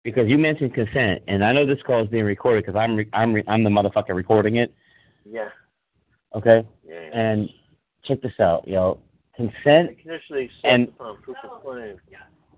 because 0.02 0.28
you 0.28 0.38
mentioned 0.38 0.74
consent, 0.74 1.22
and 1.28 1.44
I 1.44 1.52
know 1.52 1.66
this 1.66 1.78
call 1.86 2.02
is 2.02 2.08
being 2.08 2.24
recorded 2.24 2.64
because 2.64 2.78
I'm 2.78 2.96
re- 2.96 3.08
I'm 3.12 3.32
re- 3.32 3.44
I'm 3.46 3.64
the 3.64 3.70
motherfucker 3.70 4.14
recording 4.14 4.56
it. 4.56 4.74
Yeah. 5.24 5.48
Okay, 6.34 6.64
Yeah. 6.86 7.10
and 7.12 7.48
check 8.04 8.20
this 8.22 8.38
out, 8.40 8.66
yo. 8.66 8.98
Consent, 9.34 9.96
and- 10.64 10.88
upon 10.88 11.16
proof 11.22 11.36
of 11.44 11.62
claim. 11.62 12.00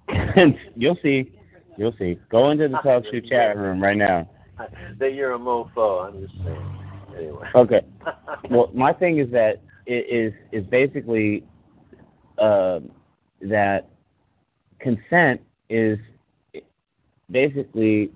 you'll 0.76 0.98
see, 1.02 1.32
you'll 1.76 1.94
see. 1.98 2.18
Go 2.28 2.50
into 2.50 2.68
the 2.68 2.76
TalkShoe 2.78 3.28
chat 3.28 3.56
room 3.56 3.82
right 3.82 3.96
now. 3.96 4.28
That 4.98 5.14
you're 5.14 5.32
a 5.32 5.38
mofo. 5.38 6.06
I'm 6.06 6.20
just 6.20 6.34
saying. 6.44 6.78
Anyway. 7.16 7.48
Okay. 7.54 7.80
Well, 8.50 8.70
my 8.74 8.92
thing 8.92 9.18
is 9.18 9.30
that 9.30 9.60
it 9.86 10.06
is 10.08 10.32
is 10.52 10.64
basically 10.66 11.44
uh, 12.38 12.80
that 13.40 13.88
consent 14.80 15.40
is 15.68 15.98
basically 17.30 18.10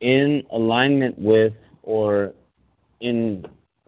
in 0.00 0.44
alignment 0.52 1.18
with 1.18 1.52
or 1.82 2.34
in 3.00 3.44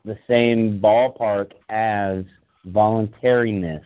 the 0.07 0.17
same 0.29 0.81
ballpark 0.81 1.51
as 1.69 2.25
voluntariness. 2.65 3.85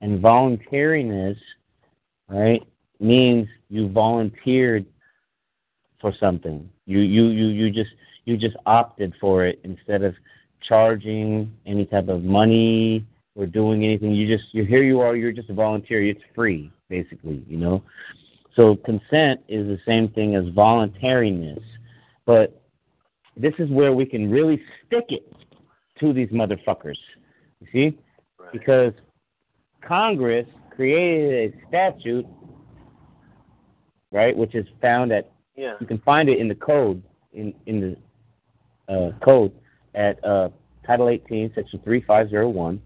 And 0.00 0.20
voluntariness, 0.20 1.36
right, 2.28 2.62
means 3.00 3.48
you 3.68 3.88
volunteered 3.88 4.86
for 6.00 6.14
something. 6.18 6.70
You 6.86 7.00
you 7.00 7.26
you 7.28 7.46
you 7.48 7.70
just 7.70 7.90
you 8.24 8.36
just 8.36 8.56
opted 8.66 9.14
for 9.20 9.44
it 9.44 9.58
instead 9.64 10.02
of 10.02 10.14
charging 10.62 11.52
any 11.66 11.86
type 11.86 12.08
of 12.08 12.22
money 12.22 13.04
or 13.34 13.46
doing 13.46 13.84
anything. 13.84 14.12
You 14.14 14.36
just 14.36 14.54
you 14.54 14.64
here 14.64 14.82
you 14.82 15.00
are. 15.00 15.16
You're 15.16 15.32
just 15.32 15.50
a 15.50 15.54
volunteer. 15.54 16.04
It's 16.04 16.22
free, 16.34 16.70
basically. 16.88 17.42
You 17.48 17.56
know. 17.56 17.82
So 18.54 18.76
consent 18.76 19.40
is 19.48 19.66
the 19.66 19.78
same 19.86 20.08
thing 20.08 20.36
as 20.36 20.44
voluntariness, 20.54 21.62
but 22.24 22.62
this 23.36 23.54
is 23.58 23.68
where 23.70 23.92
we 23.92 24.06
can 24.06 24.30
really 24.30 24.60
stick 24.86 25.04
it 25.08 25.30
to 26.00 26.12
these 26.12 26.28
motherfuckers. 26.30 26.96
You 27.60 27.66
see, 27.72 27.98
Right. 28.38 28.52
because 28.52 28.92
Congress 29.82 30.46
created 30.70 31.54
a 31.54 31.66
statute, 31.68 32.26
right, 34.12 34.36
which 34.36 34.54
is 34.54 34.66
found 34.80 35.12
at 35.12 35.30
Yeah. 35.56 35.76
you 35.80 35.86
can 35.86 35.98
find 35.98 36.28
it 36.28 36.38
in 36.38 36.48
the 36.48 36.54
code 36.54 37.02
in 37.32 37.54
in 37.66 37.80
the 37.80 37.96
uh, 38.92 39.12
code 39.20 39.52
at 39.94 40.22
uh, 40.24 40.48
Title 40.86 41.08
18, 41.08 41.52
Section 41.54 41.80
3501, 41.80 42.80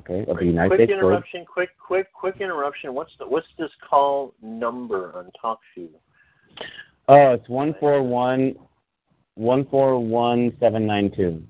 okay, 0.00 0.26
of 0.30 0.38
the 0.38 0.44
United 0.44 0.68
quick 0.68 0.78
States 0.80 0.90
Code. 0.92 0.98
interruption. 0.98 1.44
Quick, 1.46 1.70
quick, 1.78 2.12
quick 2.12 2.36
interruption. 2.40 2.92
What's 2.94 3.12
the 3.18 3.26
what's 3.26 3.46
this 3.58 3.70
call 3.88 4.34
number 4.42 5.16
on 5.16 5.30
TalkShoe? 5.42 5.88
Oh, 7.08 7.32
it's 7.32 7.48
one 7.48 7.74
four 7.80 8.02
one 8.02 8.54
one 9.34 9.66
four 9.66 9.98
one 9.98 10.56
seven 10.60 10.86
nine 10.86 11.10
two. 11.14 11.42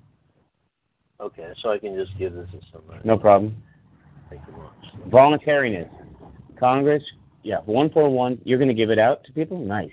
Okay, 1.20 1.48
so 1.62 1.70
I 1.70 1.78
can 1.78 1.94
just 1.94 2.16
give 2.19 2.32
this 2.35 2.48
to 2.52 2.61
somebody. 2.73 3.01
No 3.05 3.19
problem. 3.19 3.57
Thank 4.31 4.43
you 4.47 4.57
much. 4.57 5.11
Voluntariness. 5.11 5.89
Congress 6.59 7.02
Yeah, 7.43 7.59
one 7.66 7.90
four 7.90 8.09
one. 8.11 8.39
You're 8.44 8.59
going 8.59 8.69
to 8.69 8.74
give 8.74 8.90
it 8.90 8.98
out 8.98 9.24
to 9.24 9.32
people. 9.32 9.59
Nice. 9.59 9.90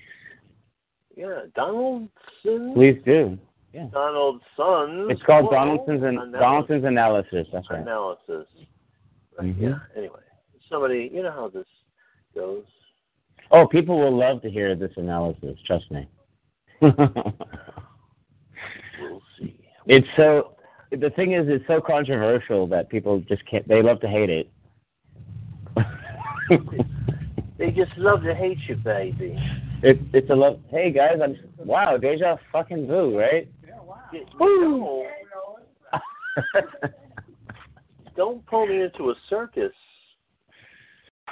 Yeah, 1.16 1.42
Donaldson. 1.56 2.74
Please 2.76 3.02
do. 3.06 3.38
Yeah. 3.74 3.88
Donaldson's. 3.92 5.12
It's 5.12 5.22
called 5.24 5.52
Donaldson's 5.52 6.04
and 6.04 6.18
analysis. 6.18 6.40
Donaldson's 6.40 6.86
analysis. 6.86 7.48
That's 7.52 7.70
right. 7.70 7.82
analysis. 7.82 8.48
Right, 9.38 9.58
Mhm. 9.58 9.62
Yeah. 9.62 9.80
Anyway, 9.96 10.20
somebody, 10.70 11.12
you 11.14 11.24
know 11.24 11.32
how 11.32 11.50
this 11.50 11.68
goes. 12.34 12.64
Oh, 13.52 13.68
people 13.68 14.00
will 14.00 14.16
love 14.16 14.42
to 14.44 14.50
hear 14.50 14.76
this 14.76 14.92
analysis. 14.98 15.58
Trust 15.66 15.90
me. 15.92 16.08
We'll 16.82 16.94
see. 19.40 19.60
it's 19.88 20.08
so. 20.16 20.54
The 20.92 21.10
thing 21.12 21.34
is, 21.34 21.46
it's 21.50 21.66
so 21.68 21.82
controversial 21.82 22.68
that 22.68 22.90
people 22.90 23.20
just 23.28 23.44
can't. 23.50 23.68
They 23.68 23.82
love 23.82 24.00
to 24.02 24.08
hate 24.08 24.30
it. 24.30 24.50
They 27.58 27.72
just 27.72 27.92
love 27.98 28.22
to 28.22 28.36
hate 28.36 28.60
you, 28.68 28.76
baby. 28.76 29.36
it's 29.82 30.00
it's 30.14 30.30
a 30.30 30.36
love. 30.36 30.60
Hey 30.70 30.92
guys, 30.92 31.18
I'm 31.24 31.36
wow, 31.58 31.98
deja 31.98 32.36
fucking 32.52 32.86
vu, 32.86 33.18
right? 33.18 33.50
You- 34.14 34.26
No, 34.40 35.08
don't 38.16 38.46
pull 38.46 38.68
me 38.68 38.84
into 38.84 39.10
a 39.10 39.16
circus. 39.28 39.72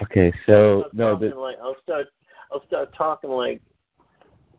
okay, 0.02 0.34
so 0.48 0.86
no, 0.94 1.16
the, 1.18 1.28
like 1.28 1.58
I'll 1.62 1.76
start. 1.84 2.08
I'll 2.52 2.66
start 2.66 2.90
talking 2.98 3.30
like 3.30 3.62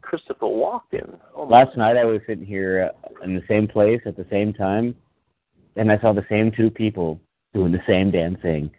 Christopher 0.06 0.46
Walken. 0.46 1.18
Oh 1.34 1.44
my 1.46 1.64
last 1.64 1.76
night 1.76 1.96
I 1.96 2.04
was 2.04 2.20
sitting 2.26 2.46
here 2.46 2.90
uh, 2.92 3.24
in 3.24 3.34
the 3.34 3.42
same 3.48 3.66
place 3.68 4.00
at 4.06 4.16
the 4.16 4.26
same 4.30 4.52
time, 4.54 4.94
and 5.76 5.90
I 5.90 5.98
saw 6.00 6.12
the 6.12 6.24
same 6.28 6.50
two 6.50 6.70
people 6.70 7.20
doing 7.52 7.72
the 7.72 7.82
same 7.86 8.10
damn 8.10 8.36
thing, 8.36 8.70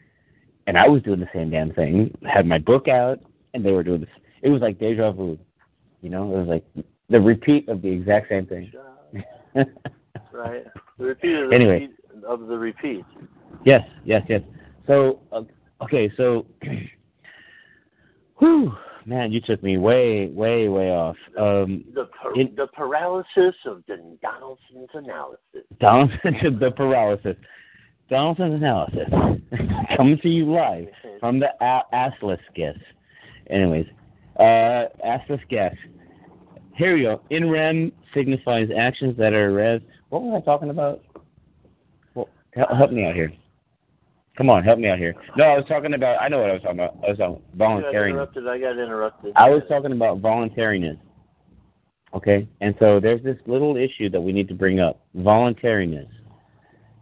and 0.68 0.78
I 0.78 0.88
was 0.88 1.02
doing 1.04 1.20
the 1.20 1.30
same 1.34 1.50
damn 1.52 1.74
thing. 1.74 2.18
Had 2.26 2.46
my 2.46 2.58
book 2.58 2.88
out, 2.88 3.20
and 3.54 3.64
they 3.66 3.72
were 3.72 3.84
doing 3.84 4.02
this. 4.02 4.10
It 4.42 4.50
was 4.50 4.62
like 4.62 4.80
deja 4.80 5.12
vu, 5.12 5.38
you 6.02 6.10
know. 6.10 6.24
It 6.34 6.40
was 6.40 6.48
like 6.48 6.66
the 7.10 7.20
repeat 7.20 7.68
of 7.70 7.82
the 7.82 7.90
exact 7.90 8.30
same 8.30 8.46
thing. 8.46 8.72
Right. 10.32 10.66
The 11.00 11.06
repeat 11.06 11.36
of 11.36 11.50
the 11.50 11.56
Anyway. 11.56 11.80
repeat 11.80 12.24
of 12.28 12.48
the 12.48 12.58
repeat. 12.58 13.06
yes, 13.66 13.82
yes, 14.06 14.22
yes. 14.30 14.42
So 14.86 15.20
uh, 15.32 15.44
okay, 15.82 16.12
so, 16.16 16.46
whew, 18.40 18.72
man, 19.08 19.32
you 19.32 19.40
took 19.40 19.64
me 19.64 19.78
way, 19.78 20.28
way, 20.28 20.68
way 20.68 20.92
off. 20.92 21.16
Um, 21.40 21.86
The 21.96 22.06
par- 22.22 22.34
the 22.36 22.68
paralysis 22.74 23.56
of 23.66 23.84
the 23.88 24.18
Donaldson's 24.22 24.90
analysis. 24.94 25.64
Donaldson, 25.80 26.58
the 26.60 26.72
paralysis. 26.72 27.36
Donaldson's 28.10 28.56
analysis 28.56 29.10
coming 29.98 30.18
to 30.20 30.30
you 30.30 30.52
live 30.52 30.88
from 31.20 31.40
the 31.40 31.50
a- 31.62 31.84
assless 31.94 32.40
guest. 32.56 32.80
Anyways, 33.50 33.88
uh, 34.40 34.86
assless 35.06 35.42
guest. 35.50 35.78
Here 36.76 36.96
we 36.96 37.02
go. 37.04 37.22
In 37.30 37.50
REM 37.50 37.92
signifies 38.14 38.70
actions 38.78 39.18
that 39.18 39.34
are 39.34 39.52
res. 39.52 39.82
What 40.10 40.22
was 40.22 40.42
I 40.42 40.46
talking 40.46 40.70
about? 40.70 41.02
Well, 42.14 42.30
help, 42.54 42.70
help 42.72 42.92
me 42.92 43.06
out 43.06 43.16
here. 43.16 43.34
Come 44.38 44.52
on, 44.52 44.64
help 44.64 44.78
me 44.78 44.88
out 44.88 45.00
here. 45.00 45.16
No, 45.36 45.46
I 45.46 45.58
was 45.58 45.66
talking 45.68 45.96
about. 45.96 46.22
I 46.22 46.28
know 46.28 46.40
what 46.40 46.52
I 46.52 46.54
was 46.54 46.62
talking 46.62 46.80
about. 46.80 46.98
I 47.04 47.10
was 47.10 47.18
talking 47.18 47.42
I 47.56 47.82
got 47.82 47.86
interrupted. 47.88 48.48
I 48.48 48.60
got 48.60 48.72
interrupted. 48.78 49.34
I 49.36 49.50
was 49.50 49.64
talking 49.68 49.92
about 49.92 50.20
voluntariness. 50.20 50.98
Okay? 52.14 52.48
And 52.62 52.76
so 52.80 53.00
there's 53.00 53.24
this 53.24 53.38
little 53.48 53.78
issue 53.78 54.10
that 54.12 54.22
we 54.22 54.32
need 54.32 54.48
to 54.50 54.54
bring 54.54 54.80
up 54.80 55.02
voluntariness. 55.16 56.08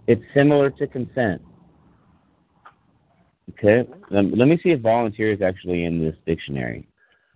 It's 0.07 0.21
similar 0.33 0.69
to 0.71 0.87
consent. 0.87 1.41
Okay? 3.51 3.87
Let, 4.09 4.25
let 4.37 4.47
me 4.47 4.57
see 4.63 4.69
if 4.69 4.81
volunteer 4.81 5.33
is 5.33 5.41
actually 5.41 5.83
in 5.83 5.99
this 5.99 6.15
dictionary. 6.25 6.87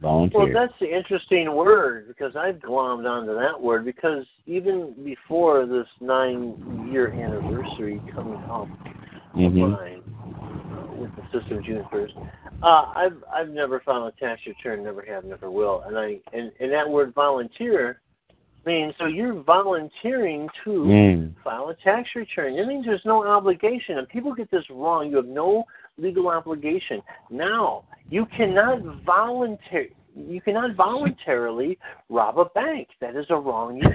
Volunteer. 0.01 0.39
Well, 0.39 0.53
that's 0.53 0.79
the 0.79 0.95
interesting 0.95 1.53
word 1.53 2.07
because 2.07 2.37
I've 2.37 2.55
glommed 2.55 3.05
onto 3.05 3.35
that 3.35 3.61
word 3.61 3.83
because 3.83 4.25
even 4.45 4.95
before 5.03 5.65
this 5.65 5.87
nine-year 5.99 7.11
anniversary 7.11 8.01
coming 8.13 8.41
up 8.49 8.69
Mhm. 9.39 9.63
of 9.63 9.69
mine 9.71 10.03
uh, 10.71 10.93
with 10.95 11.11
the 11.15 11.23
system 11.39 11.63
June 11.63 11.85
first, 11.91 12.13
uh, 12.61 12.91
I've 12.95 13.23
I've 13.33 13.49
never 13.49 13.79
filed 13.79 14.13
a 14.13 14.19
tax 14.19 14.41
return, 14.45 14.83
never 14.83 15.01
have, 15.03 15.23
never 15.23 15.49
will, 15.49 15.81
and 15.85 15.97
I 15.97 16.19
and, 16.33 16.51
and 16.59 16.71
that 16.71 16.89
word 16.89 17.13
volunteer 17.13 18.01
means 18.65 18.93
so 18.99 19.05
you're 19.05 19.33
volunteering 19.33 20.49
to 20.63 20.69
Mm. 20.69 21.33
file 21.43 21.69
a 21.69 21.75
tax 21.75 22.09
return. 22.15 22.57
That 22.57 22.67
means 22.67 22.85
there's 22.85 23.05
no 23.05 23.25
obligation, 23.25 23.97
and 23.97 24.07
people 24.09 24.33
get 24.33 24.51
this 24.51 24.69
wrong. 24.69 25.09
You 25.09 25.15
have 25.17 25.25
no 25.25 25.63
legal 25.97 26.27
obligation. 26.27 27.01
Now, 27.29 27.83
you 28.09 28.25
cannot 28.25 28.81
volunteer. 29.05 29.87
You 30.27 30.41
cannot 30.41 30.75
voluntarily 30.75 31.77
rob 32.09 32.37
a 32.39 32.45
bank. 32.45 32.89
That 33.01 33.15
is 33.15 33.25
a 33.29 33.35
wrong 33.35 33.79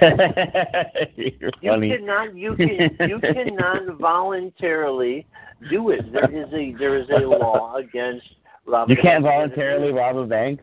funny. 1.63 1.89
cannot. 1.89 2.35
You 2.35 2.55
can. 2.55 2.97
You 3.07 3.19
cannot 3.19 3.97
voluntarily 3.99 5.25
do 5.69 5.89
it. 5.91 6.11
There 6.11 6.29
is 6.31 6.51
a. 6.53 6.73
There 6.77 6.97
is 6.97 7.07
a 7.09 7.19
law 7.25 7.75
against 7.75 8.25
robbing. 8.65 8.95
You 8.95 9.01
can't 9.01 9.23
voluntarily 9.23 9.91
rob 9.91 10.17
a 10.17 10.25
bank? 10.25 10.59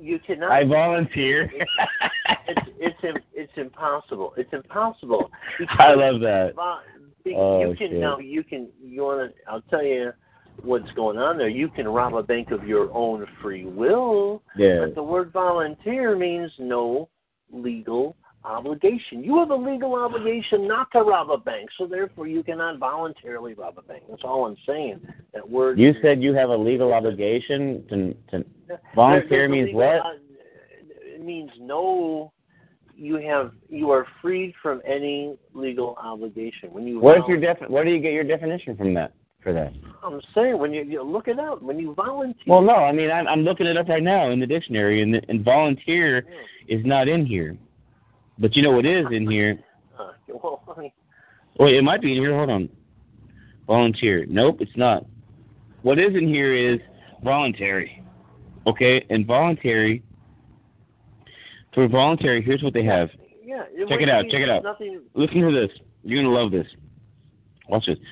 You 0.00 0.18
cannot. 0.18 0.50
I 0.52 0.64
volunteer. 0.64 1.50
it's 2.48 2.68
it's 2.78 3.04
im- 3.04 3.22
it's 3.34 3.52
impossible. 3.56 4.34
It's 4.36 4.52
impossible. 4.52 5.30
I 5.78 5.94
love 5.94 6.20
that. 6.20 6.54
Vo- 6.54 6.80
Oh, 7.34 7.60
you 7.60 7.74
can 7.74 7.88
shit. 7.90 7.98
now 8.00 8.18
you 8.20 8.44
can 8.44 8.68
you 8.80 9.02
want 9.02 9.32
to 9.34 9.50
I'll 9.50 9.60
tell 9.62 9.82
you 9.82 10.12
what's 10.62 10.90
going 10.92 11.18
on 11.18 11.38
there. 11.38 11.48
You 11.48 11.68
can 11.68 11.86
rob 11.88 12.14
a 12.14 12.22
bank 12.22 12.50
of 12.50 12.66
your 12.66 12.90
own 12.92 13.26
free 13.42 13.64
will, 13.64 14.42
Yeah. 14.56 14.80
but 14.80 14.94
the 14.94 15.02
word 15.02 15.32
volunteer 15.32 16.16
means 16.16 16.50
no 16.58 17.08
legal 17.52 18.16
obligation. 18.44 19.24
You 19.24 19.38
have 19.40 19.50
a 19.50 19.56
legal 19.56 19.94
obligation 19.96 20.68
not 20.68 20.90
to 20.92 21.00
rob 21.00 21.30
a 21.30 21.38
bank, 21.38 21.68
so 21.78 21.86
therefore 21.86 22.26
you 22.28 22.42
cannot 22.42 22.78
voluntarily 22.78 23.54
rob 23.54 23.76
a 23.78 23.82
bank. 23.82 24.04
That's 24.08 24.22
all 24.24 24.46
I'm 24.46 24.56
saying. 24.66 25.00
That 25.34 25.48
word 25.48 25.78
You 25.78 25.94
said 26.00 26.22
you 26.22 26.32
have 26.34 26.50
a 26.50 26.56
legal 26.56 26.92
obligation 26.92 27.84
to, 27.88 28.14
to 28.38 28.44
volunteer 28.94 29.48
means 29.48 29.66
legal- 29.66 29.80
what? 29.80 29.96
uh, 29.96 30.10
It 31.14 31.22
means 31.24 31.50
no. 31.60 32.32
You 32.98 33.16
have 33.16 33.52
you 33.68 33.90
are 33.90 34.06
freed 34.22 34.54
from 34.62 34.80
any 34.86 35.36
legal 35.52 35.96
obligation 36.02 36.72
when 36.72 36.86
you. 36.86 36.98
What 36.98 37.18
is 37.18 37.24
your 37.28 37.38
defi- 37.38 37.66
Where 37.66 37.84
do 37.84 37.90
you 37.90 37.98
get 38.00 38.12
your 38.12 38.24
definition 38.24 38.74
from 38.76 38.94
that? 38.94 39.12
For 39.46 39.52
that? 39.52 39.72
I'm 40.02 40.20
saying 40.34 40.58
when 40.58 40.72
you, 40.72 40.82
you 40.82 41.04
look 41.04 41.28
it 41.28 41.38
up 41.38 41.62
when 41.62 41.78
you 41.78 41.94
volunteer. 41.94 42.42
Well, 42.48 42.62
no. 42.62 42.74
I 42.74 42.90
mean, 42.90 43.12
I'm, 43.12 43.28
I'm 43.28 43.42
looking 43.42 43.68
it 43.68 43.76
up 43.76 43.86
right 43.86 44.02
now 44.02 44.32
in 44.32 44.40
the 44.40 44.46
dictionary, 44.46 45.02
and, 45.02 45.24
and 45.28 45.44
volunteer 45.44 46.26
is 46.66 46.84
not 46.84 47.06
in 47.06 47.24
here. 47.24 47.56
But 48.40 48.56
you 48.56 48.62
know 48.62 48.72
what 48.72 48.84
is 48.84 49.06
in 49.12 49.30
here? 49.30 49.60
Uh, 49.98 50.10
well, 50.28 50.62
I 50.76 50.78
mean, 50.78 50.92
Wait, 51.58 51.74
it 51.74 51.80
might 51.80 52.02
be 52.02 52.12
in 52.14 52.18
here. 52.18 52.36
Hold 52.36 52.50
on. 52.50 52.68
Volunteer. 53.66 54.26
Nope, 54.28 54.58
it's 54.60 54.76
not. 54.76 55.06
What 55.80 55.98
is 55.98 56.14
in 56.14 56.28
here 56.28 56.54
is 56.54 56.78
voluntary. 57.24 58.04
Okay, 58.66 59.06
and 59.08 59.26
voluntary. 59.26 60.02
For 61.72 61.88
voluntary, 61.88 62.42
here's 62.42 62.62
what 62.62 62.74
they 62.74 62.84
have. 62.84 63.08
yeah. 63.42 63.62
Check 63.88 64.02
it 64.02 64.10
out, 64.10 64.24
check 64.24 64.42
it 64.42 64.50
out. 64.50 64.64
Nothing. 64.64 65.00
Listen 65.14 65.40
to 65.40 65.50
this. 65.50 65.74
You're 66.02 66.22
gonna 66.22 66.34
love 66.34 66.50
this. 66.50 66.66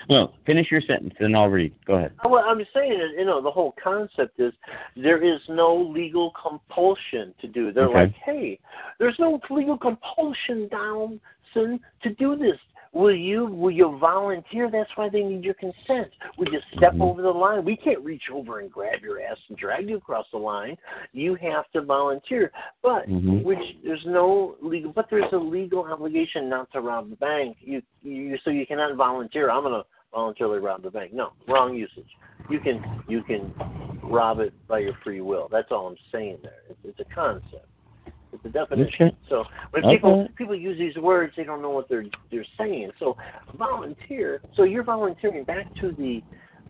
No, 0.08 0.32
finish 0.46 0.70
your 0.70 0.80
sentence, 0.80 1.14
then 1.20 1.34
I'll 1.34 1.48
read. 1.48 1.72
Go 1.86 1.94
ahead. 1.94 2.12
uh, 2.24 2.28
Well, 2.28 2.44
I'm 2.44 2.64
saying 2.74 2.98
that 2.98 3.18
you 3.18 3.24
know 3.24 3.40
the 3.40 3.50
whole 3.50 3.74
concept 3.82 4.40
is 4.40 4.52
there 4.96 5.22
is 5.22 5.40
no 5.48 5.74
legal 5.76 6.32
compulsion 6.40 7.34
to 7.40 7.46
do. 7.46 7.72
They're 7.72 7.88
Okay. 7.88 7.94
like, 8.00 8.14
hey, 8.24 8.58
there's 8.98 9.18
no 9.18 9.40
legal 9.50 9.78
compulsion, 9.78 10.68
Donaldson, 10.68 11.80
to 12.02 12.10
do 12.18 12.36
this. 12.36 12.58
Will 12.94 13.14
you 13.14 13.46
will 13.46 13.72
you 13.72 13.98
volunteer? 13.98 14.70
That's 14.70 14.90
why 14.94 15.08
they 15.08 15.22
need 15.22 15.42
your 15.42 15.54
consent. 15.54 16.12
Will 16.38 16.48
you 16.52 16.60
step 16.76 16.94
Mhm. 16.94 17.02
over 17.02 17.22
the 17.22 17.32
line? 17.32 17.64
We 17.64 17.76
can't 17.76 17.98
reach 18.00 18.30
over 18.30 18.60
and 18.60 18.70
grab 18.70 19.02
your 19.02 19.20
ass 19.20 19.36
and 19.48 19.58
drag 19.58 19.88
you 19.88 19.96
across 19.96 20.30
the 20.30 20.38
line. 20.38 20.78
You 21.12 21.34
have 21.34 21.68
to 21.72 21.82
volunteer. 21.82 22.52
But 22.82 23.08
Mhm. 23.08 23.42
which 23.42 23.76
there's 23.82 24.06
no 24.06 24.54
legal, 24.60 24.92
but 24.92 25.10
there's 25.10 25.32
a 25.32 25.38
legal 25.38 25.84
obligation 25.84 26.48
not 26.48 26.70
to 26.70 26.80
rob 26.80 27.10
the 27.10 27.16
bank. 27.16 27.56
You 27.60 27.82
you 28.02 28.38
so 28.38 28.50
you 28.50 28.64
cannot 28.64 28.94
volunteer. 28.94 29.50
I'm 29.50 29.64
gonna 29.64 29.84
voluntarily 30.12 30.60
rob 30.60 30.82
the 30.82 30.90
bank. 30.90 31.12
No, 31.12 31.32
wrong 31.48 31.74
usage. 31.74 32.16
You 32.48 32.60
can 32.60 33.02
you 33.08 33.24
can 33.24 33.52
rob 34.04 34.38
it 34.38 34.52
by 34.68 34.78
your 34.78 34.94
free 35.02 35.20
will. 35.20 35.48
That's 35.48 35.72
all 35.72 35.88
I'm 35.88 35.98
saying 36.12 36.38
there. 36.42 36.62
It's, 36.68 36.78
it's 36.84 37.00
a 37.00 37.12
concept. 37.12 37.66
It's 38.34 38.44
a 38.44 38.48
definition. 38.48 39.06
Okay. 39.08 39.16
So 39.28 39.44
when 39.70 39.82
people 39.84 40.22
Okay. 40.22 40.32
people 40.36 40.54
use 40.56 40.78
these 40.78 40.96
words, 41.02 41.32
they 41.36 41.44
don't 41.44 41.62
know 41.62 41.70
what 41.70 41.88
they're 41.88 42.04
they're 42.30 42.44
saying. 42.58 42.90
So 42.98 43.16
volunteer. 43.56 44.40
So 44.56 44.64
you're 44.64 44.82
volunteering 44.82 45.44
back 45.44 45.66
to 45.80 45.92
the 45.92 46.22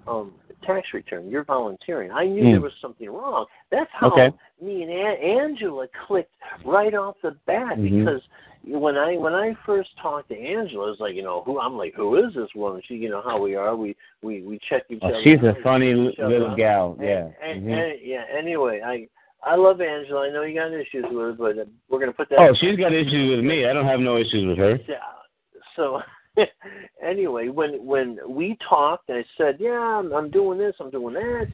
um, 0.07 0.33
tax 0.67 0.89
return. 0.93 1.31
You're 1.31 1.45
volunteering. 1.45 2.11
I 2.13 2.27
knew 2.27 2.43
Hmm. 2.45 2.51
there 2.53 2.61
was 2.61 2.75
something 2.83 3.09
wrong. 3.09 3.47
That's 3.71 3.91
how 3.93 4.11
Okay. 4.11 4.31
me 4.61 4.83
and 4.83 4.91
Angela 4.93 5.89
clicked 6.07 6.35
right 6.65 6.95
off 6.95 7.17
the 7.23 7.31
bat 7.47 7.79
Mhm. 7.79 8.05
because 8.05 8.23
when 8.67 8.99
I 8.99 9.17
when 9.17 9.35
I 9.35 9.55
first 9.65 9.97
talked 9.97 10.29
to 10.29 10.39
Angela, 10.39 10.91
it's 10.93 11.01
like 11.01 11.15
you 11.15 11.23
know 11.23 11.41
who 11.47 11.59
I'm 11.59 11.79
like 11.79 11.95
who 11.95 12.17
is 12.17 12.35
this 12.35 12.55
woman? 12.55 12.83
She 12.87 12.97
you 12.97 13.09
know 13.09 13.23
how 13.23 13.41
we 13.41 13.55
are. 13.57 13.75
We 13.75 13.97
we 14.23 14.43
we 14.43 14.59
check 14.59 14.83
each 14.91 15.01
Oh, 15.03 15.09
other. 15.09 15.23
she's 15.23 15.43
a 15.43 15.55
funny 15.63 15.91
check 15.93 15.97
li- 15.99 16.09
each 16.11 16.19
other 16.19 16.39
little 16.39 16.57
gal. 16.57 16.99
Yeah. 17.01 17.31
And, 17.43 17.63
Mhm. 17.67 17.73
and, 17.73 18.01
yeah. 18.03 18.25
Anyway, 18.31 18.83
I 18.83 19.09
I 19.47 19.57
love 19.57 19.81
Angela. 19.81 20.29
I 20.29 20.31
know 20.31 20.43
you 20.43 20.55
got 20.55 20.73
issues 20.73 21.05
with 21.09 21.13
her, 21.13 21.33
but 21.33 21.69
we're 21.89 22.01
gonna 22.01 22.13
put 22.13 22.29
that. 22.31 22.39
Oh, 22.39 22.55
she's 22.61 22.77
got 22.79 22.93
issues 22.93 23.37
with 23.37 23.45
me. 23.45 23.67
I 23.67 23.73
don't 23.73 23.87
have 23.87 24.01
no 24.01 24.17
issues 24.17 24.47
with 24.47 24.59
her. 24.59 24.79
Yeah. 24.89 24.97
So 25.77 26.01
anyway, 27.05 27.49
when 27.49 27.85
when 27.85 28.19
we 28.29 28.57
talked, 28.69 29.11
I 29.11 29.25
said, 29.37 29.57
"Yeah, 29.61 29.79
I'm, 29.79 30.13
I'm 30.13 30.31
doing 30.31 30.59
this, 30.59 30.75
I'm 30.81 30.91
doing 30.91 31.15
that," 31.15 31.47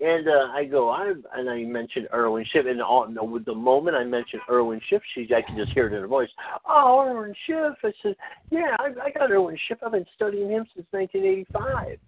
and 0.00 0.28
uh, 0.28 0.52
I 0.52 0.64
go, 0.64 0.90
"I," 0.90 1.12
and 1.34 1.50
I 1.50 1.62
mentioned 1.64 2.08
Irwin 2.12 2.44
Schiff, 2.52 2.66
and 2.66 2.80
all, 2.80 3.08
no, 3.08 3.24
with 3.24 3.44
the 3.44 3.54
moment 3.54 3.96
I 3.96 4.04
mentioned 4.04 4.42
Irwin 4.50 4.80
Schiff, 4.88 5.02
she 5.14 5.28
I 5.34 5.42
can 5.42 5.56
just 5.56 5.72
hear 5.72 5.86
it 5.86 5.94
in 5.94 6.00
her 6.00 6.06
voice. 6.06 6.28
Oh, 6.68 7.04
Irwin 7.08 7.34
Schiff! 7.46 7.74
I 7.82 7.92
said, 8.02 8.16
"Yeah, 8.50 8.76
I, 8.78 8.90
I 9.06 9.10
got 9.10 9.30
Irwin 9.30 9.58
Schiff. 9.66 9.78
I've 9.84 9.92
been 9.92 10.06
studying 10.14 10.50
him 10.50 10.66
since 10.74 10.86
1985." 10.90 11.98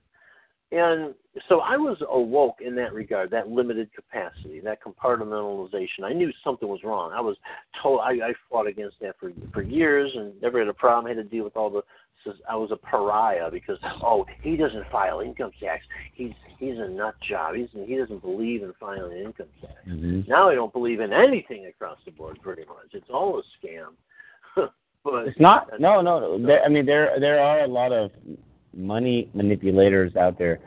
And 0.73 1.15
so 1.49 1.61
I 1.61 1.77
was 1.77 1.99
awoke 2.09 2.59
in 2.65 2.77
that 2.77 2.93
regard, 2.93 3.31
that 3.33 3.49
limited 3.49 3.91
capacity, 3.93 4.61
that 4.61 4.79
compartmentalization. 4.83 6.05
I 6.05 6.13
knew 6.13 6.31
something 6.45 6.69
was 6.69 6.85
wrong. 6.85 7.13
I 7.13 7.21
was 7.21 7.37
told 7.83 8.01
I, 8.01 8.13
I 8.13 8.33
fought 8.49 8.69
against 8.69 8.97
that 9.01 9.17
for 9.19 9.33
for 9.53 9.63
years 9.63 10.13
and 10.15 10.41
never 10.41 10.61
had 10.61 10.69
a 10.69 10.75
problem. 10.75 11.07
I 11.07 11.17
had 11.17 11.25
to 11.25 11.25
deal 11.25 11.45
with 11.45 11.57
all 11.57 11.71
the. 11.71 11.83
I 12.49 12.55
was 12.55 12.71
a 12.71 12.77
pariah 12.77 13.51
because 13.51 13.79
oh 14.03 14.27
he 14.43 14.55
doesn't 14.55 14.91
file 14.93 15.21
income 15.21 15.53
tax. 15.59 15.83
He's 16.13 16.33
he's 16.59 16.77
a 16.79 16.89
nut 16.89 17.15
job. 17.27 17.55
He's 17.55 17.69
he 17.73 17.97
doesn't 17.97 18.21
believe 18.21 18.63
in 18.63 18.73
filing 18.79 19.17
income 19.17 19.47
tax. 19.61 19.75
Mm-hmm. 19.89 20.31
Now 20.31 20.51
I 20.51 20.55
don't 20.55 20.73
believe 20.73 21.01
in 21.01 21.13
anything 21.13 21.67
across 21.67 21.99
the 22.05 22.11
board. 22.11 22.39
Pretty 22.43 22.67
much, 22.67 22.93
it's 22.93 23.09
all 23.09 23.41
a 23.41 23.67
scam. 23.67 23.95
but 25.05 25.29
It's 25.29 25.41
not. 25.41 25.69
No, 25.81 26.03
no. 26.03 26.21
no. 26.21 26.47
There, 26.47 26.63
I 26.63 26.69
mean, 26.69 26.85
there 26.85 27.19
there 27.19 27.41
are 27.41 27.61
a 27.61 27.67
lot 27.67 27.91
of 27.91 28.11
money 28.75 29.31
manipulators 29.35 30.17
out 30.17 30.39
there, 30.39 30.61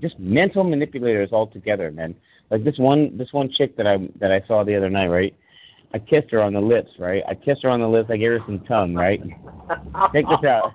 just 0.00 0.18
mental 0.18 0.64
manipulators 0.64 1.32
altogether, 1.32 1.90
man. 1.90 2.14
Like 2.50 2.64
this 2.64 2.78
one 2.78 3.16
this 3.16 3.32
one 3.32 3.50
chick 3.50 3.76
that 3.76 3.86
I 3.86 3.96
that 4.20 4.30
I 4.30 4.42
saw 4.46 4.64
the 4.64 4.76
other 4.76 4.90
night, 4.90 5.06
right? 5.06 5.34
I 5.94 5.98
kissed 5.98 6.30
her 6.32 6.42
on 6.42 6.52
the 6.52 6.60
lips, 6.60 6.90
right? 6.98 7.22
I 7.28 7.34
kissed 7.34 7.62
her 7.62 7.70
on 7.70 7.80
the 7.80 7.88
lips. 7.88 8.10
I 8.10 8.16
gave 8.16 8.32
her 8.32 8.40
some 8.46 8.58
tongue, 8.60 8.94
right? 8.94 9.20
Check 10.12 10.24
this 10.28 10.48
out. 10.48 10.72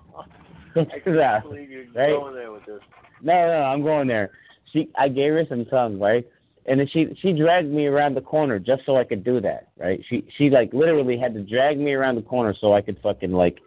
Check 0.76 1.04
this 1.04 1.18
out. 1.18 1.44
Right? 1.46 1.94
going 1.94 2.36
there 2.36 2.52
with 2.52 2.66
this. 2.66 2.80
No, 3.22 3.34
no, 3.34 3.64
I'm 3.64 3.84
going 3.84 4.08
there. 4.08 4.32
She, 4.72 4.90
I 4.98 5.10
gave 5.10 5.34
her 5.34 5.44
some 5.50 5.66
tongue, 5.66 6.00
right? 6.00 6.26
And 6.68 6.80
then 6.80 6.88
she, 6.94 7.08
she 7.22 7.34
dragged 7.34 7.70
me 7.70 7.88
around 7.88 8.14
the 8.16 8.22
corner 8.22 8.60
just 8.60 8.84
so 8.86 8.96
I 8.96 9.04
could 9.04 9.26
do 9.26 9.42
that, 9.42 9.70
right? 9.78 10.00
She, 10.10 10.26
she 10.38 10.50
like 10.50 10.72
literally 10.72 11.18
had 11.18 11.34
to 11.34 11.44
drag 11.44 11.78
me 11.78 11.92
around 11.94 12.16
the 12.16 12.22
corner 12.22 12.56
so 12.60 12.74
I 12.74 12.82
could 12.82 12.98
fucking 13.04 13.32
like 13.32 13.58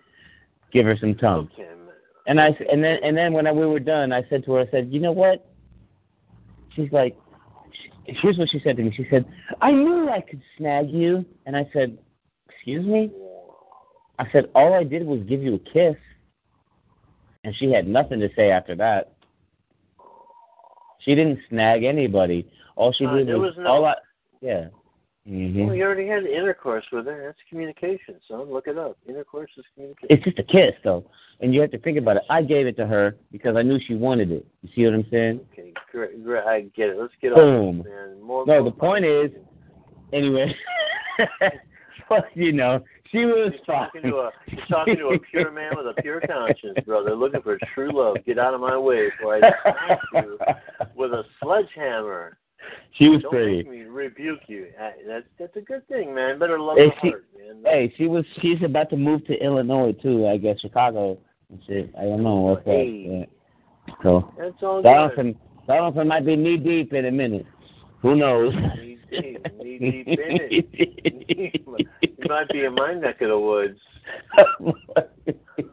give 0.73 0.87
her 0.87 0.97
some 0.99 1.15
tongue. 1.17 1.51
Okay. 1.53 1.69
And 2.27 2.41
I, 2.41 2.49
and 2.71 2.83
then, 2.85 2.99
and 3.03 3.17
then 3.17 3.33
when 3.33 3.47
I, 3.47 3.53
we 3.53 3.67
were 3.67 3.81
done, 3.81 4.13
I 4.13 4.23
said 4.31 4.45
to 4.45 4.53
her, 4.53 4.61
I 4.61 4.71
said, 4.71 4.89
you 4.93 5.01
know 5.01 5.13
what? 5.13 5.45
She's 6.75 6.91
like, 6.93 7.17
here's 8.07 8.39
what 8.39 8.49
she 8.51 8.61
said 8.63 8.77
to 8.77 8.83
me. 8.83 8.93
She 8.97 9.07
said, 9.11 9.25
I 9.61 9.73
knew 9.73 10.09
I 10.09 10.21
could 10.21 10.41
snag 10.57 10.91
you. 10.91 11.25
And 11.47 11.57
I 11.57 11.69
said, 11.73 11.99
excuse 12.49 12.85
me? 12.87 13.11
I 14.19 14.31
said, 14.31 14.51
all 14.55 14.73
I 14.73 14.85
did 14.85 15.05
was 15.05 15.21
give 15.29 15.43
you 15.43 15.55
a 15.55 15.59
kiss. 15.59 15.97
And 17.45 17.55
she 17.57 17.73
had 17.73 17.89
nothing 17.89 18.21
to 18.21 18.29
say 18.37 18.51
after 18.51 18.77
that. 18.77 19.15
She 21.01 21.17
didn't 21.17 21.41
snag 21.49 21.83
anybody. 21.83 22.49
All 22.77 22.93
she 22.93 23.05
Uh, 23.05 23.15
did 23.17 23.27
was, 23.29 23.39
was 23.39 23.55
no- 23.59 23.67
all 23.67 23.85
I, 23.85 23.95
yeah. 24.41 24.69
Hmm 25.27 25.67
Well, 25.67 25.75
you 25.75 25.85
already 25.85 26.07
had 26.09 26.25
intercourse 26.25 26.85
with 26.93 27.07
her. 27.07 27.23
That's 27.27 27.39
communication, 27.49 28.17
son. 28.29 28.53
Look 28.53 28.67
it 28.67 28.79
up. 28.79 28.97
Intercourse 29.09 29.51
is 29.57 29.65
communication. 29.75 30.09
It's 30.11 30.25
just 30.25 30.39
a 30.39 30.43
kiss, 30.43 30.75
though. 30.83 31.05
And 31.41 31.55
you 31.55 31.61
have 31.61 31.71
to 31.73 31.79
think 31.79 31.99
about 31.99 32.17
it. 32.17 32.23
I 32.31 32.43
gave 32.43 32.67
it 32.67 32.77
to 32.77 32.87
her 32.87 33.17
because 33.31 33.57
I 33.57 33.63
knew 33.63 33.79
she 33.87 33.95
wanted 33.95 34.31
it. 34.31 34.47
You 34.63 34.69
see 34.75 34.85
what 34.85 34.95
I'm 34.95 35.07
saying? 35.11 35.41
Okay, 35.53 35.73
great, 35.91 36.23
great. 36.25 36.45
I 36.45 36.61
get 36.77 36.89
it. 36.91 36.97
Let's 36.99 37.13
get 37.21 37.35
Boom. 37.35 37.69
on 37.69 37.77
this, 37.79 37.87
man. 37.87 38.21
More, 38.23 38.47
No, 38.47 38.61
more 38.61 38.65
the 38.65 38.77
point 38.77 39.05
is, 39.05 39.31
anyway, 40.13 40.55
well, 42.11 42.25
you 42.35 42.53
know, 42.53 42.83
she 43.11 43.27
was 43.27 43.53
You're 43.53 43.65
fine. 43.67 43.87
talking 43.87 44.03
to 44.03 44.17
a 44.17 44.31
you're 44.47 44.67
talking 44.67 44.97
to 44.97 45.09
a 45.09 45.19
pure 45.19 45.51
man 45.51 45.77
with 45.77 45.87
a 45.87 46.01
pure 46.01 46.21
conscience, 46.21 46.79
brother, 46.87 47.15
looking 47.15 47.43
for 47.43 47.59
true 47.75 47.91
love. 47.93 48.17
Get 48.25 48.39
out 48.39 48.55
of 48.55 48.61
my 48.61 48.77
way 48.79 49.11
before 49.11 49.37
I 49.37 49.41
smack 49.41 49.99
you 50.15 50.39
with 50.95 51.13
a 51.13 51.23
sledgehammer. 51.43 52.39
She 52.99 53.09
was 53.09 53.23
Don't 53.23 53.31
pretty. 53.33 53.57
make 53.59 53.71
me 53.71 53.83
rebuke 53.83 54.41
you. 54.47 54.67
That's 55.07 55.27
that's 55.39 55.57
a 55.57 55.61
good 55.61 55.87
thing, 55.89 56.15
man. 56.15 56.39
Better 56.39 56.59
love 56.59 56.77
Hey, 56.79 56.93
she- 57.03 57.09
heart, 57.11 57.25
man. 57.37 57.63
Hey, 57.65 57.93
she 57.97 58.07
was. 58.07 58.25
She's 58.41 58.63
about 58.63 58.91
to 58.91 58.97
move 58.97 59.25
to 59.27 59.35
Illinois 59.43 59.93
too. 60.03 60.27
I 60.27 60.37
guess 60.37 60.61
Chicago 60.61 61.19
and 61.51 61.61
shit. 61.67 61.93
I 61.99 62.03
don't 62.03 62.23
know 62.23 62.37
what's 62.37 62.65
that. 62.65 62.71
Hey. 62.73 63.27
Yeah. 63.29 63.95
So 64.03 64.33
That's 64.39 64.55
all 64.63 64.77
good. 64.83 64.89
Donaldson, 64.89 65.35
Donaldson 65.67 66.09
might 66.09 66.25
be 66.25 66.37
knee 66.37 66.57
deep 66.57 66.93
in 66.93 67.07
a 67.07 67.11
minute. 67.11 67.47
Who 68.01 68.15
knows? 68.17 68.55
Knee 68.55 68.99
deep, 69.11 69.47
knee 69.61 69.79
deep 69.79 70.07
in 70.09 70.17
it. 70.19 71.63
You 72.23 72.29
might 72.29 72.49
be 72.51 72.65
in 72.65 72.75
my 72.75 72.95
neck 72.95 73.21
of 73.21 73.31
the 73.31 73.39
woods. 73.39 73.79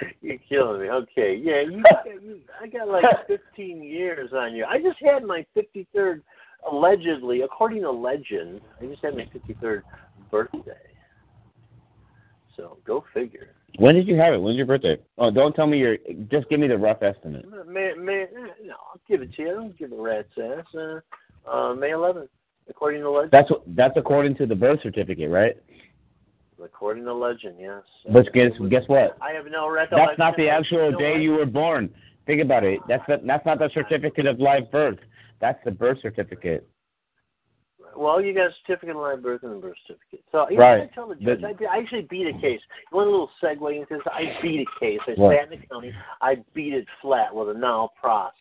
You're 0.22 0.38
killing 0.48 0.82
me. 0.82 0.88
Okay, 0.90 1.36
yeah, 1.42 1.62
you, 1.62 1.82
you, 2.22 2.40
I 2.60 2.66
got 2.66 2.88
like 2.88 3.04
15 3.26 3.82
years 3.82 4.30
on 4.32 4.54
you. 4.54 4.64
I 4.64 4.78
just 4.78 4.98
had 5.02 5.24
my 5.24 5.44
53rd, 5.56 6.22
allegedly, 6.70 7.42
according 7.42 7.82
to 7.82 7.90
legend, 7.90 8.60
I 8.80 8.86
just 8.86 9.02
had 9.02 9.14
my 9.16 9.28
53rd 9.34 9.82
birthday. 10.30 10.72
So 12.56 12.78
go 12.86 13.04
figure. 13.14 13.48
when 13.78 13.94
did 13.94 14.06
you 14.06 14.16
have 14.16 14.34
it? 14.34 14.38
When's 14.38 14.56
your 14.56 14.66
birthday? 14.66 14.98
Oh, 15.16 15.30
don't 15.30 15.54
tell 15.54 15.66
me 15.66 15.78
your. 15.78 15.96
Just 16.30 16.48
give 16.50 16.60
me 16.60 16.68
the 16.68 16.76
rough 16.76 17.02
estimate. 17.02 17.46
May, 17.66 17.92
May, 17.98 18.26
no, 18.34 18.74
I'll 18.74 19.00
give 19.08 19.22
it 19.22 19.32
to 19.34 19.42
you. 19.42 19.48
I 19.48 19.54
don't 19.54 19.78
give 19.78 19.92
a 19.92 19.96
rat's 19.96 20.28
ass. 20.36 20.66
Uh, 20.74 21.00
uh, 21.50 21.74
May 21.74 21.90
11th, 21.90 22.28
according 22.68 23.00
to 23.00 23.10
legend. 23.10 23.30
That's 23.32 23.50
what. 23.50 23.62
That's 23.68 23.96
according 23.96 24.36
to 24.36 24.46
the 24.46 24.54
birth 24.54 24.80
certificate, 24.82 25.30
right? 25.30 25.56
According 26.62 27.04
to 27.04 27.14
legend, 27.14 27.56
yes. 27.58 27.82
But 28.12 28.32
guess 28.32 28.52
guess 28.68 28.82
what? 28.86 29.16
I 29.20 29.32
have 29.32 29.46
no 29.50 29.68
recollection. 29.70 30.06
That's 30.06 30.18
not 30.18 30.36
the 30.36 30.48
actual 30.48 30.92
day 30.92 31.20
you 31.20 31.32
were 31.32 31.46
born. 31.46 31.90
Think 32.26 32.42
about 32.42 32.64
it. 32.64 32.80
That's 32.88 33.02
the, 33.08 33.20
that's 33.24 33.44
not 33.46 33.58
the 33.58 33.70
certificate 33.72 34.26
of 34.26 34.38
live 34.40 34.70
birth. 34.70 34.98
That's 35.40 35.58
the 35.64 35.70
birth 35.70 35.98
certificate. 36.02 36.68
Well, 37.96 38.20
you 38.20 38.34
got 38.34 38.46
a 38.48 38.54
certificate 38.64 38.94
of 38.94 39.02
live 39.02 39.22
birth 39.22 39.42
and 39.42 39.52
a 39.52 39.58
birth 39.58 39.76
certificate. 39.86 40.24
So 40.30 40.48
you 40.50 40.58
Right. 40.58 40.78
know, 40.78 40.84
I 40.84 40.86
tell 40.94 41.08
the 41.08 41.14
judge, 41.16 41.40
The- 41.40 41.48
I, 41.48 41.52
be- 41.54 41.66
I 41.66 41.76
actually 41.78 42.02
beat 42.02 42.26
a 42.28 42.32
case. 42.40 42.60
You 42.92 42.96
want 42.96 43.08
a 43.08 43.10
little 43.10 43.30
segue 43.42 43.74
into 43.80 43.94
this? 43.94 44.02
I 44.06 44.38
beat 44.42 44.66
a 44.66 44.80
case. 44.80 45.00
I 45.08 45.12
What? 45.14 45.36
sat 45.36 45.52
in 45.52 45.60
the 45.60 45.66
county. 45.66 45.92
I 46.20 46.36
beat 46.54 46.74
it 46.74 46.86
flat 47.02 47.34
with 47.34 47.48
a 47.48 47.54
now 47.58 47.90
process 48.00 48.36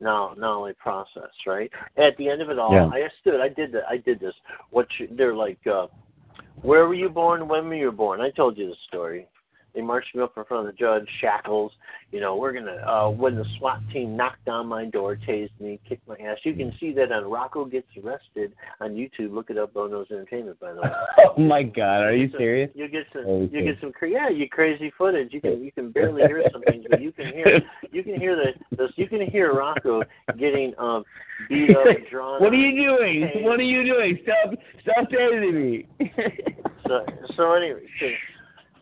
now 0.00 0.32
now 0.38 0.70
process. 0.78 1.30
Right 1.46 1.70
at 1.96 2.16
the 2.16 2.28
end 2.30 2.40
of 2.40 2.50
it 2.50 2.58
all, 2.58 2.72
Yeah. 2.72 2.86
I 2.92 3.08
stood. 3.20 3.40
I 3.40 3.48
did 3.48 3.72
that. 3.72 3.84
I 3.88 3.96
did 3.98 4.20
this. 4.20 4.34
What 4.70 4.86
you, 4.98 5.08
they're 5.10 5.34
like? 5.34 5.58
uh 5.66 5.88
Where 6.62 6.86
were 6.86 6.94
you 6.94 7.08
born? 7.08 7.48
When 7.48 7.68
were 7.68 7.74
you 7.74 7.92
born? 7.92 8.20
I 8.20 8.30
told 8.30 8.58
you 8.58 8.68
the 8.68 8.76
story. 8.88 9.26
They 9.74 9.82
marched 9.82 10.14
me 10.14 10.22
up 10.22 10.32
in 10.36 10.44
front 10.44 10.66
of 10.66 10.72
the 10.74 10.78
judge, 10.78 11.06
shackles. 11.20 11.72
You 12.10 12.20
know, 12.20 12.36
we're 12.36 12.52
gonna. 12.52 12.76
uh 12.86 13.10
When 13.10 13.36
the 13.36 13.44
SWAT 13.58 13.80
team 13.92 14.16
knocked 14.16 14.48
on 14.48 14.66
my 14.66 14.86
door, 14.86 15.16
tased 15.16 15.50
me, 15.60 15.78
kicked 15.88 16.06
my 16.08 16.16
ass. 16.16 16.38
You 16.44 16.54
can 16.54 16.72
see 16.80 16.92
that 16.94 17.12
on 17.12 17.30
Rocco 17.30 17.64
Gets 17.64 17.86
Arrested 18.02 18.54
on 18.80 18.92
YouTube. 18.94 19.32
Look 19.34 19.50
it 19.50 19.58
up, 19.58 19.74
Bono's 19.74 20.06
Entertainment, 20.10 20.58
by 20.60 20.72
the 20.72 20.82
way. 20.82 20.88
Oh 21.36 21.40
my 21.40 21.62
God, 21.62 22.02
are 22.02 22.16
you 22.16 22.28
So 22.32 22.38
serious? 22.38 22.70
You 22.74 22.88
get 22.88 23.04
some. 23.12 23.24
Oh, 23.26 23.48
You 23.52 23.62
get 23.62 23.76
some. 23.80 23.92
cra- 23.92 24.10
Yeah, 24.10 24.28
you 24.28 24.48
crazy 24.48 24.92
footage. 24.96 25.32
You 25.32 25.40
can. 25.40 25.62
You 25.62 25.70
can 25.70 25.90
barely 25.92 26.22
hear 26.22 26.42
some 26.52 26.62
things, 26.64 26.84
but 26.88 27.00
you 27.00 27.12
can 27.12 27.26
hear. 27.26 27.60
You 27.92 28.02
can 28.02 28.18
hear 28.18 28.36
the. 28.36 28.76
the 28.76 28.88
you 28.96 29.06
can 29.08 29.20
hear 29.30 29.52
Rocco 29.54 30.02
getting 30.38 30.72
um 30.78 31.04
beat 31.48 31.70
up, 31.70 31.86
drawn. 32.10 32.40
What 32.40 32.52
are 32.52 32.56
you 32.56 32.74
doing? 32.88 33.44
What 33.44 33.60
are 33.60 33.62
you 33.62 33.84
doing? 33.84 34.18
Stop! 34.24 34.54
Stop 34.82 35.10
tasing 35.10 35.54
me! 35.54 35.86
So, 36.86 37.04
so 37.36 37.52
anyway, 37.52 37.80
so 38.00 38.06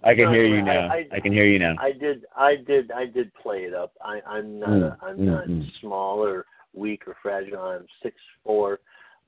I 0.07 0.15
can 0.15 0.25
No, 0.27 0.33
hear 0.33 0.45
you 0.47 0.59
I- 0.59 0.63
now. 0.63 0.89
I- 0.89 1.09
I 1.11 1.21
can 1.21 1.33
hear 1.33 1.47
you 1.47 1.59
now. 1.59 1.75
I 1.81 1.91
did. 1.91 2.27
I 2.37 2.55
did. 2.57 2.93
I 2.93 3.07
did 3.07 3.35
play 3.35 3.65
it 3.65 3.75
up. 3.75 3.93
I, 4.01 4.21
I'm 4.27 4.61
not. 4.61 4.69
Mm, 4.71 4.83
a, 4.83 5.05
I'm 5.05 5.17
mm, 5.19 5.25
not 5.25 5.49
mm. 5.49 5.81
small 5.81 6.23
or 6.25 6.47
weak 6.75 7.09
or 7.09 7.17
fragile. 7.21 7.61
I'm 7.61 7.87
six 8.03 8.17
four, 8.45 8.79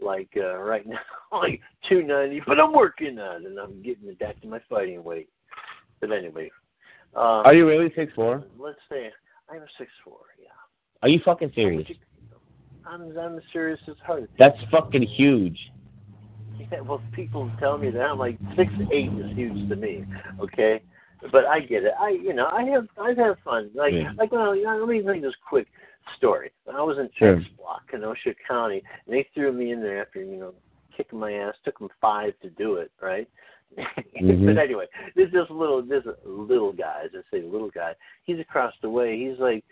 like 0.00 0.30
uh, 0.36 0.56
right 0.59 0.86
now, 0.86 1.00
like 1.32 1.60
two 1.88 2.02
ninety. 2.02 2.40
But 2.46 2.60
I'm 2.60 2.72
working 2.72 3.18
on 3.18 3.42
it, 3.42 3.46
and 3.46 3.59
I'm 3.59 3.82
getting 3.82 4.09
it 4.09 4.20
back 4.20 4.40
to 4.42 4.46
my 4.48 4.60
fighting 4.70 5.02
weight. 5.02 5.28
But 6.00 6.12
anyway, 6.12 6.48
um, 7.16 7.42
Are 7.44 7.55
you 7.55 7.66
really 7.66 7.92
six 7.96 8.12
four? 8.14 8.44
let's 8.56 8.78
say 8.88 9.10
I'm 9.50 9.62
a 9.62 9.66
six 9.78 9.90
four. 10.05 10.20
Yeah. 10.40 10.48
Are 11.02 11.09
you 11.09 11.20
fucking 11.24 11.50
serious? 11.56 11.88
I'm 12.86 13.18
I'm 13.18 13.40
serious 13.52 13.80
as 13.88 13.96
heart. 14.06 14.30
That's 14.38 14.59
fucking 14.70 15.02
huge. 15.02 15.59
Yeah, 16.59 16.80
well, 16.86 17.02
people 17.12 17.51
tell 17.59 17.78
me 17.78 17.90
that 17.90 18.02
I'm 18.02 18.18
like 18.18 18.39
six 18.56 18.72
eight 18.93 19.10
is 19.12 19.36
huge 19.36 19.68
to 19.68 19.76
me. 19.76 20.05
Okay, 20.40 20.80
but 21.32 21.47
I 21.47 21.60
get 21.60 21.85
it. 21.85 21.93
I 21.98 22.10
you 22.10 22.32
know 22.35 22.47
I 22.47 22.64
have 22.64 22.86
I've 23.01 23.16
had 23.16 23.35
fun. 23.44 23.70
Like 23.74 23.94
Yeah. 23.94 24.12
like 24.16 24.32
when 24.32 24.40
I, 24.40 24.55
you 24.55 24.64
know, 24.64 24.76
let 24.78 24.89
me 24.89 25.02
tell 25.02 25.14
you 25.14 25.20
this 25.22 25.35
quick 25.48 25.68
story. 26.16 26.51
When 26.64 26.76
I 26.76 26.82
was 26.82 26.98
in 26.98 27.10
Sure. 27.16 27.36
Texas 27.36 27.52
Block, 27.56 27.82
Kenosha 27.90 28.35
County, 28.47 28.82
and 29.06 29.14
they 29.14 29.28
threw 29.35 29.52
me 29.52 29.72
in 29.72 29.80
there 29.80 30.01
after 30.02 30.22
you 30.22 30.36
know 30.39 30.55
kicking 30.97 31.18
my 31.18 31.32
ass. 31.32 31.55
Took 31.64 31.78
them 31.78 31.89
five 32.01 32.35
to 32.43 32.51
do 32.51 32.76
it. 32.76 32.90
Right. 33.01 33.28
Mhm. 34.18 34.47
but 34.47 34.59
anyway, 34.59 34.86
this 35.14 35.30
this 35.30 35.48
little 35.51 35.82
this 35.82 36.02
little 36.24 36.72
guy, 36.72 37.02
as 37.05 37.10
I 37.14 37.20
say, 37.30 37.43
little 37.43 37.70
guy. 37.70 37.94
He's 38.24 38.40
across 38.40 38.72
the 38.82 38.89
way. 38.90 39.18
He's 39.18 39.39
like 39.39 39.62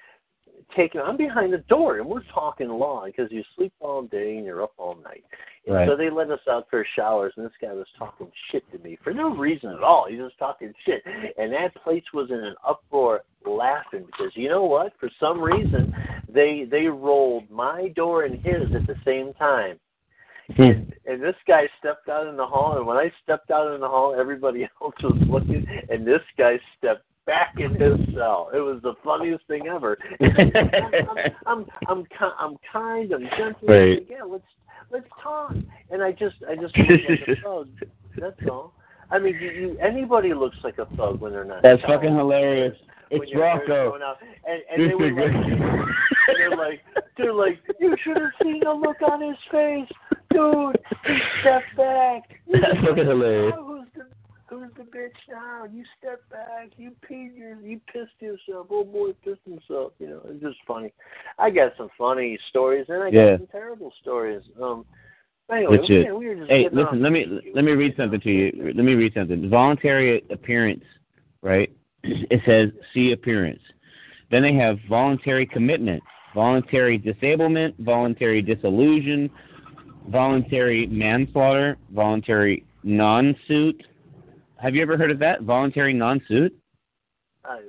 taking. 0.76 1.00
I'm 1.00 1.16
behind 1.16 1.52
the 1.52 1.58
door, 1.68 1.98
and 1.98 2.06
we're 2.06 2.24
talking 2.32 2.68
law 2.68 3.04
because 3.06 3.30
you 3.30 3.42
sleep 3.56 3.72
all 3.80 4.02
day 4.02 4.36
and 4.36 4.44
you're 4.44 4.62
up 4.62 4.72
all 4.78 4.96
night. 5.02 5.24
And 5.66 5.74
Right. 5.74 5.88
So 5.88 5.96
they 5.96 6.10
let 6.10 6.30
us 6.30 6.40
out 6.48 6.66
for 6.70 6.86
showers, 6.94 7.32
and 7.36 7.44
this 7.44 7.52
guy 7.60 7.72
was 7.72 7.86
talking 7.98 8.30
shit 8.50 8.62
to 8.72 8.78
me 8.78 8.98
for 9.02 9.12
no 9.12 9.34
reason 9.34 9.70
at 9.70 9.82
all. 9.82 10.06
He 10.08 10.16
was 10.16 10.32
talking 10.38 10.72
shit, 10.84 11.02
and 11.38 11.52
that 11.52 11.74
place 11.82 12.04
was 12.14 12.30
in 12.30 12.38
an 12.38 12.54
uproar, 12.66 13.22
laughing 13.44 14.06
because 14.06 14.32
you 14.34 14.48
know 14.48 14.64
what? 14.64 14.92
For 15.00 15.10
some 15.18 15.40
reason, 15.40 15.94
they 16.32 16.66
they 16.70 16.86
rolled 16.86 17.50
my 17.50 17.88
door 17.88 18.24
and 18.24 18.36
his 18.44 18.74
at 18.74 18.86
the 18.86 18.96
same 19.04 19.32
time. 19.34 19.78
Hmm. 20.54 20.90
And 21.06 21.20
this 21.20 21.34
guy 21.48 21.68
stepped 21.80 22.08
out 22.08 22.28
in 22.28 22.36
the 22.36 22.46
hall, 22.46 22.76
and 22.76 22.86
when 22.86 22.96
I 22.96 23.10
stepped 23.24 23.50
out 23.50 23.74
in 23.74 23.80
the 23.80 23.88
hall, 23.88 24.14
everybody 24.16 24.62
else 24.82 24.94
was 25.02 25.20
looking, 25.28 25.66
and 25.90 26.06
this 26.06 26.22
guy 26.38 26.60
stepped 26.78 27.04
back 27.26 27.54
in 27.58 27.72
his 27.72 28.14
cell. 28.14 28.50
It 28.54 28.60
was 28.60 28.80
the 28.82 28.94
funniest 29.04 29.46
thing 29.46 29.66
ever. 29.66 29.98
I'm, 30.20 31.32
I'm, 31.46 31.66
I'm, 31.88 32.04
ki- 32.04 32.36
I'm 32.38 32.56
kind, 32.72 33.12
I'm 33.12 33.28
gentle. 33.36 33.68
Right. 33.68 34.06
Yeah, 34.08 34.22
let's 34.26 34.44
let's 34.90 35.06
talk. 35.22 35.52
And 35.90 36.02
I 36.02 36.12
just, 36.12 36.36
I 36.48 36.54
just 36.54 36.76
look 36.76 36.88
like 36.88 37.38
a 37.38 37.42
thug. 37.42 37.68
That's 38.18 38.50
all. 38.50 38.72
I 39.10 39.18
mean, 39.18 39.36
you, 39.40 39.50
you, 39.50 39.78
anybody 39.78 40.34
looks 40.34 40.56
like 40.64 40.78
a 40.78 40.86
thug 40.96 41.20
when 41.20 41.32
they're 41.32 41.44
not. 41.44 41.62
That's 41.62 41.82
fucking 41.82 42.14
hilarious. 42.14 42.76
It's 43.10 43.32
Rocco. 43.36 43.94
And, 43.94 44.62
and 44.72 44.90
they 44.90 44.94
were 44.94 45.12
like, 45.12 45.88
they're 46.36 46.56
like, 46.56 46.80
they're 47.16 47.32
like, 47.32 47.60
you 47.78 47.94
should 48.02 48.16
have 48.16 48.30
seen 48.42 48.60
the 48.64 48.72
look 48.72 48.96
on 49.08 49.22
his 49.22 49.36
face, 49.52 49.88
dude. 50.32 50.76
He 51.06 51.18
stepped 51.40 51.76
back. 51.76 52.22
That's 52.50 52.84
fucking 52.84 53.06
hilarious. 53.06 53.54
Who's 54.48 54.70
the 54.77 54.85
bitch 54.85 55.10
now? 55.28 55.64
You 55.64 55.82
step 55.98 56.20
back. 56.31 56.70
You 56.77 56.93
peed 57.10 57.36
your, 57.36 57.56
you 57.60 57.81
pissed 57.93 58.12
yourself. 58.20 58.68
Oh 58.70 58.85
boy, 58.85 59.12
pissed 59.24 59.40
himself. 59.44 59.93
You 59.98 60.09
know, 60.09 60.20
it's 60.27 60.40
just 60.43 60.59
funny. 60.66 60.93
I 61.39 61.51
got 61.51 61.73
some 61.77 61.89
funny 61.98 62.39
stories, 62.51 62.86
and 62.89 63.02
I 63.02 63.10
got 63.10 63.18
Yeah. 63.18 63.36
some 63.39 63.48
terrible 63.48 63.93
stories. 64.01 64.43
Um. 64.62 64.85
Anyway, 65.51 65.78
Legit. 65.78 66.06
yeah, 66.06 66.12
we 66.12 66.27
were 66.27 66.35
just 66.35 66.51
Hey, 66.51 66.64
listen. 66.64 66.78
off- 66.81 66.94
Let 66.97 67.12
me 67.12 67.27
let 67.55 67.64
me 67.64 67.73
read 67.73 67.94
something 67.97 68.20
to 68.20 68.31
you. 68.31 68.73
Let 68.74 68.85
me 68.85 68.94
read 68.94 69.14
something. 69.14 69.48
Voluntary 69.48 70.24
appearance, 70.31 70.85
right? 71.43 71.70
It 72.05 72.40
says 72.47 72.70
see 72.94 73.12
appearance. 73.12 73.62
Then 74.31 74.43
they 74.43 74.55
have 74.55 74.78
voluntary 74.89 75.47
commitment, 75.47 76.02
voluntary 76.35 76.98
disablement, 76.98 77.74
voluntary 77.78 78.43
disillusion, 78.43 79.31
voluntary 80.09 80.86
manslaughter, 80.86 81.77
voluntary 81.93 82.64
non-suit. 82.85 83.85
Have 84.60 84.74
you 84.74 84.82
ever 84.82 84.96
heard 84.96 85.10
of 85.10 85.18
that? 85.20 85.42
Voluntary 85.42 85.92
non-suit. 85.92 86.54
I, 87.44 87.60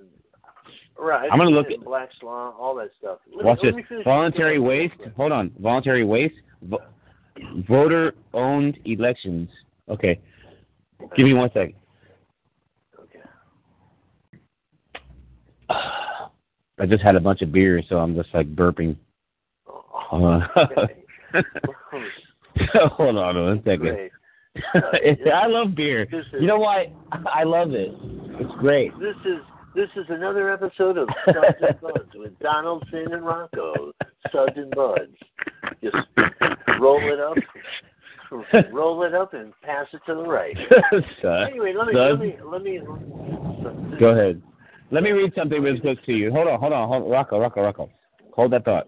right. 0.97 1.29
I'm 1.31 1.37
gonna 1.37 1.49
look 1.51 1.69
at 1.71 1.83
Black's 1.83 2.15
Law, 2.23 2.55
all 2.57 2.75
that 2.75 2.89
stuff. 2.97 3.19
Let 3.35 3.45
Watch 3.45 3.59
this. 3.61 3.75
me 3.75 3.83
finish- 3.87 4.05
Voluntary 4.05 4.59
waste. 4.59 4.95
Hold 5.15 5.31
on. 5.31 5.51
Voluntary 5.59 6.03
waste. 6.05 6.35
Vo- 6.63 6.81
voter-owned 7.67 8.79
elections. 8.85 9.49
Okay. 9.89 10.19
Give 11.15 11.25
me 11.25 11.33
one 11.33 11.49
second. 11.53 11.75
Okay. 12.99 13.19
I 16.79 16.85
just 16.87 17.03
had 17.03 17.15
a 17.15 17.19
bunch 17.19 17.41
of 17.41 17.51
beer, 17.51 17.81
so 17.87 17.97
I'm 17.97 18.15
just 18.15 18.29
like 18.33 18.53
burping. 18.55 18.95
Oh, 19.67 20.23
Uh, 20.23 20.47
okay. 20.57 21.03
hold 22.73 23.17
on 23.17 23.35
one 23.35 23.57
second. 23.63 23.79
Great. 23.81 24.11
I 25.33 25.47
love 25.47 25.75
beer. 25.75 26.03
Is- 26.11 26.25
You 26.39 26.47
know 26.47 26.57
why? 26.59 26.91
I 27.11 27.43
love 27.43 27.71
it. 27.73 27.91
It's 28.39 28.51
great. 28.59 28.91
This 28.99 29.15
is 29.25 29.39
this 29.75 29.89
is 29.95 30.05
another 30.09 30.51
episode 30.51 30.97
of 30.97 31.07
and 31.27 31.79
Buds 31.81 32.09
with 32.15 32.37
Donaldson 32.39 33.13
and 33.13 33.23
Rocco. 33.25 33.91
Suds 34.31 34.53
and 34.55 34.71
Buds. 34.71 35.11
Just 35.83 35.95
roll 36.79 36.99
it 37.01 37.19
up, 37.19 37.37
roll 38.73 39.03
it 39.03 39.13
up, 39.13 39.33
and 39.33 39.53
pass 39.61 39.85
it 39.93 40.01
to 40.07 40.15
the 40.15 40.23
right. 40.23 40.57
Anyway, 41.49 41.73
let 41.77 41.87
me 41.87 41.93
let 41.93 42.19
me 42.19 42.35
let 42.45 42.63
me. 42.63 42.79
Go 43.99 44.07
ahead. 44.09 44.41
Let 44.89 45.03
me 45.03 45.11
read 45.11 45.33
something 45.35 45.61
real 45.61 45.79
quick 45.79 46.03
to 46.05 46.13
you. 46.13 46.31
Hold 46.31 46.47
on, 46.47 46.59
hold 46.59 46.73
on, 46.73 46.87
hold 46.87 47.03
on. 47.03 47.09
Rocco, 47.09 47.39
Rocco, 47.39 47.61
Rocco. 47.61 47.89
Hold 48.33 48.51
that 48.53 48.65
thought. 48.65 48.87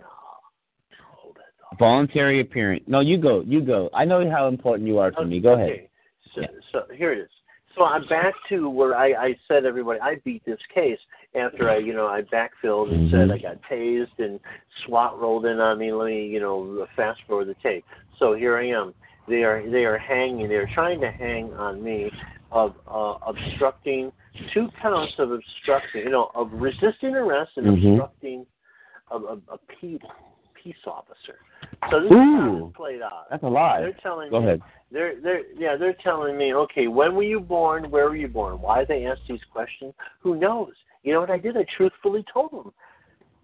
Hold 1.70 1.80
that 1.80 1.80
thought. 1.80 1.80
Voluntary 1.80 2.42
appearance. 2.42 2.84
No, 2.88 3.00
you 3.00 3.18
go. 3.18 3.44
You 3.46 3.62
go. 3.62 3.90
I 3.94 4.06
know 4.06 4.30
how 4.30 4.48
important 4.48 4.88
you 4.88 5.00
are 5.00 5.12
to 5.12 5.26
me. 5.26 5.40
Go 5.40 5.54
ahead. 5.54 5.70
Okay. 5.70 5.90
So, 6.36 6.42
so 6.72 6.84
here 6.94 7.14
it 7.14 7.20
is. 7.20 7.30
So 7.76 7.84
I'm 7.86 8.08
back 8.08 8.34
to 8.50 8.70
where 8.70 8.96
I, 8.96 9.14
I 9.14 9.36
said 9.48 9.66
everybody 9.66 10.00
I 10.02 10.16
beat 10.26 10.44
this 10.46 10.60
case 10.74 11.00
after 11.36 11.70
I 11.70 11.78
you 11.78 11.94
know 11.94 12.08
I 12.08 12.22
backfilled 12.22 12.92
and 12.92 13.12
said. 13.12 13.32
I 13.32 13.38
got 13.38 13.62
tased 13.72 14.08
and 14.18 14.40
SWAT 14.86 15.20
rolled 15.20 15.46
in 15.46 15.60
on 15.60 15.78
me. 15.80 15.94
Let 15.94 16.08
me 16.08 16.28
you 16.28 16.40
know 16.40 16.88
fast 16.96 17.22
forward 17.28 17.48
the 17.48 17.56
tape. 17.64 17.86
So 18.18 18.34
here 18.36 18.58
I 18.58 18.68
am. 18.68 18.94
They 19.28 19.44
are 19.44 19.70
they 19.70 19.86
are 19.86 19.98
hanging. 19.98 20.50
They 20.50 20.56
are 20.56 20.70
trying 20.74 21.00
to 21.02 21.12
hang 21.12 21.54
on 21.54 21.84
me 21.84 22.12
of 22.52 22.76
uh, 22.88 23.14
obstructing 23.28 24.12
two 24.54 24.68
counts 24.82 25.14
of 25.20 25.32
obstructing. 25.32 26.04
You 26.04 26.10
know 26.10 26.32
of 26.36 26.52
resisting 26.52 27.16
arrest 27.16 27.52
and 27.56 27.68
Mhm. 27.68 27.92
obstructing 27.92 28.46
a, 29.12 29.18
a, 29.18 29.34
a 29.54 29.58
peace 30.70 30.82
officer. 30.88 31.38
So 31.90 32.00
this 32.02 32.08
is 32.12 32.18
how 32.18 32.50
Ooh. 32.50 32.68
it's 32.68 32.78
played 32.78 33.02
out. 33.02 33.26
That's 33.30 33.44
a 33.44 33.48
lie. 33.48 33.82
They're 33.82 33.98
telling 34.04 34.30
Go 34.30 34.40
me 34.42 34.48
ahead. 34.48 34.62
they're 34.92 35.20
they're 35.22 35.42
yeah 35.58 35.76
they're 35.76 35.96
telling 36.04 36.38
me 36.38 36.54
okay 36.54 36.88
when 36.88 37.16
were 37.16 37.24
you 37.24 37.40
born 37.40 37.90
where 37.92 38.06
were 38.06 38.16
you 38.16 38.28
born 38.28 38.60
why 38.62 38.86
they 38.86 39.06
ask 39.06 39.20
these 39.28 39.40
questions 39.52 39.94
who 40.22 40.36
knows 40.36 40.72
you 41.04 41.14
know 41.14 41.22
what 41.22 41.30
I 41.32 41.38
did 41.38 41.56
I 41.58 41.66
truthfully 41.78 42.24
told 42.34 42.52
them 42.52 42.72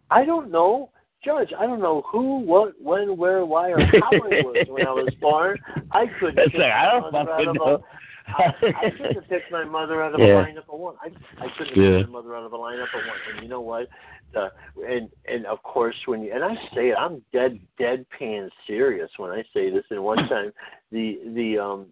I 0.10 0.26
don't 0.26 0.52
know 0.52 0.90
judge 1.24 1.50
I 1.60 1.66
don't 1.66 1.82
know 1.82 2.04
who 2.12 2.40
what 2.40 2.74
when 2.82 3.16
where 3.18 3.46
why 3.46 3.70
or 3.72 3.80
how 3.80 4.12
I 4.14 4.18
was 4.44 4.66
when 4.70 4.86
I 4.88 4.92
was 4.92 5.14
born 5.22 5.58
I 5.92 6.06
couldn't 6.20 6.52
pick 6.52 6.60
like, 6.60 6.72
I 6.72 6.86
my 6.86 7.00
don't 7.00 7.12
mother 7.12 7.32
out 7.32 7.38
fucking 7.38 7.50
of 7.50 7.56
know. 7.56 7.74
a 7.76 7.80
I, 8.28 8.44
I 8.86 8.90
couldn't 8.90 9.14
have 9.16 9.30
picked 9.30 9.52
my 9.52 9.64
mother 9.66 10.02
out 10.02 10.16
of 10.16 10.20
Yeah. 10.26 10.42
a 10.42 10.46
lineup 10.46 10.68
of 10.74 10.80
one 10.80 10.96
I 11.02 11.08
I 11.44 11.48
couldn't 11.58 11.76
have 11.76 11.84
Yeah. 11.84 11.98
picked 12.00 12.10
my 12.10 12.22
mother 12.22 12.36
out 12.36 12.44
of 12.44 12.54
a 12.54 12.58
lineup 12.58 12.84
of 12.96 13.02
one 13.08 13.18
and 13.34 13.44
you 13.44 13.50
know 13.50 13.62
what 13.62 13.88
uh, 14.36 14.50
and 14.88 15.10
and 15.28 15.46
of 15.46 15.62
course 15.64 15.96
when 16.06 16.22
you 16.22 16.34
and 16.34 16.44
I 16.44 16.56
say 16.74 16.90
it, 16.90 16.98
I'm 16.98 17.22
dead 17.34 17.60
deadpan 17.80 18.50
serious 18.68 19.10
when 19.18 19.32
I 19.32 19.44
say 19.54 19.70
this. 19.70 19.86
And 19.90 20.04
one 20.04 20.18
time, 20.30 20.52
the 20.92 21.20
the 21.34 21.58
um 21.58 21.88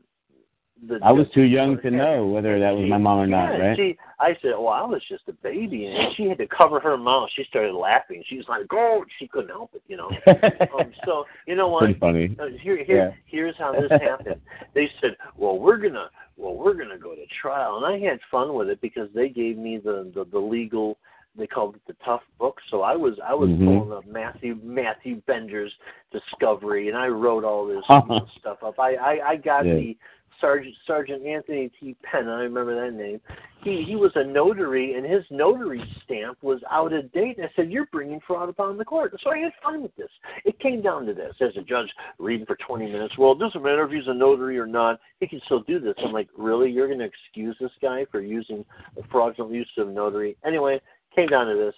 the 0.88 1.00
I 1.04 1.12
was 1.12 1.28
too 1.34 1.44
young 1.44 1.80
to 1.82 1.92
know 1.92 2.28
whether 2.28 2.60
that 2.60 2.72
was 2.72 2.90
my 2.90 2.98
mom 2.98 3.20
or 3.20 3.28
not, 3.28 3.54
yeah, 3.54 3.68
right? 3.68 3.78
She, 3.78 3.98
I 4.20 4.36
said, 4.42 4.52
well, 4.58 4.70
I 4.70 4.84
was 4.84 5.02
just 5.08 5.24
a 5.28 5.34
baby, 5.34 5.86
and 5.86 6.14
she 6.16 6.24
had 6.24 6.38
to 6.40 6.48
cover 6.48 6.80
her 6.80 6.98
mouth. 6.98 7.30
She 7.36 7.44
started 7.46 7.74
laughing. 7.74 8.24
She 8.28 8.38
was 8.38 8.46
like, 8.50 8.66
"Oh!" 8.72 9.06
She 9.20 9.28
couldn't 9.28 9.50
help 9.50 9.74
it, 9.76 9.84
you 9.88 9.98
know. 9.98 10.10
um, 10.78 10.92
so 11.06 11.26
you 11.48 11.56
know 11.56 11.68
what? 11.70 11.86
Pretty 11.86 12.00
funny. 12.00 12.36
Uh, 12.40 12.58
here, 12.62 12.84
here, 12.84 12.98
Yeah. 12.98 13.12
here's 13.26 13.56
how 13.58 13.72
this 13.72 13.92
happened. 13.92 14.42
They 14.74 14.90
said, 15.02 15.16
"Well, 15.38 15.60
we're 15.60 15.78
gonna, 15.78 16.10
well, 16.36 16.56
we're 16.56 16.74
gonna 16.74 16.98
go 16.98 17.16
to 17.16 17.26
trial," 17.42 17.78
and 17.78 17.86
I 17.86 18.00
had 18.06 18.20
fun 18.32 18.54
with 18.56 18.70
it 18.70 18.82
because 18.82 19.10
they 19.14 19.30
gave 19.30 19.58
me 19.58 19.78
the 19.78 20.12
the, 20.14 20.26
the 20.26 20.40
legal. 20.40 20.98
They 21.38 21.48
called 21.48 21.76
it 21.76 21.82
the 21.88 21.96
tough 22.06 22.22
book. 22.40 22.60
So 22.70 22.82
I 22.82 22.96
was 22.96 23.20
I 23.26 23.34
was 23.34 23.50
Mhm. 23.50 23.66
pulling 23.66 23.92
up 23.92 24.06
Matthew 24.06 24.56
Matthew 24.64 25.22
Bender's 25.26 25.74
discovery, 26.12 26.90
and 26.90 26.98
I 26.98 27.08
wrote 27.08 27.44
all 27.44 27.66
this 27.66 27.84
Uh-huh. 27.90 28.26
stuff 28.40 28.64
up. 28.64 28.80
I 28.80 28.96
I, 28.96 29.30
I 29.32 29.36
got 29.38 29.66
Yeah. 29.66 29.76
the 29.76 29.98
Sergeant 30.42 30.76
Sergeant 30.86 31.26
Anthony 31.26 31.70
T. 31.80 31.96
Penn. 32.04 32.28
I 32.28 32.42
remember 32.42 32.76
that 32.76 32.94
name. 32.94 33.22
He 33.62 33.82
he 33.84 33.96
was 33.96 34.12
a 34.16 34.24
notary, 34.26 34.96
and 34.96 35.06
his 35.06 35.24
notary 35.32 35.82
stamp 36.04 36.38
was 36.42 36.62
out 36.70 36.92
of 36.92 37.10
date. 37.14 37.38
And 37.38 37.46
I 37.46 37.52
said, 37.56 37.72
"You're 37.72 37.86
bringing 37.94 38.20
fraud 38.20 38.50
upon 38.50 38.78
the 38.78 38.84
court." 38.84 39.14
So 39.22 39.30
I 39.32 39.38
had 39.38 39.54
fun 39.64 39.82
with 39.82 39.96
this. 39.96 40.10
It 40.44 40.60
came 40.60 40.82
down 40.82 41.06
to 41.06 41.14
this: 41.14 41.34
as 41.40 41.56
a 41.56 41.62
judge 41.62 41.90
reading 42.20 42.46
for 42.46 42.58
20 42.58 42.92
minutes. 42.92 43.18
Well, 43.18 43.32
it 43.32 43.40
doesn't 43.40 43.64
matter 43.64 43.86
if 43.86 43.92
he's 43.92 44.08
a 44.08 44.14
notary 44.14 44.60
or 44.60 44.66
not. 44.68 45.00
He 45.22 45.28
can 45.28 45.40
still 45.46 45.62
do 45.62 45.80
this. 45.80 45.94
I'm 46.00 46.12
like, 46.12 46.28
really? 46.38 46.70
You're 46.70 46.88
going 46.88 47.00
to 47.00 47.06
excuse 47.06 47.56
this 47.60 47.72
guy 47.82 48.04
for 48.12 48.20
using 48.20 48.66
a 48.98 49.04
fraudulent 49.04 49.54
use 49.54 49.72
of 49.78 49.88
notary? 49.90 50.36
Anyway, 50.44 50.82
came 51.16 51.28
down 51.28 51.48
to 51.48 51.56
this. 51.56 51.76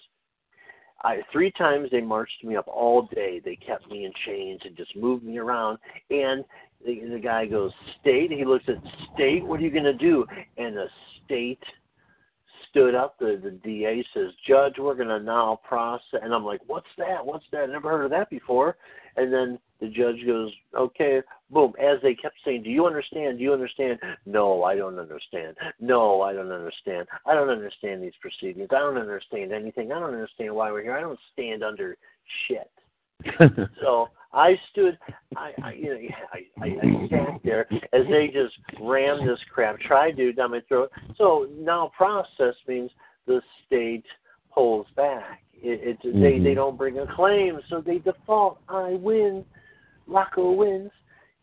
I 1.03 1.20
three 1.32 1.52
times 1.52 1.90
they 1.91 2.02
marched 2.02 2.44
me 2.44 2.56
up 2.56 2.68
all 2.68 3.07
day. 3.14 3.41
They 3.44 3.56
kept 3.56 3.90
me 3.90 4.06
in 4.06 4.12
chains 4.26 4.62
and 4.66 4.76
just 4.76 4.95
moved 4.95 5.24
me 5.24 5.38
around. 5.38 5.78
And 6.10 6.44
the, 6.86 7.02
the 7.12 7.20
guy 7.20 7.45
goes, 7.45 7.72
"State." 8.02 8.32
He 8.32 8.45
looks 8.45 8.66
at 8.68 8.78
state. 9.14 9.45
What 9.45 9.60
are 9.60 9.64
you 9.64 9.72
going 9.72 9.84
to 9.84 9.94
do? 9.94 10.26
And 10.57 10.76
the 10.76 10.88
state 11.24 11.64
stood 12.70 12.95
up. 12.95 13.20
The 13.20 13.40
the 13.44 13.52
DA 13.52 14.03
says, 14.14 14.32
"Judge, 14.48 14.76
we're 14.80 14.95
going 14.95 15.10
to 15.10 15.20
nolle 15.20 15.62
pros." 15.64 15.99
And 16.22 16.34
I'm 16.34 16.45
like, 16.45 16.62
"What's 16.66 16.88
that? 16.98 17.24
What's 17.24 17.45
that? 17.52 17.64
I 17.64 17.66
never 17.68 17.90
heard 17.90 18.06
of 18.06 18.12
that 18.12 18.30
before." 18.30 18.78
And 19.18 19.32
then 19.32 19.60
the 19.80 19.88
judge 19.88 20.26
goes, 20.26 20.52
"Okay." 20.76 21.22
Boom. 21.50 21.74
As 21.80 22.02
they 22.02 22.16
kept 22.16 22.36
saying, 22.44 22.64
"Do 22.64 22.70
you 22.70 22.86
understand? 22.86 23.38
Do 23.38 23.44
you 23.44 23.54
understand?" 23.54 24.00
No, 24.26 24.64
I 24.64 24.76
don't 24.76 25.00
understand. 25.00 25.58
No, 25.80 26.22
I 26.22 26.34
don't 26.34 26.52
understand. 26.52 27.08
I 27.26 27.34
don't 27.34 27.50
understand 27.50 28.02
these 28.02 28.16
proceedings. 28.22 28.70
I 28.72 28.80
don't 28.80 28.98
understand 28.98 29.52
anything. 29.52 29.92
I 29.92 30.00
don't 30.00 30.14
understand 30.14 30.56
why 30.56 30.72
we're 30.72 30.84
here. 30.84 30.98
I 30.98 31.02
don't 31.02 31.20
stand 31.34 31.64
under 31.64 31.98
shit. 32.48 32.72
So 33.82 34.10
I 34.34 34.60
stood, 34.72 34.98
I, 35.38 35.54
I 35.64 35.74
you 35.74 35.90
know, 35.90 36.00
I, 36.34 36.40
I, 36.62 36.68
I 36.68 37.10
sat 37.10 37.42
there 37.44 37.68
as 37.94 38.06
they 38.10 38.28
just 38.28 38.54
rammed 38.82 39.28
this 39.28 39.40
crap, 39.54 39.80
tried 39.80 40.18
to 40.18 40.34
down 40.34 40.52
my 40.52 40.62
throat. 40.68 40.92
So 41.18 41.48
nolle 41.58 41.92
pros 41.94 42.26
means 42.68 42.92
the 43.28 43.42
state 43.66 44.04
pulls 44.54 44.88
back. 44.96 45.42
It, 45.61 45.98
it 46.03 46.19
they 46.22 46.40
they 46.40 46.53
don't 46.53 46.77
bring 46.77 46.99
a 46.99 47.07
claim, 47.15 47.60
so 47.69 47.82
they 47.82 47.99
default. 47.99 48.60
I 48.69 48.91
win, 48.91 49.44
Rocco 50.07 50.52
wins, 50.52 50.91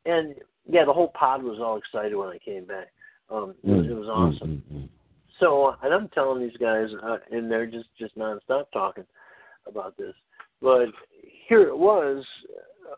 and 0.07 0.35
yeah, 0.69 0.85
the 0.85 0.93
whole 0.93 1.09
pod 1.09 1.43
was 1.43 1.59
all 1.59 1.77
excited 1.77 2.15
when 2.15 2.29
I 2.29 2.39
came 2.39 2.65
back. 2.65 2.89
Um, 3.31 3.55
it 3.65 3.71
was, 3.71 3.87
it 3.87 3.97
was 3.97 4.09
awesome. 4.09 4.63
Mm-hmm. 4.73 4.85
So, 5.41 5.75
and 5.83 5.93
I'm 5.93 6.09
telling 6.09 6.41
these 6.41 6.57
guys, 6.59 6.89
uh, 7.03 7.17
and 7.31 7.51
they're 7.51 7.67
just 7.67 7.89
just 7.99 8.17
nonstop 8.17 8.67
talking 8.73 9.05
about 9.67 9.97
this. 9.97 10.15
But 10.61 10.89
here 11.49 11.63
it 11.63 11.77
was. 11.77 12.25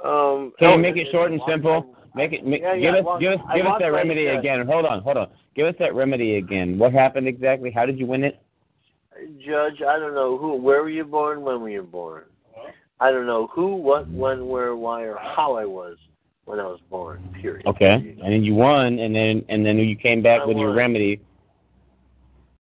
Um, 0.04 0.52
Can 0.58 0.68
oh, 0.68 0.76
you 0.76 0.82
make 0.82 0.96
it 0.96 1.06
short 1.10 1.32
and 1.32 1.40
simple? 1.48 1.96
Make 2.14 2.32
it. 2.32 2.46
Make, 2.46 2.62
Yeah, 2.62 2.76
give 2.76 2.94
us. 2.94 3.04
well, 3.04 3.18
give 3.18 3.32
us. 3.32 3.38
I 3.48 3.56
Give 3.56 3.66
us 3.66 3.76
that 3.80 3.92
remedy 3.92 4.26
again. 4.26 4.66
Hold 4.66 4.84
on. 4.84 5.00
Hold 5.02 5.16
on. 5.16 5.28
Give 5.54 5.66
us 5.66 5.74
that 5.78 5.94
remedy 5.94 6.36
again. 6.36 6.78
What 6.78 6.92
happened 6.92 7.28
exactly? 7.28 7.70
How 7.70 7.86
did 7.86 7.98
you 7.98 8.06
win 8.06 8.24
it? 8.24 8.43
Judge, 9.38 9.80
I 9.82 9.98
don't 9.98 10.14
know 10.14 10.36
who, 10.38 10.56
where 10.56 10.82
were 10.82 10.90
you 10.90 11.04
born, 11.04 11.42
when 11.42 11.60
were 11.60 11.70
you 11.70 11.82
born? 11.82 12.24
I 13.00 13.10
don't 13.10 13.26
know 13.26 13.48
who, 13.48 13.76
what, 13.76 14.08
when, 14.08 14.46
where, 14.46 14.76
why, 14.76 15.02
or 15.02 15.16
how 15.16 15.56
I 15.56 15.64
was 15.64 15.96
when 16.44 16.60
I 16.60 16.64
was 16.64 16.80
born. 16.90 17.34
Period. 17.40 17.66
Okay. 17.66 18.16
And 18.22 18.32
then 18.32 18.44
you 18.44 18.54
won, 18.54 18.98
and 18.98 19.14
then 19.14 19.44
and 19.48 19.64
then 19.64 19.78
you 19.78 19.96
came 19.96 20.22
back 20.22 20.42
I 20.42 20.46
with 20.46 20.56
your 20.56 20.74
remedy, 20.74 21.20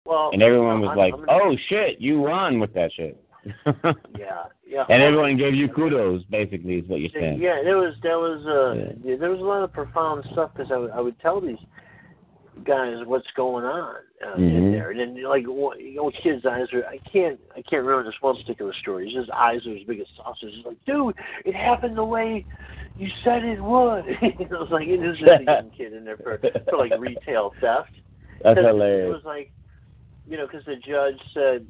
Well, 0.05 0.31
and 0.33 0.41
everyone 0.41 0.81
was 0.81 0.89
I'm- 0.89 0.97
like, 0.97 1.13
I'm 1.13 1.25
"Oh 1.29 1.55
shit, 1.69 1.99
you 1.99 2.19
won 2.19 2.59
with 2.59 2.73
that 2.73 2.91
shit." 2.93 3.19
yeah, 4.17 4.43
yeah. 4.65 4.85
And 4.87 5.03
everyone 5.03 5.37
gave 5.37 5.53
you 5.53 5.67
kudos, 5.67 6.23
basically, 6.31 6.75
is 6.75 6.87
what 6.87 7.01
you're 7.01 7.09
saying. 7.13 7.41
Yeah, 7.41 7.61
there 7.63 7.77
was 7.77 7.93
there 8.01 8.17
was 8.17 8.45
uh 8.45 8.95
yeah, 9.03 9.17
there 9.17 9.29
was 9.29 9.41
a 9.41 9.43
lot 9.43 9.63
of 9.63 9.73
profound 9.73 10.23
stuff 10.31 10.51
because 10.55 10.71
I 10.71 10.77
would 10.77 10.91
I 10.91 11.01
would 11.01 11.19
tell 11.19 11.41
these 11.41 11.57
guys 12.63 12.97
what's 13.05 13.27
going 13.35 13.65
on 13.65 13.95
uh, 14.25 14.35
in 14.35 14.41
Mhm. 14.43 14.71
there, 14.71 14.91
and 14.91 14.99
then 14.99 15.23
like 15.23 15.45
what- 15.45 15.79
you 15.79 15.95
know, 15.95 16.11
kids' 16.11 16.45
eyes 16.45 16.71
are 16.73 16.85
I 16.85 16.99
can't 16.99 17.39
I 17.55 17.61
can't 17.63 17.83
remember 17.83 18.03
this 18.03 18.21
one 18.21 18.37
particular 18.37 18.73
story. 18.73 19.09
His 19.09 19.29
eyes 19.31 19.65
are 19.65 19.75
as 19.75 19.83
big 19.83 19.99
as 19.99 20.07
saucers. 20.15 20.53
He's 20.55 20.65
like, 20.65 20.77
dude, 20.85 21.15
it 21.45 21.55
happened 21.55 21.97
the 21.97 22.05
way 22.05 22.45
you 22.95 23.09
said 23.23 23.43
it 23.43 23.61
would. 23.61 24.05
I 24.21 24.45
was 24.51 24.69
like, 24.71 24.87
it 24.87 25.03
is 25.03 25.17
just 25.17 25.41
a 25.41 25.43
young 25.43 25.71
kid 25.71 25.93
in 25.93 26.05
there 26.05 26.17
for 26.17 26.37
for 26.69 26.77
like 26.77 26.93
retail 26.99 27.53
theft. 27.59 27.89
That's 28.43 28.55
'Cause 28.57 28.65
It 28.65 28.67
hilarious. 28.67 29.13
was 29.13 29.25
like, 29.25 29.51
you 30.27 30.37
know, 30.37 30.45
because 30.45 30.65
the 30.65 30.75
judge 30.75 31.19
said, 31.33 31.65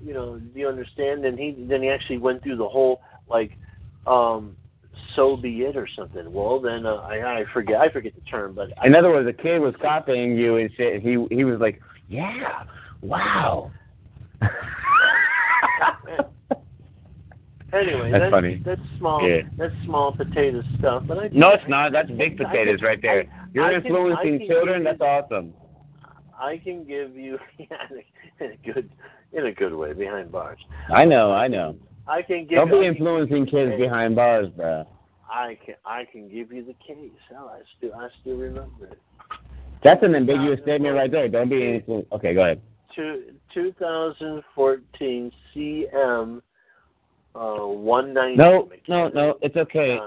you 0.00 0.14
know, 0.14 0.38
do 0.38 0.58
you 0.60 0.68
understand? 0.68 1.24
And 1.24 1.38
he 1.38 1.52
then 1.68 1.82
he 1.82 1.88
actually 1.88 2.18
went 2.18 2.42
through 2.42 2.56
the 2.56 2.68
whole 2.68 3.00
like, 3.28 3.58
um, 4.06 4.56
so 5.18 5.36
be 5.36 5.62
it 5.62 5.76
or 5.76 5.88
something. 5.96 6.32
Well, 6.32 6.60
then 6.60 6.86
uh, 6.86 6.94
I 6.94 7.40
I 7.40 7.44
forget 7.52 7.80
I 7.80 7.88
forget 7.90 8.14
the 8.14 8.20
term, 8.22 8.54
but 8.54 8.68
In 8.84 8.94
other 8.94 9.10
words, 9.10 9.26
the 9.26 9.32
kid 9.32 9.58
was 9.58 9.74
copying 9.82 10.36
you 10.36 10.58
and 10.58 10.70
shit. 10.76 11.02
He 11.02 11.26
he 11.34 11.44
was 11.44 11.58
like, 11.60 11.80
"Yeah, 12.08 12.62
wow." 13.02 13.72
anyway, 17.72 18.12
That's 18.12 18.22
that's 18.22 18.30
funny. 18.30 18.62
That's 18.64 18.80
small. 18.98 19.28
Yeah. 19.28 19.42
That's 19.56 19.74
small 19.84 20.12
potato 20.16 20.62
stuff. 20.78 21.02
But 21.08 21.18
I 21.18 21.28
No, 21.32 21.50
it's 21.50 21.68
not. 21.68 21.90
That's 21.90 22.10
big 22.12 22.36
potatoes 22.36 22.80
right 22.80 23.02
there. 23.02 23.24
You're 23.52 23.64
I 23.64 23.74
influencing 23.74 24.38
can 24.38 24.48
children. 24.48 24.84
That's 24.84 25.00
awesome. 25.00 25.52
I 26.38 26.58
can 26.58 26.84
give 26.84 27.16
you 27.16 27.40
yeah, 27.58 27.66
in 28.38 28.52
a 28.52 28.72
good 28.72 28.88
in 29.32 29.46
a 29.46 29.52
good 29.52 29.74
way 29.74 29.94
behind 29.94 30.30
bars. 30.30 30.60
I 30.94 31.04
know. 31.04 31.32
I 31.32 31.48
know. 31.48 31.74
I 32.06 32.22
can 32.22 32.46
give. 32.46 32.58
Don't 32.58 32.70
be 32.70 32.86
influencing 32.86 33.46
kids 33.46 33.72
behind 33.76 34.14
bars, 34.14 34.46
bro. 34.56 34.86
I 35.30 35.58
can 35.64 35.74
I 35.84 36.04
can 36.10 36.28
give 36.28 36.52
you 36.52 36.64
the 36.64 36.74
case. 36.86 37.10
Hell, 37.30 37.52
I 37.54 37.60
still 37.76 37.94
I 37.94 38.08
still 38.20 38.36
remember 38.36 38.86
it. 38.86 38.98
That's 39.82 40.02
an 40.02 40.14
ambiguous 40.14 40.60
statement 40.62 40.94
right 40.94 41.10
there. 41.10 41.28
Don't 41.28 41.48
be 41.48 41.66
anything. 41.66 42.04
Okay, 42.12 42.34
go 42.34 42.42
ahead. 42.42 42.60
Two, 42.94 43.24
2014 43.54 45.32
CM 45.54 46.42
uh, 47.34 47.66
190. 47.66 48.36
No, 48.36 48.68
no, 48.88 49.08
no. 49.08 49.38
It's 49.40 49.56
okay. 49.56 49.98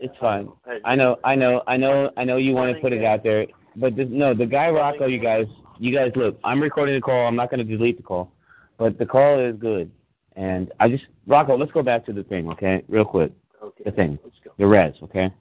It's 0.00 0.14
fine. 0.20 0.48
I 0.84 0.94
know, 0.94 1.16
I 1.24 1.34
know, 1.34 1.62
I 1.66 1.76
know, 1.76 2.10
I 2.16 2.24
know 2.24 2.36
you 2.36 2.54
want 2.54 2.74
to 2.74 2.80
put 2.80 2.92
it 2.92 3.04
out 3.04 3.24
there, 3.24 3.46
but 3.74 3.96
this, 3.96 4.06
no, 4.08 4.32
the 4.32 4.46
guy 4.46 4.68
Rocco, 4.68 5.06
you 5.06 5.18
guys, 5.18 5.46
you 5.80 5.92
guys 5.92 6.12
look. 6.14 6.38
I'm 6.44 6.60
recording 6.60 6.94
the 6.94 7.00
call. 7.00 7.26
I'm 7.26 7.34
not 7.34 7.50
going 7.50 7.66
to 7.66 7.76
delete 7.76 7.96
the 7.96 8.04
call, 8.04 8.32
but 8.78 8.96
the 8.98 9.06
call 9.06 9.40
is 9.44 9.56
good, 9.58 9.90
and 10.36 10.70
I 10.78 10.88
just 10.88 11.04
Rocco. 11.26 11.56
Let's 11.56 11.72
go 11.72 11.82
back 11.82 12.06
to 12.06 12.12
the 12.12 12.22
thing, 12.22 12.48
okay, 12.50 12.84
real 12.88 13.04
quick. 13.04 13.32
Okay. 13.62 13.84
The 13.84 13.92
thing, 13.92 14.18
the 14.58 14.66
res, 14.66 14.94
okay. 15.02 15.32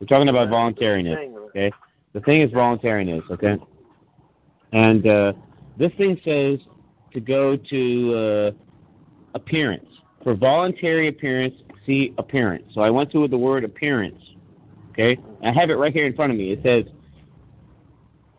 We're 0.00 0.06
talking 0.06 0.28
about 0.28 0.48
voluntariness, 0.48 1.18
okay. 1.48 1.72
The 2.12 2.20
thing 2.20 2.42
is 2.42 2.50
voluntariness, 2.52 3.22
okay. 3.30 3.56
And 4.72 5.06
uh, 5.06 5.32
this 5.78 5.92
thing 5.96 6.20
says 6.24 6.58
to 7.12 7.20
go 7.20 7.56
to 7.56 8.14
uh, 8.14 8.50
appearance 9.34 9.88
for 10.22 10.34
voluntary 10.34 11.08
appearance. 11.08 11.54
See 11.86 12.12
appearance. 12.18 12.64
So 12.74 12.80
I 12.80 12.90
went 12.90 13.12
to 13.12 13.28
the 13.28 13.38
word 13.38 13.62
appearance. 13.62 14.20
Okay, 14.90 15.16
I 15.44 15.52
have 15.52 15.70
it 15.70 15.74
right 15.74 15.92
here 15.92 16.06
in 16.06 16.16
front 16.16 16.32
of 16.32 16.38
me. 16.38 16.50
It 16.50 16.60
says 16.64 16.84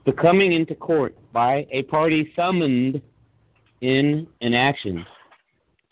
the 0.06 0.12
coming 0.12 0.52
into 0.52 0.76
court 0.76 1.16
by 1.32 1.66
a 1.72 1.84
party 1.84 2.34
summoned 2.36 3.02
in 3.82 4.28
an 4.42 4.54
action 4.54 5.06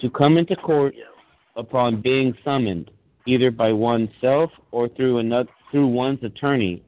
to 0.01 0.09
come 0.09 0.37
into 0.37 0.55
court 0.57 0.95
upon 1.55 2.01
being 2.01 2.35
summoned 2.43 2.91
either 3.25 3.51
by 3.51 3.71
oneself 3.71 4.51
or 4.71 4.87
through 4.89 5.19
another 5.19 5.49
through 5.71 5.87
one's 5.87 6.23
attorney. 6.23 6.83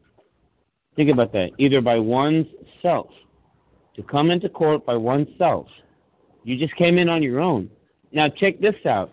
Think 0.95 1.09
about 1.11 1.33
that. 1.33 1.49
Either 1.57 1.81
by 1.81 1.99
one's 1.99 2.47
self. 2.81 3.09
To 3.95 4.03
come 4.03 4.31
into 4.31 4.47
court 4.47 4.85
by 4.85 4.95
oneself. 4.95 5.67
You 6.43 6.57
just 6.57 6.75
came 6.75 6.97
in 6.97 7.09
on 7.09 7.21
your 7.23 7.39
own. 7.39 7.69
Now 8.11 8.29
check 8.29 8.59
this 8.59 8.75
out. 8.85 9.11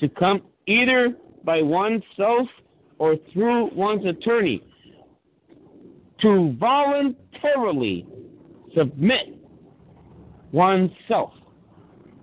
To 0.00 0.08
come 0.08 0.42
either 0.66 1.14
by 1.44 1.62
oneself 1.62 2.48
or 2.98 3.16
through 3.32 3.70
one's 3.74 4.04
attorney. 4.06 4.62
To 6.22 6.56
voluntarily 6.58 8.06
submit 8.76 9.38
oneself 10.52 11.32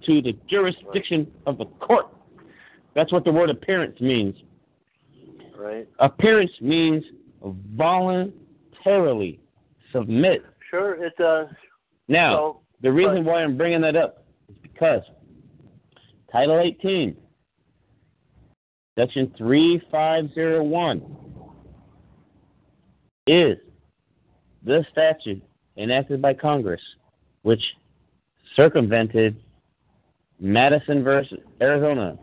to 0.05 0.21
the 0.21 0.33
jurisdiction 0.49 1.31
of 1.45 1.57
the 1.57 1.65
court. 1.65 2.12
That's 2.95 3.11
what 3.11 3.23
the 3.25 3.31
word 3.31 3.49
appearance 3.49 3.99
means. 3.99 4.35
Right. 5.57 5.87
Appearance 5.99 6.51
means 6.61 7.03
voluntarily 7.75 9.39
submit. 9.91 10.43
Sure, 10.69 11.03
it 11.03 11.13
does. 11.17 11.47
Now, 12.07 12.35
So, 12.35 12.59
the 12.81 12.91
reason 12.91 13.23
but- 13.23 13.31
why 13.31 13.43
I'm 13.43 13.57
bringing 13.57 13.81
that 13.81 13.95
up 13.95 14.25
is 14.49 14.55
because 14.61 15.01
Title 16.31 16.59
18, 16.59 17.15
Section 18.97 19.33
3501, 19.37 21.03
is 23.27 23.57
the 24.63 24.85
statute 24.91 25.41
enacted 25.77 26.21
by 26.21 26.33
Congress 26.33 26.81
which 27.43 27.63
circumvented 28.55 29.35
Miranda 30.39 30.81
versus 31.03 31.39
Arizona 31.61 32.17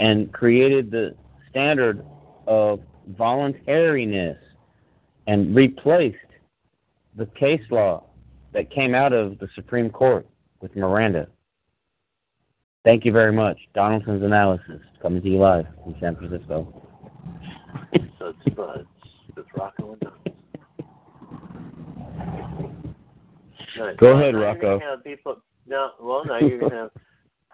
and 0.00 0.32
created 0.32 0.90
the 0.90 1.14
standard 1.50 2.04
of 2.46 2.80
voluntariness 3.16 4.38
and 5.26 5.54
replaced 5.54 6.16
the 7.16 7.26
case 7.26 7.62
law 7.70 8.04
that 8.52 8.70
came 8.70 8.94
out 8.94 9.12
of 9.12 9.38
the 9.38 9.48
Supreme 9.54 9.90
Court 9.90 10.26
with 10.60 10.74
Miranda. 10.76 11.28
Thank 12.84 13.04
you 13.04 13.12
very 13.12 13.32
much. 13.32 13.58
Donaldson's 13.74 14.22
analysis 14.22 14.80
coming 15.02 15.22
to 15.22 15.28
you 15.28 15.38
live 15.38 15.66
from 15.82 15.94
San 16.00 16.16
Francisco. 16.16 16.82
So 18.18 18.28
it's 18.28 18.38
uh, 18.46 18.50
buds. 18.50 18.88
With 19.36 19.46
nuts. 20.02 20.16
Right. 23.78 23.96
Go 23.96 24.14
Now 24.14 24.20
ahead, 24.20 24.34
Rocco. 24.34 24.80
people, 25.04 25.36
now, 25.66 25.92
well, 26.00 26.24
now 26.24 26.38
you're 26.40 26.58
going 26.58 26.72
to 26.72 26.76
have 26.76 26.90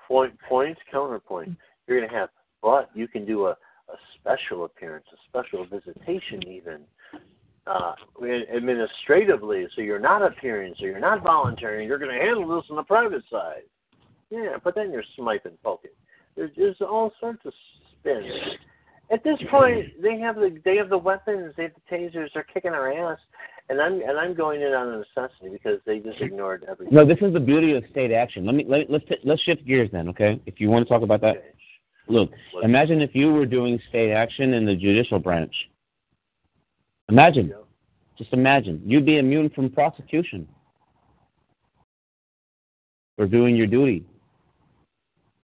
point, 0.08 0.32
points, 0.48 0.80
counterpoint. 0.90 1.56
You're 1.86 1.98
going 1.98 2.10
to 2.10 2.16
have, 2.16 2.30
but 2.62 2.90
you 2.94 3.08
can 3.08 3.26
do 3.26 3.46
a, 3.46 3.50
a 3.50 3.96
special 4.18 4.64
appearance, 4.64 5.06
a 5.12 5.16
special 5.28 5.66
visitation, 5.66 6.46
even 6.48 6.80
uh, 7.66 7.94
administratively. 8.54 9.66
So 9.74 9.82
you're 9.82 9.98
not 9.98 10.22
appearing, 10.22 10.74
so 10.78 10.86
you're 10.86 11.00
not 11.00 11.22
volunteering. 11.22 11.88
You're 11.88 11.98
going 11.98 12.16
to 12.16 12.24
handle 12.24 12.48
this 12.56 12.64
on 12.70 12.76
the 12.76 12.82
private 12.82 13.22
side. 13.30 13.62
Yeah, 14.30 14.56
but 14.62 14.74
then 14.74 14.90
you're 14.90 15.04
and 15.18 15.62
poking. 15.62 15.90
There's, 16.36 16.50
there's 16.56 16.76
all 16.80 17.12
sorts 17.20 17.44
of 17.44 17.52
spins. 18.00 18.26
At 19.12 19.22
this 19.22 19.38
point, 19.50 20.02
they 20.02 20.18
have 20.18 20.36
the 20.36 20.58
they 20.64 20.76
have 20.76 20.88
the 20.88 20.98
weapons, 20.98 21.52
they 21.56 21.64
have 21.64 21.72
the 21.74 21.94
tasers, 21.94 22.28
they're 22.32 22.42
kicking 22.42 22.72
our 22.72 22.90
ass, 22.90 23.18
and 23.68 23.80
I'm 23.80 24.00
and 24.00 24.18
I'm 24.18 24.34
going 24.34 24.62
in 24.62 24.72
on 24.72 24.88
a 24.88 24.98
necessity 24.98 25.50
because 25.52 25.78
they 25.84 25.98
just 25.98 26.20
ignored 26.20 26.64
everything. 26.68 26.94
No, 26.94 27.06
this 27.06 27.18
is 27.20 27.34
the 27.34 27.40
beauty 27.40 27.76
of 27.76 27.84
state 27.90 28.12
action. 28.12 28.46
Let 28.46 28.54
me 28.54 28.64
let, 28.66 28.90
let's 28.90 29.04
let's 29.22 29.42
shift 29.42 29.66
gears 29.66 29.90
then, 29.92 30.08
okay? 30.08 30.40
If 30.46 30.58
you 30.58 30.70
want 30.70 30.86
to 30.86 30.92
talk 30.92 31.02
about 31.02 31.20
that. 31.20 31.53
Look, 32.06 32.30
imagine 32.62 33.00
if 33.00 33.14
you 33.14 33.32
were 33.32 33.46
doing 33.46 33.80
state 33.88 34.12
action 34.12 34.54
in 34.54 34.66
the 34.66 34.74
judicial 34.74 35.18
branch. 35.18 35.54
Imagine. 37.08 37.52
Just 38.18 38.32
imagine. 38.32 38.82
You'd 38.84 39.06
be 39.06 39.18
immune 39.18 39.50
from 39.50 39.70
prosecution 39.70 40.46
for 43.16 43.26
doing 43.26 43.56
your 43.56 43.66
duty. 43.66 44.04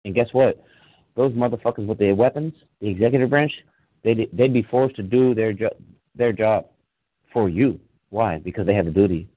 And 0.05 0.15
guess 0.15 0.29
what? 0.33 0.65
Those 1.17 1.33
motherfuckers 1.33 1.87
with 1.87 1.99
their 1.99 2.15
weapons, 2.15 2.55
the 2.81 2.89
executive 2.89 3.31
branch, 3.31 3.53
they'd, 4.05 4.29
they'd 4.33 4.53
be 4.53 4.63
forced 4.63 4.97
to 4.97 5.03
do 5.03 5.35
their, 5.35 5.53
jo- 5.53 5.77
their 6.15 6.33
job 6.33 6.67
for 7.33 7.49
you. 7.49 7.79
Why? 8.11 8.39
Because 8.39 8.67
they 8.67 8.75
have 8.75 8.87
a 8.87 8.91
duty. 8.91 9.29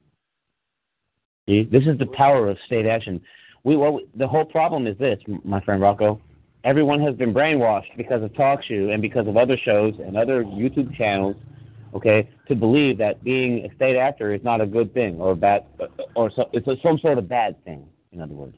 See? 1.47 1.63
This 1.63 1.83
is 1.85 1.97
the 1.97 2.05
power 2.05 2.49
of 2.49 2.57
state 2.65 2.85
action. 2.85 3.21
We, 3.63 3.75
what 3.75 3.93
we, 3.95 4.07
the 4.15 4.27
whole 4.27 4.45
problem 4.45 4.87
is 4.87 4.97
this, 4.97 5.19
my 5.43 5.59
friend 5.61 5.81
Rocco. 5.81 6.21
Everyone 6.63 7.01
has 7.01 7.15
been 7.15 7.33
brainwashed 7.33 7.95
because 7.97 8.21
of 8.21 8.31
TalkShoe 8.33 8.93
and 8.93 9.01
because 9.01 9.27
of 9.27 9.35
other 9.35 9.57
shows 9.57 9.95
and 9.99 10.15
other 10.15 10.43
YouTube 10.43 10.95
channels, 10.95 11.35
okay, 11.95 12.29
to 12.47 12.55
believe 12.55 12.97
that 12.99 13.23
being 13.23 13.65
a 13.65 13.75
state 13.75 13.97
actor 13.97 14.33
is 14.33 14.43
not 14.43 14.61
a 14.61 14.65
good 14.65 14.93
thing 14.93 15.19
or 15.19 15.31
a 15.31 15.35
bad, 15.35 15.65
or 16.15 16.31
so, 16.35 16.49
it's 16.53 16.67
a, 16.67 16.75
some 16.83 16.99
sort 16.99 17.17
of 17.17 17.27
bad 17.27 17.63
thing. 17.65 17.87
In 18.11 18.21
other 18.21 18.33
words, 18.33 18.57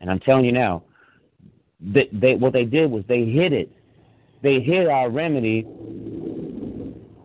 and 0.00 0.10
I'm 0.10 0.18
telling 0.20 0.44
you 0.44 0.52
now, 0.52 0.82
they, 1.80 2.08
they 2.12 2.34
what 2.34 2.52
they 2.52 2.64
did 2.64 2.90
was 2.90 3.04
they 3.06 3.24
hid 3.24 3.52
it. 3.52 3.70
They 4.42 4.60
hid 4.60 4.88
our 4.88 5.10
remedy 5.10 5.66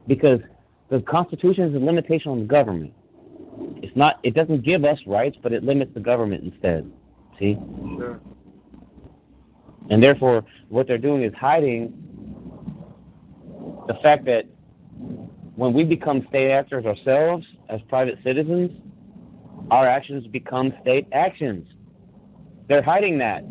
because 0.07 0.39
the 0.89 1.01
Constitution 1.01 1.69
is 1.69 1.75
a 1.75 1.83
limitation 1.83 2.31
on 2.31 2.39
the 2.39 2.45
government. 2.45 2.93
It's 3.81 3.95
not. 3.95 4.19
It 4.23 4.33
doesn't 4.33 4.63
give 4.63 4.83
us 4.83 4.99
rights, 5.07 5.37
but 5.41 5.53
it 5.53 5.63
limits 5.63 5.93
the 5.93 5.99
government 5.99 6.43
instead. 6.43 6.91
See? 7.39 7.57
Sure. 7.97 8.19
And 9.91 10.01
therefore, 10.01 10.45
what 10.69 10.87
they're 10.87 10.97
doing 10.97 11.21
is 11.21 11.33
hiding 11.33 11.93
the 13.87 13.93
fact 14.01 14.23
that 14.25 14.45
when 15.55 15.73
we 15.73 15.83
become 15.83 16.25
state 16.29 16.49
actors 16.49 16.85
ourselves 16.85 17.45
as 17.67 17.81
private 17.89 18.17
citizens, 18.23 18.71
our 19.69 19.85
actions 19.85 20.25
become 20.27 20.73
state 20.81 21.07
actions. 21.11 21.67
They're 22.69 22.81
hiding 22.81 23.17
that. 23.17 23.43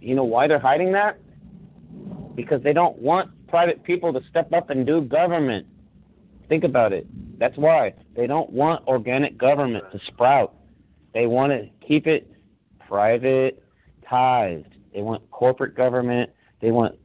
You 0.00 0.16
know 0.16 0.24
why 0.24 0.48
they're 0.48 0.58
hiding 0.58 0.90
that? 0.92 1.20
Because 2.34 2.60
they 2.64 2.72
don't 2.72 2.98
want 2.98 3.30
private 3.46 3.84
people 3.84 4.12
to 4.12 4.20
step 4.28 4.52
up 4.52 4.70
and 4.70 4.84
do 4.84 5.02
government. 5.02 5.68
Think 6.48 6.64
about 6.64 6.92
it. 6.92 7.06
That's 7.38 7.56
why. 7.56 7.94
They 8.16 8.26
don't 8.26 8.50
want 8.50 8.84
organic 8.88 9.38
government 9.38 9.84
to 9.92 10.00
sprout. 10.08 10.52
They 11.14 11.26
want 11.26 11.52
to 11.52 11.68
keep 11.86 12.08
it 12.08 12.28
privatized. 12.90 14.72
They 14.92 15.02
want 15.02 15.28
corporate 15.30 15.74
government. 15.74 16.30
They 16.60 16.70
want, 16.70 16.96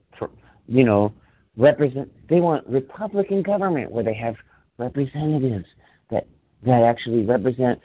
you 0.67 0.83
know, 0.83 1.13
represent. 1.57 2.11
They 2.27 2.39
want 2.39 2.67
Republican 2.67 3.41
government 3.41 3.91
where 3.91 4.03
they 4.03 4.13
have 4.15 4.35
representatives 4.77 5.65
that 6.09 6.27
that 6.65 6.83
actually 6.83 7.25
represent 7.25 7.79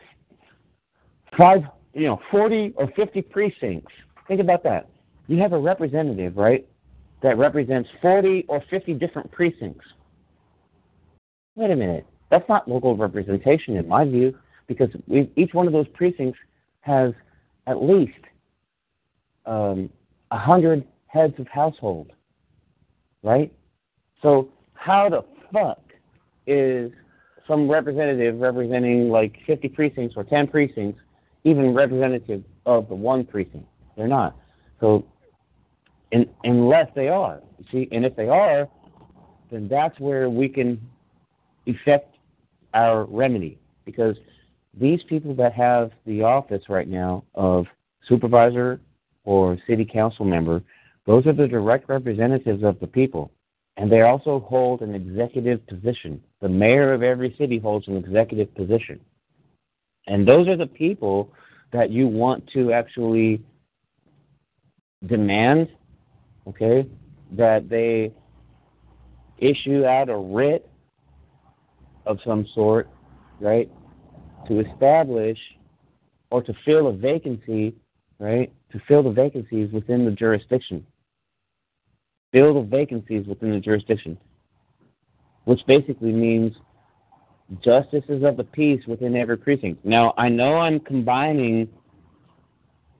five, 1.37 1.62
you 1.95 2.07
know, 2.07 2.20
forty 2.31 2.73
or 2.77 2.91
fifty 2.97 3.23
precincts. 3.23 3.93
Think 4.27 4.41
about 4.41 4.62
that. 4.65 4.89
You 5.27 5.39
have 5.39 5.53
a 5.53 5.59
representative, 5.59 6.37
right, 6.37 6.66
that 7.23 7.37
represents 7.37 7.89
forty 8.01 8.45
or 8.49 8.62
fifty 8.70 8.95
different 8.95 9.31
precincts. 9.31 9.85
Wait 11.57 11.70
a 11.70 11.77
minute. 11.77 12.07
That's 12.31 12.49
not 12.49 12.69
local 12.69 12.97
representation 12.97 13.77
in 13.77 13.89
my 13.89 14.05
view, 14.05 14.37
because 14.66 14.91
we, 15.07 15.31
each 15.37 15.55
one 15.55 15.66
of 15.66 15.73
those 15.73 15.89
precincts 15.89 16.39
has 16.81 17.12
at 17.66 17.83
least 17.83 18.19
um, 19.49 19.91
a 20.31 20.39
hundred 20.39 20.87
heads 21.07 21.35
of 21.39 21.49
household, 21.49 22.12
right? 23.23 23.53
So 24.23 24.51
how 24.75 25.09
the 25.09 25.25
fuck 25.53 25.81
is 26.47 26.93
some 27.47 27.69
representative 27.69 28.39
representing 28.39 29.09
like 29.09 29.39
50 29.47 29.69
precincts 29.70 30.15
or 30.16 30.25
10 30.25 30.49
precincts 30.49 31.01
even 31.45 31.75
representative 31.75 32.45
of 32.66 32.89
the 32.89 32.95
one 32.95 33.25
precinct? 33.25 33.66
They're 33.97 34.07
not. 34.07 34.37
So 34.81 35.07
in, 36.12 36.29
unless 36.45 36.89
they 36.95 37.09
are, 37.09 37.41
you 37.59 37.65
see, 37.73 37.89
and 37.91 38.05
if 38.05 38.15
they 38.16 38.29
are, 38.29 38.69
then 39.51 39.66
that's 39.66 39.99
where 39.99 40.29
we 40.29 40.49
can 40.49 40.79
effect 41.65 42.16
our 42.75 43.05
remedy 43.05 43.59
because 43.87 44.16
these 44.79 45.03
people 45.09 45.35
that 45.37 45.55
have 45.55 45.91
the 46.05 46.23
office 46.23 46.65
right 46.69 46.87
now 46.87 47.25
of 47.35 47.66
supervisor 48.07 48.79
or 49.28 49.59
city 49.66 49.84
council 49.84 50.24
member, 50.24 50.62
those 51.05 51.26
are 51.26 51.34
the 51.34 51.46
direct 51.46 51.86
representatives 51.90 52.64
of 52.64 52.80
the 52.80 52.86
people. 52.86 53.30
And 53.76 53.92
they 53.92 54.00
also 54.00 54.40
hold 54.40 54.80
an 54.80 54.94
executive 54.94 55.64
position. 55.66 56.22
The 56.40 56.48
mayor 56.48 56.94
of 56.94 57.02
every 57.02 57.34
city 57.36 57.59
holds 57.59 57.86
an 57.88 57.98
executive 57.98 58.55
position. 58.55 58.98
And 60.06 60.26
those 60.26 60.48
are 60.48 60.56
the 60.56 60.66
people 60.66 61.30
that 61.74 61.90
you 61.90 62.09
want 62.09 62.48
to 62.55 62.72
actually 62.72 63.42
demand, 65.06 65.68
okay, 66.48 66.88
that 67.32 67.68
they 67.68 68.14
issue 69.36 69.84
out 69.84 70.09
a 70.09 70.16
writ 70.16 70.66
of 72.06 72.16
some 72.24 72.46
sort, 72.55 72.88
right, 73.40 73.70
to 74.48 74.60
establish 74.60 75.38
or 76.30 76.42
to 76.42 76.55
fill 76.64 76.86
a 76.86 76.92
vacancy, 76.94 77.74
right, 78.18 78.50
to 78.73 78.81
fill 78.86 79.03
the 79.03 79.11
vacancies 79.11 79.73
within 79.73 80.05
the 80.05 80.11
jurisdiction. 80.11 80.86
Fill 82.32 82.55
the 82.55 82.69
vacancies 82.69 83.27
within 83.27 83.53
the 83.53 83.61
jurisdiction, 83.61 84.19
which 85.45 85.61
basically 85.66 86.12
means 86.12 86.55
justices 87.65 88.23
of 88.23 88.36
the 88.36 88.45
peace 88.45 88.82
within 88.86 89.16
every 89.16 89.39
precinct. 89.39 89.85
Now, 89.85 90.12
I 90.19 90.28
know 90.28 90.59
I'm 90.59 90.81
combining 90.81 91.69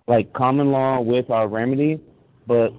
like 0.07 0.33
common 0.33 0.73
law 0.73 1.01
with 1.01 1.29
our 1.29 1.47
remedy, 1.49 2.01
but 2.47 2.73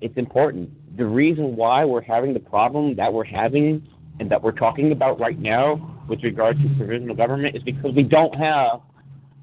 it's 0.00 0.16
important. 0.16 0.70
The 0.96 1.06
reason 1.06 1.54
why 1.54 1.84
we're 1.84 2.02
having 2.02 2.34
the 2.34 2.40
problem 2.40 2.96
that 2.96 3.12
we're 3.12 3.24
having 3.24 3.86
and 4.18 4.28
that 4.30 4.42
we're 4.42 4.50
talking 4.50 4.90
about 4.90 5.20
right 5.20 5.38
now 5.38 6.04
with 6.08 6.24
regard 6.24 6.58
to 6.58 6.68
provisional 6.76 7.14
government 7.14 7.54
is 7.54 7.62
because 7.62 7.94
we 7.94 8.02
don't 8.02 8.34
have 8.34 8.80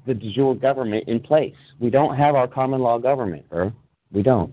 the 0.06 0.14
de 0.14 0.32
jure 0.32 0.54
government 0.54 1.08
in 1.08 1.20
place. 1.20 1.54
We 1.80 1.90
don't 1.90 2.16
have 2.16 2.34
our 2.34 2.48
common 2.48 2.80
law 2.80 2.98
government, 2.98 3.46
or 3.50 3.72
we 4.12 4.22
don't. 4.22 4.52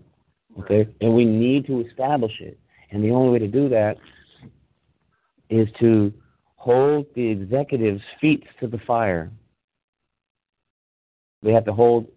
Okay? 0.60 0.88
And 1.02 1.16
we 1.16 1.26
need 1.26 1.66
to 1.68 1.82
establish 1.82 2.34
it. 2.40 2.60
And 2.92 3.04
the 3.04 3.12
only 3.12 3.32
way 3.32 3.40
to 3.40 3.48
do 3.48 3.70
that 3.70 3.98
is 5.50 5.68
to 5.80 6.14
hold 6.56 7.06
the 7.16 7.28
executive's 7.28 8.02
feet 8.22 8.44
to 8.60 8.68
the 8.68 8.80
fire. 8.88 9.32
We 11.42 11.52
have 11.52 11.66
to 11.66 11.74
hold 11.74 12.08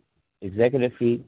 executive 0.40 0.92
feet 0.98 1.24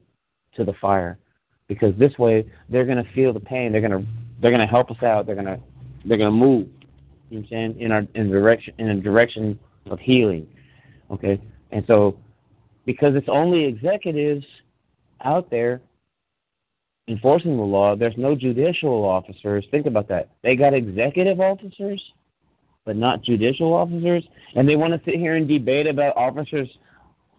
to 0.55 0.63
the 0.63 0.73
fire 0.79 1.19
because 1.67 1.93
this 1.97 2.17
way 2.17 2.49
they're 2.69 2.85
going 2.85 3.03
to 3.03 3.11
feel 3.13 3.33
the 3.33 3.39
pain. 3.39 3.71
They're 3.71 3.81
going 3.81 3.91
to 3.91 4.07
they're 4.41 4.51
going 4.51 4.65
to 4.65 4.67
help 4.67 4.89
us 4.89 5.03
out. 5.03 5.25
They're 5.25 5.35
going 5.35 5.47
to 5.47 5.59
they're 6.05 6.17
going 6.17 6.31
to 6.31 6.37
move. 6.37 6.67
You 7.29 7.39
know 7.39 7.41
what 7.41 7.43
I'm 7.43 7.47
saying 7.49 7.79
in 7.79 7.91
our 7.91 8.07
in 8.15 8.29
direction 8.29 8.73
in 8.77 8.89
a 8.89 9.01
direction 9.01 9.59
of 9.89 9.99
healing. 9.99 10.47
Okay, 11.11 11.41
and 11.71 11.83
so 11.87 12.17
because 12.85 13.15
it's 13.15 13.29
only 13.29 13.65
executives 13.65 14.45
out 15.23 15.49
there 15.49 15.81
enforcing 17.07 17.57
the 17.57 17.63
law, 17.63 17.95
there's 17.95 18.17
no 18.17 18.35
judicial 18.35 19.03
officers. 19.03 19.65
Think 19.71 19.85
about 19.85 20.07
that. 20.09 20.29
They 20.43 20.55
got 20.55 20.73
executive 20.73 21.39
officers, 21.39 22.01
but 22.85 22.95
not 22.95 23.23
judicial 23.23 23.73
officers, 23.73 24.23
and 24.55 24.67
they 24.67 24.75
want 24.75 24.93
to 24.93 25.01
sit 25.03 25.19
here 25.19 25.35
and 25.35 25.47
debate 25.47 25.87
about 25.87 26.15
officers, 26.15 26.69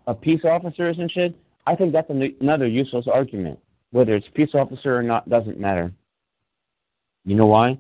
uh, 0.07 0.15
peace 0.15 0.43
officers 0.45 0.97
and 0.99 1.11
shit. 1.11 1.35
I 1.67 1.77
think 1.77 1.93
that's 1.93 2.11
an, 2.11 2.35
another 2.41 2.67
useless 2.67 3.07
argument. 3.13 3.59
Whether 3.93 4.15
it's 4.15 4.27
peace 4.35 4.51
officer 4.55 4.97
or 4.97 5.03
not 5.03 5.29
doesn't 5.29 5.59
matter. 5.59 5.93
You 7.25 7.37
know 7.37 7.47
why? 7.47 7.79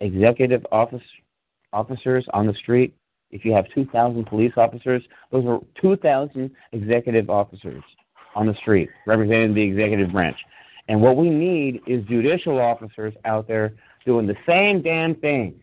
Executive 0.00 0.66
office 0.72 1.02
officers 1.72 2.26
on 2.32 2.46
the 2.46 2.54
street. 2.54 2.94
If 3.30 3.44
you 3.44 3.52
have 3.52 3.66
2,000 3.74 4.24
police 4.26 4.52
officers, 4.56 5.02
those 5.30 5.44
are 5.46 5.60
2,000 5.80 6.50
executive 6.72 7.28
officers 7.28 7.82
on 8.34 8.46
the 8.46 8.54
street 8.54 8.88
representing 9.06 9.54
the 9.54 9.62
executive 9.62 10.12
branch. 10.12 10.36
And 10.88 11.00
what 11.00 11.16
we 11.16 11.28
need 11.28 11.80
is 11.86 12.04
judicial 12.06 12.60
officers 12.60 13.14
out 13.24 13.48
there 13.48 13.74
doing 14.04 14.26
the 14.26 14.36
same 14.46 14.82
damn 14.82 15.16
thing, 15.16 15.54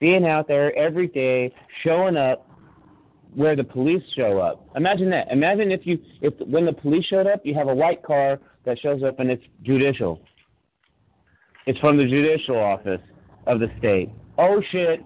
being 0.00 0.26
out 0.26 0.46
there 0.46 0.76
every 0.76 1.06
day, 1.08 1.54
showing 1.82 2.16
up 2.16 2.46
where 3.34 3.56
the 3.56 3.64
police 3.64 4.02
show 4.14 4.38
up. 4.38 4.68
Imagine 4.76 5.10
that. 5.10 5.30
Imagine 5.30 5.70
if 5.70 5.86
you 5.86 5.98
if 6.20 6.34
when 6.46 6.66
the 6.66 6.72
police 6.72 7.04
showed 7.06 7.26
up, 7.26 7.44
you 7.44 7.54
have 7.54 7.68
a 7.68 7.74
white 7.74 8.02
car 8.02 8.38
that 8.64 8.78
shows 8.78 9.02
up 9.02 9.20
and 9.20 9.30
it's 9.30 9.44
judicial. 9.62 10.20
It's 11.66 11.78
from 11.80 11.96
the 11.96 12.04
judicial 12.04 12.58
office 12.58 13.00
of 13.46 13.60
the 13.60 13.68
state. 13.78 14.10
Oh 14.38 14.62
shit. 14.70 15.02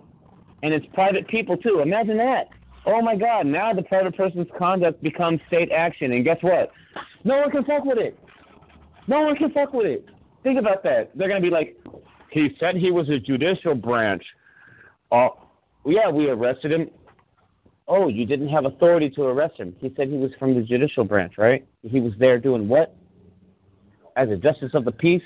And 0.63 0.75
it's 0.75 0.87
private 0.95 1.27
people 1.29 1.57
too. 1.57 1.81
Imagine 1.81 2.17
that. 2.19 2.49
Oh 2.87 3.03
my 3.03 3.15
god, 3.15 3.47
now 3.47 3.73
the 3.73 3.83
private 3.83 4.17
person's 4.17 4.49
conduct 4.59 5.03
becomes 5.03 5.41
state 5.49 5.71
action 5.71 6.13
and 6.13 6.25
guess 6.25 6.39
what? 6.41 6.71
No 7.25 7.39
one 7.39 7.51
can 7.51 7.65
fuck 7.65 7.85
with 7.85 7.99
it. 7.99 8.19
No 9.07 9.23
one 9.23 9.37
can 9.37 9.51
fuck 9.53 9.73
with 9.73 9.87
it. 9.87 10.07
Think 10.43 10.59
about 10.59 10.83
that. 10.85 11.11
They're 11.15 11.29
gonna 11.29 11.41
be 11.41 11.51
like, 11.51 11.77
he 12.31 12.57
said 12.59 12.77
he 12.77 12.91
was 12.91 13.09
a 13.09 13.19
judicial 13.19 13.75
branch. 13.75 14.23
Oh, 15.13 15.37
yeah, 15.85 16.09
we 16.09 16.29
arrested 16.29 16.73
him. 16.73 16.91
Oh, 17.89 18.09
you 18.09 18.25
didn't 18.25 18.49
have 18.49 18.65
authority 18.65 19.11
to 19.11 19.25
arrest 19.25 19.59
him. 19.59 19.75
He 19.81 19.93
said 19.97 20.09
he 20.09 20.17
was 20.17 20.31
from 20.39 20.55
the 20.55 20.63
judicial 20.63 21.05
branch, 21.05 21.35
right? 21.37 21.67
He 21.83 22.01
was 22.01 22.13
there 22.19 22.39
doing 22.39 22.69
what? 22.69 22.97
As 24.17 24.31
a 24.31 24.37
justice 24.37 24.71
of 24.75 24.85
the 24.85 24.93
peace, 24.93 25.23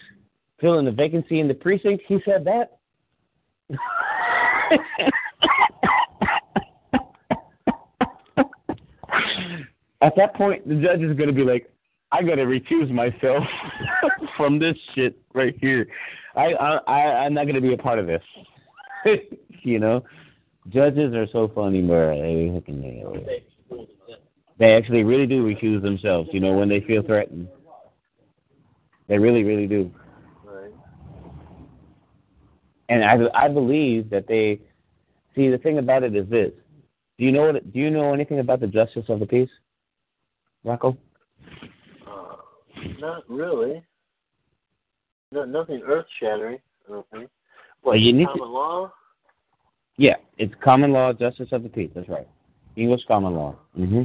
filling 0.60 0.86
the 0.86 0.92
vacancy 0.92 1.40
in 1.40 1.48
the 1.48 1.54
precinct. 1.54 2.04
He 2.08 2.20
said 2.24 2.44
that. 2.46 2.78
At 10.04 10.14
that 10.16 10.34
point, 10.34 10.68
the 10.68 10.74
judge 10.74 11.00
is 11.00 11.16
going 11.16 11.28
to 11.28 11.32
be 11.32 11.44
like, 11.44 11.70
I 12.12 12.22
got 12.22 12.34
to 12.34 12.44
recuse 12.44 12.90
myself 12.90 13.42
from 14.36 14.58
this 14.58 14.76
shit 14.94 15.16
right 15.32 15.56
here. 15.58 15.86
I, 16.36 16.52
I, 16.52 16.76
I 16.86 17.00
I'm 17.24 17.32
not 17.32 17.44
going 17.44 17.54
to 17.54 17.62
be 17.62 17.72
a 17.72 17.78
part 17.78 17.98
of 17.98 18.06
this. 18.06 18.22
you 19.62 19.78
know, 19.78 20.04
judges 20.68 21.14
are 21.14 21.26
so 21.32 21.50
funny, 21.54 21.80
bro. 21.80 22.20
They. 22.20 23.44
They 24.56 24.74
actually 24.74 25.02
really 25.02 25.26
do 25.26 25.44
recuse 25.44 25.82
themselves. 25.82 26.28
You 26.32 26.40
know, 26.40 26.52
when 26.52 26.68
they 26.68 26.80
feel 26.82 27.02
threatened. 27.02 27.48
They 29.08 29.18
really, 29.18 29.42
really 29.42 29.66
do. 29.66 29.90
And 32.90 33.02
I, 33.02 33.16
I 33.34 33.48
believe 33.48 34.10
that 34.10 34.28
they 34.28 34.60
see 35.34 35.48
the 35.48 35.58
thing 35.58 35.78
about 35.78 36.02
it 36.02 36.14
is 36.14 36.28
this. 36.28 36.52
Do 37.18 37.24
you 37.24 37.32
know 37.32 37.52
what? 37.52 37.72
Do 37.72 37.78
you 37.78 37.90
know 37.90 38.12
anything 38.12 38.38
about 38.38 38.60
the 38.60 38.66
justice 38.66 39.06
of 39.08 39.18
the 39.18 39.26
peace, 39.26 39.48
Rocco? 40.64 40.96
Uh, 42.06 42.36
not 42.98 43.28
really. 43.28 43.84
No, 45.32 45.44
nothing 45.44 45.82
earth 45.86 46.06
shattering. 46.20 46.58
I 46.88 46.92
don't 46.92 47.06
think. 47.10 47.30
What 47.82 47.92
Well, 47.92 48.00
you 48.00 48.12
need 48.12 48.26
common 48.28 48.50
law? 48.50 48.92
Yeah, 49.96 50.16
it's 50.38 50.54
common 50.62 50.92
law, 50.92 51.12
justice 51.12 51.48
of 51.52 51.62
the 51.62 51.68
peace. 51.68 51.90
That's 51.94 52.08
right. 52.08 52.26
English 52.76 53.02
common 53.06 53.34
law. 53.34 53.56
hmm 53.76 54.04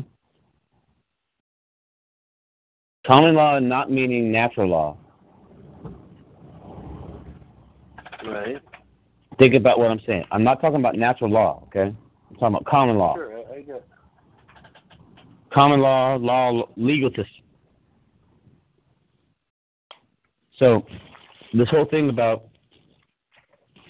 Common 3.07 3.33
law 3.33 3.57
not 3.59 3.89
meaning 3.89 4.31
natural 4.31 4.69
law. 4.69 4.97
Right. 8.25 8.61
Think 9.39 9.55
about 9.55 9.79
what 9.79 9.89
I'm 9.89 10.01
saying. 10.05 10.25
I'm 10.31 10.43
not 10.43 10.59
talking 10.61 10.79
about 10.79 10.95
natural 10.95 11.29
law, 11.29 11.63
okay? 11.67 11.95
I'm 12.29 12.35
talking 12.35 12.47
about 12.47 12.65
common 12.65 12.97
law. 12.97 13.15
Sure, 13.15 13.37
I, 13.37 13.55
I 13.55 13.61
got. 13.61 13.83
Common 15.53 15.79
law, 15.79 16.15
law, 16.15 16.67
legal 16.77 17.09
system. 17.09 17.25
So, 20.57 20.85
this 21.53 21.69
whole 21.69 21.85
thing 21.85 22.09
about. 22.09 22.43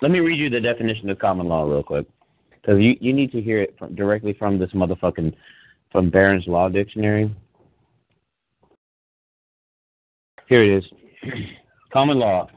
Let 0.01 0.11
me 0.11 0.19
read 0.19 0.39
you 0.39 0.49
the 0.49 0.61
definition 0.61 1.09
of 1.09 1.19
common 1.19 1.47
law 1.47 1.65
real 1.65 1.83
quick, 1.83 2.07
because 2.51 2.79
you, 2.79 2.95
you 3.01 3.11
need 3.11 3.33
to 3.33 3.41
hear 3.41 3.61
it 3.61 3.75
from, 3.77 3.95
directly 3.95 4.33
from 4.33 4.57
this 4.57 4.69
motherfucking 4.71 5.35
from 5.91 6.09
Barron's 6.09 6.47
Law 6.47 6.69
Dictionary. 6.69 7.35
Here 10.47 10.63
it 10.63 10.77
is. 10.77 10.85
common 11.91 12.17
law, 12.17 12.47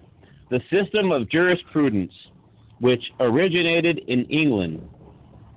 the 0.50 0.60
system 0.70 1.10
of 1.10 1.28
jurisprudence 1.30 2.12
which 2.80 3.02
originated 3.20 4.00
in 4.08 4.24
England 4.24 4.82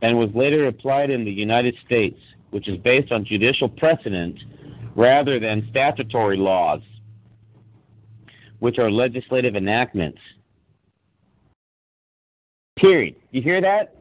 and 0.02 0.18
was 0.18 0.30
later 0.36 0.68
applied 0.68 1.10
in 1.10 1.26
the 1.26 1.32
United 1.32 1.76
States, 1.86 2.20
which 2.56 2.70
is 2.70 2.78
based 2.78 3.12
on 3.12 3.26
judicial 3.26 3.68
precedent 3.68 4.40
rather 4.96 5.42
than 5.42 5.68
statutory 5.72 6.38
laws, 6.38 6.80
which 8.60 8.78
are 8.80 8.90
legislative 8.90 9.58
enactments. 9.58 10.20
Period. 12.80 13.18
You 13.32 13.42
hear 13.42 13.60
that? 13.60 13.94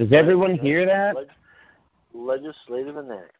Does 0.00 0.12
everyone 0.12 0.58
hear 0.58 0.84
that? 0.84 1.14
Legislative 2.12 2.96
enactments. 2.96 3.30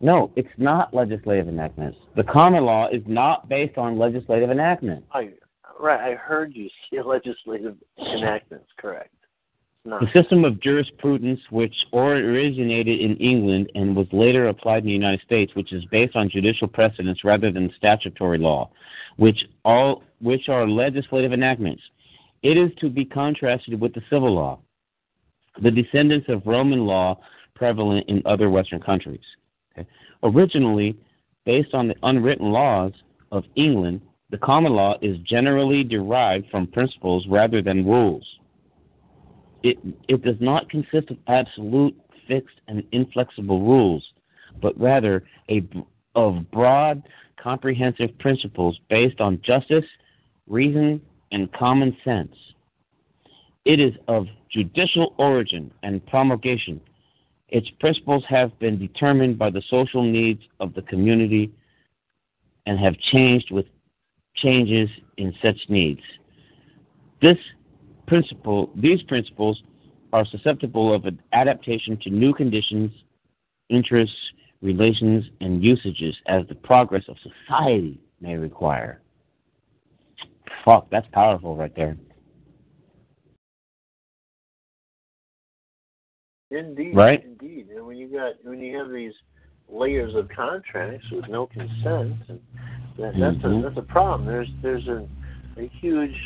No, 0.00 0.32
it's 0.34 0.48
not 0.56 0.94
legislative 0.94 1.48
enactments. 1.48 1.98
The 2.16 2.24
common 2.24 2.64
law 2.64 2.88
is 2.90 3.02
not 3.06 3.50
based 3.50 3.76
on 3.76 3.98
legislative 3.98 4.48
enactment. 4.48 5.04
I, 5.12 5.28
right, 5.78 6.12
I 6.12 6.14
heard 6.14 6.56
you 6.56 6.70
say 6.90 7.02
legislative 7.04 7.76
enactments. 7.98 8.68
Correct. 8.78 9.12
The 9.84 10.10
system 10.12 10.44
of 10.44 10.60
jurisprudence 10.60 11.40
which 11.50 11.74
originated 11.94 13.00
in 13.00 13.16
England 13.16 13.70
and 13.74 13.96
was 13.96 14.06
later 14.12 14.48
applied 14.48 14.82
in 14.82 14.86
the 14.86 14.92
United 14.92 15.20
States, 15.22 15.54
which 15.54 15.72
is 15.72 15.84
based 15.86 16.14
on 16.14 16.28
judicial 16.28 16.68
precedents 16.68 17.24
rather 17.24 17.50
than 17.50 17.72
statutory 17.76 18.38
law, 18.38 18.70
which 19.16 19.46
all 19.64 20.02
which 20.20 20.48
are 20.48 20.68
legislative 20.68 21.32
enactments. 21.32 21.82
It 22.42 22.58
is 22.58 22.70
to 22.80 22.90
be 22.90 23.04
contrasted 23.04 23.80
with 23.80 23.94
the 23.94 24.02
civil 24.10 24.34
law, 24.34 24.58
the 25.62 25.70
descendants 25.70 26.28
of 26.28 26.46
Roman 26.46 26.84
law 26.84 27.18
prevalent 27.54 28.08
in 28.08 28.22
other 28.26 28.50
Western 28.50 28.80
countries. 28.80 29.24
Okay? 29.72 29.88
Originally, 30.22 30.96
based 31.46 31.72
on 31.72 31.88
the 31.88 31.96
unwritten 32.02 32.52
laws 32.52 32.92
of 33.32 33.44
England, 33.56 34.02
the 34.30 34.38
common 34.38 34.74
law 34.74 34.96
is 35.00 35.16
generally 35.18 35.82
derived 35.82 36.50
from 36.50 36.66
principles 36.66 37.26
rather 37.26 37.62
than 37.62 37.86
rules 37.86 38.37
it, 39.62 39.78
it 40.08 40.22
does 40.22 40.36
not 40.40 40.68
consist 40.70 41.10
of 41.10 41.18
absolute, 41.26 41.96
fixed, 42.26 42.60
and 42.68 42.82
inflexible 42.92 43.60
rules, 43.60 44.04
but 44.60 44.78
rather 44.78 45.24
a, 45.50 45.62
of 46.14 46.50
broad, 46.50 47.02
comprehensive 47.42 48.16
principles 48.18 48.78
based 48.88 49.20
on 49.20 49.40
justice, 49.42 49.84
reason, 50.46 51.00
and 51.32 51.52
common 51.52 51.96
sense. 52.04 52.34
It 53.64 53.80
is 53.80 53.92
of 54.08 54.26
judicial 54.50 55.14
origin 55.18 55.70
and 55.82 56.04
promulgation. 56.06 56.80
Its 57.48 57.68
principles 57.80 58.24
have 58.28 58.58
been 58.58 58.78
determined 58.78 59.38
by 59.38 59.50
the 59.50 59.62
social 59.68 60.02
needs 60.02 60.42
of 60.60 60.74
the 60.74 60.82
community 60.82 61.50
and 62.66 62.78
have 62.78 62.98
changed 62.98 63.50
with 63.50 63.66
changes 64.36 64.88
in 65.16 65.34
such 65.42 65.56
needs. 65.68 66.00
This 67.20 67.38
principle, 68.08 68.70
these 68.74 69.02
principles 69.02 69.62
are 70.12 70.26
susceptible 70.26 70.92
of 70.94 71.04
adaptation 71.32 71.98
to 72.02 72.10
new 72.10 72.32
conditions, 72.34 72.90
interests, 73.68 74.16
relations, 74.62 75.24
and 75.40 75.62
usages 75.62 76.16
as 76.26 76.42
the 76.48 76.54
progress 76.54 77.04
of 77.08 77.16
society 77.22 78.00
may 78.20 78.36
require. 78.36 79.02
Fuck, 80.64 80.90
that's 80.90 81.06
powerful 81.12 81.56
right 81.56 81.74
there. 81.76 81.96
Indeed. 86.50 86.96
Right? 86.96 87.22
Indeed. 87.24 87.68
And 87.74 87.86
when 87.86 87.98
you 87.98 88.08
got 88.08 88.32
when 88.42 88.58
you 88.60 88.76
have 88.78 88.90
these 88.90 89.12
layers 89.68 90.14
of 90.14 90.30
contracts 90.30 91.06
with 91.12 91.28
no 91.28 91.46
consent, 91.46 92.16
and 92.28 92.40
that, 92.98 93.12
that's 93.18 93.36
Mhm. 93.36 93.58
a 93.58 93.62
that's 93.62 93.76
a 93.76 93.82
problem. 93.82 94.26
There's 94.26 94.48
there's 94.62 94.88
a 94.88 95.06
a 95.58 95.68
huge. 95.80 96.16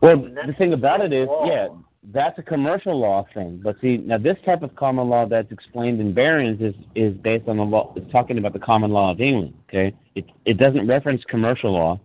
Well, 0.00 0.18
the 0.18 0.54
thing 0.58 0.72
about 0.72 1.00
it 1.00 1.12
is, 1.12 1.26
law. 1.26 1.46
yeah, 1.46 1.68
that's 2.12 2.38
a 2.38 2.42
commercial 2.42 2.98
law 2.98 3.26
thing. 3.34 3.60
But 3.62 3.76
see, 3.80 3.96
now 3.96 4.18
this 4.18 4.36
type 4.44 4.62
of 4.62 4.74
common 4.76 5.08
law 5.08 5.26
that's 5.26 5.50
explained 5.50 6.00
in 6.00 6.12
Barron's 6.12 6.60
is 6.60 6.74
is 6.94 7.16
based 7.18 7.48
on 7.48 7.56
the 7.56 7.64
law. 7.64 7.92
It's 7.96 8.10
talking 8.12 8.38
about 8.38 8.52
the 8.52 8.58
common 8.58 8.90
law 8.90 9.10
of 9.10 9.20
England. 9.20 9.54
Okay, 9.68 9.94
it 10.14 10.26
it 10.44 10.58
doesn't 10.58 10.86
reference 10.86 11.22
commercial 11.24 11.72
law. 11.72 11.98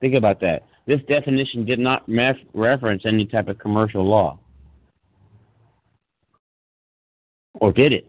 Think 0.00 0.14
about 0.14 0.40
that. 0.40 0.62
This 0.86 1.00
definition 1.08 1.64
did 1.64 1.78
not 1.78 2.04
ref- 2.08 2.36
reference 2.54 3.02
any 3.04 3.26
type 3.26 3.48
of 3.48 3.58
commercial 3.58 4.04
law, 4.04 4.38
or 7.54 7.72
did 7.72 7.92
it? 7.92 8.06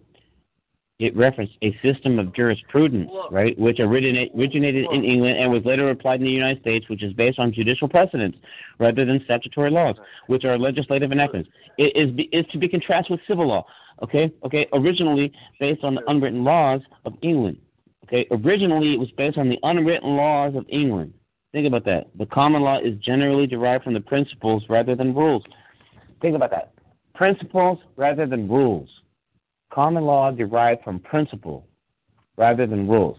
It 1.00 1.16
referenced 1.16 1.54
a 1.62 1.78
system 1.84 2.18
of 2.18 2.34
jurisprudence, 2.34 3.12
right, 3.30 3.58
which 3.60 3.80
originate, 3.80 4.32
originated 4.36 4.88
in 4.92 5.04
England 5.04 5.38
and 5.38 5.52
was 5.52 5.64
later 5.64 5.92
applied 5.92 6.22
in 6.22 6.26
the 6.26 6.32
United 6.32 6.60
States, 6.62 6.90
which 6.90 7.04
is 7.04 7.14
based 7.14 7.38
on 7.38 7.54
judicial 7.54 7.88
precedents 7.88 8.40
rather 8.80 9.06
than 9.06 9.22
statutory 9.26 9.70
laws, 9.70 9.96
which 10.26 10.44
are 10.44 10.58
legislative 10.58 11.12
enactments. 11.12 11.50
It 11.78 11.96
is, 11.96 12.26
is 12.32 12.52
to 12.52 12.58
be 12.58 12.68
contrasted 12.68 13.12
with 13.12 13.20
civil 13.28 13.48
law. 13.48 13.66
Okay, 14.02 14.32
okay. 14.44 14.68
Originally 14.74 15.32
based 15.60 15.84
on 15.84 15.94
the 15.94 16.02
unwritten 16.08 16.44
laws 16.44 16.82
of 17.06 17.14
England. 17.22 17.58
Okay, 18.06 18.26
originally 18.32 18.94
it 18.94 19.00
was 19.00 19.12
based 19.12 19.38
on 19.38 19.50
the 19.50 19.60
unwritten 19.62 20.16
laws 20.16 20.56
of 20.56 20.66
England. 20.70 21.14
Think 21.52 21.68
about 21.68 21.86
that. 21.86 22.08
The 22.18 22.26
common 22.26 22.64
law 22.64 22.80
is 22.80 22.98
generally 22.98 23.46
derived 23.46 23.84
from 23.84 23.94
the 23.94 24.02
principles 24.02 24.64
rather 24.68 24.96
than 24.96 25.14
rules. 25.14 25.44
Think 26.22 26.36
about 26.36 26.50
that. 26.52 26.74
Principles 27.14 27.78
rather 27.98 28.26
than 28.26 28.48
rules. 28.48 28.90
Common 29.72 30.06
law 30.06 30.32
derived 30.32 30.84
from 30.84 31.00
principle 31.00 31.68
rather 32.38 32.66
than 32.66 32.88
rules. 32.88 33.18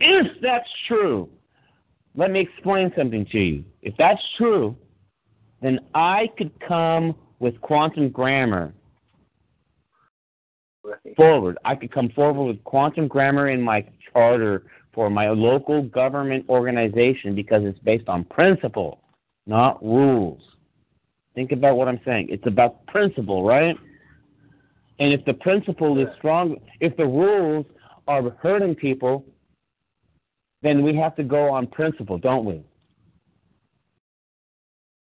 If 0.00 0.26
that's 0.40 0.68
true, 0.88 1.28
let 2.14 2.30
me 2.30 2.40
explain 2.40 2.92
something 2.96 3.26
to 3.26 3.38
you. 3.38 3.64
If 3.82 3.94
that's 3.98 4.22
true, 4.36 4.76
then 5.62 5.80
I 5.94 6.30
could 6.38 6.52
come 6.66 7.14
with 7.38 7.60
quantum 7.60 8.08
grammar 8.10 8.72
Right. 10.82 11.14
forward. 11.16 11.58
I 11.64 11.74
could 11.74 11.92
come 11.92 12.08
forward 12.10 12.44
with 12.44 12.64
quantum 12.64 13.06
grammar 13.06 13.48
in 13.48 13.60
my 13.60 13.84
charter 14.12 14.64
for 14.92 15.10
my 15.10 15.28
local 15.28 15.82
government 15.82 16.46
organization 16.48 17.34
because 17.34 17.64
it's 17.64 17.78
based 17.80 18.08
on 18.08 18.24
principle, 18.24 19.02
not 19.46 19.82
rules. 19.84 20.40
Think 21.34 21.52
about 21.52 21.76
what 21.76 21.86
I'm 21.86 22.00
saying. 22.04 22.28
It's 22.30 22.46
about 22.46 22.86
principle, 22.86 23.44
right? 23.44 23.76
And 25.00 25.14
if 25.14 25.24
the 25.24 25.34
principle 25.34 25.98
is 25.98 26.08
strong, 26.18 26.56
if 26.78 26.96
the 26.96 27.06
rules 27.06 27.66
are 28.06 28.22
hurting 28.42 28.74
people, 28.74 29.24
then 30.62 30.82
we 30.82 30.94
have 30.96 31.16
to 31.16 31.24
go 31.24 31.48
on 31.50 31.66
principle, 31.66 32.18
don't 32.18 32.44
we? 32.44 32.62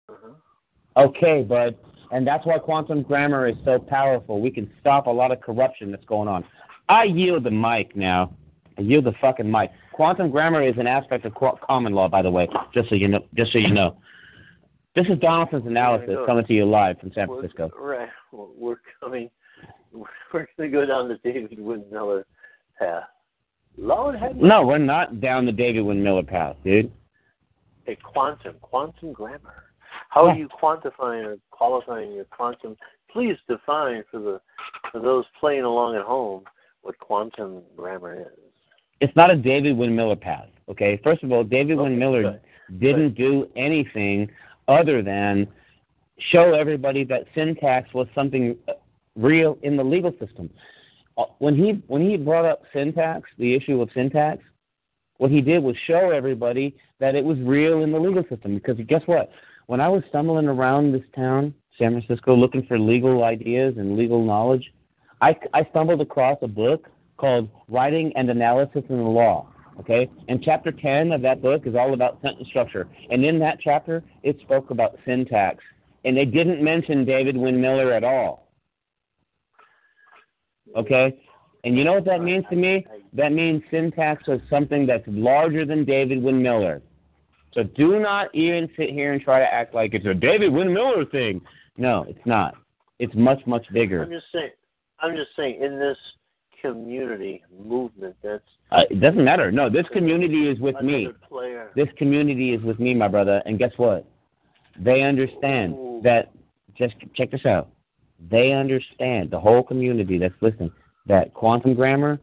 Uh-huh. 0.09 0.29
Okay, 0.95 1.43
bud. 1.43 1.75
And 2.11 2.25
that's 2.25 2.45
why 2.45 2.59
quantum 2.59 3.01
grammar 3.01 3.47
is 3.47 3.55
so 3.65 3.77
powerful. 3.77 4.39
We 4.39 4.51
can 4.51 4.71
stop 4.79 5.07
a 5.07 5.09
lot 5.09 5.31
of 5.31 5.41
corruption 5.41 5.91
that's 5.91 6.05
going 6.05 6.29
on. 6.29 6.45
I 6.87 7.03
yield 7.03 7.43
the 7.43 7.51
mic 7.51 7.95
now. 7.95 8.33
I 8.77 8.81
yield 8.81 9.05
the 9.05 9.13
fucking 9.19 9.51
mic. 9.51 9.71
Quantum 9.91 10.31
grammar 10.31 10.63
is 10.63 10.75
an 10.77 10.87
aspect 10.87 11.25
of 11.25 11.33
common 11.67 11.93
law, 11.93 12.07
by 12.07 12.21
the 12.21 12.31
way, 12.31 12.47
just 12.73 12.89
so 12.89 12.95
you 12.95 13.07
know. 13.09 13.25
Just 13.35 13.51
so 13.51 13.57
you 13.57 13.71
know. 13.71 13.97
This 14.95 15.07
is 15.07 15.17
Donaldson's 15.19 15.65
analysis 15.65 16.15
coming 16.25 16.45
to 16.45 16.53
you 16.53 16.65
live 16.65 16.99
from 16.99 17.11
San 17.13 17.27
We're- 17.27 17.41
Francisco. 17.41 17.71
Right. 17.77 18.09
We're 18.31 18.77
coming. 19.01 19.29
We're 20.33 20.47
going 20.57 20.71
to 20.71 20.77
go 20.77 20.85
down 20.85 21.07
the 21.07 21.19
David 21.23 21.59
Wynn 21.59 21.85
Miller 21.91 22.25
path. 22.79 23.03
Lord 23.77 24.15
have. 24.19 24.35
No, 24.35 24.65
we're 24.65 24.77
not 24.77 25.19
down 25.19 25.45
the 25.45 25.51
David 25.51 25.81
Wynn 25.81 26.03
Miller 26.03 26.23
path, 26.23 26.55
dude. 26.63 26.91
Hey, 27.85 27.97
quantum, 28.03 28.55
quantum 28.61 29.13
grammar. 29.13 29.63
How 30.09 30.27
are 30.27 30.35
you 30.35 30.47
quantifying 30.47 31.25
or 31.25 31.37
qualifying 31.49 32.13
your 32.13 32.25
quantum? 32.25 32.77
Please 33.11 33.35
define 33.47 34.03
for 34.11 34.19
the 34.19 34.41
for 34.91 34.99
those 34.99 35.25
playing 35.39 35.63
along 35.63 35.95
at 35.95 36.03
home 36.03 36.43
what 36.83 36.97
quantum 36.99 37.61
grammar 37.75 38.21
is. 38.21 38.27
It's 39.01 39.15
not 39.15 39.31
a 39.31 39.35
David 39.35 39.75
Wynn 39.75 39.95
Miller 39.95 40.15
path. 40.15 40.49
Okay. 40.69 40.99
First 41.03 41.23
of 41.23 41.31
all, 41.31 41.43
David 41.43 41.79
Okay, 41.79 41.95
Miller 41.95 42.39
good. 42.69 42.79
didn't 42.79 43.15
do 43.15 43.47
anything 43.55 44.29
other 44.67 45.01
than 45.01 45.47
show 46.31 46.53
everybody 46.53 47.03
that 47.05 47.25
syntax 47.35 47.93
was 47.93 48.07
something 48.15 48.55
real 49.15 49.57
in 49.61 49.77
the 49.77 49.83
legal 49.83 50.11
system. 50.19 50.49
Uh, 51.17 51.25
When 51.39 51.55
he 51.55 51.83
when 51.87 52.01
he 52.01 52.17
brought 52.17 52.45
up 52.45 52.63
syntax, 52.73 53.29
the 53.37 53.53
issue 53.53 53.81
of 53.81 53.89
syntax, 53.93 54.41
what 55.17 55.31
he 55.31 55.41
did 55.41 55.63
was 55.63 55.75
show 55.85 56.09
everybody 56.09 56.75
that 56.99 57.15
it 57.15 57.23
was 57.23 57.37
real 57.39 57.83
in 57.83 57.91
the 57.91 57.99
legal 57.99 58.23
system. 58.29 58.55
Because 58.55 58.77
guess 58.87 59.01
what? 59.05 59.29
When 59.67 59.79
I 59.79 59.87
was 59.87 60.03
stumbling 60.09 60.47
around 60.47 60.91
this 60.91 61.03
town, 61.15 61.53
San 61.77 61.91
Francisco, 61.91 62.35
looking 62.35 62.65
for 62.65 62.77
legal 62.77 63.23
ideas 63.23 63.75
and 63.77 63.97
legal 63.97 64.23
knowledge, 64.23 64.73
I, 65.21 65.37
I 65.53 65.63
stumbled 65.69 66.01
across 66.01 66.37
a 66.41 66.47
book 66.47 66.89
called 67.17 67.49
Writing 67.69 68.11
and 68.15 68.29
Analysis 68.29 68.83
in 68.89 68.97
the 68.97 69.03
Law. 69.03 69.49
Okay, 69.79 70.09
and 70.27 70.43
chapter 70.43 70.71
ten 70.71 71.11
of 71.11 71.21
that 71.23 71.41
book 71.41 71.65
is 71.65 71.75
all 71.75 71.93
about 71.93 72.21
sentence 72.21 72.47
structure, 72.47 72.87
and 73.09 73.25
in 73.25 73.39
that 73.39 73.57
chapter 73.59 74.03
it 74.21 74.39
spoke 74.41 74.69
about 74.69 74.99
syntax, 75.03 75.63
and 76.05 76.15
they 76.15 76.25
didn't 76.25 76.63
mention 76.63 77.05
David 77.05 77.35
Wynn 77.35 77.59
Miller 77.59 77.91
at 77.91 78.03
all. 78.03 78.42
Okay, 80.75 81.17
and 81.63 81.77
you 81.77 81.83
know 81.83 81.93
what 81.93 82.05
that 82.05 82.21
means 82.21 82.45
to 82.49 82.55
me? 82.55 82.85
That 83.13 83.31
means 83.31 83.61
syntax 83.71 84.23
is 84.27 84.41
something 84.49 84.85
that's 84.85 85.03
larger 85.07 85.65
than 85.65 85.85
David 85.85 86.21
Wynn 86.21 86.41
Miller. 86.41 86.81
So 87.53 87.63
do 87.63 87.99
not 87.99 88.33
even 88.33 88.69
sit 88.75 88.89
here 88.89 89.13
and 89.13 89.21
try 89.21 89.39
to 89.39 89.45
act 89.45 89.75
like 89.75 89.93
it's 89.93 90.05
a 90.05 90.13
David 90.13 90.51
Wynn 90.51 90.73
Miller 90.73 91.05
thing. 91.05 91.41
No, 91.77 92.03
it's 92.07 92.25
not. 92.25 92.55
It's 92.99 93.13
much 93.15 93.39
much 93.45 93.65
bigger. 93.71 94.03
I'm 94.03 94.11
just 94.11 94.25
saying. 94.33 94.51
I'm 94.99 95.15
just 95.15 95.29
saying 95.35 95.61
in 95.61 95.79
this 95.79 95.97
community 96.61 97.43
movement, 97.63 98.15
that's 98.23 98.43
Uh, 98.71 98.83
it 98.89 98.99
doesn't 98.99 99.23
matter. 99.23 99.51
No, 99.51 99.69
this 99.69 99.85
community 99.89 100.49
is 100.49 100.59
with 100.59 100.79
me. 100.81 101.09
player. 101.27 101.71
This 101.75 101.89
community 101.97 102.53
is 102.53 102.61
with 102.63 102.79
me, 102.79 102.93
my 102.93 103.07
brother. 103.07 103.43
And 103.45 103.59
guess 103.59 103.71
what? 103.77 104.05
They 104.79 105.01
understand 105.01 105.73
Ooh. 105.73 106.01
that. 106.03 106.31
Just 106.75 106.95
check 107.13 107.29
this 107.29 107.45
out. 107.45 107.69
They 108.29 108.51
understand 108.51 109.31
the 109.31 109.39
whole 109.39 109.63
community 109.63 110.17
that's 110.17 110.33
listening 110.41 110.71
that 111.07 111.33
quantum 111.33 111.73
grammar 111.73 112.19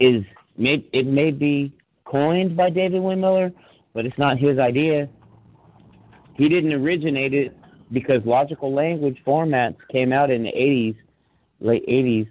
is 0.00 0.24
may 0.56 0.84
it 0.92 1.06
may 1.06 1.30
be 1.30 1.72
coined 2.04 2.56
by 2.56 2.70
David 2.70 3.02
Wynn 3.02 3.20
Miller, 3.20 3.52
but 3.94 4.06
it's 4.06 4.18
not 4.18 4.38
his 4.38 4.58
idea. 4.58 5.08
He 6.34 6.48
didn't 6.48 6.72
originate 6.72 7.34
it 7.34 7.56
because 7.92 8.24
logical 8.24 8.72
language 8.72 9.18
formats 9.26 9.76
came 9.90 10.12
out 10.12 10.30
in 10.30 10.44
the 10.44 10.52
80s, 10.52 10.96
late 11.60 11.86
80s, 11.86 12.28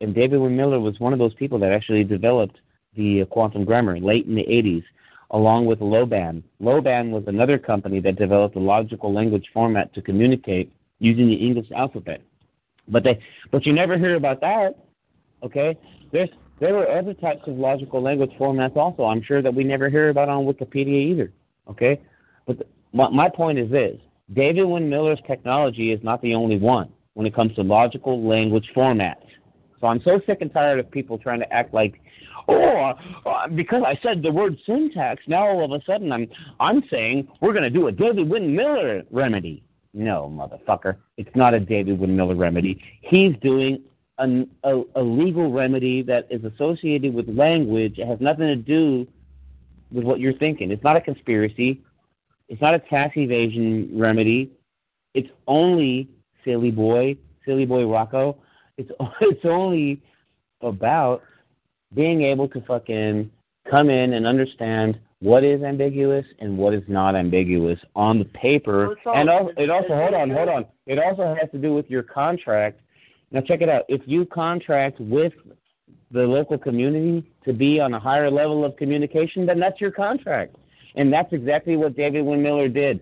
and 0.00 0.14
David 0.14 0.40
Wynn 0.40 0.56
Miller 0.56 0.80
was 0.80 0.98
one 0.98 1.12
of 1.12 1.18
those 1.18 1.34
people 1.34 1.58
that 1.60 1.72
actually 1.72 2.04
developed 2.04 2.58
the 2.96 3.22
uh, 3.22 3.24
quantum 3.26 3.64
grammar 3.64 3.98
late 3.98 4.26
in 4.26 4.34
the 4.34 4.42
80s, 4.44 4.84
along 5.30 5.66
with 5.66 5.80
Lojban. 5.80 6.42
Lojban 6.60 7.10
was 7.10 7.24
another 7.26 7.58
company 7.58 8.00
that 8.00 8.16
developed 8.16 8.56
a 8.56 8.60
logical 8.60 9.12
language 9.12 9.46
format 9.52 9.92
to 9.94 10.02
communicate 10.02 10.72
using 10.98 11.28
the 11.28 11.34
English 11.34 11.66
alphabet. 11.74 12.22
But 12.88 13.04
they, 13.04 13.18
but 13.50 13.66
you 13.66 13.72
never 13.72 13.96
hear 13.98 14.16
about 14.16 14.40
that. 14.40 14.74
Okay, 15.42 15.78
there's 16.12 16.28
there 16.60 16.74
were 16.74 16.90
other 16.90 17.14
types 17.14 17.42
of 17.46 17.56
logical 17.56 18.00
language 18.02 18.30
formats 18.38 18.76
also. 18.76 19.04
I'm 19.04 19.22
sure 19.22 19.42
that 19.42 19.54
we 19.54 19.64
never 19.64 19.88
hear 19.88 20.10
about 20.10 20.28
on 20.28 20.44
Wikipedia 20.44 21.10
either. 21.10 21.32
Okay, 21.68 22.00
but 22.46 22.58
the, 22.58 22.66
my, 22.92 23.08
my 23.08 23.28
point 23.28 23.58
is 23.58 23.70
this: 23.70 23.98
David 24.32 24.64
Wynn 24.64 24.88
Miller's 24.88 25.18
technology 25.26 25.92
is 25.92 26.00
not 26.02 26.22
the 26.22 26.34
only 26.34 26.58
one 26.58 26.90
when 27.14 27.26
it 27.26 27.34
comes 27.34 27.54
to 27.54 27.62
logical 27.62 28.26
language 28.26 28.68
formats. 28.76 29.26
So 29.80 29.88
I'm 29.88 30.00
so 30.02 30.20
sick 30.26 30.38
and 30.40 30.52
tired 30.52 30.78
of 30.78 30.90
people 30.90 31.18
trying 31.18 31.40
to 31.40 31.52
act 31.52 31.74
like, 31.74 32.00
oh, 32.48 32.92
uh, 33.26 33.48
because 33.48 33.82
I 33.86 33.98
said 34.02 34.22
the 34.22 34.32
word 34.32 34.56
syntax, 34.66 35.22
now 35.26 35.46
all 35.46 35.64
of 35.64 35.72
a 35.72 35.84
sudden 35.84 36.12
I'm 36.12 36.28
I'm 36.60 36.82
saying 36.90 37.28
we're 37.40 37.52
going 37.52 37.64
to 37.64 37.70
do 37.70 37.88
a 37.88 37.92
David 37.92 38.28
Wynn 38.28 38.54
Miller 38.54 39.02
remedy. 39.10 39.63
No, 39.94 40.30
motherfucker, 40.34 40.96
it's 41.16 41.34
not 41.36 41.54
a 41.54 41.60
David 41.60 42.00
Wynn 42.00 42.16
Miller 42.16 42.34
remedy. 42.34 42.82
He's 43.00 43.34
doing 43.40 43.80
an, 44.18 44.50
a, 44.64 44.82
a 44.96 45.02
legal 45.02 45.52
remedy 45.52 46.02
that 46.02 46.26
is 46.30 46.44
associated 46.44 47.14
with 47.14 47.28
language. 47.28 47.98
It 47.98 48.08
has 48.08 48.20
nothing 48.20 48.46
to 48.48 48.56
do 48.56 49.06
with 49.92 50.04
what 50.04 50.18
you're 50.18 50.34
thinking. 50.34 50.72
It's 50.72 50.82
not 50.82 50.96
a 50.96 51.00
conspiracy. 51.00 51.80
It's 52.48 52.60
not 52.60 52.74
a 52.74 52.80
tax 52.80 53.16
evasion 53.16 53.88
remedy. 53.94 54.50
It's 55.14 55.30
only 55.46 56.08
silly 56.44 56.72
boy, 56.72 57.16
silly 57.46 57.64
boy 57.64 57.86
Rocco. 57.86 58.36
It's 58.76 58.90
it's 59.20 59.44
only 59.44 60.02
about 60.60 61.22
being 61.94 62.22
able 62.22 62.48
to 62.48 62.60
fucking 62.62 63.30
come 63.70 63.90
in 63.90 64.14
and 64.14 64.26
understand 64.26 64.98
what 65.24 65.42
is 65.42 65.62
ambiguous 65.62 66.26
and 66.40 66.58
what 66.58 66.74
is 66.74 66.82
not 66.86 67.16
ambiguous 67.16 67.78
on 67.96 68.18
the 68.18 68.26
paper. 68.26 68.88
Well, 68.88 68.96
all- 69.06 69.14
and 69.14 69.30
also, 69.30 69.52
it 69.56 69.70
also 69.70 69.94
hold 69.94 70.12
on, 70.12 70.28
hold 70.28 70.50
on. 70.50 70.66
It 70.84 70.98
also 70.98 71.34
has 71.40 71.50
to 71.52 71.58
do 71.58 71.72
with 71.72 71.88
your 71.88 72.02
contract. 72.02 72.78
Now 73.30 73.40
check 73.40 73.62
it 73.62 73.70
out. 73.70 73.86
If 73.88 74.02
you 74.04 74.26
contract 74.26 75.00
with 75.00 75.32
the 76.10 76.26
local 76.26 76.58
community 76.58 77.24
to 77.46 77.54
be 77.54 77.80
on 77.80 77.94
a 77.94 77.98
higher 77.98 78.30
level 78.30 78.66
of 78.66 78.76
communication, 78.76 79.46
then 79.46 79.58
that's 79.58 79.80
your 79.80 79.90
contract. 79.90 80.56
And 80.94 81.10
that's 81.10 81.32
exactly 81.32 81.76
what 81.76 81.96
David 81.96 82.22
Wynn 82.22 82.42
Miller 82.42 82.68
did. 82.68 83.00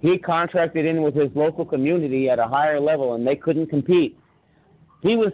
He 0.00 0.18
contracted 0.18 0.84
in 0.84 1.00
with 1.00 1.14
his 1.14 1.30
local 1.34 1.64
community 1.64 2.28
at 2.28 2.38
a 2.38 2.46
higher 2.46 2.80
level, 2.80 3.14
and 3.14 3.26
they 3.26 3.34
couldn't 3.34 3.68
compete. 3.68 4.18
He 5.00 5.16
was, 5.16 5.32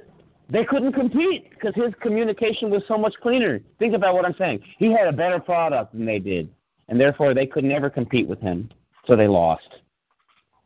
they 0.51 0.65
couldn't 0.65 0.93
compete 0.93 1.51
because 1.51 1.75
his 1.75 1.93
communication 2.01 2.71
was 2.71 2.83
so 2.89 2.97
much 2.97 3.15
cleaner. 3.23 3.61
Think 3.79 3.95
about 3.95 4.15
what 4.15 4.25
I'm 4.25 4.35
saying. 4.39 4.61
He 4.79 4.91
had 4.93 5.07
a 5.07 5.13
better 5.13 5.39
product 5.39 5.93
than 5.93 6.07
they 6.07 6.19
did, 6.19 6.49
and 6.89 6.99
therefore 6.99 7.35
they 7.35 7.47
could 7.47 7.65
never 7.65 7.91
compete 7.91 8.27
with 8.27 8.41
him. 8.41 8.71
So 9.07 9.17
they 9.17 9.29
lost. 9.29 9.69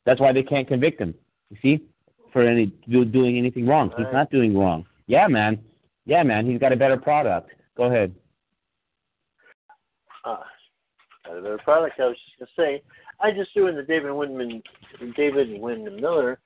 That's 0.04 0.20
why 0.20 0.32
they 0.32 0.42
can't 0.42 0.66
convict 0.66 1.00
him. 1.00 1.14
You 1.50 1.56
see, 1.62 1.84
for 2.32 2.42
any 2.42 2.66
do, 2.88 3.04
doing 3.04 3.38
anything 3.38 3.66
wrong. 3.66 3.92
He's 3.96 4.06
not 4.12 4.30
doing 4.30 4.56
wrong. 4.56 4.86
Yeah, 5.06 5.28
man. 5.28 5.60
Yeah, 6.06 6.22
man. 6.22 6.46
He's 6.46 6.58
got 6.58 6.72
a 6.72 6.76
better 6.76 6.96
product. 6.96 7.50
Go 7.76 7.84
ahead. 7.84 8.14
Uh, 10.24 10.38
got 11.24 11.38
a 11.38 11.42
better 11.42 11.58
product. 11.58 12.00
I 12.00 12.06
was 12.06 12.16
just 12.16 12.56
gonna 12.56 12.68
say, 12.68 12.82
I 13.20 13.30
just 13.30 13.52
threw 13.52 13.68
in 13.68 13.76
the 13.76 13.82
David 13.82 14.10
Windman, 14.10 14.62
David 15.16 15.60
Windman 15.60 16.00
Miller 16.00 16.40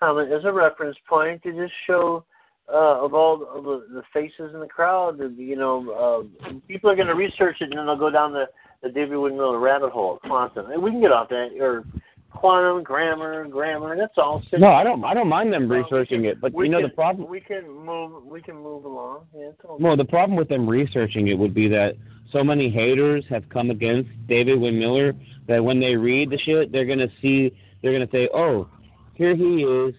comment 0.00 0.32
as 0.32 0.44
a 0.44 0.52
reference 0.52 0.96
point 1.08 1.42
to 1.42 1.52
just 1.52 1.72
show 1.86 2.24
uh, 2.72 3.04
of 3.04 3.14
all 3.14 3.46
of 3.54 3.64
the, 3.64 3.86
the 3.92 4.02
faces 4.12 4.52
in 4.54 4.60
the 4.60 4.66
crowd. 4.66 5.18
You 5.36 5.56
know, 5.56 6.28
uh, 6.42 6.52
people 6.66 6.90
are 6.90 6.96
going 6.96 7.08
to 7.08 7.14
research 7.14 7.56
it 7.60 7.70
and 7.70 7.78
then 7.78 7.86
they'll 7.86 7.96
go 7.96 8.10
down 8.10 8.32
the, 8.32 8.46
the 8.82 8.90
David 8.90 9.16
Wyndham 9.16 9.38
Miller 9.38 9.58
rabbit 9.58 9.90
hole, 9.90 10.18
quantum. 10.24 10.70
And 10.70 10.82
we 10.82 10.90
can 10.90 11.00
get 11.00 11.12
off 11.12 11.28
that 11.30 11.50
or 11.60 11.84
quantum 12.30 12.82
grammar, 12.82 13.46
grammar. 13.48 13.96
That's 13.96 14.12
all. 14.16 14.42
No, 14.52 14.68
I 14.68 14.84
don't. 14.84 15.04
I 15.04 15.14
don't 15.14 15.28
mind 15.28 15.52
them 15.52 15.70
researching 15.70 16.26
it, 16.26 16.40
but 16.40 16.52
we 16.52 16.66
you 16.66 16.72
know 16.72 16.80
can, 16.80 16.88
the 16.88 16.94
problem. 16.94 17.28
We 17.28 17.40
can 17.40 17.68
move. 17.68 18.24
We 18.24 18.42
can 18.42 18.56
move 18.56 18.84
along. 18.84 19.26
Yeah, 19.34 19.50
it's 19.50 19.60
Well, 19.80 19.96
the 19.96 20.04
problem 20.04 20.36
with 20.36 20.48
them 20.48 20.68
researching 20.68 21.28
it 21.28 21.38
would 21.38 21.54
be 21.54 21.68
that 21.68 21.94
so 22.32 22.44
many 22.44 22.70
haters 22.70 23.24
have 23.30 23.48
come 23.48 23.70
against 23.70 24.10
David 24.26 24.60
Wynn 24.60 24.78
Miller 24.78 25.14
that 25.46 25.64
when 25.64 25.80
they 25.80 25.96
read 25.96 26.30
the 26.30 26.38
shit, 26.38 26.70
they're 26.72 26.84
gonna 26.84 27.08
see, 27.22 27.50
they're 27.82 27.92
gonna 27.92 28.10
say, 28.12 28.28
"Oh, 28.34 28.68
here 29.14 29.34
he 29.34 29.64
is." 29.64 29.94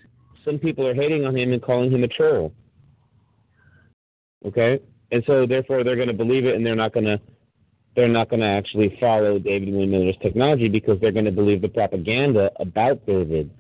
Some 0.45 0.59
people 0.59 0.87
are 0.87 0.93
hating 0.93 1.25
on 1.25 1.35
him 1.35 1.53
and 1.53 1.61
calling 1.61 1.91
him 1.91 2.03
a 2.03 2.07
troll. 2.07 2.53
Okay, 4.45 4.79
and 5.11 5.23
so 5.27 5.45
therefore 5.45 5.83
they're 5.83 5.95
going 5.95 6.07
to 6.07 6.13
believe 6.13 6.45
it, 6.45 6.55
and 6.55 6.65
they're 6.65 6.75
not 6.75 6.93
going 6.93 7.05
to 7.05 7.19
they're 7.95 8.07
not 8.07 8.29
going 8.29 8.39
to 8.39 8.45
actually 8.45 8.97
follow 8.99 9.39
David 9.39 9.73
Wynn 9.73 9.91
Miller's 9.91 10.15
technology 10.21 10.69
because 10.69 10.99
they're 11.01 11.11
going 11.11 11.25
to 11.25 11.31
believe 11.31 11.61
the 11.61 11.67
propaganda 11.67 12.51
about 12.59 13.05
David. 13.05 13.51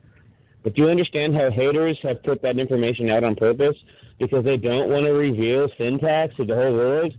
But 0.63 0.75
do 0.75 0.83
you 0.83 0.89
understand 0.89 1.35
how 1.35 1.49
haters 1.51 1.97
have 2.03 2.23
put 2.23 2.41
that 2.43 2.59
information 2.59 3.09
out 3.09 3.23
on 3.23 3.35
purpose 3.35 3.75
because 4.19 4.43
they 4.45 4.57
don't 4.57 4.89
want 4.89 5.05
to 5.05 5.11
reveal 5.11 5.69
syntax 5.77 6.35
to 6.37 6.45
the 6.45 6.55
whole 6.55 6.73
world? 6.73 7.13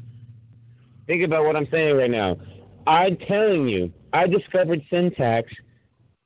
Think 1.06 1.24
about 1.24 1.44
what 1.44 1.56
I'm 1.56 1.68
saying 1.70 1.96
right 1.96 2.10
now. 2.10 2.36
I'm 2.86 3.16
telling 3.16 3.68
you, 3.68 3.92
I 4.12 4.26
discovered 4.26 4.82
syntax 4.90 5.52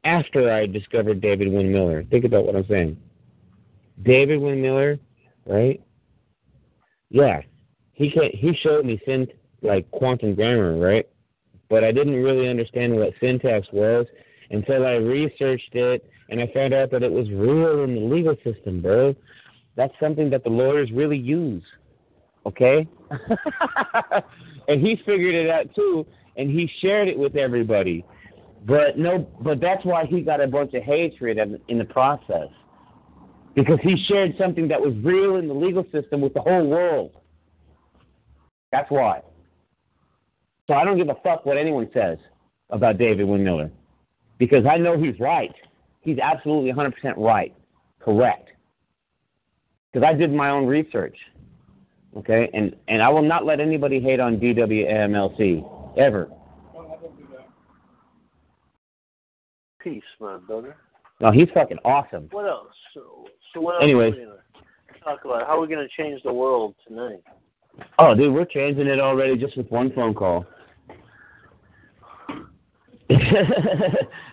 after 0.05 0.52
I 0.52 0.66
discovered 0.66 1.20
David 1.20 1.52
Wynn 1.52 1.73
Miller. 1.73 2.05
Think 2.05 2.24
about 2.24 2.44
what 2.44 2.56
I'm 2.56 2.66
saying. 2.69 2.97
David 4.02 4.40
Wynn 4.40 4.60
Miller, 4.60 4.98
right? 5.46 5.80
Yeah, 7.10 7.42
he 7.92 8.10
can, 8.10 8.30
he 8.32 8.54
showed 8.62 8.84
me 8.84 9.00
synt 9.06 9.30
like 9.62 9.90
quantum 9.90 10.34
grammar, 10.34 10.76
right? 10.76 11.08
But 11.68 11.84
I 11.84 11.92
didn't 11.92 12.22
really 12.22 12.48
understand 12.48 12.94
what 12.94 13.14
syntax 13.20 13.66
was 13.72 14.06
until 14.50 14.84
I 14.86 14.94
researched 14.94 15.74
it 15.74 16.04
and 16.28 16.40
I 16.40 16.46
found 16.52 16.74
out 16.74 16.90
that 16.90 17.02
it 17.02 17.10
was 17.10 17.28
real 17.30 17.84
in 17.84 17.94
the 17.94 18.00
legal 18.00 18.36
system, 18.44 18.80
bro. 18.80 19.14
That's 19.76 19.92
something 20.00 20.30
that 20.30 20.44
the 20.44 20.50
lawyers 20.50 20.90
really 20.92 21.18
use. 21.18 21.62
Okay? 22.46 22.86
and 24.68 24.80
he 24.80 24.96
figured 25.04 25.34
it 25.34 25.50
out 25.50 25.74
too, 25.74 26.06
and 26.36 26.50
he 26.50 26.70
shared 26.80 27.08
it 27.08 27.18
with 27.18 27.36
everybody. 27.36 28.04
But 28.66 28.98
no, 28.98 29.28
but 29.40 29.60
that's 29.60 29.84
why 29.84 30.06
he 30.06 30.22
got 30.22 30.40
a 30.40 30.46
bunch 30.46 30.74
of 30.74 30.82
hatred 30.82 31.38
in 31.68 31.78
the 31.78 31.84
process, 31.84 32.48
because 33.55 33.78
he 33.82 33.97
shared 34.09 34.35
something 34.39 34.68
that 34.68 34.81
was 34.81 34.94
real 35.02 35.36
in 35.36 35.48
the 35.48 35.55
legal 35.55 35.85
system 35.93 36.20
with 36.20 36.35
the 36.35 36.40
whole 36.40 36.66
world. 36.66 37.12
That's 38.72 38.90
why. 38.90 39.22
So 40.66 40.74
I 40.74 40.85
don't 40.85 40.97
give 40.97 41.09
a 41.09 41.16
fuck 41.22 41.47
what 41.47 41.56
anyone 41.56 41.89
says 41.94 42.18
about 42.70 42.98
David 42.98 43.26
Wynn 43.28 43.44
Miller, 43.44 43.70
because 44.39 44.64
I 44.66 44.78
know 44.78 44.98
he's 45.01 45.18
right. 45.20 45.55
He's 46.01 46.18
absolutely 46.18 46.72
100% 46.72 46.93
right, 47.16 47.55
correct. 48.01 48.48
Because 49.93 50.06
I 50.06 50.14
did 50.14 50.32
my 50.32 50.51
own 50.51 50.66
research. 50.66 51.16
Okay, 52.16 52.48
and 52.55 52.76
and 52.86 53.02
I 53.02 53.09
will 53.09 53.22
not 53.22 53.44
let 53.44 53.59
anybody 53.59 54.01
hate 54.01 54.20
on 54.20 54.39
DWAMLC 54.39 55.98
ever. 55.98 56.31
Peace, 59.81 60.02
my 60.20 60.39
brother. 60.39 60.76
No, 61.20 61.32
he's 61.32 61.48
fucking 61.52 61.78
awesome. 61.85 62.28
What 62.31 62.47
else? 62.47 62.68
So, 63.55 63.60
so 63.60 63.64
what 63.64 63.74
else 63.76 63.85
Anyways. 63.85 64.14
are 64.14 64.16
we 64.16 64.24
gonna 64.24 64.36
talk 65.02 65.24
about? 65.24 65.47
How 65.47 65.56
we're 65.56 65.62
we 65.66 65.74
going 65.74 65.86
to 65.86 66.02
change 66.02 66.22
the 66.22 66.32
world 66.32 66.74
tonight? 66.86 67.22
Oh, 67.98 68.14
dude, 68.14 68.32
we're 68.32 68.44
changing 68.44 68.86
it 68.86 69.01
already 69.01 69.36
just 69.36 69.56
with 69.56 69.70
one 69.70 69.93
phone 69.93 70.14
call. 70.14 70.47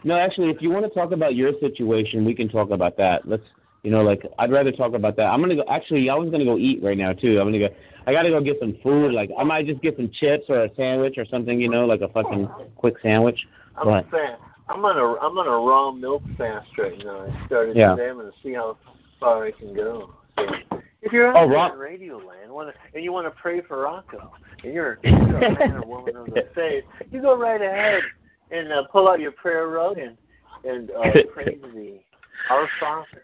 no, 0.04 0.18
actually, 0.18 0.50
if 0.50 0.62
you 0.62 0.70
want 0.70 0.86
to 0.86 0.92
talk 0.98 1.12
about 1.12 1.36
your 1.36 1.52
situation, 1.60 2.24
we 2.24 2.34
can 2.34 2.48
talk 2.48 2.70
about 2.70 2.96
that. 2.98 3.28
Let's, 3.28 3.44
you 3.84 3.92
know, 3.92 4.02
like 4.02 4.24
I'd 4.40 4.52
rather 4.52 4.72
talk 4.72 4.94
about 4.94 5.18
that. 5.18 5.24
I'm 5.24 5.42
gonna 5.42 5.56
go. 5.56 5.66
Actually, 5.70 6.10
I 6.10 6.16
was 6.16 6.30
gonna 6.30 6.46
go 6.46 6.58
eat 6.58 6.82
right 6.82 6.98
now 6.98 7.12
too. 7.12 7.40
I'm 7.40 7.48
gonna 7.48 7.60
go. 7.60 7.68
I 8.08 8.14
gotta 8.14 8.30
go 8.30 8.40
get 8.40 8.58
some 8.60 8.78
food. 8.82 9.12
Like 9.14 9.30
I 9.38 9.44
might 9.44 9.66
just 9.68 9.82
get 9.82 9.98
some 9.98 10.10
chips 10.20 10.46
or 10.48 10.64
a 10.64 10.76
sandwich 10.76 11.16
or 11.18 11.26
something. 11.26 11.60
You 11.60 11.70
know, 11.70 11.86
like 11.86 12.02
a 12.02 12.08
fucking 12.10 12.48
quick 12.78 12.96
sandwich. 13.02 13.40
I'm 13.76 13.88
What? 13.88 14.10
fast. 14.10 14.42
I'm 14.70 14.86
on 14.86 14.98
a 14.98 15.20
I'm 15.20 15.38
on 15.38 15.48
a 15.48 15.68
raw 15.68 15.92
milk 15.92 16.24
fast 16.38 16.70
right 16.78 16.98
now. 17.04 17.26
I 17.28 17.46
started 17.48 17.76
Yeah. 17.76 17.96
today. 17.96 18.10
I'm 18.10 18.20
to 18.20 18.32
see 18.42 18.54
how 18.54 18.78
far 19.22 19.46
I 19.46 19.52
can 19.52 19.74
go. 19.74 20.10
So, 20.38 20.46
if 21.02 21.12
you're 21.14 21.30
Oh, 21.36 21.42
out 21.42 21.48
there 21.48 21.56
raw- 21.56 21.72
in 21.74 21.80
Radio 21.80 22.18
Land, 22.18 22.52
wanna, 22.52 22.74
and 22.94 23.04
you 23.04 23.14
want 23.14 23.26
to 23.28 23.42
pray 23.42 23.62
for 23.62 23.82
Rocco, 23.84 24.32
and 24.64 24.74
you're, 24.74 25.00
you're 25.04 25.38
a 25.38 25.58
man 25.60 25.76
or 25.78 25.86
woman 25.86 26.16
of 26.18 26.26
the 26.28 26.48
faith, 26.56 26.84
you 27.12 27.22
go 27.22 27.38
right 27.38 27.62
ahead 27.62 28.02
and 28.52 28.72
uh, 28.74 28.84
pull 28.92 29.08
out 29.08 29.20
your 29.22 29.32
prayer 29.32 29.68
rug 29.70 29.98
and 29.98 30.18
and 30.64 30.92
uh, 30.92 31.02
pray 31.34 31.46
to 31.56 31.68
the 31.74 32.00
Our 32.50 32.68
Father. 32.80 33.24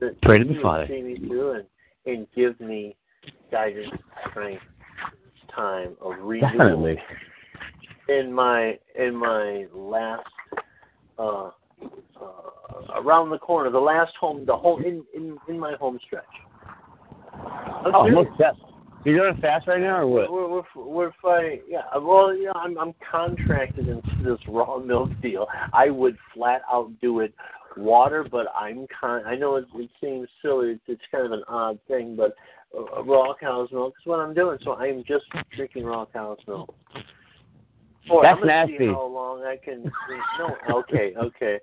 That 0.00 0.20
Pray 0.22 0.38
to 0.38 0.44
the 0.44 0.60
Father. 0.62 0.86
See 0.88 1.00
me 1.02 1.16
through 1.26 1.52
and 1.52 1.64
and 2.04 2.26
give 2.36 2.60
me 2.60 2.94
guidance, 3.50 3.90
strength, 4.30 4.62
time 5.54 5.96
of 6.00 6.12
renewal 6.20 6.50
Definitely. 6.52 6.98
in 8.08 8.32
my 8.32 8.78
in 8.96 9.16
my 9.16 9.66
last 9.74 10.26
uh 11.18 11.50
around 12.94 13.30
the 13.30 13.38
corner, 13.38 13.70
the 13.70 13.78
last 13.78 14.12
home, 14.20 14.44
the 14.46 14.56
home 14.56 14.82
in 14.84 15.04
in, 15.14 15.36
in 15.48 15.58
my 15.58 15.74
home 15.74 15.98
stretch. 16.06 16.24
I'm 17.32 17.94
Oh, 17.94 18.24
def- 18.38 18.56
So 19.04 19.10
you're 19.10 19.28
on 19.28 19.40
fast 19.40 19.68
right 19.68 19.80
now, 19.80 19.98
or 19.98 20.06
what? 20.06 20.30
We're 20.32 20.48
we're 20.48 20.84
we're 20.84 21.12
fighting. 21.22 21.60
Yeah. 21.68 21.82
Well, 21.96 22.34
you 22.34 22.46
know, 22.46 22.52
I'm 22.54 22.78
I'm 22.78 22.94
contracted 23.10 23.88
into 23.88 24.10
this 24.24 24.38
raw 24.48 24.78
milk 24.78 25.10
deal. 25.22 25.46
I 25.72 25.90
would 25.90 26.16
flat 26.34 26.62
out 26.70 26.90
do 27.00 27.20
it 27.20 27.34
water, 27.76 28.26
but 28.30 28.46
I'm 28.58 28.86
con. 29.00 29.22
I 29.26 29.36
know 29.36 29.56
it, 29.56 29.66
it 29.74 29.90
seems 30.00 30.28
silly. 30.42 30.70
It's, 30.72 30.82
it's 30.88 31.02
kind 31.12 31.26
of 31.26 31.32
an 31.32 31.42
odd 31.48 31.78
thing, 31.88 32.16
but 32.16 32.34
uh, 32.76 33.02
raw 33.04 33.34
cow's 33.38 33.70
milk 33.70 33.94
is 34.00 34.06
what 34.06 34.18
I'm 34.20 34.34
doing. 34.34 34.58
So 34.62 34.74
I'm 34.74 35.04
just 35.06 35.24
drinking 35.54 35.84
raw 35.84 36.06
cow's 36.06 36.38
milk. 36.46 36.74
Boy, 38.08 38.22
That's 38.22 38.36
I'm 38.36 38.40
gonna 38.46 38.66
See 38.66 38.72
nasty. 38.72 38.86
how 38.86 39.06
long 39.06 39.42
I 39.42 39.56
can? 39.62 39.90
No. 40.38 40.56
Okay. 40.78 41.14
Okay. 41.16 41.58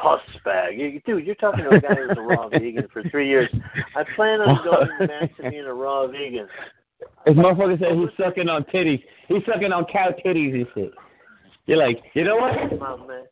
Puss 0.00 0.20
bag, 0.44 0.78
You- 0.78 1.00
dude. 1.06 1.26
You're 1.26 1.34
talking 1.36 1.64
to 1.64 1.70
a 1.70 1.80
guy 1.80 1.94
who's 1.94 2.16
a 2.16 2.20
raw 2.20 2.48
vegan 2.52 2.88
for 2.92 3.02
three 3.10 3.28
years. 3.28 3.48
I 3.96 4.04
plan 4.16 4.40
on 4.40 4.64
going 4.64 5.08
back 5.08 5.36
to 5.36 5.50
being 5.50 5.64
a 5.64 5.74
raw 5.74 6.06
vegan. 6.06 6.48
This 7.26 7.34
motherfucker 7.34 7.78
said 7.78 7.96
he's 7.96 8.08
sucking 8.16 8.48
on 8.48 8.64
titties. 8.64 9.02
He's 9.28 9.42
sucking 9.46 9.72
on 9.72 9.84
cow 9.86 10.14
titties 10.24 10.54
and 10.54 10.66
shit. 10.74 10.92
You're 11.66 11.78
like, 11.78 12.02
you 12.14 12.24
know 12.24 12.36
what? 12.36 12.54
Man. 13.06 13.24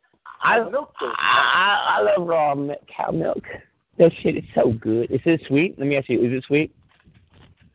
I 0.43 0.59
milk 0.59 0.93
those 1.01 1.13
I, 1.17 1.99
I 1.99 2.03
love 2.03 2.27
raw 2.27 2.55
cow 2.95 3.13
milk. 3.13 3.45
That 3.99 4.11
shit 4.23 4.37
is 4.37 4.45
so 4.55 4.73
good. 4.73 5.11
Is 5.11 5.21
it 5.25 5.41
sweet? 5.47 5.79
Let 5.79 5.87
me 5.87 5.97
ask 5.97 6.09
you, 6.09 6.19
is 6.25 6.33
it 6.33 6.45
sweet? 6.47 6.75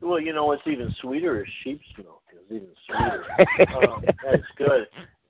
Well, 0.01 0.19
you 0.19 0.33
know 0.33 0.45
what's 0.45 0.61
even 0.65 0.93
sweeter 1.01 1.41
is 1.41 1.47
sheep's 1.63 1.85
milk. 1.97 2.21
It's 2.31 2.51
even 2.51 2.67
sweeter. 2.85 3.25
um, 3.89 4.03
that's 4.23 4.43
good. 4.57 4.87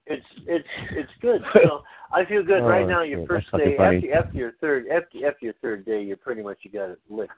It's 0.10 0.26
it's 0.46 0.68
it's 0.92 1.12
good. 1.22 1.42
So 1.54 1.82
I 2.12 2.24
feel 2.26 2.44
good 2.44 2.64
right 2.64 2.86
Oh, 2.86 2.90
now. 2.90 3.04
Your 3.04 3.20
shit, 3.20 3.28
first 3.28 3.48
that's 3.52 3.64
day 3.64 3.78
after 3.78 4.14
after 4.14 4.38
your 4.38 4.52
third 4.62 4.88
after 4.88 5.28
after 5.28 5.46
your 5.46 5.54
third 5.62 5.86
day, 5.86 6.02
you're 6.02 6.18
pretty 6.18 6.42
much 6.42 6.60
you 6.62 6.72
got 6.72 6.90
it 6.90 7.00
licked. 7.10 7.34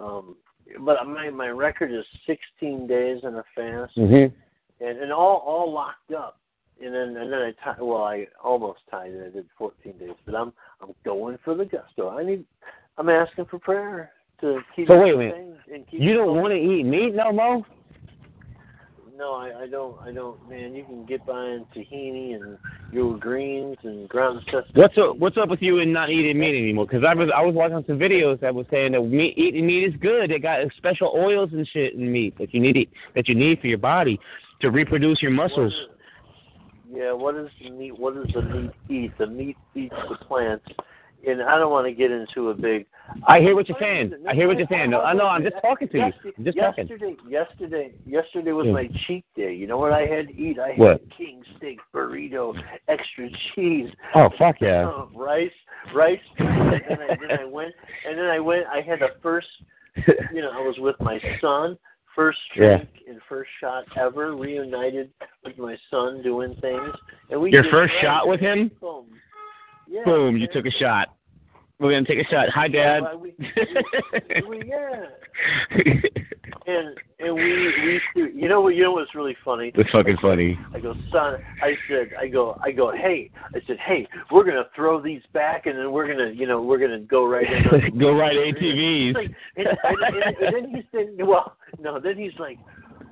Um, 0.00 0.36
but 0.80 1.04
my 1.06 1.30
my 1.30 1.48
record 1.48 1.92
is 1.92 2.04
16 2.26 2.86
days 2.86 3.20
in 3.24 3.34
a 3.36 3.44
fast, 3.54 3.96
Mhm. 3.96 4.32
and 4.80 4.98
and 4.98 5.12
all 5.12 5.38
all 5.38 5.72
locked 5.72 6.12
up. 6.12 6.38
And 6.80 6.94
then 6.94 7.16
and 7.16 7.32
then 7.32 7.40
I 7.42 7.52
tie, 7.64 7.80
well 7.82 8.04
I 8.04 8.26
almost 8.42 8.80
tied 8.90 9.10
it. 9.10 9.26
I 9.26 9.30
did 9.30 9.46
14 9.56 9.98
days, 9.98 10.14
but 10.24 10.34
I'm 10.36 10.52
I'm 10.80 10.94
going 11.04 11.38
for 11.44 11.54
the 11.54 11.64
gusto. 11.64 12.10
I 12.16 12.22
need 12.22 12.44
I'm 12.98 13.08
asking 13.08 13.46
for 13.46 13.58
prayer 13.58 14.12
to 14.40 14.60
keep 14.76 14.86
So 14.86 15.00
wait 15.00 15.14
a 15.14 15.16
minute. 15.16 15.56
and 15.72 15.86
keep 15.88 16.00
You 16.00 16.14
don't 16.14 16.36
want 16.36 16.52
to 16.52 16.58
eat 16.58 16.84
meat 16.84 17.14
no 17.14 17.32
more? 17.32 17.66
No, 19.18 19.32
I, 19.32 19.62
I 19.62 19.66
don't. 19.66 19.96
I 20.06 20.12
don't. 20.12 20.48
Man, 20.48 20.76
you 20.76 20.84
can 20.84 21.04
get 21.04 21.26
by 21.26 21.42
in 21.42 21.66
tahini 21.76 22.36
and 22.36 22.56
your 22.92 23.18
greens 23.18 23.76
and 23.82 24.08
ground 24.08 24.40
stuff. 24.48 24.64
What's 24.74 24.96
up? 24.96 25.16
What's 25.16 25.36
up 25.36 25.48
with 25.48 25.60
you 25.60 25.80
and 25.80 25.92
not 25.92 26.08
eating 26.08 26.38
meat 26.38 26.56
anymore? 26.56 26.86
Because 26.86 27.02
I 27.04 27.14
was 27.14 27.28
I 27.36 27.42
was 27.42 27.52
watching 27.52 27.82
some 27.88 27.98
videos 27.98 28.38
that 28.42 28.54
was 28.54 28.66
saying 28.70 28.92
that 28.92 29.02
meat, 29.02 29.36
eating 29.36 29.66
meat 29.66 29.88
is 29.88 29.94
good. 30.00 30.30
They 30.30 30.38
got 30.38 30.60
special 30.76 31.12
oils 31.16 31.50
and 31.52 31.66
shit 31.66 31.94
in 31.94 32.12
meat 32.12 32.38
that 32.38 32.54
you 32.54 32.60
need 32.60 32.74
to- 32.74 32.86
that 33.16 33.28
you 33.28 33.34
need 33.34 33.60
for 33.60 33.66
your 33.66 33.78
body 33.78 34.20
to 34.60 34.70
reproduce 34.70 35.20
your 35.20 35.32
muscles. 35.32 35.74
What 35.74 35.90
is- 35.90 36.96
yeah, 36.96 37.12
what 37.12 37.34
is 37.34 37.48
the 37.60 37.70
meat? 37.70 37.98
What 37.98 38.14
does 38.14 38.32
the 38.32 38.42
meat 38.42 38.70
eat? 38.88 39.18
The 39.18 39.26
meat 39.26 39.56
eats 39.74 39.96
the 40.08 40.14
plants, 40.14 40.64
and 41.26 41.42
I 41.42 41.58
don't 41.58 41.70
want 41.70 41.86
to 41.86 41.92
get 41.92 42.10
into 42.10 42.50
a 42.50 42.54
big. 42.54 42.86
I 43.26 43.40
hear 43.40 43.54
what 43.54 43.68
you're 43.68 43.78
saying. 43.80 44.12
I 44.28 44.34
hear 44.34 44.46
what 44.48 44.58
you're 44.58 44.66
saying. 44.70 44.90
No, 44.90 45.00
I 45.00 45.12
know. 45.14 45.26
I'm 45.26 45.42
just 45.42 45.56
talking 45.62 45.88
to 45.88 45.96
you. 45.98 46.04
Yesterday, 46.04 46.34
I'm 46.38 46.44
just 46.44 46.58
talking. 46.58 46.86
yesterday, 46.88 47.16
yesterday, 47.28 47.92
yesterday 48.06 48.52
was 48.52 48.66
Yeah. 48.66 48.72
my 48.72 48.90
cheat 49.06 49.24
day. 49.34 49.54
You 49.54 49.66
know 49.66 49.78
what 49.78 49.92
I 49.92 50.06
had 50.06 50.28
to 50.28 50.34
eat? 50.36 50.58
I 50.58 50.70
had 50.70 50.78
What? 50.78 51.02
a 51.02 51.14
king 51.16 51.42
steak 51.56 51.78
burrito, 51.94 52.54
extra 52.88 53.28
cheese, 53.54 53.90
Oh 54.14 54.28
fuck 54.38 54.60
yeah! 54.60 54.86
uh, 54.88 55.06
rice, 55.14 55.50
rice. 55.94 56.20
And 56.38 56.48
then 56.88 56.98
I, 57.00 57.16
then 57.20 57.38
I 57.40 57.44
went, 57.44 57.74
and 58.06 58.18
then 58.18 58.26
I 58.26 58.38
went. 58.40 58.66
I 58.66 58.80
had 58.80 59.00
the 59.00 59.10
first 59.22 59.48
you 60.32 60.42
know, 60.42 60.50
I 60.52 60.60
was 60.60 60.76
with 60.78 60.96
my 61.00 61.18
son, 61.40 61.76
first 62.14 62.38
Yeah. 62.56 62.76
drink 62.76 62.88
and 63.08 63.20
first 63.28 63.50
shot 63.60 63.84
ever, 63.96 64.36
reunited 64.36 65.10
with 65.44 65.58
my 65.58 65.76
son 65.90 66.22
doing 66.22 66.54
things. 66.60 66.94
And 67.30 67.40
we 67.40 67.50
Your 67.52 67.64
first 67.70 67.94
shot 68.00 68.28
with 68.28 68.38
him? 68.40 68.70
Yeah, 69.88 70.04
Boom! 70.04 70.36
You 70.36 70.48
took 70.52 70.66
a 70.66 70.70
shot. 70.70 71.08
We're 71.80 71.92
gonna 71.92 72.06
take 72.06 72.18
a 72.18 72.28
shot. 72.28 72.48
Hi, 72.50 72.68
Dad. 72.68 73.02
We, 73.20 73.34
we, 74.50 74.58
we, 74.58 74.68
yeah. 74.68 75.06
And 76.66 76.98
and 77.18 77.34
we 77.34 78.00
we 78.14 78.32
you 78.34 78.48
know 78.48 78.60
what 78.60 78.74
you 78.74 78.82
know 78.82 78.92
what's 78.92 79.14
really 79.14 79.36
funny? 79.42 79.72
It's 79.74 79.90
fucking 79.90 80.18
funny. 80.20 80.58
I 80.74 80.80
go, 80.80 80.92
son. 81.10 81.38
I 81.62 81.74
said, 81.88 82.10
I 82.20 82.28
go, 82.28 82.58
I 82.62 82.72
go. 82.72 82.92
Hey, 82.92 83.30
I 83.54 83.60
said, 83.66 83.78
hey, 83.78 84.06
we're 84.30 84.44
gonna 84.44 84.68
throw 84.76 85.00
these 85.00 85.22
back, 85.32 85.64
and 85.64 85.78
then 85.78 85.92
we're 85.92 86.06
gonna, 86.06 86.30
you 86.30 86.46
know, 86.46 86.60
we're 86.60 86.78
gonna 86.78 87.00
go 87.00 87.26
right 87.26 87.46
in. 87.50 87.98
Go 87.98 88.12
right 88.12 88.36
ATVs. 88.36 89.14
like, 89.14 89.30
and, 89.56 89.66
and, 89.66 89.76
and, 90.02 90.36
and 90.36 90.54
then 90.54 90.74
he 90.74 90.82
said, 90.92 91.26
well, 91.26 91.56
no, 91.80 91.98
then 91.98 92.18
he's 92.18 92.38
like, 92.38 92.58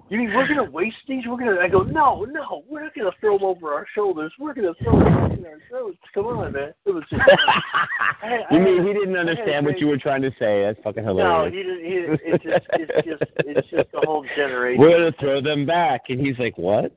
"You 0.09 0.19
mean 0.19 0.33
we're 0.35 0.47
gonna 0.49 0.70
waste 0.70 0.97
these? 1.09 1.24
We're 1.27 1.37
gonna?" 1.39 1.61
I 1.61 1.69
go, 1.69 1.83
"No, 1.83 2.24
no, 2.24 2.65
we're 2.69 2.83
not 2.85 2.95
gonna 2.95 3.11
throw 3.20 3.39
them 3.39 3.47
over 3.47 3.73
our 3.74 3.87
shoulders. 3.95 4.33
We're 4.39 4.55
gonna 4.55 4.74
throw 4.83 4.99
them 4.99 5.33
in 5.33 5.47
our 5.47 5.59
throats. 5.69 5.99
Come 6.15 6.27
on, 6.27 6.53
man." 6.53 6.73
It 6.85 6.91
was 6.93 7.05
just. 7.11 7.23
I 8.23 8.28
had- 8.28 8.41
I 8.51 8.55
you 8.55 8.61
mean 8.61 8.77
had- 8.78 8.87
he 8.87 8.93
didn't 8.93 9.16
I 9.16 9.20
understand 9.20 9.66
what 9.66 9.78
you 9.78 9.87
were 9.89 9.99
trying 9.99 10.23
to 10.23 10.31
say? 10.39 10.62
That's 10.62 10.78
fucking 10.83 11.05
hilarious. 11.05 11.53
No, 11.53 11.57
he 11.57 11.62
didn't. 11.62 11.85
He, 11.85 12.31
it's 12.33 12.45
just, 12.45 12.66
it's 12.73 13.07
just, 13.07 13.23
it's 13.39 13.69
just 13.69 13.91
the 13.93 14.01
whole 14.05 14.24
generation. 14.37 14.81
We're 14.81 14.97
gonna 14.97 15.12
throw 15.20 15.41
them 15.41 15.66
back, 15.66 16.03
and 16.09 16.20
he's 16.20 16.39
like, 16.39 16.57
"What?" 16.59 16.93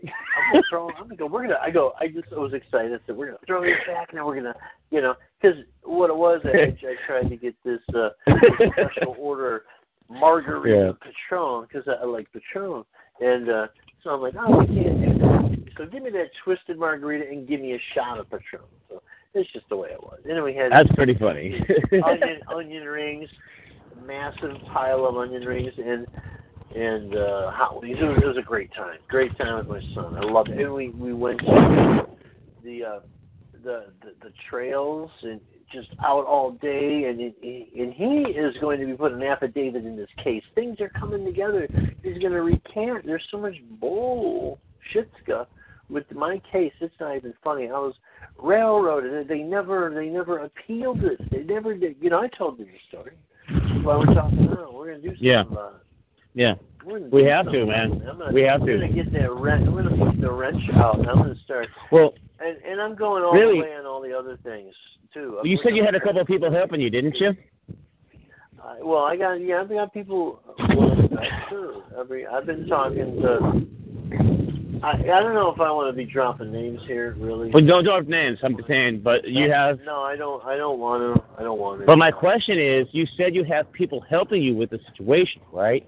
I'm 0.00 0.52
gonna 0.52 0.62
throw. 0.70 0.88
I'm 0.90 1.02
gonna 1.02 1.16
go. 1.16 1.26
We're 1.26 1.42
gonna. 1.42 1.58
I 1.60 1.70
go. 1.70 1.92
I 2.00 2.06
just 2.06 2.30
was 2.30 2.52
excited. 2.54 2.92
I 2.92 2.98
said 3.06 3.16
we're 3.16 3.26
gonna 3.26 3.38
throw 3.46 3.62
these 3.64 3.72
back, 3.86 4.10
and 4.10 4.18
then 4.18 4.24
we're 4.24 4.36
gonna, 4.36 4.54
you 4.90 5.00
know, 5.00 5.14
because 5.42 5.58
what 5.82 6.08
it 6.08 6.16
was, 6.16 6.40
I, 6.44 6.72
I 6.86 6.94
tried 7.06 7.28
to 7.28 7.36
get 7.36 7.54
this 7.64 7.80
uh, 7.94 8.10
special 8.72 9.16
order 9.18 9.64
margarita 10.08 10.96
Patron 11.00 11.66
because 11.66 11.86
I, 11.88 12.02
I 12.02 12.06
like 12.06 12.28
Patron, 12.32 12.84
and 13.20 13.50
uh, 13.50 13.66
so 14.02 14.10
I'm 14.10 14.20
like, 14.20 14.34
oh, 14.38 14.60
we 14.60 14.66
can't 14.66 15.00
do 15.00 15.18
that. 15.18 15.72
So 15.76 15.86
give 15.86 16.02
me 16.02 16.10
that 16.10 16.30
twisted 16.44 16.78
margarita 16.78 17.28
and 17.28 17.46
give 17.46 17.60
me 17.60 17.74
a 17.74 17.78
shot 17.94 18.18
of 18.18 18.28
Patron. 18.30 18.62
So 18.88 19.02
it's 19.34 19.50
just 19.52 19.68
the 19.68 19.76
way 19.76 19.90
it 19.90 20.02
was. 20.02 20.18
And 20.24 20.36
then 20.36 20.42
we 20.42 20.54
had 20.54 20.72
That's 20.72 20.92
pretty 20.94 21.14
funny. 21.14 21.60
onion 22.04 22.40
onion 22.54 22.84
rings, 22.84 23.28
massive 24.04 24.56
pile 24.72 25.04
of 25.06 25.16
onion 25.16 25.42
rings, 25.44 25.72
and 25.76 26.06
and 26.74 27.16
uh, 27.16 27.50
hot 27.50 27.80
wings. 27.80 27.96
It 28.00 28.04
was, 28.04 28.18
it 28.22 28.26
was 28.26 28.36
a 28.38 28.42
great 28.42 28.72
time. 28.74 28.98
Great 29.08 29.36
time 29.38 29.58
with 29.58 29.68
my 29.68 29.94
son. 29.94 30.16
I 30.16 30.24
loved 30.24 30.50
it. 30.50 30.58
And 30.58 30.74
we 30.74 30.90
we 30.90 31.12
went 31.12 31.38
to 31.40 32.06
the 32.64 32.84
uh, 32.84 33.00
the, 33.64 33.86
the 34.02 34.14
the 34.22 34.32
trails 34.50 35.10
and 35.22 35.40
just 35.72 35.88
out 36.04 36.24
all 36.24 36.52
day. 36.52 37.04
And 37.04 37.20
it, 37.20 37.34
and 37.42 37.92
he 37.92 38.30
is 38.32 38.54
going 38.60 38.80
to 38.80 38.86
be 38.86 38.94
putting 38.94 39.18
an 39.22 39.26
affidavit 39.28 39.84
in 39.84 39.96
this 39.96 40.08
case. 40.22 40.42
Things 40.54 40.80
are 40.80 40.88
coming 40.90 41.24
together. 41.24 41.68
He's 42.02 42.18
going 42.18 42.32
to 42.32 42.42
recant. 42.42 43.04
There's 43.06 43.24
so 43.30 43.38
much 43.38 43.54
bull 43.80 44.58
shit 44.92 45.10
stuff 45.22 45.48
with 45.88 46.10
my 46.12 46.40
case. 46.52 46.72
It's 46.80 46.94
not 47.00 47.16
even 47.16 47.34
funny. 47.42 47.66
I 47.68 47.72
was 47.78 47.94
railroaded. 48.38 49.28
They 49.28 49.38
never 49.40 49.92
they 49.94 50.06
never 50.08 50.38
appealed 50.40 51.02
it. 51.04 51.18
They 51.30 51.42
never 51.42 51.74
did. 51.74 51.96
You 52.00 52.10
know, 52.10 52.20
I 52.20 52.28
told 52.28 52.58
you 52.58 52.66
the 52.66 52.70
story. 52.88 53.12
Well, 53.84 54.00
we're 54.00 54.14
talking 54.14 54.46
now. 54.46 54.70
We're 54.72 54.92
gonna 54.92 55.02
do 55.02 55.08
uh, 55.08 55.12
something 55.12 55.26
Yeah. 55.26 55.40
about 55.42 55.74
it. 55.74 55.80
yeah. 56.34 56.54
We 57.10 57.24
have 57.24 57.50
to, 57.52 57.66
man. 57.66 57.98
Gonna, 57.98 58.32
We 58.32 58.42
have 58.42 58.62
I'm 58.62 58.66
to. 58.66 58.78
gonna 58.78 58.92
get 58.92 59.12
that 59.12 59.30
wrench. 59.32 59.66
I'm 59.66 59.74
gonna 59.74 60.10
put 60.12 60.20
the 60.20 60.30
wrench 60.30 60.62
out. 60.74 60.96
I'm 61.08 61.18
gonna 61.18 61.34
start. 61.44 61.68
Well, 61.92 62.14
And 62.40 62.56
and 62.64 62.80
I'm 62.80 62.94
going 62.94 63.22
all 63.24 63.32
Really? 63.32 63.56
the 63.58 63.62
way 63.64 63.74
on 63.74 63.86
all 63.86 64.00
the 64.00 64.16
other 64.16 64.38
things 64.42 64.74
too. 65.12 65.40
you 65.44 65.58
said 65.62 65.74
you 65.74 65.84
had 65.84 65.94
a 65.94 66.00
couple 66.00 66.20
of 66.20 66.26
people 66.26 66.52
helping 66.52 66.80
you, 66.80 66.90
didn't 66.90 67.16
you? 67.16 67.30
Uh, 68.62 68.74
well, 68.82 69.04
I 69.04 69.16
got 69.16 69.34
yeah, 69.34 69.60
I've 69.60 69.68
got 69.68 69.92
people. 69.94 70.40
Well. 70.76 70.94
Every 71.98 72.26
I've 72.26 72.46
been 72.46 72.66
talking 72.68 73.20
to. 73.22 73.66
I 74.84 74.90
I 74.90 75.20
don't 75.20 75.34
know 75.34 75.50
if 75.52 75.60
I 75.60 75.70
want 75.72 75.92
to 75.92 75.96
be 75.96 76.04
dropping 76.04 76.52
names 76.52 76.80
here, 76.86 77.16
really. 77.18 77.50
Well, 77.50 77.64
don't 77.64 77.84
drop 77.84 78.06
names. 78.06 78.38
I'm 78.42 78.56
saying, 78.68 79.00
but 79.02 79.26
you 79.26 79.50
have. 79.50 79.80
No, 79.84 80.02
I 80.02 80.16
don't. 80.16 80.44
I 80.44 80.56
don't 80.56 80.78
want 80.78 81.16
to. 81.16 81.24
I 81.38 81.42
don't 81.42 81.58
want 81.58 81.80
to. 81.80 81.86
But 81.86 81.96
my 81.96 82.10
question 82.10 82.60
is, 82.60 82.86
you 82.92 83.06
said 83.16 83.34
you 83.34 83.44
have 83.44 83.70
people 83.72 84.00
helping 84.08 84.42
you 84.42 84.54
with 84.54 84.70
the 84.70 84.78
situation, 84.90 85.42
right? 85.52 85.84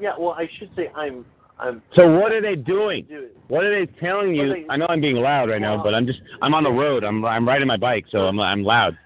yeah. 0.00 0.12
Well, 0.18 0.32
I 0.32 0.48
should 0.58 0.70
say 0.76 0.90
I'm. 0.94 1.24
I'm. 1.58 1.82
So 1.94 2.18
what 2.18 2.32
are 2.32 2.42
they 2.42 2.54
doing? 2.54 3.06
What 3.48 3.64
are 3.64 3.70
they 3.86 3.90
telling 4.00 4.34
you? 4.34 4.52
They- 4.52 4.66
I 4.68 4.76
know 4.76 4.86
I'm 4.88 5.00
being 5.00 5.16
loud 5.16 5.48
right 5.50 5.60
now, 5.60 5.82
but 5.82 5.94
I'm 5.94 6.06
just 6.06 6.20
I'm 6.42 6.54
on 6.54 6.64
the 6.64 6.70
road. 6.70 7.04
I'm 7.04 7.24
I'm 7.24 7.46
riding 7.48 7.66
my 7.68 7.76
bike, 7.78 8.04
so 8.10 8.18
I'm 8.26 8.38
I'm 8.40 8.62
loud. 8.62 8.96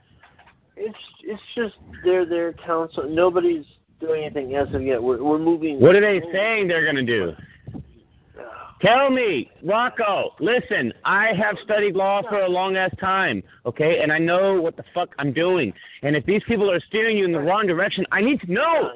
it's 0.76 0.94
it's 1.24 1.42
just 1.54 1.74
they're 2.04 2.26
their 2.26 2.52
counsel. 2.54 3.08
Nobody's 3.08 3.64
doing 4.00 4.24
anything 4.24 4.54
as 4.56 4.72
of 4.74 4.82
yet. 4.82 5.02
We're 5.02 5.22
we're 5.22 5.38
moving. 5.38 5.78
What 5.80 5.94
are 5.94 6.00
they 6.00 6.20
saying 6.32 6.66
they're 6.68 6.84
gonna 6.86 7.02
do? 7.04 7.32
Tell 8.82 9.10
me, 9.10 9.50
Rocco. 9.62 10.30
Listen, 10.40 10.92
I 11.04 11.28
have 11.38 11.56
studied 11.64 11.94
law 11.94 12.22
for 12.28 12.40
a 12.40 12.48
long 12.48 12.76
ass 12.76 12.90
time, 12.98 13.42
okay, 13.66 14.00
and 14.02 14.10
I 14.10 14.18
know 14.18 14.60
what 14.60 14.76
the 14.76 14.84
fuck 14.94 15.10
I'm 15.18 15.32
doing. 15.34 15.72
And 16.02 16.16
if 16.16 16.24
these 16.24 16.40
people 16.48 16.70
are 16.70 16.80
steering 16.88 17.18
you 17.18 17.26
in 17.26 17.32
the 17.32 17.40
wrong 17.40 17.66
direction, 17.66 18.06
I 18.10 18.22
need 18.22 18.40
to 18.40 18.50
know. 18.52 18.90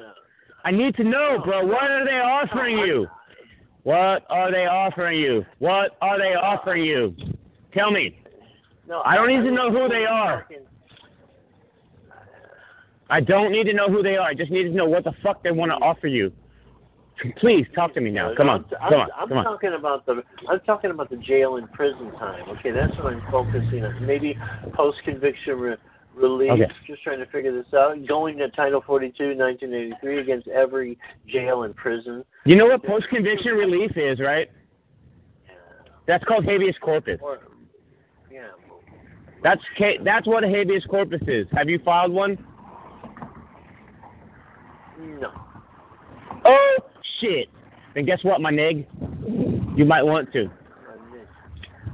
I 0.65 0.71
need 0.71 0.95
to 0.95 1.03
know, 1.03 1.37
bro. 1.45 1.63
What 1.67 1.83
are 1.91 2.03
they 2.03 2.13
offering 2.19 2.79
you? 2.79 3.05
What 3.85 4.25
are 4.31 4.51
they 4.51 4.65
offering 4.65 5.19
you? 5.19 5.45
What 5.59 5.95
are 6.01 6.17
they 6.17 6.33
offering 6.33 6.83
you? 6.83 7.15
Tell 7.71 7.91
me. 7.91 8.17
No, 8.87 9.03
I 9.05 9.13
don't 9.13 9.27
need 9.27 9.47
to 9.47 9.51
know 9.51 9.69
who 9.71 9.87
they 9.87 10.05
are. 10.05 10.47
I 13.11 13.19
don't 13.19 13.51
need 13.51 13.65
to 13.65 13.73
know 13.73 13.87
who 13.87 14.01
they 14.01 14.17
are. 14.17 14.27
I 14.27 14.33
just 14.33 14.49
need 14.49 14.63
to 14.63 14.71
know 14.71 14.85
what 14.85 15.03
the 15.03 15.13
fuck 15.21 15.43
they 15.43 15.51
want 15.51 15.69
to 15.69 15.75
offer 15.75 16.07
you. 16.07 16.33
Please 17.37 17.67
talk 17.75 17.93
to 17.93 18.01
me 18.01 18.09
now. 18.09 18.33
Come 18.35 18.49
on, 18.49 18.65
I'm, 18.81 18.89
come 18.89 18.99
on, 19.01 19.09
I'm 19.19 19.29
talking 19.43 19.73
about 19.77 20.05
the 20.07 20.23
I'm 20.49 20.59
talking 20.61 20.89
about 20.89 21.11
the 21.11 21.17
jail 21.17 21.57
and 21.57 21.71
prison 21.71 22.11
time. 22.13 22.49
Okay, 22.57 22.71
that's 22.71 22.91
what 22.97 23.13
I'm 23.13 23.21
focusing 23.31 23.85
on. 23.85 24.03
Maybe 24.05 24.35
post 24.73 24.97
conviction 25.05 25.77
re- 26.15 26.23
relief. 26.23 26.51
Okay. 26.51 26.73
Just 26.87 27.03
trying 27.03 27.19
to 27.19 27.25
figure 27.27 27.51
this 27.51 27.71
out. 27.73 27.95
Going 28.07 28.37
to 28.37 28.49
Title 28.49 28.83
42, 28.85 29.35
1983 29.37 30.19
against 30.19 30.47
every 30.47 30.97
jail 31.27 31.63
and 31.63 31.75
prison. 31.75 32.23
You 32.45 32.55
know 32.55 32.65
what 32.67 32.83
post 32.83 33.07
conviction 33.09 33.53
relief 33.53 33.91
is, 33.95 34.19
right? 34.19 34.49
Yeah. 35.47 35.53
That's 36.07 36.23
called 36.25 36.45
habeas 36.45 36.75
corpus. 36.81 37.19
Or 37.21 37.39
yeah, 38.31 38.47
That's 39.43 39.61
ca- 39.77 40.03
that's 40.03 40.27
what 40.27 40.43
a 40.43 40.47
habeas 40.47 40.83
corpus 40.89 41.21
is. 41.27 41.47
Have 41.53 41.69
you 41.69 41.79
filed 41.83 42.11
one? 42.11 42.37
no. 45.19 45.31
Oh 46.45 46.77
shit! 47.19 47.49
Then 47.95 48.05
guess 48.05 48.23
what, 48.23 48.39
my 48.41 48.51
nig? 48.51 48.87
You 49.75 49.85
might 49.85 50.03
want 50.03 50.31
to. 50.33 50.49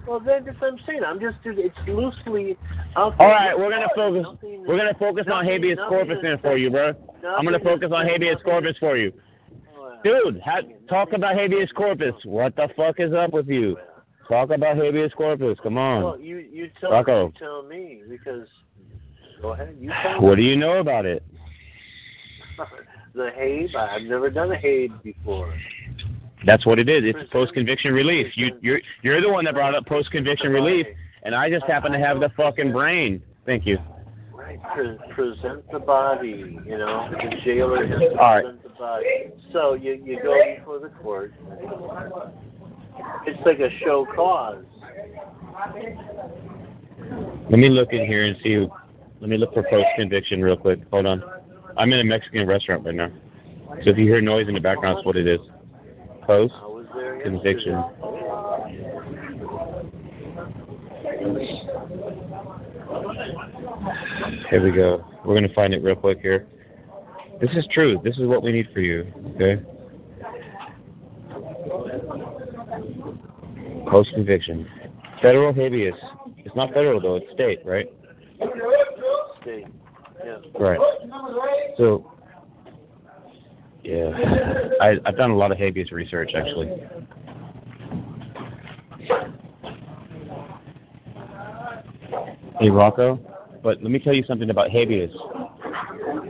Well, 0.08 0.20
then 0.20 0.46
that's 0.46 0.60
what 0.60 0.74
I'm 0.74 0.80
saying. 0.88 1.02
I'm 1.06 1.20
just 1.20 1.38
it's 1.46 1.76
loosely. 1.88 2.58
All 2.96 3.12
right, 3.20 3.58
we're 3.58 3.70
gonna 3.70 3.88
focus. 3.96 4.24
Nothing- 4.24 4.66
We're 4.68 4.78
gonna 4.78 4.94
focus 4.96 5.26
on 5.32 5.46
habeas 5.46 5.78
corpus 5.88 6.18
then 6.22 6.38
for 6.40 6.58
you, 6.58 6.70
bro. 6.70 6.94
I'm 7.26 7.46
gonna 7.46 7.60
focus 7.60 7.92
on 7.94 8.06
habeas 8.06 8.34
nothing- 8.38 8.46
corpus 8.52 8.78
for 8.80 8.98
you, 8.98 9.14
dude. 10.04 10.42
Ha- 10.42 10.62
talk 10.90 11.14
about 11.14 11.36
habeas 11.36 11.72
corpus. 11.74 12.16
What 12.26 12.56
the 12.56 12.68
fuck 12.76 13.00
is 13.00 13.14
up 13.14 13.32
with 13.32 13.48
you? 13.48 13.78
Talk 14.28 14.50
about 14.50 14.78
habeas 14.78 15.14
corpus. 15.14 15.58
Come 15.62 15.78
on. 15.78 16.04
Well, 16.04 16.20
you 16.20 16.38
you 16.38 16.70
tell 16.80 16.92
you 17.28 17.34
tell 17.40 17.64
me 17.64 18.04
because 18.10 18.48
go 19.42 19.54
ahead. 19.54 19.76
You 19.80 19.92
tell 20.04 20.22
What 20.22 20.38
me. 20.38 20.44
do 20.44 20.50
you 20.50 20.56
know 20.56 20.80
about 20.80 21.06
it? 21.06 21.24
the 23.14 23.30
Habe. 23.36 23.76
I've 23.76 24.04
never 24.04 24.30
done 24.30 24.52
a 24.52 24.56
Habe 24.56 25.02
before. 25.04 25.54
That's 26.46 26.66
what 26.66 26.80
it 26.80 26.90
is. 26.90 27.04
It's 27.06 27.30
post 27.32 27.54
conviction 27.54 27.94
relief. 27.94 28.28
You 28.36 28.58
you're 28.62 28.82
you're 29.04 29.22
the 29.22 29.30
one 29.30 29.46
that 29.46 29.54
brought 29.54 29.76
up 29.76 29.86
post 29.86 30.12
conviction 30.12 30.52
relief, 30.52 30.88
and 31.24 31.36
I 31.36 31.50
just 31.50 31.66
happen 31.66 31.92
to 31.92 32.00
have 32.00 32.20
the 32.20 32.30
fucking 32.36 32.72
brain. 32.72 33.22
Thank 33.46 33.66
you. 33.66 33.78
Right. 34.34 34.60
Pre- 34.74 34.98
present 35.14 35.70
the 35.72 35.80
body. 35.80 36.60
You 36.66 36.78
know, 36.78 37.10
the 37.12 37.36
jailer 37.46 37.86
has 37.86 38.00
to 38.00 38.10
All 38.12 38.36
right. 38.36 38.44
present 38.44 38.64
the 38.64 38.70
body. 38.70 39.06
So 39.54 39.76
you 39.76 40.02
you 40.04 40.20
go 40.22 40.36
before 40.58 40.80
the 40.80 40.90
court. 41.02 41.34
It's 43.28 43.40
like 43.46 43.60
a 43.60 43.70
show 43.84 44.08
cause. 44.16 44.66
Let 47.50 47.60
me 47.60 47.70
look 47.70 47.90
in 47.92 48.06
here 48.06 48.26
and 48.26 48.36
see. 48.44 48.66
Let 49.20 49.30
me 49.30 49.38
look 49.38 49.54
for 49.54 49.64
post 49.64 49.88
conviction 49.96 50.42
real 50.42 50.58
quick. 50.58 50.80
Hold 50.92 51.06
on. 51.06 51.24
I'm 51.78 51.94
in 51.94 52.00
a 52.00 52.04
Mexican 52.04 52.48
restaurant 52.48 52.86
right 52.86 52.96
now. 52.96 53.12
So 53.84 53.92
if 53.92 53.98
you 53.98 54.06
hear 54.06 54.22
noise 54.22 54.48
in 54.48 54.56
the 54.56 54.60
background, 54.60 54.98
that's 54.98 55.06
what 55.06 55.16
it 55.16 55.28
is. 55.28 55.40
Post 56.32 56.54
I 56.62 56.66
was 56.66 56.86
there. 56.96 57.22
conviction. 57.22 57.84
Here 64.50 64.64
we 64.64 64.72
go. 64.72 65.04
We're 65.26 65.34
gonna 65.34 65.54
find 65.54 65.74
it 65.74 65.84
real 65.84 65.96
quick 65.96 66.20
here. 66.22 66.48
This 67.42 67.50
is 67.58 67.66
true. 67.74 68.00
This 68.06 68.16
is 68.16 68.28
what 68.28 68.44
we 68.44 68.54
need 68.54 68.70
for 68.74 68.80
you. 68.80 69.12
Okay. 69.36 69.62
Post 73.90 74.12
conviction. 74.14 74.66
Federal 75.22 75.54
habeas. 75.54 75.96
It's 76.38 76.56
not 76.56 76.70
federal 76.70 77.02
though. 77.02 77.18
It's 77.18 77.30
state, 77.34 77.60
right? 77.66 77.92
State. 79.42 79.66
Yeah. 80.24 80.38
Right. 80.58 80.80
So, 81.78 82.10
yeah, 83.84 84.12
I, 84.80 84.98
I've 85.06 85.18
done 85.18 85.32
a 85.32 85.36
lot 85.36 85.52
of 85.52 85.58
habeas 85.58 85.92
research 85.92 86.32
actually. 86.36 86.70
Hey 92.60 92.70
Rocco, 92.70 93.20
but 93.64 93.82
let 93.82 93.92
me 93.92 94.00
tell 94.00 94.14
you 94.14 94.24
something 94.28 94.50
about 94.50 94.70
habeas. 94.70 95.12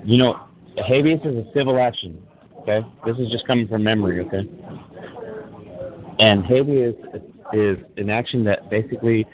You 0.05 0.17
know, 0.17 0.39
habeas 0.87 1.19
is 1.25 1.35
a 1.35 1.45
civil 1.53 1.77
action. 1.77 2.21
Okay, 2.61 2.85
this 3.05 3.17
is 3.17 3.29
just 3.29 3.45
coming 3.47 3.67
from 3.67 3.83
memory. 3.83 4.25
Okay, 4.25 4.49
and 6.19 6.45
habeas 6.45 6.95
is 7.53 7.77
an 7.97 8.09
action 8.09 8.43
that 8.45 8.69
basically 8.69 9.25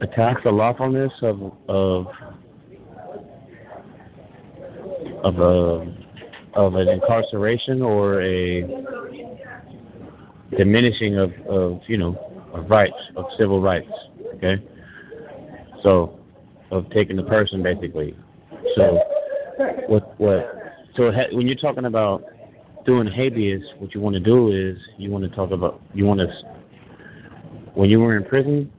attacks 0.00 0.40
the 0.44 0.50
lawfulness 0.50 1.12
of 1.22 1.52
of 1.68 2.06
of 5.24 5.38
a 5.38 6.07
of 6.54 6.74
an 6.74 6.88
incarceration 6.88 7.82
or 7.82 8.22
a 8.22 8.62
diminishing 10.56 11.18
of, 11.18 11.32
of 11.48 11.80
you 11.86 11.96
know 11.96 12.16
of 12.54 12.68
rights 12.70 12.94
of 13.16 13.24
civil 13.38 13.60
rights. 13.60 13.90
Okay, 14.36 14.56
so 15.82 16.18
of 16.70 16.88
taking 16.90 17.16
the 17.16 17.22
person 17.22 17.62
basically. 17.62 18.16
So 18.76 19.00
what 19.88 20.18
what 20.20 20.54
so 20.96 21.12
ha- 21.12 21.28
when 21.32 21.46
you're 21.46 21.56
talking 21.56 21.84
about 21.84 22.24
doing 22.86 23.06
habeas, 23.06 23.62
what 23.78 23.94
you 23.94 24.00
want 24.00 24.14
to 24.14 24.20
do 24.20 24.50
is 24.50 24.78
you 24.96 25.10
want 25.10 25.24
to 25.24 25.30
talk 25.30 25.50
about 25.50 25.80
you 25.94 26.06
want 26.06 26.20
to 26.20 26.26
when 27.74 27.90
you 27.90 28.00
were 28.00 28.16
in 28.16 28.24
prison, 28.24 28.70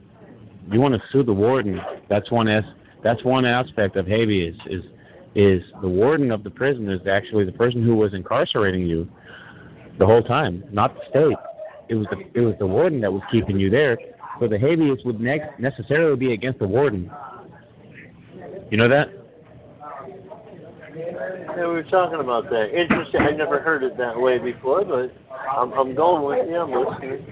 you 0.70 0.80
want 0.80 0.94
to 0.94 1.00
sue 1.12 1.22
the 1.22 1.32
warden. 1.32 1.80
That's 2.08 2.30
one 2.30 2.48
as 2.48 2.64
that's 3.02 3.24
one 3.24 3.44
aspect 3.46 3.96
of 3.96 4.06
habeas 4.06 4.56
is 4.66 4.82
is 5.34 5.62
the 5.80 5.88
warden 5.88 6.30
of 6.30 6.42
the 6.42 6.50
prison 6.50 6.88
is 6.90 7.00
actually 7.06 7.44
the 7.44 7.52
person 7.52 7.84
who 7.84 7.94
was 7.94 8.14
incarcerating 8.14 8.86
you 8.86 9.08
the 9.98 10.06
whole 10.06 10.22
time, 10.22 10.64
not 10.72 10.94
the 10.94 11.00
state. 11.10 11.36
It 11.88 11.94
was 11.94 12.06
the 12.10 12.18
it 12.34 12.44
was 12.44 12.54
the 12.58 12.66
warden 12.66 13.00
that 13.00 13.12
was 13.12 13.22
keeping 13.30 13.58
you 13.58 13.70
there. 13.70 13.98
So 14.40 14.48
the 14.48 14.58
habeas 14.58 15.00
would 15.04 15.20
ne- 15.20 15.50
necessarily 15.58 16.16
be 16.16 16.32
against 16.32 16.58
the 16.58 16.66
warden. 16.66 17.10
You 18.70 18.76
know 18.76 18.88
that? 18.88 19.08
Yeah, 20.96 21.56
we 21.56 21.62
were 21.62 21.82
talking 21.84 22.20
about 22.20 22.44
that. 22.50 22.70
Interesting. 22.74 23.20
I 23.20 23.30
never 23.32 23.60
heard 23.60 23.82
it 23.82 23.96
that 23.98 24.18
way 24.18 24.38
before, 24.38 24.84
but 24.84 25.14
I'm, 25.56 25.72
I'm 25.72 25.94
going 25.94 26.24
with 26.24 26.48
you. 26.48 26.56
I'm 26.56 26.70
listening. 26.70 27.26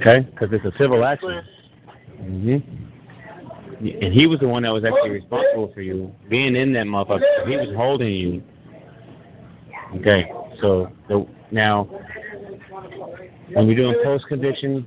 Okay, 0.00 0.20
because 0.30 0.48
it's 0.52 0.64
a 0.64 0.72
civil 0.78 1.04
action. 1.04 1.42
hmm 2.18 2.58
And 3.82 4.12
he 4.14 4.26
was 4.26 4.38
the 4.38 4.46
one 4.46 4.62
that 4.62 4.70
was 4.70 4.84
actually 4.84 5.10
responsible 5.10 5.72
for 5.74 5.80
you 5.80 6.14
being 6.28 6.54
in 6.54 6.72
that 6.74 6.86
motherfucker. 6.86 7.48
He 7.48 7.56
was 7.56 7.74
holding 7.76 8.12
you. 8.12 8.42
Okay, 9.96 10.30
so 10.60 10.90
the, 11.08 11.26
now 11.50 11.84
when 13.52 13.66
you're 13.66 13.74
doing 13.74 13.96
post 14.04 14.24
conviction 14.28 14.86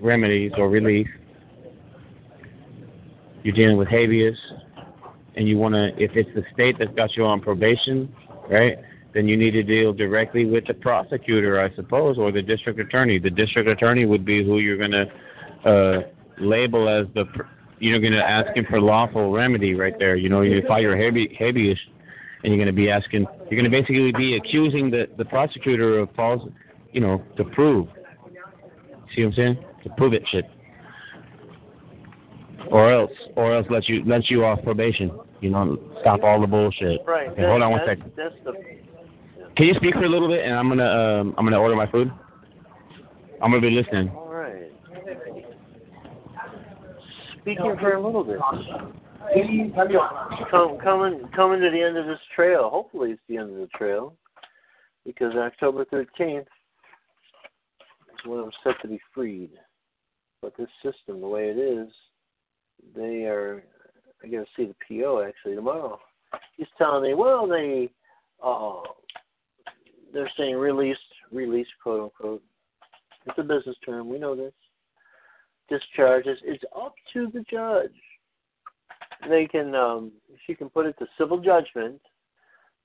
remedies 0.00 0.52
or 0.56 0.68
relief, 0.68 1.08
you're 3.42 3.54
dealing 3.54 3.76
with 3.76 3.88
habeas, 3.88 4.36
and 5.36 5.48
you 5.48 5.58
want 5.58 5.74
to, 5.74 5.88
if 6.02 6.12
it's 6.14 6.30
the 6.34 6.44
state 6.54 6.76
that's 6.78 6.94
got 6.94 7.16
you 7.16 7.24
on 7.24 7.40
probation, 7.40 8.14
right? 8.48 8.78
Then 9.14 9.28
you 9.28 9.36
need 9.36 9.50
to 9.52 9.62
deal 9.62 9.92
directly 9.92 10.44
with 10.44 10.66
the 10.66 10.74
prosecutor, 10.74 11.60
I 11.60 11.74
suppose, 11.74 12.18
or 12.18 12.32
the 12.32 12.42
district 12.42 12.78
attorney. 12.78 13.18
The 13.18 13.30
district 13.30 13.68
attorney 13.68 14.06
would 14.06 14.24
be 14.24 14.44
who 14.44 14.58
you're 14.58 14.78
going 14.78 14.92
to 14.92 15.06
uh, 15.68 16.02
label 16.38 16.88
as 16.88 17.06
the, 17.14 17.24
you're 17.84 18.00
going 18.00 18.14
to 18.14 18.24
ask 18.24 18.56
him 18.56 18.66
for 18.70 18.80
lawful 18.80 19.30
remedy 19.30 19.74
right 19.74 19.94
there. 19.98 20.16
You 20.16 20.30
know, 20.30 20.40
you 20.40 20.62
file 20.66 20.80
your 20.80 20.96
habe- 20.96 21.36
habeas, 21.38 21.78
and 22.42 22.52
you're 22.52 22.56
going 22.56 22.66
to 22.66 22.72
be 22.72 22.90
asking, 22.90 23.26
you're 23.50 23.60
going 23.60 23.64
to 23.64 23.70
basically 23.70 24.10
be 24.12 24.36
accusing 24.36 24.90
the, 24.90 25.06
the 25.18 25.24
prosecutor 25.26 25.98
of 25.98 26.08
false, 26.16 26.40
you 26.92 27.00
know, 27.00 27.22
to 27.36 27.44
prove. 27.44 27.88
See 29.14 29.22
what 29.22 29.28
I'm 29.28 29.34
saying? 29.34 29.64
To 29.84 29.90
prove 29.98 30.14
it 30.14 30.22
shit. 30.32 30.46
Or 32.70 32.90
else, 32.90 33.10
or 33.36 33.54
else 33.54 33.66
let 33.68 33.86
you 33.88 34.02
let 34.06 34.30
you 34.30 34.46
off 34.46 34.62
probation. 34.62 35.12
You 35.42 35.50
know, 35.50 35.78
stop 36.00 36.22
all 36.22 36.40
the 36.40 36.46
bullshit. 36.46 37.02
Right. 37.06 37.28
Okay, 37.28 37.42
hold 37.42 37.60
on 37.60 37.72
one 37.72 37.82
second. 37.86 38.10
That's 38.16 38.34
the. 38.42 38.52
Can 39.56 39.66
you 39.66 39.74
speak 39.74 39.94
for 39.94 40.04
a 40.04 40.08
little 40.08 40.28
bit, 40.28 40.42
and 40.42 40.54
I'm 40.54 40.68
gonna 40.70 40.88
um, 40.88 41.34
I'm 41.36 41.44
gonna 41.44 41.60
order 41.60 41.76
my 41.76 41.88
food. 41.90 42.10
I'm 43.42 43.50
gonna 43.50 43.60
be 43.60 43.70
listening. 43.70 44.08
All 44.08 44.28
right. 44.28 44.72
Speaking 47.44 47.76
for 47.78 47.92
a 47.92 48.02
little 48.02 48.24
bit. 48.24 48.38
Come, 50.50 50.78
coming, 50.78 51.28
coming 51.36 51.60
to 51.60 51.70
the 51.70 51.82
end 51.82 51.98
of 51.98 52.06
this 52.06 52.18
trail. 52.34 52.70
Hopefully, 52.70 53.10
it's 53.10 53.20
the 53.28 53.36
end 53.36 53.50
of 53.50 53.56
the 53.56 53.68
trail, 53.76 54.14
because 55.04 55.34
October 55.34 55.84
13th 55.84 56.40
is 56.40 56.46
when 58.24 58.40
I'm 58.40 58.50
set 58.62 58.80
to 58.80 58.88
be 58.88 58.98
freed. 59.14 59.50
But 60.40 60.54
this 60.56 60.68
system, 60.82 61.20
the 61.20 61.28
way 61.28 61.50
it 61.50 61.58
is, 61.58 61.88
they 62.96 63.24
are. 63.24 63.62
I 64.22 64.28
got 64.28 64.38
to 64.38 64.46
see 64.56 64.64
the 64.64 64.74
PO 64.88 65.22
actually 65.28 65.54
tomorrow. 65.54 66.00
He's 66.56 66.66
telling 66.78 67.02
me, 67.02 67.12
well, 67.12 67.46
they, 67.46 67.90
uh, 68.42 68.80
they're 70.14 70.32
saying 70.38 70.56
released, 70.56 70.98
released, 71.30 71.72
quote 71.82 72.04
unquote. 72.04 72.42
It's 73.26 73.38
a 73.38 73.42
business 73.42 73.76
term. 73.84 74.08
We 74.08 74.18
know 74.18 74.34
this. 74.34 74.54
Discharges. 75.68 76.38
It's 76.44 76.64
up 76.76 76.94
to 77.12 77.30
the 77.32 77.44
judge. 77.50 77.90
They 79.28 79.46
can, 79.46 79.74
um, 79.74 80.12
she 80.46 80.54
can 80.54 80.68
put 80.68 80.86
it 80.86 80.96
to 80.98 81.06
civil 81.18 81.38
judgment, 81.38 82.00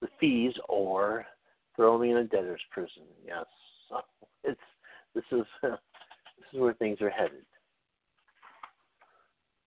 the 0.01 0.07
fees, 0.19 0.53
or 0.69 1.25
throw 1.75 1.97
me 1.97 2.11
in 2.11 2.17
a 2.17 2.23
debtor's 2.23 2.61
prison. 2.71 3.03
Yes, 3.25 3.45
it's 4.43 4.59
this 5.15 5.23
is 5.31 5.45
this 5.63 5.73
is 6.53 6.59
where 6.59 6.73
things 6.73 7.01
are 7.01 7.09
headed. 7.09 7.45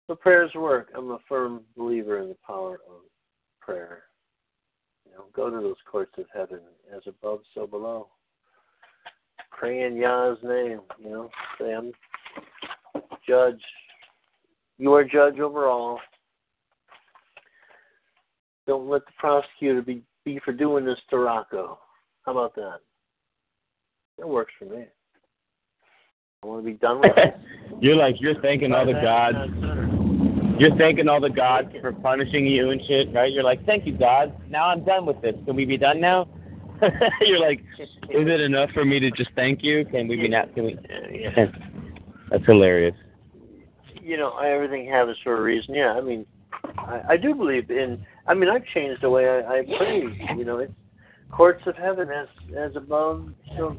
So 0.08 0.16
prayers 0.16 0.52
work. 0.56 0.90
I'm 0.96 1.12
a 1.12 1.20
firm 1.30 1.62
believer 1.78 2.20
in 2.20 2.30
the 2.30 2.38
power 2.46 2.82
of 2.90 3.04
prayer. 3.60 4.04
You 5.06 5.14
know, 5.14 5.26
go 5.34 5.50
to 5.50 5.62
those 5.62 5.78
courts 5.90 6.14
of 6.18 6.26
heaven, 6.34 6.60
as 6.96 7.02
above, 7.08 7.42
so 7.54 7.66
below. 7.66 8.08
Pray 9.52 9.84
in 9.84 9.96
Yah's 9.96 10.38
name. 10.44 10.82
You 11.02 11.10
know, 11.10 11.30
say 11.60 11.74
I'm 11.74 11.92
judge. 13.32 13.62
You 14.78 14.94
are 14.94 15.06
judge 15.06 15.40
over 15.40 15.68
all. 15.68 16.00
Don't 18.68 18.90
let 18.90 19.06
the 19.06 19.12
prosecutor 19.18 19.82
be 19.82 20.04
be 20.26 20.40
for 20.44 20.52
doing 20.52 20.86
this 20.86 20.98
to 21.10 21.18
Rocco. 21.18 21.80
How 22.26 22.34
about 22.34 22.56
that? 22.56 22.80
That 24.18 24.28
works 24.28 24.54
for 24.60 24.66
me. 24.66 24.86
I 26.44 26.48
want 26.48 26.64
to 26.64 26.72
be 26.72 26.78
done 26.78 27.00
with 27.00 27.14
it. 27.16 27.36
you're 27.82 27.96
like 27.96 28.16
you're 28.20 28.40
thanking 28.42 28.74
all 28.74 28.86
the 28.86 28.94
gods. 28.94 29.38
You're 30.60 30.76
thanking 30.78 31.08
all 31.08 31.22
the 31.22 31.30
gods 31.30 31.70
for 31.80 31.92
punishing 31.92 32.46
you 32.46 32.70
and 32.70 32.82
shit, 32.88 33.14
right? 33.14 33.32
You're 33.32 33.44
like, 33.44 33.66
thank 33.66 33.88
you, 33.88 33.98
God. 33.98 34.36
Now 34.50 34.68
I'm 34.68 34.84
done 34.84 35.06
with 35.06 35.22
this. 35.22 35.34
Can 35.46 35.56
we 35.56 35.66
be 35.66 35.78
done 35.78 36.00
now? 36.00 36.28
you're 37.22 37.40
like, 37.40 37.62
is 37.80 38.28
it 38.28 38.42
enough 38.42 38.70
for 38.74 38.84
me 38.84 39.00
to 39.00 39.10
just 39.12 39.32
thank 39.36 39.64
you? 39.64 39.86
Can 39.86 40.08
we 40.08 40.18
be 40.18 40.28
not? 40.28 40.54
Can 40.54 40.66
we? 40.66 40.78
That's 42.32 42.46
hilarious. 42.46 42.96
You 44.02 44.18
know, 44.18 44.38
everything 44.38 44.88
happens 44.88 45.18
for 45.24 45.38
a 45.38 45.42
reason. 45.42 45.76
Yeah, 45.76 45.94
I 45.94 46.02
mean, 46.02 46.26
I, 46.78 47.02
I 47.10 47.18
do 47.18 47.34
believe 47.34 47.70
in. 47.70 48.06
I 48.28 48.34
mean, 48.34 48.50
I've 48.50 48.66
changed 48.74 49.02
the 49.02 49.10
way 49.10 49.28
I, 49.28 49.60
I 49.60 49.64
pray. 49.78 50.04
You 50.38 50.46
know, 50.46 50.60
it's 50.60 50.74
courts 51.32 51.62
of 51.66 51.76
heaven 51.76 52.10
as 52.10 52.28
as 52.58 52.76
above, 52.76 53.30
so 53.58 53.78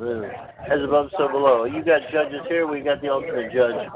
uh, 0.00 0.22
as 0.72 0.82
above, 0.82 1.10
so 1.16 1.28
below. 1.28 1.64
You 1.64 1.84
got 1.84 2.02
judges 2.12 2.40
here. 2.48 2.66
We 2.66 2.80
got 2.80 3.00
the 3.02 3.10
ultimate 3.10 3.52
judge. 3.52 3.88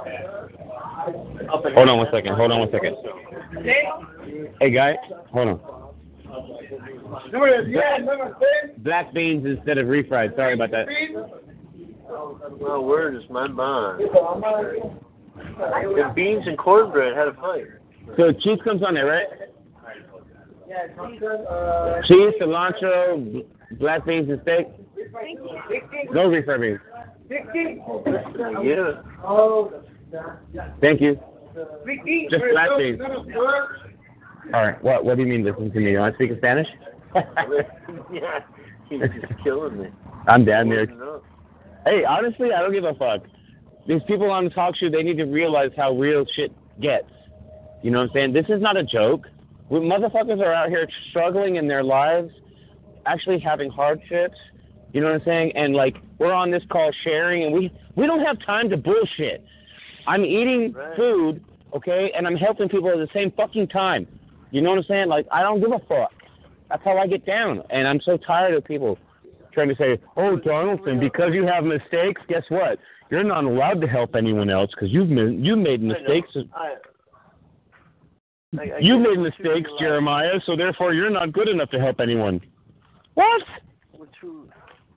Up 1.53 1.65
Hold 1.65 1.89
on 1.89 1.99
one 1.99 2.09
second. 2.13 2.35
Hold 2.35 2.53
on 2.53 2.61
one 2.61 2.71
second. 2.71 2.97
Hey, 4.61 4.71
guy, 4.71 4.97
hold 5.33 5.49
on. 5.49 5.61
Black 8.79 9.13
beans 9.13 9.45
instead 9.47 9.79
of 9.79 9.87
refried. 9.87 10.37
Sorry 10.37 10.55
about 10.55 10.71
that. 10.71 10.87
My 12.61 12.79
word 12.79 13.17
is 13.17 13.23
my 13.31 13.49
bond. 13.49 14.03
If 15.37 16.15
beans 16.15 16.47
and 16.47 16.59
cornbread 16.59 17.17
had 17.17 17.29
a 17.29 17.35
fire. 17.35 17.81
So 18.17 18.33
cheese 18.33 18.59
comes 18.65 18.83
on 18.83 18.95
there, 18.95 19.07
right? 19.07 19.27
Yeah, 20.69 20.87
cheese, 22.07 22.35
cilantro, 22.41 23.45
black 23.79 24.05
beans, 24.07 24.31
and 24.31 24.41
steak. 24.43 24.67
No 26.13 26.29
refried 26.29 26.61
beans. 26.61 26.81
Yeah. 28.63 29.03
Thank 30.81 31.01
you. 31.01 31.19
Just 32.31 32.45
black 32.53 32.71
beans. 32.79 33.01
All 34.53 34.63
right. 34.63 34.83
What 34.83 35.05
What 35.05 35.17
do 35.17 35.23
you 35.23 35.29
mean? 35.29 35.45
Listen 35.45 35.71
to 35.71 35.81
me. 35.81 35.93
You 35.93 35.99
want 35.99 36.15
to 36.15 36.17
speak 36.17 36.31
in 36.31 36.39
Spanish? 36.39 36.69
yeah. 38.13 38.41
He's 38.89 39.01
just 39.01 39.43
killing 39.45 39.81
me. 39.81 39.89
I'm 40.27 40.45
down 40.45 40.69
there. 40.69 40.87
Hey, 41.85 42.05
honestly, 42.05 42.53
I 42.53 42.61
don't 42.61 42.73
give 42.73 42.85
a 42.85 42.95
fuck. 42.95 43.23
These 43.87 44.03
people 44.07 44.31
on 44.31 44.45
the 44.45 44.51
TalkShoe, 44.51 44.93
they 44.93 45.03
need 45.03 45.17
to 45.17 45.25
realize 45.25 45.71
how 45.77 45.93
real 45.93 46.25
shit 46.37 46.53
gets. 46.81 47.09
You 47.83 47.91
know 47.91 47.99
what 48.01 48.11
I'm 48.11 48.15
saying? 48.15 48.33
This 48.35 48.47
is 48.49 48.61
not 48.61 48.77
a 48.77 48.85
joke. 48.85 49.27
We, 49.71 49.81
motherfuckers 49.81 50.41
are 50.41 50.53
out 50.53 50.69
here 50.69 50.87
struggling 51.11 51.57
in 51.57 51.67
their 51.67 51.83
lives, 51.83 52.31
actually 53.07 53.39
having 53.39 53.71
hardships. 53.71 54.37
You 54.93 55.01
know 55.01 55.07
what 55.07 55.21
I'm 55.21 55.25
saying? 55.25 55.53
And 55.57 55.75
like 55.75 55.97
we're 56.19 56.33
on 56.33 56.51
this 56.51 56.63
call 56.71 56.91
sharing, 57.05 57.45
and 57.45 57.55
we 57.55 57.73
we 57.95 58.07
don't 58.07 58.21
have 58.21 58.39
time 58.45 58.69
to 58.71 58.77
bullshit. 58.77 59.43
I'm 60.07 60.25
eating 60.25 60.73
Right. 60.73 60.97
food, 60.97 61.45
okay, 61.75 62.13
and 62.17 62.27
I'm 62.27 62.35
helping 62.37 62.69
people 62.69 62.91
at 62.91 62.99
the 62.99 63.09
same 63.15 63.31
fucking 63.31 63.69
time. 63.69 64.07
You 64.51 64.61
know 64.61 64.71
what 64.71 64.79
I'm 64.79 64.85
saying? 64.85 65.09
Like 65.09 65.27
I 65.31 65.43
don't 65.43 65.61
give 65.61 65.71
a 65.73 65.79
fuck. 65.79 66.13
That's 66.69 66.83
how 66.85 66.99
I 66.99 67.07
get 67.07 67.25
down, 67.25 67.63
and 67.71 67.87
I'm 67.87 68.01
so 68.01 68.17
tired 68.17 68.55
of 68.55 68.65
people 68.65 68.99
trying 69.53 69.69
to 69.69 69.77
say, 69.77 69.99
"Oh, 70.17 70.37
Donaldson, 70.37 71.01
because 71.01 71.33
you 71.33 71.47
have 71.47 71.65
mistakes, 71.65 72.21
guess 72.29 72.45
what? 72.49 72.79
You're 73.11 73.25
not 73.25 73.45
allowed 73.45 73.81
to 73.81 73.87
help 73.87 74.15
anyone 74.15 74.51
else 74.51 74.71
because 74.71 74.91
you've 74.91 75.11
you 75.11 75.57
made 75.57 75.83
mistakes." 75.83 76.29
I, 76.55 76.77
I, 78.59 78.63
I 78.63 78.79
You 78.81 78.99
made 78.99 79.19
mistakes, 79.19 79.71
Jeremiah, 79.79 80.41
so 80.45 80.57
therefore 80.57 80.93
you're 80.93 81.11
not 81.11 81.33
good 81.33 81.49
enough 81.49 81.71
to 81.71 81.79
help 81.79 82.01
anyone. 82.01 82.41
What? 83.15 83.43
We're 83.97 84.07
two, 84.21 84.49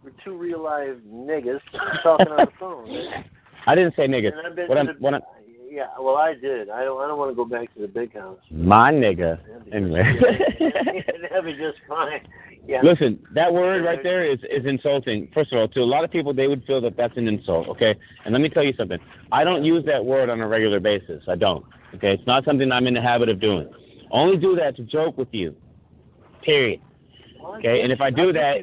we're 0.04 0.12
two 0.24 0.38
real 0.38 0.64
live 0.64 1.00
niggas 1.08 1.60
talking 2.04 2.28
on 2.28 2.38
the 2.38 2.52
phone. 2.60 2.88
man. 2.88 3.26
I 3.68 3.76
didn't 3.76 3.96
say 3.96 4.08
niggas. 4.08 4.38
And 4.38 4.48
I've 4.48 4.56
been 4.56 4.68
What 4.68 4.78
I'm, 4.78 4.88
what 5.00 5.14
I'm, 5.14 5.22
Yeah, 5.74 5.86
well, 6.00 6.18
I 6.18 6.36
did. 6.36 6.70
I 6.70 6.84
don't. 6.84 7.02
I 7.02 7.08
don't 7.08 7.18
want 7.18 7.32
to 7.32 7.36
go 7.36 7.46
back 7.46 7.74
to 7.74 7.82
the 7.82 7.88
big 7.88 8.14
house. 8.14 8.38
my 8.52 8.92
nigga. 8.92 9.40
Anyway. 9.74 10.04
that'd 10.60 11.46
be 11.46 11.54
just 11.54 11.80
fine. 11.90 12.22
Yeah. 12.68 12.82
Listen, 12.84 13.18
that 13.34 13.52
word 13.52 13.84
right 13.84 14.04
there 14.04 14.24
is 14.24 14.38
is 14.52 14.68
insulting. 14.68 15.32
First 15.34 15.52
of 15.52 15.58
all, 15.58 15.68
to 15.70 15.80
a 15.80 15.84
lot 15.84 16.04
of 16.04 16.12
people, 16.12 16.32
they 16.32 16.48
would 16.48 16.64
feel 16.66 16.80
that 16.82 16.96
that's 16.96 17.18
an 17.18 17.28
insult. 17.28 17.70
Okay, 17.70 17.96
and 18.24 18.34
let 18.34 18.42
me 18.42 18.50
tell 18.50 18.62
you 18.62 18.74
something. 18.78 19.00
I 19.32 19.44
don't 19.44 19.64
use 19.64 19.84
that 19.88 20.06
word 20.06 20.30
on 20.30 20.40
a 20.42 20.48
regular 20.48 20.80
basis. 20.80 21.24
I 21.28 21.38
don't. 21.38 21.66
Okay, 21.96 22.14
it's 22.14 22.28
not 22.28 22.46
something 22.46 22.72
I'm 22.72 22.86
in 22.86 22.94
the 22.94 23.02
habit 23.02 23.30
of 23.30 23.42
doing. 23.42 23.68
Only 24.12 24.38
do 24.38 24.56
that 24.58 24.76
to 24.76 24.84
joke 24.84 25.18
with 25.18 25.30
you. 25.32 25.56
Period. 26.44 26.82
Okay, 27.44 27.82
and 27.82 27.92
if 27.92 28.00
I 28.00 28.12
do 28.12 28.32
that, 28.32 28.58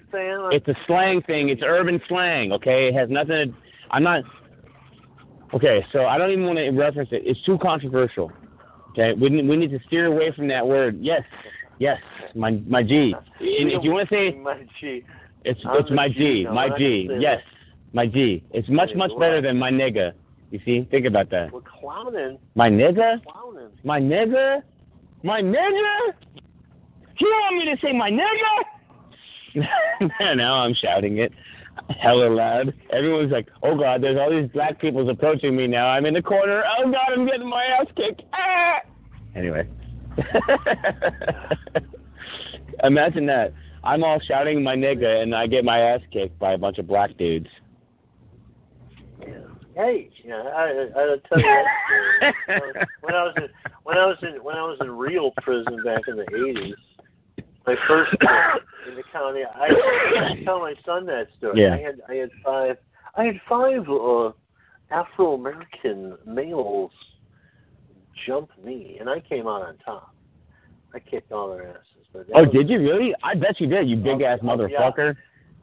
it's 0.52 0.68
a 0.68 0.76
slang 0.86 1.22
thing. 1.22 1.48
It's 1.48 1.62
urban 1.64 2.00
slang. 2.06 2.52
Okay, 2.52 2.86
it 2.86 2.94
has 2.94 3.10
nothing. 3.10 3.50
To, 3.50 3.54
I'm 3.90 4.04
not. 4.04 4.22
Okay, 5.52 5.84
so 5.92 6.06
I 6.06 6.16
don't 6.16 6.30
even 6.30 6.44
want 6.44 6.58
to 6.58 6.70
reference 6.70 7.08
it. 7.12 7.22
It's 7.24 7.42
too 7.42 7.58
controversial. 7.58 8.30
Okay, 8.90 9.12
we 9.20 9.28
need, 9.30 9.48
we 9.48 9.56
need 9.56 9.70
to 9.70 9.80
steer 9.86 10.06
away 10.06 10.32
from 10.34 10.48
that 10.48 10.66
word. 10.66 10.98
Yes, 11.00 11.22
yes, 11.78 11.98
my 12.34 12.52
my 12.68 12.82
G. 12.82 13.14
And 13.40 13.70
if 13.72 13.82
you 13.82 13.92
want 13.92 14.08
to 14.08 14.14
say 14.14 14.36
my 14.42 14.62
G. 14.80 15.04
it's 15.44 15.60
I'm 15.64 15.80
it's 15.80 15.90
my 15.90 16.08
G, 16.08 16.14
G, 16.14 16.44
no, 16.44 16.52
my 16.52 16.68
G. 16.76 17.08
Yes, 17.18 17.40
my 17.92 18.06
G. 18.06 18.44
It's 18.52 18.68
much 18.68 18.90
much 18.94 19.10
better 19.18 19.40
than 19.40 19.58
my 19.58 19.70
nigga. 19.70 20.12
You 20.50 20.60
see, 20.64 20.86
think 20.90 21.06
about 21.06 21.30
that. 21.30 21.52
We're 21.52 21.60
clowning. 21.62 22.38
My 22.54 22.68
nigga, 22.68 23.22
Clowning. 23.24 23.70
my 23.84 24.00
nigga, 24.00 24.62
my 25.22 25.40
nigga. 25.40 26.12
You 27.18 27.26
want 27.26 27.56
me 27.56 27.74
to 27.74 27.80
say 27.82 27.92
my 27.92 28.10
nigga? 28.10 28.64
now 30.36 30.54
I'm 30.54 30.74
shouting 30.74 31.18
it 31.18 31.32
hella 31.88 32.28
loud. 32.28 32.74
Everyone's 32.92 33.32
like, 33.32 33.48
"Oh 33.62 33.76
God, 33.76 34.02
there's 34.02 34.18
all 34.18 34.30
these 34.30 34.50
black 34.50 34.80
people's 34.80 35.08
approaching 35.08 35.56
me 35.56 35.66
now. 35.66 35.88
I'm 35.88 36.06
in 36.06 36.14
the 36.14 36.22
corner. 36.22 36.62
Oh 36.78 36.90
God, 36.90 37.12
I'm 37.12 37.26
getting 37.26 37.48
my 37.48 37.64
ass 37.64 37.86
kicked." 37.96 38.22
Ah! 38.32 38.80
Anyway, 39.34 39.66
imagine 42.84 43.26
that. 43.26 43.52
I'm 43.82 44.04
all 44.04 44.20
shouting 44.26 44.62
my 44.62 44.74
nigga, 44.74 45.22
and 45.22 45.34
I 45.34 45.46
get 45.46 45.64
my 45.64 45.80
ass 45.80 46.00
kicked 46.12 46.38
by 46.38 46.52
a 46.52 46.58
bunch 46.58 46.78
of 46.78 46.86
black 46.86 47.16
dudes. 47.16 47.48
Hey, 49.76 50.10
yeah, 50.24 50.34
I, 50.34 50.62
I, 50.62 51.00
I'll 51.00 51.18
tell 51.28 51.38
you 51.38 51.64
that 52.20 52.34
story. 52.44 52.72
when 53.00 53.14
I 53.14 53.22
was 53.22 53.34
in 53.36 53.48
when 53.84 53.96
I 53.96 54.06
was 54.06 54.16
in 54.22 54.42
when 54.42 54.56
I 54.56 54.62
was 54.62 54.78
in 54.80 54.90
real 54.90 55.30
prison 55.42 55.78
back 55.84 56.02
in 56.08 56.16
the 56.16 56.26
eighties, 56.34 56.74
my 57.66 57.76
first 57.88 58.12
term 58.22 58.58
in 58.88 58.94
the 58.96 59.02
county, 59.12 59.40
I, 59.44 59.66
I 60.32 60.44
tell 60.44 60.60
my 60.60 60.74
son 60.84 61.06
that 61.06 61.28
story. 61.38 61.62
Yeah. 61.62 61.74
I 61.74 61.78
had 61.78 62.00
I 62.08 62.14
had 62.14 62.30
five 62.44 62.76
I 63.16 63.24
had 63.24 63.40
five 63.48 63.88
uh, 63.88 64.32
Afro 64.90 65.34
American 65.34 66.16
males 66.26 66.90
jump 68.26 68.50
me, 68.64 68.96
and 69.00 69.08
I 69.08 69.20
came 69.20 69.46
out 69.46 69.62
on 69.62 69.76
top. 69.84 70.14
I 70.94 70.98
kicked 70.98 71.32
all 71.32 71.50
their 71.50 71.68
asses. 71.68 71.84
But 72.12 72.26
Oh, 72.34 72.42
was- 72.42 72.52
did 72.52 72.68
you 72.68 72.78
really? 72.80 73.14
I 73.22 73.34
bet 73.34 73.60
you 73.60 73.66
did. 73.66 73.88
You 73.88 73.96
big 73.96 74.20
ass 74.22 74.40
Oh, 74.42 74.46
yeah. 74.46 74.56
motherfucker. 74.90 75.16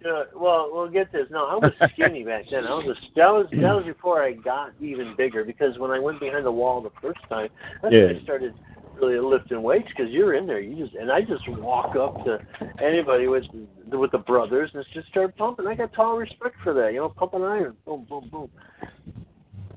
Yeah, 0.06 0.24
well, 0.36 0.70
well, 0.72 0.88
get 0.88 1.12
this. 1.12 1.26
No, 1.32 1.48
I 1.48 1.56
was 1.56 1.72
skinny 1.94 2.24
back 2.24 2.46
then. 2.52 2.66
I 2.66 2.70
was 2.76 2.86
a, 2.86 2.94
that 3.16 3.28
was 3.34 3.48
that 3.52 3.74
was 3.74 3.84
before 3.86 4.22
I 4.24 4.34
got 4.34 4.72
even 4.80 5.16
bigger. 5.18 5.44
Because 5.44 5.78
when 5.80 5.90
I 5.90 5.98
went 6.00 6.20
behind 6.20 6.46
the 6.46 6.52
wall 6.52 6.82
the 6.82 6.92
first 7.02 7.20
time, 7.30 7.50
that's 7.82 7.92
when 7.92 8.16
I 8.16 8.24
started 8.24 8.54
really 9.02 9.20
lifting 9.20 9.62
weights. 9.62 9.88
Because 9.90 10.12
you're 10.12 10.34
in 10.36 10.48
there, 10.48 10.60
you 10.60 10.84
just 10.84 10.96
and 10.96 11.12
I 11.12 11.22
just 11.22 11.48
walk 11.50 11.96
up 11.96 12.24
to 12.26 12.40
anybody 12.84 13.28
with 13.28 13.46
with 13.92 14.12
the 14.12 14.18
brothers 14.18 14.72
and 14.74 14.86
just 14.94 15.08
start 15.10 15.36
pumping. 15.38 15.68
I 15.68 15.76
got 15.76 15.94
total 15.94 16.18
respect 16.18 16.56
for 16.64 16.74
that. 16.74 16.94
You 16.94 17.00
know, 17.00 17.10
pumping 17.10 17.44
iron, 17.44 17.76
boom, 17.86 18.06
boom, 18.10 18.30
boom. 18.32 18.50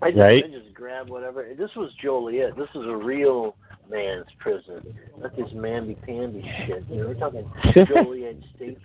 I 0.03 0.11
just, 0.11 0.21
Right. 0.21 0.45
I 0.45 0.49
just 0.49 0.75
grab 0.75 1.09
whatever. 1.09 1.47
This 1.57 1.71
was 1.77 1.91
Joliet. 2.03 2.57
This 2.57 2.69
was 2.75 2.87
a 2.89 2.97
real 2.97 3.55
man's 3.91 4.27
prison, 4.39 4.83
not 5.21 5.37
this 5.37 5.49
mamby-pamby 5.51 6.43
shit. 6.67 6.85
You 6.89 6.97
know, 6.97 7.09
we're 7.09 7.15
talking 7.15 7.51
Joliet 7.87 8.37
State, 8.57 8.79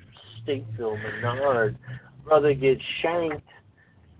Stateville, 0.45 0.97
Menard. 1.21 1.77
Brother 2.25 2.53
gets 2.53 2.81
shanked. 3.01 3.47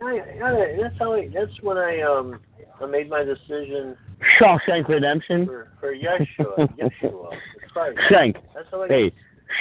I, 0.02 0.20
I, 0.44 0.78
that's 0.82 0.98
how. 1.00 1.14
I, 1.14 1.30
that's 1.34 1.52
when 1.62 1.78
I 1.78 2.02
um 2.02 2.40
I 2.82 2.86
made 2.86 3.10
my 3.10 3.24
decision 3.24 3.98
Shawshank 4.40 4.88
Redemption. 4.88 5.46
for 5.46 5.72
for 5.80 5.94
Yeshua, 5.94 6.70
Yeshua, 6.78 7.30
Christ. 7.72 8.00
Shank. 8.10 8.38
That's 8.54 8.68
how 8.72 8.84
I. 8.84 8.88
Hey, 8.88 9.12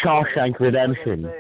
Shawshank 0.05 0.59
that's 0.59 0.61
what 0.61 0.75
I'm 0.77 0.95
Redemption. 0.95 1.33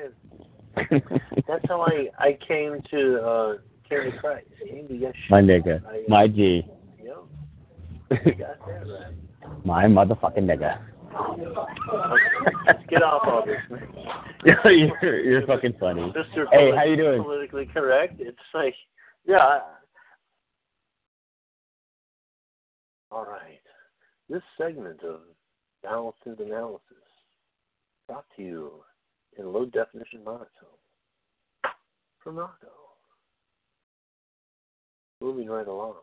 That's 1.46 1.64
how 1.68 1.82
I 1.82 2.09
I 2.18 2.38
came 2.46 2.82
to 2.90 3.20
uh 3.22 3.56
came 3.88 4.10
to 4.10 4.18
Christ. 4.18 4.46
Came 4.68 4.88
to 4.88 4.94
Yeshua. 4.94 5.30
my 5.30 5.40
nigga, 5.40 5.84
I, 5.86 6.02
my 6.09 6.26
G, 6.26 6.64
Yep. 7.02 8.26
You 8.26 8.34
got 8.34 8.66
that 8.66 8.86
right. 8.86 9.64
my 9.64 9.84
motherfucking 9.84 10.44
nigga. 10.44 10.78
Get 12.88 13.02
off 13.02 13.22
all 13.24 13.44
this, 13.46 13.56
man. 13.70 13.86
you're 14.64 15.20
you're 15.20 15.46
fucking 15.46 15.74
funny. 15.78 16.01
Mr. 16.12 16.46
Hey, 16.51 16.72
how 16.74 16.84
you 16.84 16.96
doing? 16.96 17.22
Politically 17.22 17.66
correct. 17.66 18.16
It's 18.18 18.36
like, 18.52 18.74
yeah. 19.24 19.60
All 23.15 23.24
right. 23.24 23.61
This 24.28 24.43
segment 24.59 25.01
of 25.05 25.20
Balanced 25.85 26.19
analysis 26.27 26.81
brought 28.09 28.24
to 28.36 28.43
you 28.43 28.70
in 29.39 29.53
low 29.53 29.66
definition 29.66 30.24
monotone 30.24 30.49
from 32.19 32.36
Rocco. 32.36 32.73
Moving 35.20 35.49
right 35.49 35.69
along. 35.69 35.97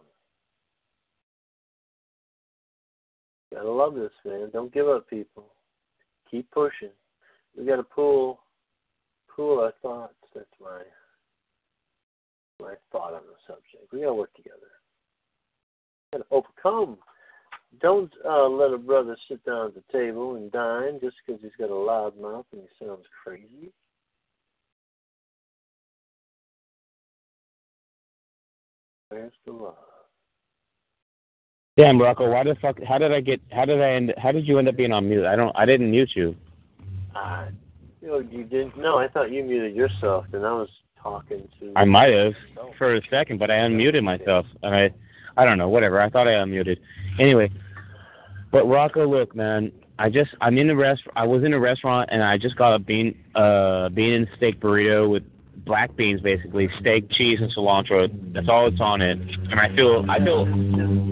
Gotta 3.53 3.69
love 3.69 3.95
this, 3.95 4.11
man. 4.23 4.49
Don't 4.53 4.73
give 4.73 4.87
up, 4.87 5.09
people. 5.09 5.47
Keep 6.29 6.49
pushing. 6.51 6.91
We 7.57 7.65
gotta 7.65 7.83
pull 7.83 8.39
pool 9.35 9.59
our 9.59 9.73
thoughts. 9.81 10.13
That's 10.33 10.45
my 10.61 10.83
my 12.65 12.75
thought 12.91 13.15
on 13.15 13.23
the 13.27 13.35
subject. 13.47 13.91
We 13.91 13.99
gotta 13.99 14.13
work 14.13 14.33
together. 14.35 14.80
Gotta 16.11 16.25
overcome. 16.31 16.97
Don't 17.81 18.11
uh, 18.27 18.47
let 18.47 18.73
a 18.73 18.77
brother 18.77 19.15
sit 19.29 19.43
down 19.45 19.67
at 19.67 19.75
the 19.75 19.83
table 19.91 20.35
and 20.35 20.51
dine 20.51 20.99
just 21.01 21.15
because 21.25 21.41
he's 21.41 21.51
got 21.57 21.69
a 21.69 21.75
loud 21.75 22.19
mouth 22.19 22.45
and 22.51 22.61
he 22.61 22.85
sounds 22.85 23.05
crazy. 23.23 23.71
Where's 29.09 29.31
the 29.45 29.51
love? 29.51 29.75
Damn, 31.77 32.01
Rocco, 32.01 32.29
why 32.29 32.43
the 32.43 32.55
fuck? 32.61 32.77
How 32.83 32.97
did 32.97 33.13
I 33.13 33.21
get? 33.21 33.39
How 33.51 33.65
did 33.65 33.81
I 33.81 33.91
end? 33.91 34.13
How 34.17 34.31
did 34.31 34.47
you 34.47 34.59
end 34.59 34.67
up 34.67 34.75
being 34.75 34.91
on 34.91 35.07
mute? 35.07 35.25
I 35.25 35.35
don't. 35.35 35.55
I 35.55 35.65
didn't 35.65 35.89
mute 35.91 36.11
you. 36.15 36.35
Uh, 37.15 37.47
you 38.01 38.07
know, 38.09 38.19
you 38.19 38.43
didn't. 38.43 38.77
No, 38.77 38.97
I 38.97 39.07
thought 39.07 39.31
you 39.31 39.43
muted 39.43 39.75
yourself, 39.75 40.25
and 40.33 40.45
I 40.45 40.51
was 40.51 40.69
talking 41.01 41.47
to. 41.59 41.73
I 41.75 41.85
might 41.85 42.13
have 42.13 42.33
for 42.77 42.95
a 42.95 43.01
second, 43.09 43.39
but 43.39 43.49
I 43.49 43.55
unmuted 43.55 44.03
myself, 44.03 44.45
and 44.63 44.75
I, 44.75 44.93
I 45.37 45.45
don't 45.45 45.57
know, 45.57 45.69
whatever. 45.69 46.01
I 46.01 46.09
thought 46.09 46.27
I 46.27 46.31
unmuted. 46.31 46.77
Anyway, 47.19 47.49
but 48.51 48.65
Rocco, 48.65 49.07
look, 49.07 49.35
man, 49.35 49.71
I 49.99 50.09
just 50.09 50.31
I'm 50.41 50.57
in 50.57 50.69
a 50.69 50.75
rest. 50.75 51.01
I 51.15 51.25
was 51.25 51.43
in 51.43 51.53
a 51.53 51.59
restaurant, 51.59 52.09
and 52.11 52.23
I 52.23 52.37
just 52.37 52.55
got 52.55 52.73
a 52.73 52.79
bean, 52.79 53.17
uh, 53.35 53.89
bean 53.89 54.13
and 54.13 54.27
steak 54.37 54.59
burrito 54.59 55.09
with 55.09 55.23
black 55.65 55.95
beans, 55.95 56.21
basically 56.21 56.69
steak, 56.79 57.09
cheese, 57.11 57.39
and 57.41 57.53
cilantro. 57.53 58.09
That's 58.33 58.49
all 58.49 58.67
it's 58.67 58.81
on 58.81 59.01
it, 59.01 59.19
and 59.19 59.59
I 59.59 59.73
feel, 59.75 60.05
I 60.09 60.19
feel. 60.19 60.45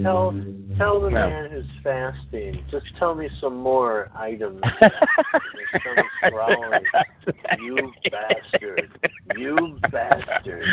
Tell 0.02 0.34
tell 0.76 1.00
the 1.00 1.10
No. 1.10 1.28
man 1.30 1.50
who's 1.50 1.59
fasting. 1.82 2.64
Just 2.70 2.86
tell 2.98 3.14
me 3.14 3.28
some 3.40 3.56
more 3.56 4.10
items. 4.14 4.60
Your 4.80 5.80
stomach's 5.80 6.08
growling. 6.30 6.82
You 7.60 7.92
bastard. 8.10 8.90
You 9.36 9.78
bastard. 9.90 10.64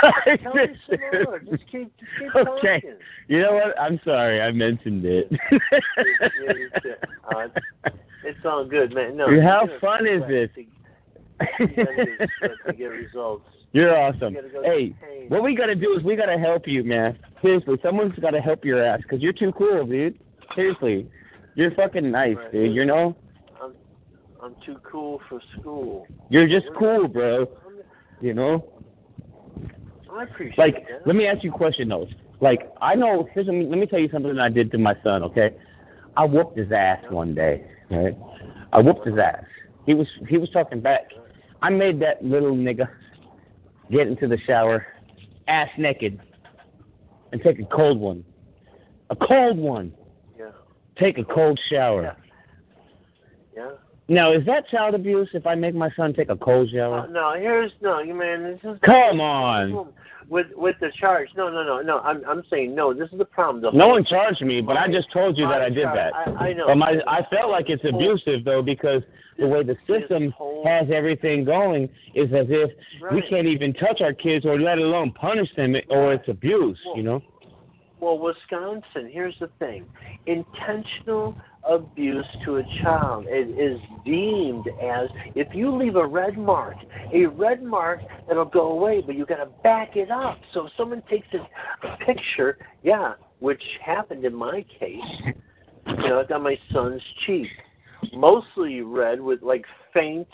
Tell 0.42 0.54
me 0.54 0.62
some 0.88 0.98
more. 1.24 1.38
Just 1.40 1.64
keep, 1.70 1.92
just 1.98 2.10
keep 2.18 2.34
Okay. 2.36 2.80
talking. 2.80 2.96
You 3.28 3.42
know 3.42 3.52
what? 3.54 3.78
I'm 3.80 4.00
sorry, 4.04 4.40
I 4.40 4.52
mentioned 4.52 5.04
it. 5.04 5.28
Yeah, 5.50 5.58
you 6.52 6.70
said- 6.82 6.96
uh, 7.34 7.48
it's- 8.24 8.44
all 8.44 8.64
good, 8.64 8.94
man. 8.94 9.16
No. 9.16 9.26
How 9.42 9.68
fun 9.80 10.06
is 10.06 10.22
this? 10.28 10.50
to- 10.54 11.66
get 11.68 12.78
to 12.78 12.88
results. 12.88 13.44
You're 13.72 13.94
awesome. 13.96 14.34
Go 14.34 14.62
Hey, 14.62 14.94
what 15.28 15.42
we 15.42 15.54
gotta 15.54 15.74
do 15.74 15.94
is 15.98 16.02
we 16.02 16.16
gotta 16.16 16.38
help 16.38 16.66
you, 16.66 16.82
man. 16.82 17.18
Seriously, 17.42 17.76
someone's 17.82 18.18
gotta 18.20 18.40
help 18.40 18.64
your 18.64 18.82
ass 18.82 19.00
because 19.02 19.20
you're 19.20 19.32
too 19.34 19.52
cool, 19.52 19.84
dude. 19.84 20.18
Seriously, 20.54 21.08
you're 21.54 21.70
fucking 21.72 22.10
nice, 22.10 22.36
Right. 22.36 22.52
dude. 22.52 22.74
You 22.74 22.84
know, 22.84 23.16
I'm 23.62 23.72
I'm 24.42 24.54
too 24.64 24.78
cool 24.90 25.20
for 25.28 25.40
school. 25.58 26.06
you're 26.30 26.48
just 26.48 26.66
cool, 26.78 27.08
bro. 27.08 27.46
You 28.20 28.34
know, 28.34 28.64
I 30.12 30.22
appreciate 30.24 30.58
like, 30.58 30.88
that. 30.88 31.06
let 31.06 31.16
me 31.16 31.26
ask 31.26 31.44
you 31.44 31.52
a 31.52 31.56
question 31.56 31.88
though. 31.88 32.06
Like, 32.40 32.70
I 32.80 32.94
know. 32.94 33.28
Here's 33.32 33.46
let 33.46 33.54
me, 33.54 33.66
let 33.66 33.78
me 33.78 33.86
tell 33.86 33.98
you 33.98 34.08
something 34.10 34.38
I 34.38 34.48
did 34.48 34.70
to 34.72 34.78
my 34.78 34.94
son. 35.02 35.22
Okay, 35.24 35.54
I 36.16 36.24
whooped 36.24 36.56
his 36.56 36.70
ass 36.72 36.98
one 37.10 37.34
day. 37.34 37.64
Right? 37.90 38.16
I 38.72 38.80
whooped 38.80 39.06
his 39.06 39.18
ass. 39.18 39.44
He 39.86 39.94
was 39.94 40.06
he 40.28 40.38
was 40.38 40.50
talking 40.50 40.80
back. 40.80 41.10
I 41.62 41.70
made 41.70 42.00
that 42.00 42.22
little 42.24 42.54
nigga 42.54 42.88
get 43.90 44.06
into 44.08 44.26
the 44.28 44.38
shower, 44.46 44.86
ass 45.48 45.68
naked, 45.78 46.20
and 47.32 47.40
take 47.42 47.58
a 47.58 47.64
cold 47.64 47.98
one. 47.98 48.24
A 49.10 49.16
cold 49.16 49.58
one. 49.58 49.92
Take 50.98 51.18
a 51.18 51.24
cold 51.24 51.60
shower. 51.70 52.16
Yeah. 53.54 53.70
Now, 54.08 54.32
is 54.32 54.46
that 54.46 54.68
child 54.68 54.94
abuse 54.94 55.28
if 55.34 55.46
I 55.46 55.54
make 55.56 55.74
my 55.74 55.90
son 55.96 56.14
take 56.14 56.28
a 56.28 56.36
cold 56.36 56.68
Uh, 56.68 56.76
shower? 56.76 57.08
no, 57.08 57.34
here's 57.36 57.72
no, 57.80 58.00
you 58.00 58.14
man. 58.14 58.44
This 58.44 58.60
is 58.72 58.78
Come 58.84 59.20
on. 59.20 59.92
with 60.28 60.46
with 60.54 60.76
the 60.80 60.90
charge. 60.98 61.28
No, 61.36 61.48
no, 61.50 61.64
no, 61.64 61.82
no. 61.82 61.98
I'm 62.00 62.22
I'm 62.28 62.42
saying 62.48 62.74
no. 62.74 62.94
This 62.94 63.10
is 63.12 63.18
the 63.18 63.24
problem. 63.24 63.62
The 63.62 63.76
No 63.76 63.88
one 63.88 64.04
charged 64.04 64.42
me, 64.42 64.60
but 64.60 64.76
I 64.76 64.86
just 64.88 65.10
told 65.12 65.36
you 65.36 65.46
that 65.48 65.60
I 65.60 65.70
did 65.70 65.86
that. 65.86 66.14
I, 66.14 66.48
I 66.48 66.52
know. 66.52 66.66
But 66.68 66.76
my, 66.76 66.94
I 67.08 67.26
felt 67.30 67.50
like 67.50 67.68
it's 67.68 67.84
abusive 67.84 68.44
though 68.44 68.62
because 68.62 69.02
the 69.38 69.46
way 69.46 69.62
the 69.62 69.76
system 69.86 70.32
has 70.64 70.86
everything 70.92 71.44
going 71.44 71.88
is 72.14 72.32
as 72.32 72.46
if 72.48 72.70
we 73.12 73.22
can't 73.28 73.46
even 73.46 73.72
touch 73.74 74.00
our 74.00 74.12
kids 74.12 74.46
or 74.46 74.58
let 74.58 74.78
alone 74.78 75.12
punish 75.12 75.48
them 75.56 75.74
or 75.90 76.14
it's 76.14 76.28
abuse, 76.28 76.78
you 76.94 77.02
know? 77.02 77.22
Well, 78.00 78.18
Wisconsin, 78.18 79.10
here's 79.10 79.34
the 79.40 79.48
thing. 79.58 79.86
Intentional 80.26 81.34
abuse 81.68 82.26
to 82.44 82.58
a 82.58 82.62
child 82.82 83.24
is, 83.32 83.48
is 83.58 83.80
deemed 84.04 84.66
as 84.82 85.08
if 85.34 85.48
you 85.54 85.74
leave 85.74 85.96
a 85.96 86.06
red 86.06 86.36
mark, 86.36 86.76
a 87.12 87.26
red 87.26 87.62
mark 87.62 88.00
that'll 88.28 88.44
go 88.44 88.72
away, 88.72 89.02
but 89.04 89.16
you 89.16 89.24
got 89.24 89.36
to 89.36 89.48
back 89.62 89.96
it 89.96 90.10
up. 90.10 90.38
So 90.52 90.66
if 90.66 90.72
someone 90.76 91.02
takes 91.10 91.26
a, 91.32 91.86
a 91.86 91.96
picture, 92.04 92.58
yeah, 92.82 93.14
which 93.40 93.62
happened 93.84 94.24
in 94.24 94.34
my 94.34 94.64
case, 94.78 95.34
you 95.86 96.08
know, 96.08 96.20
I 96.20 96.24
got 96.24 96.42
my 96.42 96.58
son's 96.72 97.02
cheek, 97.26 97.48
mostly 98.12 98.82
red 98.82 99.20
with 99.20 99.42
like 99.42 99.64
faint, 99.94 100.28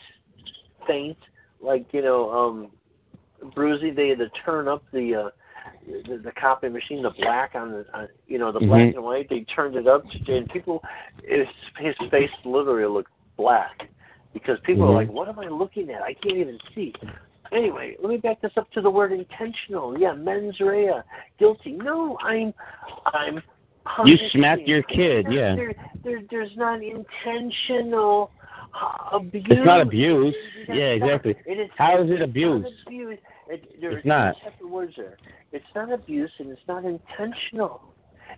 faint, 0.87 1.19
like 1.63 1.87
you 1.93 2.03
know, 2.03 2.31
um, 2.31 2.71
bruising. 3.55 3.95
They 3.95 4.09
had 4.09 4.19
to 4.19 4.31
turn 4.45 4.67
up 4.67 4.83
the. 4.93 5.27
uh 5.27 5.31
the, 5.87 6.19
the 6.19 6.33
copy 6.33 6.69
machine, 6.69 7.03
the 7.03 7.11
black 7.11 7.53
on 7.55 7.71
the, 7.73 7.87
uh, 7.95 8.07
you 8.27 8.39
know, 8.39 8.53
the 8.53 8.61
black 8.61 8.81
Mhm. 8.83 8.95
and 8.97 9.05
white. 9.05 9.29
They 9.29 9.41
turned 9.41 9.77
it 9.77 9.87
up, 9.87 10.05
to, 10.27 10.37
and 10.37 10.49
people, 10.49 10.83
his, 11.25 11.47
his 11.79 11.95
face 12.11 12.31
literally 12.45 12.87
looked 12.87 13.13
black 13.37 13.89
because 14.33 14.59
people 14.65 14.87
Mhm. 14.87 14.91
are 14.91 14.95
like, 14.95 15.11
"What 15.11 15.29
am 15.29 15.39
I 15.39 15.49
looking 15.49 15.91
at? 15.91 16.03
I 16.03 16.15
can't 16.15 16.37
even 16.37 16.59
see." 16.75 16.95
Anyway, 17.53 17.97
let 18.01 18.09
me 18.09 18.17
back 18.17 18.41
this 18.41 18.57
up 18.57 18.71
to 18.71 18.81
the 18.81 18.91
word 18.91 19.13
intentional. 19.13 19.99
Yeah, 19.99 20.15
mens 20.15 20.59
rea, 20.61 21.03
guilty. 21.39 21.73
No, 21.73 22.17
I'm, 22.23 22.55
I'm. 23.07 23.43
You 24.07 24.17
smacked 24.31 24.67
your 24.67 24.83
kid, 24.83 25.27
yeah. 25.29 25.55
There, 25.55 25.75
there, 26.05 26.23
there's 26.31 26.57
not 26.57 26.83
intentional 26.83 28.31
abuse. 29.13 29.45
It's 29.51 29.67
not 29.67 29.81
abuse. 29.81 30.35
Yeah, 30.69 30.95
exactly. 30.95 31.35
It 31.47 31.59
is, 31.59 31.71
How 31.77 32.01
is 32.03 32.11
it 32.11 32.23
abuse? 32.23 32.67
Abuse. 32.87 33.19
It, 33.49 33.81
there 33.81 33.99
It's 33.99 34.07
not. 34.07 34.35
separate 34.45 34.69
words 34.71 34.95
there. 34.97 35.17
It's 35.53 35.65
not 35.75 35.93
abuse 35.93 36.31
and 36.39 36.51
it's 36.51 36.61
not 36.69 36.85
intentional. 36.85 37.83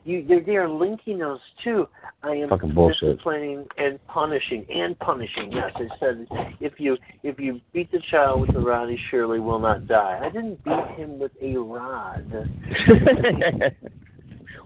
You, 0.04 0.42
they 0.44 0.56
are 0.56 0.68
linking 0.68 1.18
those 1.18 1.38
two. 1.62 1.86
I 2.22 2.30
am 2.32 2.48
Fucking 2.48 2.74
bullshit. 2.74 3.00
disciplining 3.16 3.66
and 3.78 4.04
punishing 4.08 4.66
and 4.68 4.98
punishing. 4.98 5.52
Yes, 5.52 5.70
it 5.78 5.92
says 6.00 6.26
if 6.60 6.72
you 6.78 6.96
if 7.22 7.38
you 7.38 7.60
beat 7.72 7.92
the 7.92 8.00
child 8.10 8.40
with 8.40 8.56
a 8.56 8.60
rod, 8.60 8.88
he 8.90 8.98
surely 9.10 9.38
will 9.38 9.60
not 9.60 9.86
die. 9.86 10.20
I 10.22 10.30
didn't 10.30 10.62
beat 10.64 10.86
him 10.96 11.18
with 11.20 11.30
a 11.40 11.56
rod. 11.56 12.26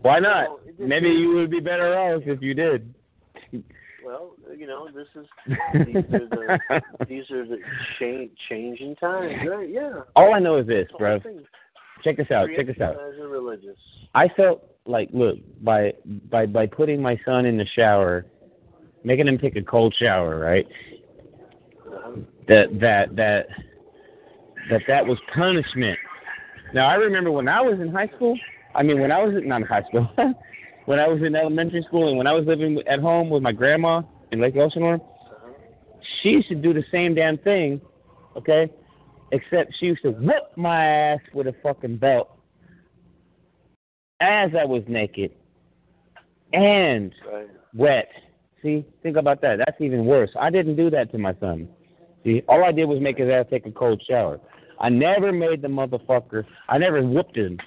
Why 0.03 0.19
not? 0.19 0.61
Maybe 0.79 1.09
you 1.11 1.35
would 1.35 1.51
be 1.51 1.61
better 1.61 1.97
off 1.99 2.23
if 2.25 2.41
you 2.41 2.55
did. 2.55 2.95
Well, 4.09 4.33
you 4.57 4.67
know, 4.67 4.89
this 4.91 5.07
is 5.15 5.27
these 5.85 5.97
are 6.15 6.29
the 6.31 6.81
these 7.07 7.31
are 7.31 7.47
the 7.47 7.59
change 8.01 8.31
changing 8.49 8.97
times, 8.97 9.35
right? 9.47 9.69
Yeah. 9.69 10.01
All 10.17 10.33
I 10.33 10.39
know 10.39 10.57
is 10.57 10.67
this, 10.67 10.89
bro. 10.99 11.21
Check 12.03 12.17
this 12.17 12.31
out. 12.31 12.49
Check 12.57 12.69
this 12.69 12.81
out. 12.81 12.97
Religious. 13.21 13.77
I 14.15 14.29
felt 14.35 14.63
like, 14.87 15.11
look, 15.13 15.37
by 15.63 15.93
by 16.31 16.47
by 16.47 16.67
putting 16.67 17.03
my 17.03 17.21
son 17.27 17.45
in 17.45 17.59
the 17.59 17.67
shower, 17.77 18.25
making 19.05 19.29
him 19.29 19.37
take 19.37 19.57
a 19.57 19.63
cold 19.63 19.95
shower, 20.01 20.39
right? 20.39 20.67
Uh-huh. 21.87 22.13
That 22.49 22.81
that 22.81 23.15
that 23.15 23.47
that 24.71 24.81
that 24.89 25.05
was 25.05 25.19
punishment. 25.35 25.99
Now 26.73 26.89
I 26.89 26.95
remember 26.95 27.31
when 27.31 27.47
I 27.47 27.61
was 27.61 27.79
in 27.79 27.93
high 27.93 28.09
school. 28.17 28.39
I 28.75 28.83
mean, 28.83 29.01
when 29.01 29.13
I 29.13 29.23
was 29.23 29.35
not 29.45 29.61
in 29.61 29.67
high 29.67 29.83
school, 29.83 30.09
when 30.89 30.99
I 30.99 31.07
was 31.07 31.21
in 31.21 31.37
elementary 31.37 31.83
school, 31.83 32.09
and 32.09 32.17
when 32.17 32.27
I 32.27 32.33
was 32.33 32.47
living 32.47 32.81
at 32.89 32.99
home 32.99 33.29
with 33.29 33.43
my 33.43 33.53
grandma 33.53 34.01
in 34.33 34.41
Lake 34.41 34.57
Elsinore, 34.57 34.99
she 36.23 36.31
used 36.31 36.49
to 36.49 36.55
do 36.55 36.73
the 36.73 36.83
same 36.91 37.15
damn 37.15 37.37
thing, 37.37 37.83
okay? 38.35 38.73
Except 39.31 39.75
she 39.79 39.85
used 39.85 40.01
to 40.05 40.13
whip 40.13 40.45
my 40.57 40.83
ass 40.83 41.21
with 41.35 41.47
a 41.47 41.55
fucking 41.63 41.99
belt 41.99 42.31
as 44.21 44.53
I 44.59 44.65
was 44.65 44.83
naked 44.89 45.33
and 46.55 47.13
wet. 47.75 48.09
See, 48.63 48.87
think 49.03 49.19
about 49.19 49.43
that. 49.43 49.59
That's 49.59 49.79
even 49.83 50.07
worse. 50.07 50.31
I 50.41 50.49
didn't 50.49 50.77
do 50.77 50.89
that 50.89 51.13
to 51.13 51.19
my 51.19 51.35
son. 51.39 51.69
See, 52.25 52.43
all 52.49 52.65
I 52.65 52.73
did 52.73 52.87
was 52.87 52.99
make 52.99 53.19
his 53.19 53.29
ass 53.29 53.45
take 53.51 53.67
a 53.67 53.73
cold 53.73 54.03
shower. 54.09 54.41
I 54.81 54.89
never 54.89 55.33
made 55.33 55.61
the 55.61 55.69
motherfucker. 55.69 56.47
I 56.67 56.79
never 56.79 57.03
whooped 57.03 57.37
him 57.37 57.59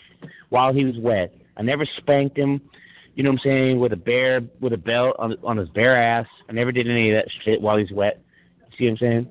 while 0.49 0.73
he 0.73 0.85
was 0.85 0.95
wet. 0.97 1.35
I 1.55 1.61
never 1.61 1.85
spanked 1.99 2.35
him. 2.35 2.61
You 3.15 3.23
know 3.23 3.31
what 3.31 3.39
I'm 3.39 3.43
saying? 3.43 3.79
With 3.79 3.93
a 3.93 3.97
bear, 3.97 4.41
with 4.61 4.73
a 4.73 4.77
belt 4.77 5.15
on 5.19 5.35
on 5.43 5.57
his 5.57 5.69
bare 5.69 6.01
ass. 6.01 6.27
I 6.49 6.53
never 6.53 6.71
did 6.71 6.89
any 6.89 7.11
of 7.11 7.15
that 7.17 7.31
shit 7.43 7.61
while 7.61 7.77
he's 7.77 7.91
wet. 7.91 8.21
You 8.71 8.77
See 8.77 8.85
what 8.85 8.91
I'm 8.91 8.97
saying? 8.97 9.27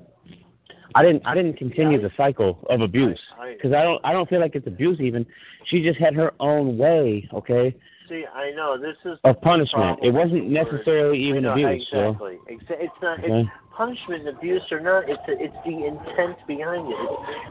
I 0.93 1.03
didn't. 1.03 1.25
I 1.25 1.33
didn't 1.35 1.57
continue 1.57 2.01
the 2.01 2.11
cycle 2.17 2.59
of 2.69 2.81
abuse 2.81 3.19
because 3.55 3.73
I 3.73 3.83
don't. 3.83 3.99
I 4.03 4.11
don't 4.13 4.29
feel 4.29 4.39
like 4.39 4.55
it's 4.55 4.67
abuse 4.67 4.99
even. 4.99 5.25
She 5.67 5.81
just 5.81 5.99
had 5.99 6.13
her 6.15 6.33
own 6.39 6.77
way. 6.77 7.27
Okay. 7.33 7.75
See, 8.09 8.25
I 8.33 8.51
know 8.51 8.77
this 8.77 8.97
is 9.05 9.17
Of 9.23 9.39
punishment. 9.41 9.99
It 10.03 10.11
wasn't 10.11 10.49
necessarily 10.49 11.17
even 11.17 11.43
know, 11.43 11.53
abuse. 11.53 11.87
Exactly. 11.93 12.39
Exa- 12.51 12.81
It's 12.81 12.93
not. 13.01 13.19
Okay. 13.19 13.39
It's 13.39 13.49
punishment 13.75 14.27
and 14.27 14.37
abuse 14.37 14.63
or 14.69 14.81
not. 14.81 15.05
It's 15.07 15.21
it's 15.27 15.55
the 15.65 15.85
intent 15.85 16.37
behind 16.45 16.87
it. 16.87 16.95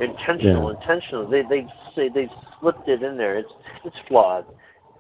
It's 0.01 0.13
intentional. 0.21 0.69
Intentional. 0.71 1.29
They 1.29 1.43
they 1.43 1.67
say 1.97 2.11
they 2.13 2.29
slipped 2.61 2.89
it 2.89 3.03
in 3.03 3.17
there. 3.17 3.39
It's 3.39 3.49
it's 3.85 3.97
flawed. 4.07 4.45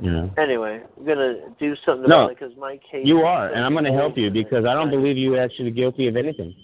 Yeah. 0.00 0.28
Anyway, 0.38 0.82
I'm 0.96 1.04
gonna 1.04 1.34
do 1.58 1.74
something 1.84 2.08
No, 2.08 2.22
about 2.22 2.30
it 2.32 2.38
because 2.40 2.56
my 2.56 2.78
case. 2.90 3.04
You 3.04 3.20
are, 3.20 3.48
and 3.52 3.62
I'm 3.62 3.72
going 3.72 3.84
to 3.84 3.92
help 3.92 4.16
you 4.16 4.30
because 4.30 4.64
I 4.64 4.72
don't 4.72 4.90
believe 4.90 5.16
you 5.18 5.36
actually 5.38 5.70
guilty 5.72 6.08
of 6.08 6.16
anything 6.16 6.54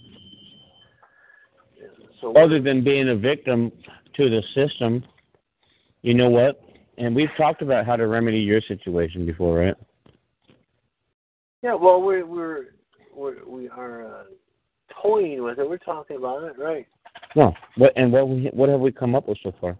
So 2.20 2.32
other 2.32 2.62
than 2.62 2.82
being 2.82 3.10
a 3.10 3.16
victim 3.16 3.70
to 4.16 4.30
the 4.30 4.42
system. 4.54 5.04
You 6.02 6.14
know 6.14 6.30
what? 6.30 6.62
And 6.98 7.14
we've 7.14 7.28
talked 7.36 7.62
about 7.62 7.84
how 7.84 7.96
to 7.96 8.06
remedy 8.06 8.38
your 8.38 8.60
situation 8.62 9.26
before, 9.26 9.58
right? 9.58 9.74
yeah, 11.62 11.74
well, 11.74 12.00
we're 12.00 12.24
we're, 12.24 12.66
we're 13.14 13.44
we 13.46 13.68
are 13.68 14.06
uh, 14.06 14.22
toying 15.02 15.42
with 15.42 15.58
it. 15.58 15.68
We're 15.68 15.78
talking 15.78 16.16
about 16.16 16.44
it, 16.44 16.58
right? 16.58 16.86
No. 17.34 17.52
What 17.76 17.92
and 17.96 18.12
what 18.12 18.28
we, 18.28 18.50
what 18.52 18.68
have 18.68 18.80
we 18.80 18.92
come 18.92 19.14
up 19.14 19.28
with 19.28 19.38
so 19.42 19.52
far? 19.60 19.76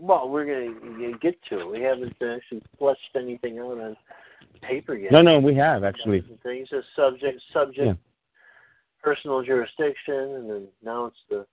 Well, 0.00 0.30
we're 0.30 0.46
gonna 0.46 1.18
get 1.18 1.36
to 1.50 1.60
it. 1.60 1.70
We 1.70 1.82
haven't 1.82 2.14
actually 2.22 2.62
fleshed 2.78 3.00
anything 3.14 3.58
out 3.58 3.78
on 3.78 3.96
paper 4.62 4.94
yet. 4.94 5.12
No, 5.12 5.20
no, 5.20 5.38
we 5.38 5.54
have 5.56 5.84
actually. 5.84 6.22
Things 6.42 6.68
are 6.72 6.82
subject, 6.96 7.40
subject, 7.52 7.86
Yeah. 7.86 7.94
personal 9.02 9.42
jurisdiction, 9.42 10.14
and 10.14 10.50
then 10.50 10.68
now 10.82 11.04
it's 11.04 11.22
the 11.28 11.46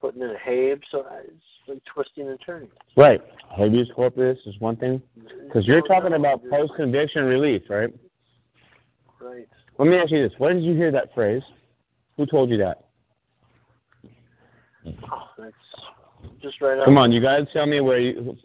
putting 0.00 0.20
in 0.20 0.30
a 0.30 0.38
habe. 0.38 0.82
So 0.90 1.06
it's 1.24 1.42
like 1.66 1.82
twisting 1.86 2.28
and 2.28 2.38
turning. 2.44 2.70
Right. 2.98 3.22
Habeas 3.56 3.90
corpus 3.94 4.38
is 4.44 4.60
one 4.60 4.76
thing. 4.76 5.00
Mm-hmm. 5.18 5.46
Because 5.46 5.66
you're 5.66 5.80
talking 5.82 6.12
about 6.12 6.42
post 6.50 6.74
conviction 6.76 7.24
relief, 7.24 7.62
right? 7.70 7.90
Right. 9.18 9.48
Let 9.78 9.88
me 9.88 9.96
ask 9.96 10.10
you 10.10 10.22
this: 10.28 10.38
Where 10.38 10.52
did 10.52 10.62
you 10.62 10.74
hear 10.74 10.90
that 10.90 11.14
phrase? 11.14 11.42
Who 12.18 12.26
told 12.26 12.50
you 12.50 12.58
that? 12.58 12.84
Oh, 14.86 15.30
that's 15.38 15.54
just 16.42 16.60
right 16.60 16.78
out. 16.78 16.84
Come 16.84 16.98
on, 16.98 17.12
you 17.12 17.20
guys, 17.20 17.46
tell 17.52 17.66
me 17.66 17.80
where 17.80 17.98
you. 17.98 18.36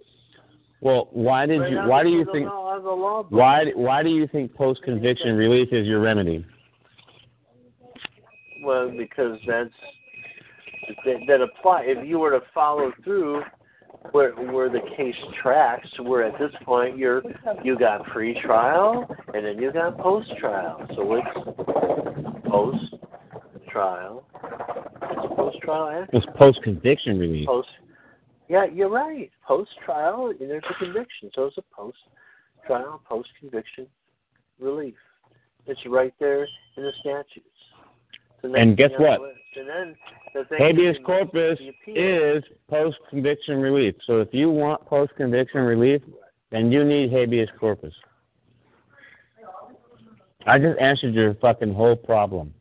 Well, 0.82 1.10
why 1.12 1.46
did 1.46 1.60
right 1.60 1.72
you? 1.72 1.78
Why 1.80 2.04
do 2.04 2.10
you 2.10 2.26
think? 2.32 2.48
law- 2.48 2.78
of 2.78 2.84
the 2.84 2.90
law 2.90 3.24
book. 3.24 3.32
Why? 3.32 3.66
Why 3.76 4.04
do 4.04 4.10
you 4.10 4.28
think 4.28 4.54
post 4.54 4.82
conviction 4.84 5.36
relief 5.36 5.70
is 5.72 5.86
your 5.86 6.00
remedy? 6.00 6.46
Well, 8.64 8.92
because 8.98 9.40
that's 9.48 9.70
that, 11.06 11.18
that 11.28 11.42
apply. 11.42 11.84
If 11.86 12.08
you 12.08 12.20
were 12.20 12.32
to 12.32 12.46
follow 12.54 12.92
through 13.04 13.44
where 14.12 14.32
where 14.34 14.70
the 14.70 14.82
case 14.96 15.16
tracks, 15.42 15.88
where 16.02 16.24
at 16.24 16.40
this 16.40 16.52
point 16.64 16.98
you're 16.98 17.22
you 17.64 17.78
got 17.78 18.06
pre 18.06 18.40
trial 18.42 19.08
and 19.34 19.46
then 19.46 19.60
you 19.60 19.72
got 19.72 19.98
post 19.98 20.32
trial. 20.40 20.86
So 20.96 21.16
it's 21.16 22.48
post 22.50 22.96
trial. 23.70 24.26
It's 25.50 25.56
post 25.56 25.66
trial. 25.66 26.06
It's 26.14 26.26
post 26.38 26.62
conviction 26.64 27.20
relief. 27.20 27.48
Post. 27.48 27.70
Yeah, 28.48 28.66
you're 28.66 28.90
right. 28.90 29.30
Post 29.48 29.72
trial, 29.84 30.34
and 30.40 30.50
there's 30.50 30.64
a 30.70 30.74
conviction. 30.84 31.30
So 31.36 31.46
it's 31.46 31.58
a 31.58 31.64
post 31.76 31.98
trial, 32.66 33.02
post 33.08 33.30
conviction 33.40 33.88
relief. 34.60 34.96
It's 35.66 35.80
right 35.86 36.14
there 36.20 36.48
in 36.78 36.84
the 36.84 36.92
statutes. 37.00 37.46
The 38.42 38.54
And 38.54 38.78
guess 38.78 38.92
what? 38.98 39.20
the. 39.20 39.62
And 39.62 39.68
then 39.68 39.96
the 40.34 40.58
Habeas 40.58 40.98
corpus 41.06 41.60
is 41.88 42.44
post 42.70 42.98
conviction 43.10 43.60
relief. 43.60 43.96
So 44.06 44.22
if 44.22 44.30
you 44.32 44.50
want 44.50 44.86
post 44.86 45.14
conviction 45.18 45.62
relief, 45.62 46.02
then 46.52 46.72
you 46.72 46.84
need 46.84 47.12
habeas 47.12 47.50
corpus. 47.60 47.94
I 50.46 50.58
just 50.60 50.80
answered 50.80 51.14
your 51.14 51.34
fucking 51.36 51.74
whole 51.74 51.96
problem. 51.96 52.54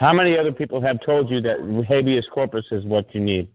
How 0.00 0.14
many 0.14 0.38
other 0.38 0.50
people 0.50 0.80
have 0.80 0.98
told 1.04 1.28
you 1.28 1.42
that 1.42 1.58
habeas 1.86 2.24
corpus 2.32 2.64
is 2.72 2.82
what 2.86 3.14
you 3.14 3.20
need? 3.20 3.48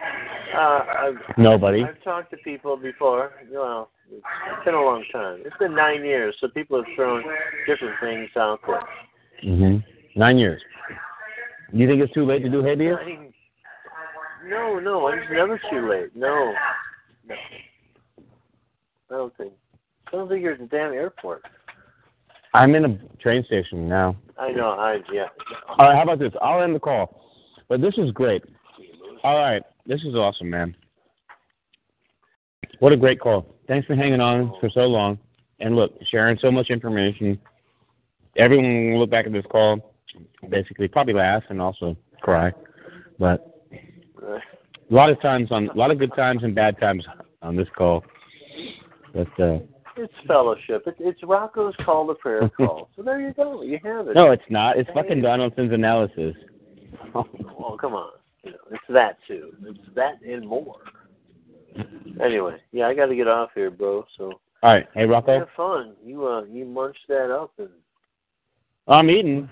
Uh, 0.00 0.56
I've, 0.56 1.36
Nobody. 1.36 1.84
I've 1.84 2.02
talked 2.02 2.30
to 2.30 2.38
people 2.38 2.78
before. 2.78 3.32
Well, 3.52 3.90
it's 4.10 4.64
been 4.64 4.72
a 4.72 4.80
long 4.80 5.04
time. 5.12 5.42
It's 5.44 5.56
been 5.58 5.74
nine 5.74 6.02
years, 6.02 6.34
so 6.40 6.48
people 6.48 6.82
have 6.82 6.86
thrown 6.96 7.24
different 7.66 7.94
things 8.00 8.30
out 8.36 8.60
there. 8.66 8.80
hmm 9.42 9.76
Nine 10.18 10.38
years. 10.38 10.62
Do 11.72 11.78
You 11.78 11.86
think 11.86 12.00
it's 12.00 12.14
too 12.14 12.24
late 12.24 12.42
to 12.42 12.48
do 12.48 12.62
habeas? 12.62 12.96
No, 14.48 14.78
no, 14.78 15.08
it's 15.08 15.30
never 15.30 15.60
too 15.70 15.90
late. 15.90 16.16
No, 16.16 16.54
no. 17.28 17.34
I 19.10 19.14
don't 19.14 19.36
think. 19.36 19.52
I 20.06 20.12
don't 20.12 20.26
think 20.30 20.42
you're 20.42 20.54
at 20.54 20.60
the 20.60 20.66
damn 20.66 20.94
airport. 20.94 21.42
I'm 22.56 22.74
in 22.74 22.84
a 22.86 22.98
train 23.20 23.44
station 23.44 23.86
now. 23.86 24.16
I 24.38 24.50
know. 24.50 24.70
I 24.70 24.98
yeah. 25.12 25.26
All 25.68 25.86
right, 25.86 25.94
how 25.94 26.02
about 26.02 26.18
this? 26.18 26.32
I'll 26.40 26.62
end 26.62 26.74
the 26.74 26.80
call. 26.80 27.22
But 27.68 27.82
this 27.82 27.94
is 27.98 28.10
great. 28.12 28.42
All 29.22 29.36
right, 29.36 29.62
this 29.84 30.00
is 30.02 30.14
awesome, 30.14 30.48
man. 30.48 30.74
What 32.78 32.92
a 32.92 32.96
great 32.96 33.20
call. 33.20 33.54
Thanks 33.68 33.86
for 33.86 33.94
hanging 33.94 34.20
on 34.20 34.54
for 34.58 34.70
so 34.70 34.86
long. 34.86 35.18
And 35.60 35.76
look, 35.76 35.98
sharing 36.10 36.38
so 36.38 36.50
much 36.50 36.70
information. 36.70 37.38
Everyone 38.36 38.92
will 38.92 39.00
look 39.00 39.10
back 39.10 39.26
at 39.26 39.32
this 39.32 39.44
call, 39.50 39.94
basically 40.48 40.88
probably 40.88 41.14
laugh 41.14 41.42
and 41.50 41.60
also 41.60 41.94
cry. 42.22 42.52
But 43.18 43.66
a 44.22 44.40
lot 44.94 45.10
of 45.10 45.20
times 45.20 45.52
on 45.52 45.68
a 45.68 45.74
lot 45.74 45.90
of 45.90 45.98
good 45.98 46.14
times 46.14 46.42
and 46.42 46.54
bad 46.54 46.78
times 46.80 47.04
on 47.42 47.54
this 47.54 47.68
call. 47.76 48.02
But 49.12 49.40
uh 49.40 49.58
It's 49.96 50.12
fellowship. 50.26 50.82
It's, 50.86 50.98
it's 51.00 51.22
Rocco's 51.22 51.74
call 51.84 52.06
to 52.08 52.14
prayer 52.14 52.48
call. 52.56 52.90
So 52.96 53.02
there 53.02 53.20
you 53.20 53.32
go. 53.32 53.62
You 53.62 53.78
have 53.82 54.08
it. 54.08 54.14
no, 54.14 54.30
it's 54.30 54.42
not. 54.50 54.78
It's 54.78 54.90
fucking 54.92 55.22
Donaldson's 55.22 55.72
analysis. 55.72 56.34
Oh, 57.14 57.76
come 57.80 57.94
on. 57.94 58.10
You 58.44 58.52
know, 58.52 58.58
it's 58.70 58.82
that 58.90 59.16
too. 59.26 59.52
It's 59.64 59.78
that 59.94 60.20
and 60.22 60.46
more. 60.46 60.76
Anyway, 62.22 62.56
yeah, 62.72 62.86
I 62.86 62.94
got 62.94 63.06
to 63.06 63.16
get 63.16 63.26
off 63.26 63.50
here, 63.54 63.70
bro. 63.70 64.04
So 64.16 64.40
All 64.62 64.72
right, 64.72 64.86
hey 64.94 65.04
Rocco. 65.04 65.38
have 65.38 65.48
fun. 65.56 65.94
You 66.04 66.26
uh, 66.26 66.44
you 66.44 66.64
munch 66.64 66.96
that 67.08 67.34
up 67.34 67.52
and 67.58 67.70
I'm 68.88 69.10
eating, 69.10 69.48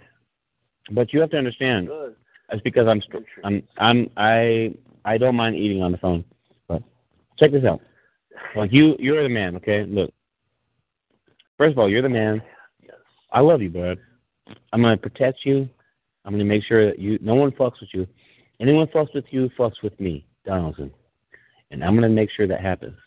but 0.92 1.12
you 1.12 1.20
have 1.20 1.31
to 1.31 1.39
understand. 1.39 1.89
good. 1.89 2.14
That's 2.50 2.62
because 2.62 2.86
I'm 2.86 3.02
str- 3.02 3.18
I'm 3.42 3.62
I'm 3.78 4.10
I 4.16 4.74
I 5.05 5.18
don't 5.18 5.34
mind 5.36 5.56
eating 5.56 5.82
on 5.82 5.92
the 5.92 5.98
phone. 5.98 6.24
But 6.68 6.82
check 7.39 7.50
this 7.52 7.64
out. 7.64 7.81
Like 8.55 8.73
you 8.73 8.97
you're 8.98 9.23
the 9.23 9.28
man, 9.28 9.56
okay? 9.56 9.84
Look. 9.84 10.12
First 11.65 11.73
of 11.73 11.78
all, 11.78 11.89
you're 11.89 12.02
the 12.02 12.10
man. 12.10 12.43
Yes. 12.83 12.97
I 13.33 13.41
love 13.41 13.62
you, 13.62 13.70
bud. 13.70 13.97
I'm 14.75 14.83
gonna 14.83 14.99
protect 14.99 15.47
you. 15.47 15.67
I'm 16.26 16.34
gonna 16.34 16.44
make 16.44 16.62
sure 16.62 16.84
that 16.84 16.99
you 16.99 17.18
no 17.23 17.34
one 17.36 17.52
fucks 17.52 17.81
with 17.81 17.89
you. 17.94 18.07
Anyone 18.60 18.86
fucks 18.89 19.15
with 19.15 19.25
you 19.31 19.49
fucks 19.59 19.83
with 19.83 19.99
me, 19.99 20.26
Donaldson. 20.44 20.91
And 21.70 21.83
I'm 21.83 21.94
gonna 21.94 22.10
make 22.10 22.28
sure 22.31 22.47
that 22.47 22.60
happens. 22.60 22.99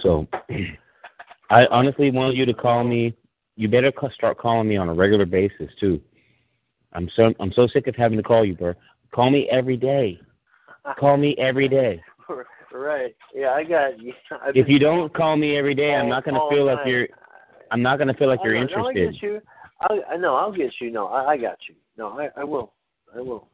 So 0.00 0.26
I 1.50 1.64
honestly 1.70 2.10
want 2.10 2.36
you 2.36 2.44
to 2.44 2.52
call 2.52 2.84
me. 2.84 3.14
You 3.56 3.68
better 3.68 3.90
start 4.14 4.36
calling 4.36 4.68
me 4.68 4.76
on 4.76 4.90
a 4.90 4.94
regular 4.94 5.24
basis 5.24 5.70
too. 5.80 6.02
I'm 6.92 7.08
so 7.16 7.32
I'm 7.40 7.52
so 7.52 7.68
sick 7.68 7.86
of 7.86 7.96
having 7.96 8.18
to 8.18 8.22
call 8.22 8.44
you, 8.44 8.54
bro. 8.54 8.74
Call 9.14 9.30
me 9.30 9.48
every 9.50 9.78
day. 9.78 10.20
Call 11.00 11.16
me 11.16 11.34
every 11.38 11.68
day. 11.68 12.02
Right. 12.72 13.14
Yeah, 13.34 13.50
I 13.50 13.64
got 13.64 14.00
you. 14.00 14.12
I've 14.42 14.56
If 14.56 14.68
you 14.68 14.78
don't 14.78 15.12
call 15.14 15.36
me 15.36 15.56
every 15.56 15.74
day, 15.74 15.94
I'm 15.94 16.06
oh, 16.06 16.10
not 16.10 16.24
gonna 16.24 16.38
all 16.38 16.50
feel 16.50 16.66
like 16.66 16.80
you're. 16.86 17.08
I'm 17.70 17.82
not 17.82 17.98
gonna 17.98 18.14
feel 18.14 18.28
like 18.28 18.40
I 18.40 18.44
you're 18.44 18.54
know. 18.54 18.66
No, 18.76 18.86
I 18.86 18.90
interested. 18.90 19.12
get 19.12 19.22
you. 19.22 19.40
I, 19.82 20.14
I 20.14 20.16
know. 20.16 20.34
I'll 20.34 20.52
get 20.52 20.72
you. 20.80 20.90
No, 20.90 21.06
I, 21.06 21.32
I 21.32 21.36
got 21.36 21.58
you. 21.68 21.74
No, 21.96 22.18
I, 22.18 22.28
I 22.40 22.44
will. 22.44 22.72
I 23.14 23.20
will. 23.20 23.48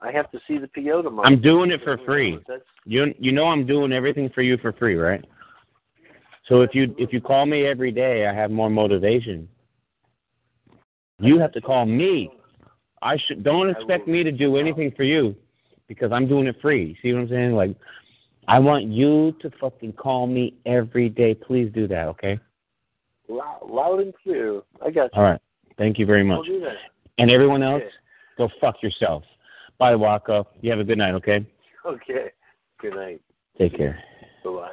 I 0.00 0.12
have 0.12 0.30
to 0.32 0.40
see 0.46 0.58
the 0.58 0.68
PO 0.68 1.02
tomorrow. 1.02 1.26
I'm 1.26 1.40
doing 1.40 1.70
it 1.70 1.80
for 1.82 1.98
free. 2.04 2.38
That's 2.46 2.62
You 2.84 3.14
you 3.18 3.32
know 3.32 3.46
I'm 3.46 3.66
doing 3.66 3.92
everything 3.92 4.30
for 4.34 4.42
you 4.42 4.58
for 4.58 4.72
free, 4.72 4.96
right? 4.96 5.24
So 6.48 6.60
if 6.60 6.70
you 6.74 6.94
if 6.98 7.12
you 7.12 7.20
call 7.20 7.46
me 7.46 7.66
every 7.66 7.90
day, 7.90 8.26
I 8.26 8.34
have 8.34 8.50
more 8.50 8.70
motivation. 8.70 9.48
You 11.18 11.38
have 11.38 11.52
to 11.52 11.60
call 11.60 11.86
me. 11.86 12.30
I 13.02 13.16
should 13.26 13.42
don't 13.42 13.70
expect 13.70 14.06
me 14.06 14.22
to 14.22 14.32
do 14.32 14.56
anything 14.56 14.92
for 14.96 15.02
you 15.02 15.34
because 15.88 16.12
I'm 16.12 16.28
doing 16.28 16.46
it 16.46 16.56
free. 16.60 16.96
See 17.02 17.12
what 17.12 17.22
I'm 17.22 17.28
saying? 17.28 17.52
Like 17.52 17.76
I 18.48 18.58
want 18.58 18.84
you 18.84 19.34
to 19.40 19.50
fucking 19.60 19.94
call 19.94 20.26
me 20.26 20.54
every 20.66 21.08
day. 21.08 21.34
Please 21.34 21.70
do 21.74 21.86
that, 21.88 22.08
okay? 22.08 22.38
loud, 23.28 23.68
loud 23.68 24.00
and 24.00 24.14
clear. 24.22 24.62
I 24.84 24.90
got 24.90 25.10
you. 25.14 25.20
All 25.20 25.22
right. 25.22 25.40
Thank 25.78 25.98
you 25.98 26.06
very 26.06 26.24
much. 26.24 26.46
And 27.18 27.30
everyone 27.30 27.62
else, 27.62 27.82
go 28.38 28.48
fuck 28.60 28.82
yourself. 28.82 29.24
Bye, 29.78 29.94
Waka. 29.94 30.46
You 30.60 30.70
have 30.70 30.80
a 30.80 30.84
good 30.84 30.98
night, 30.98 31.14
okay? 31.14 31.46
Okay. 31.84 32.30
Good 32.80 32.94
night. 32.94 33.20
Take 33.58 33.76
care. 33.76 34.02
Bye 34.44 34.50
bye. 34.50 34.72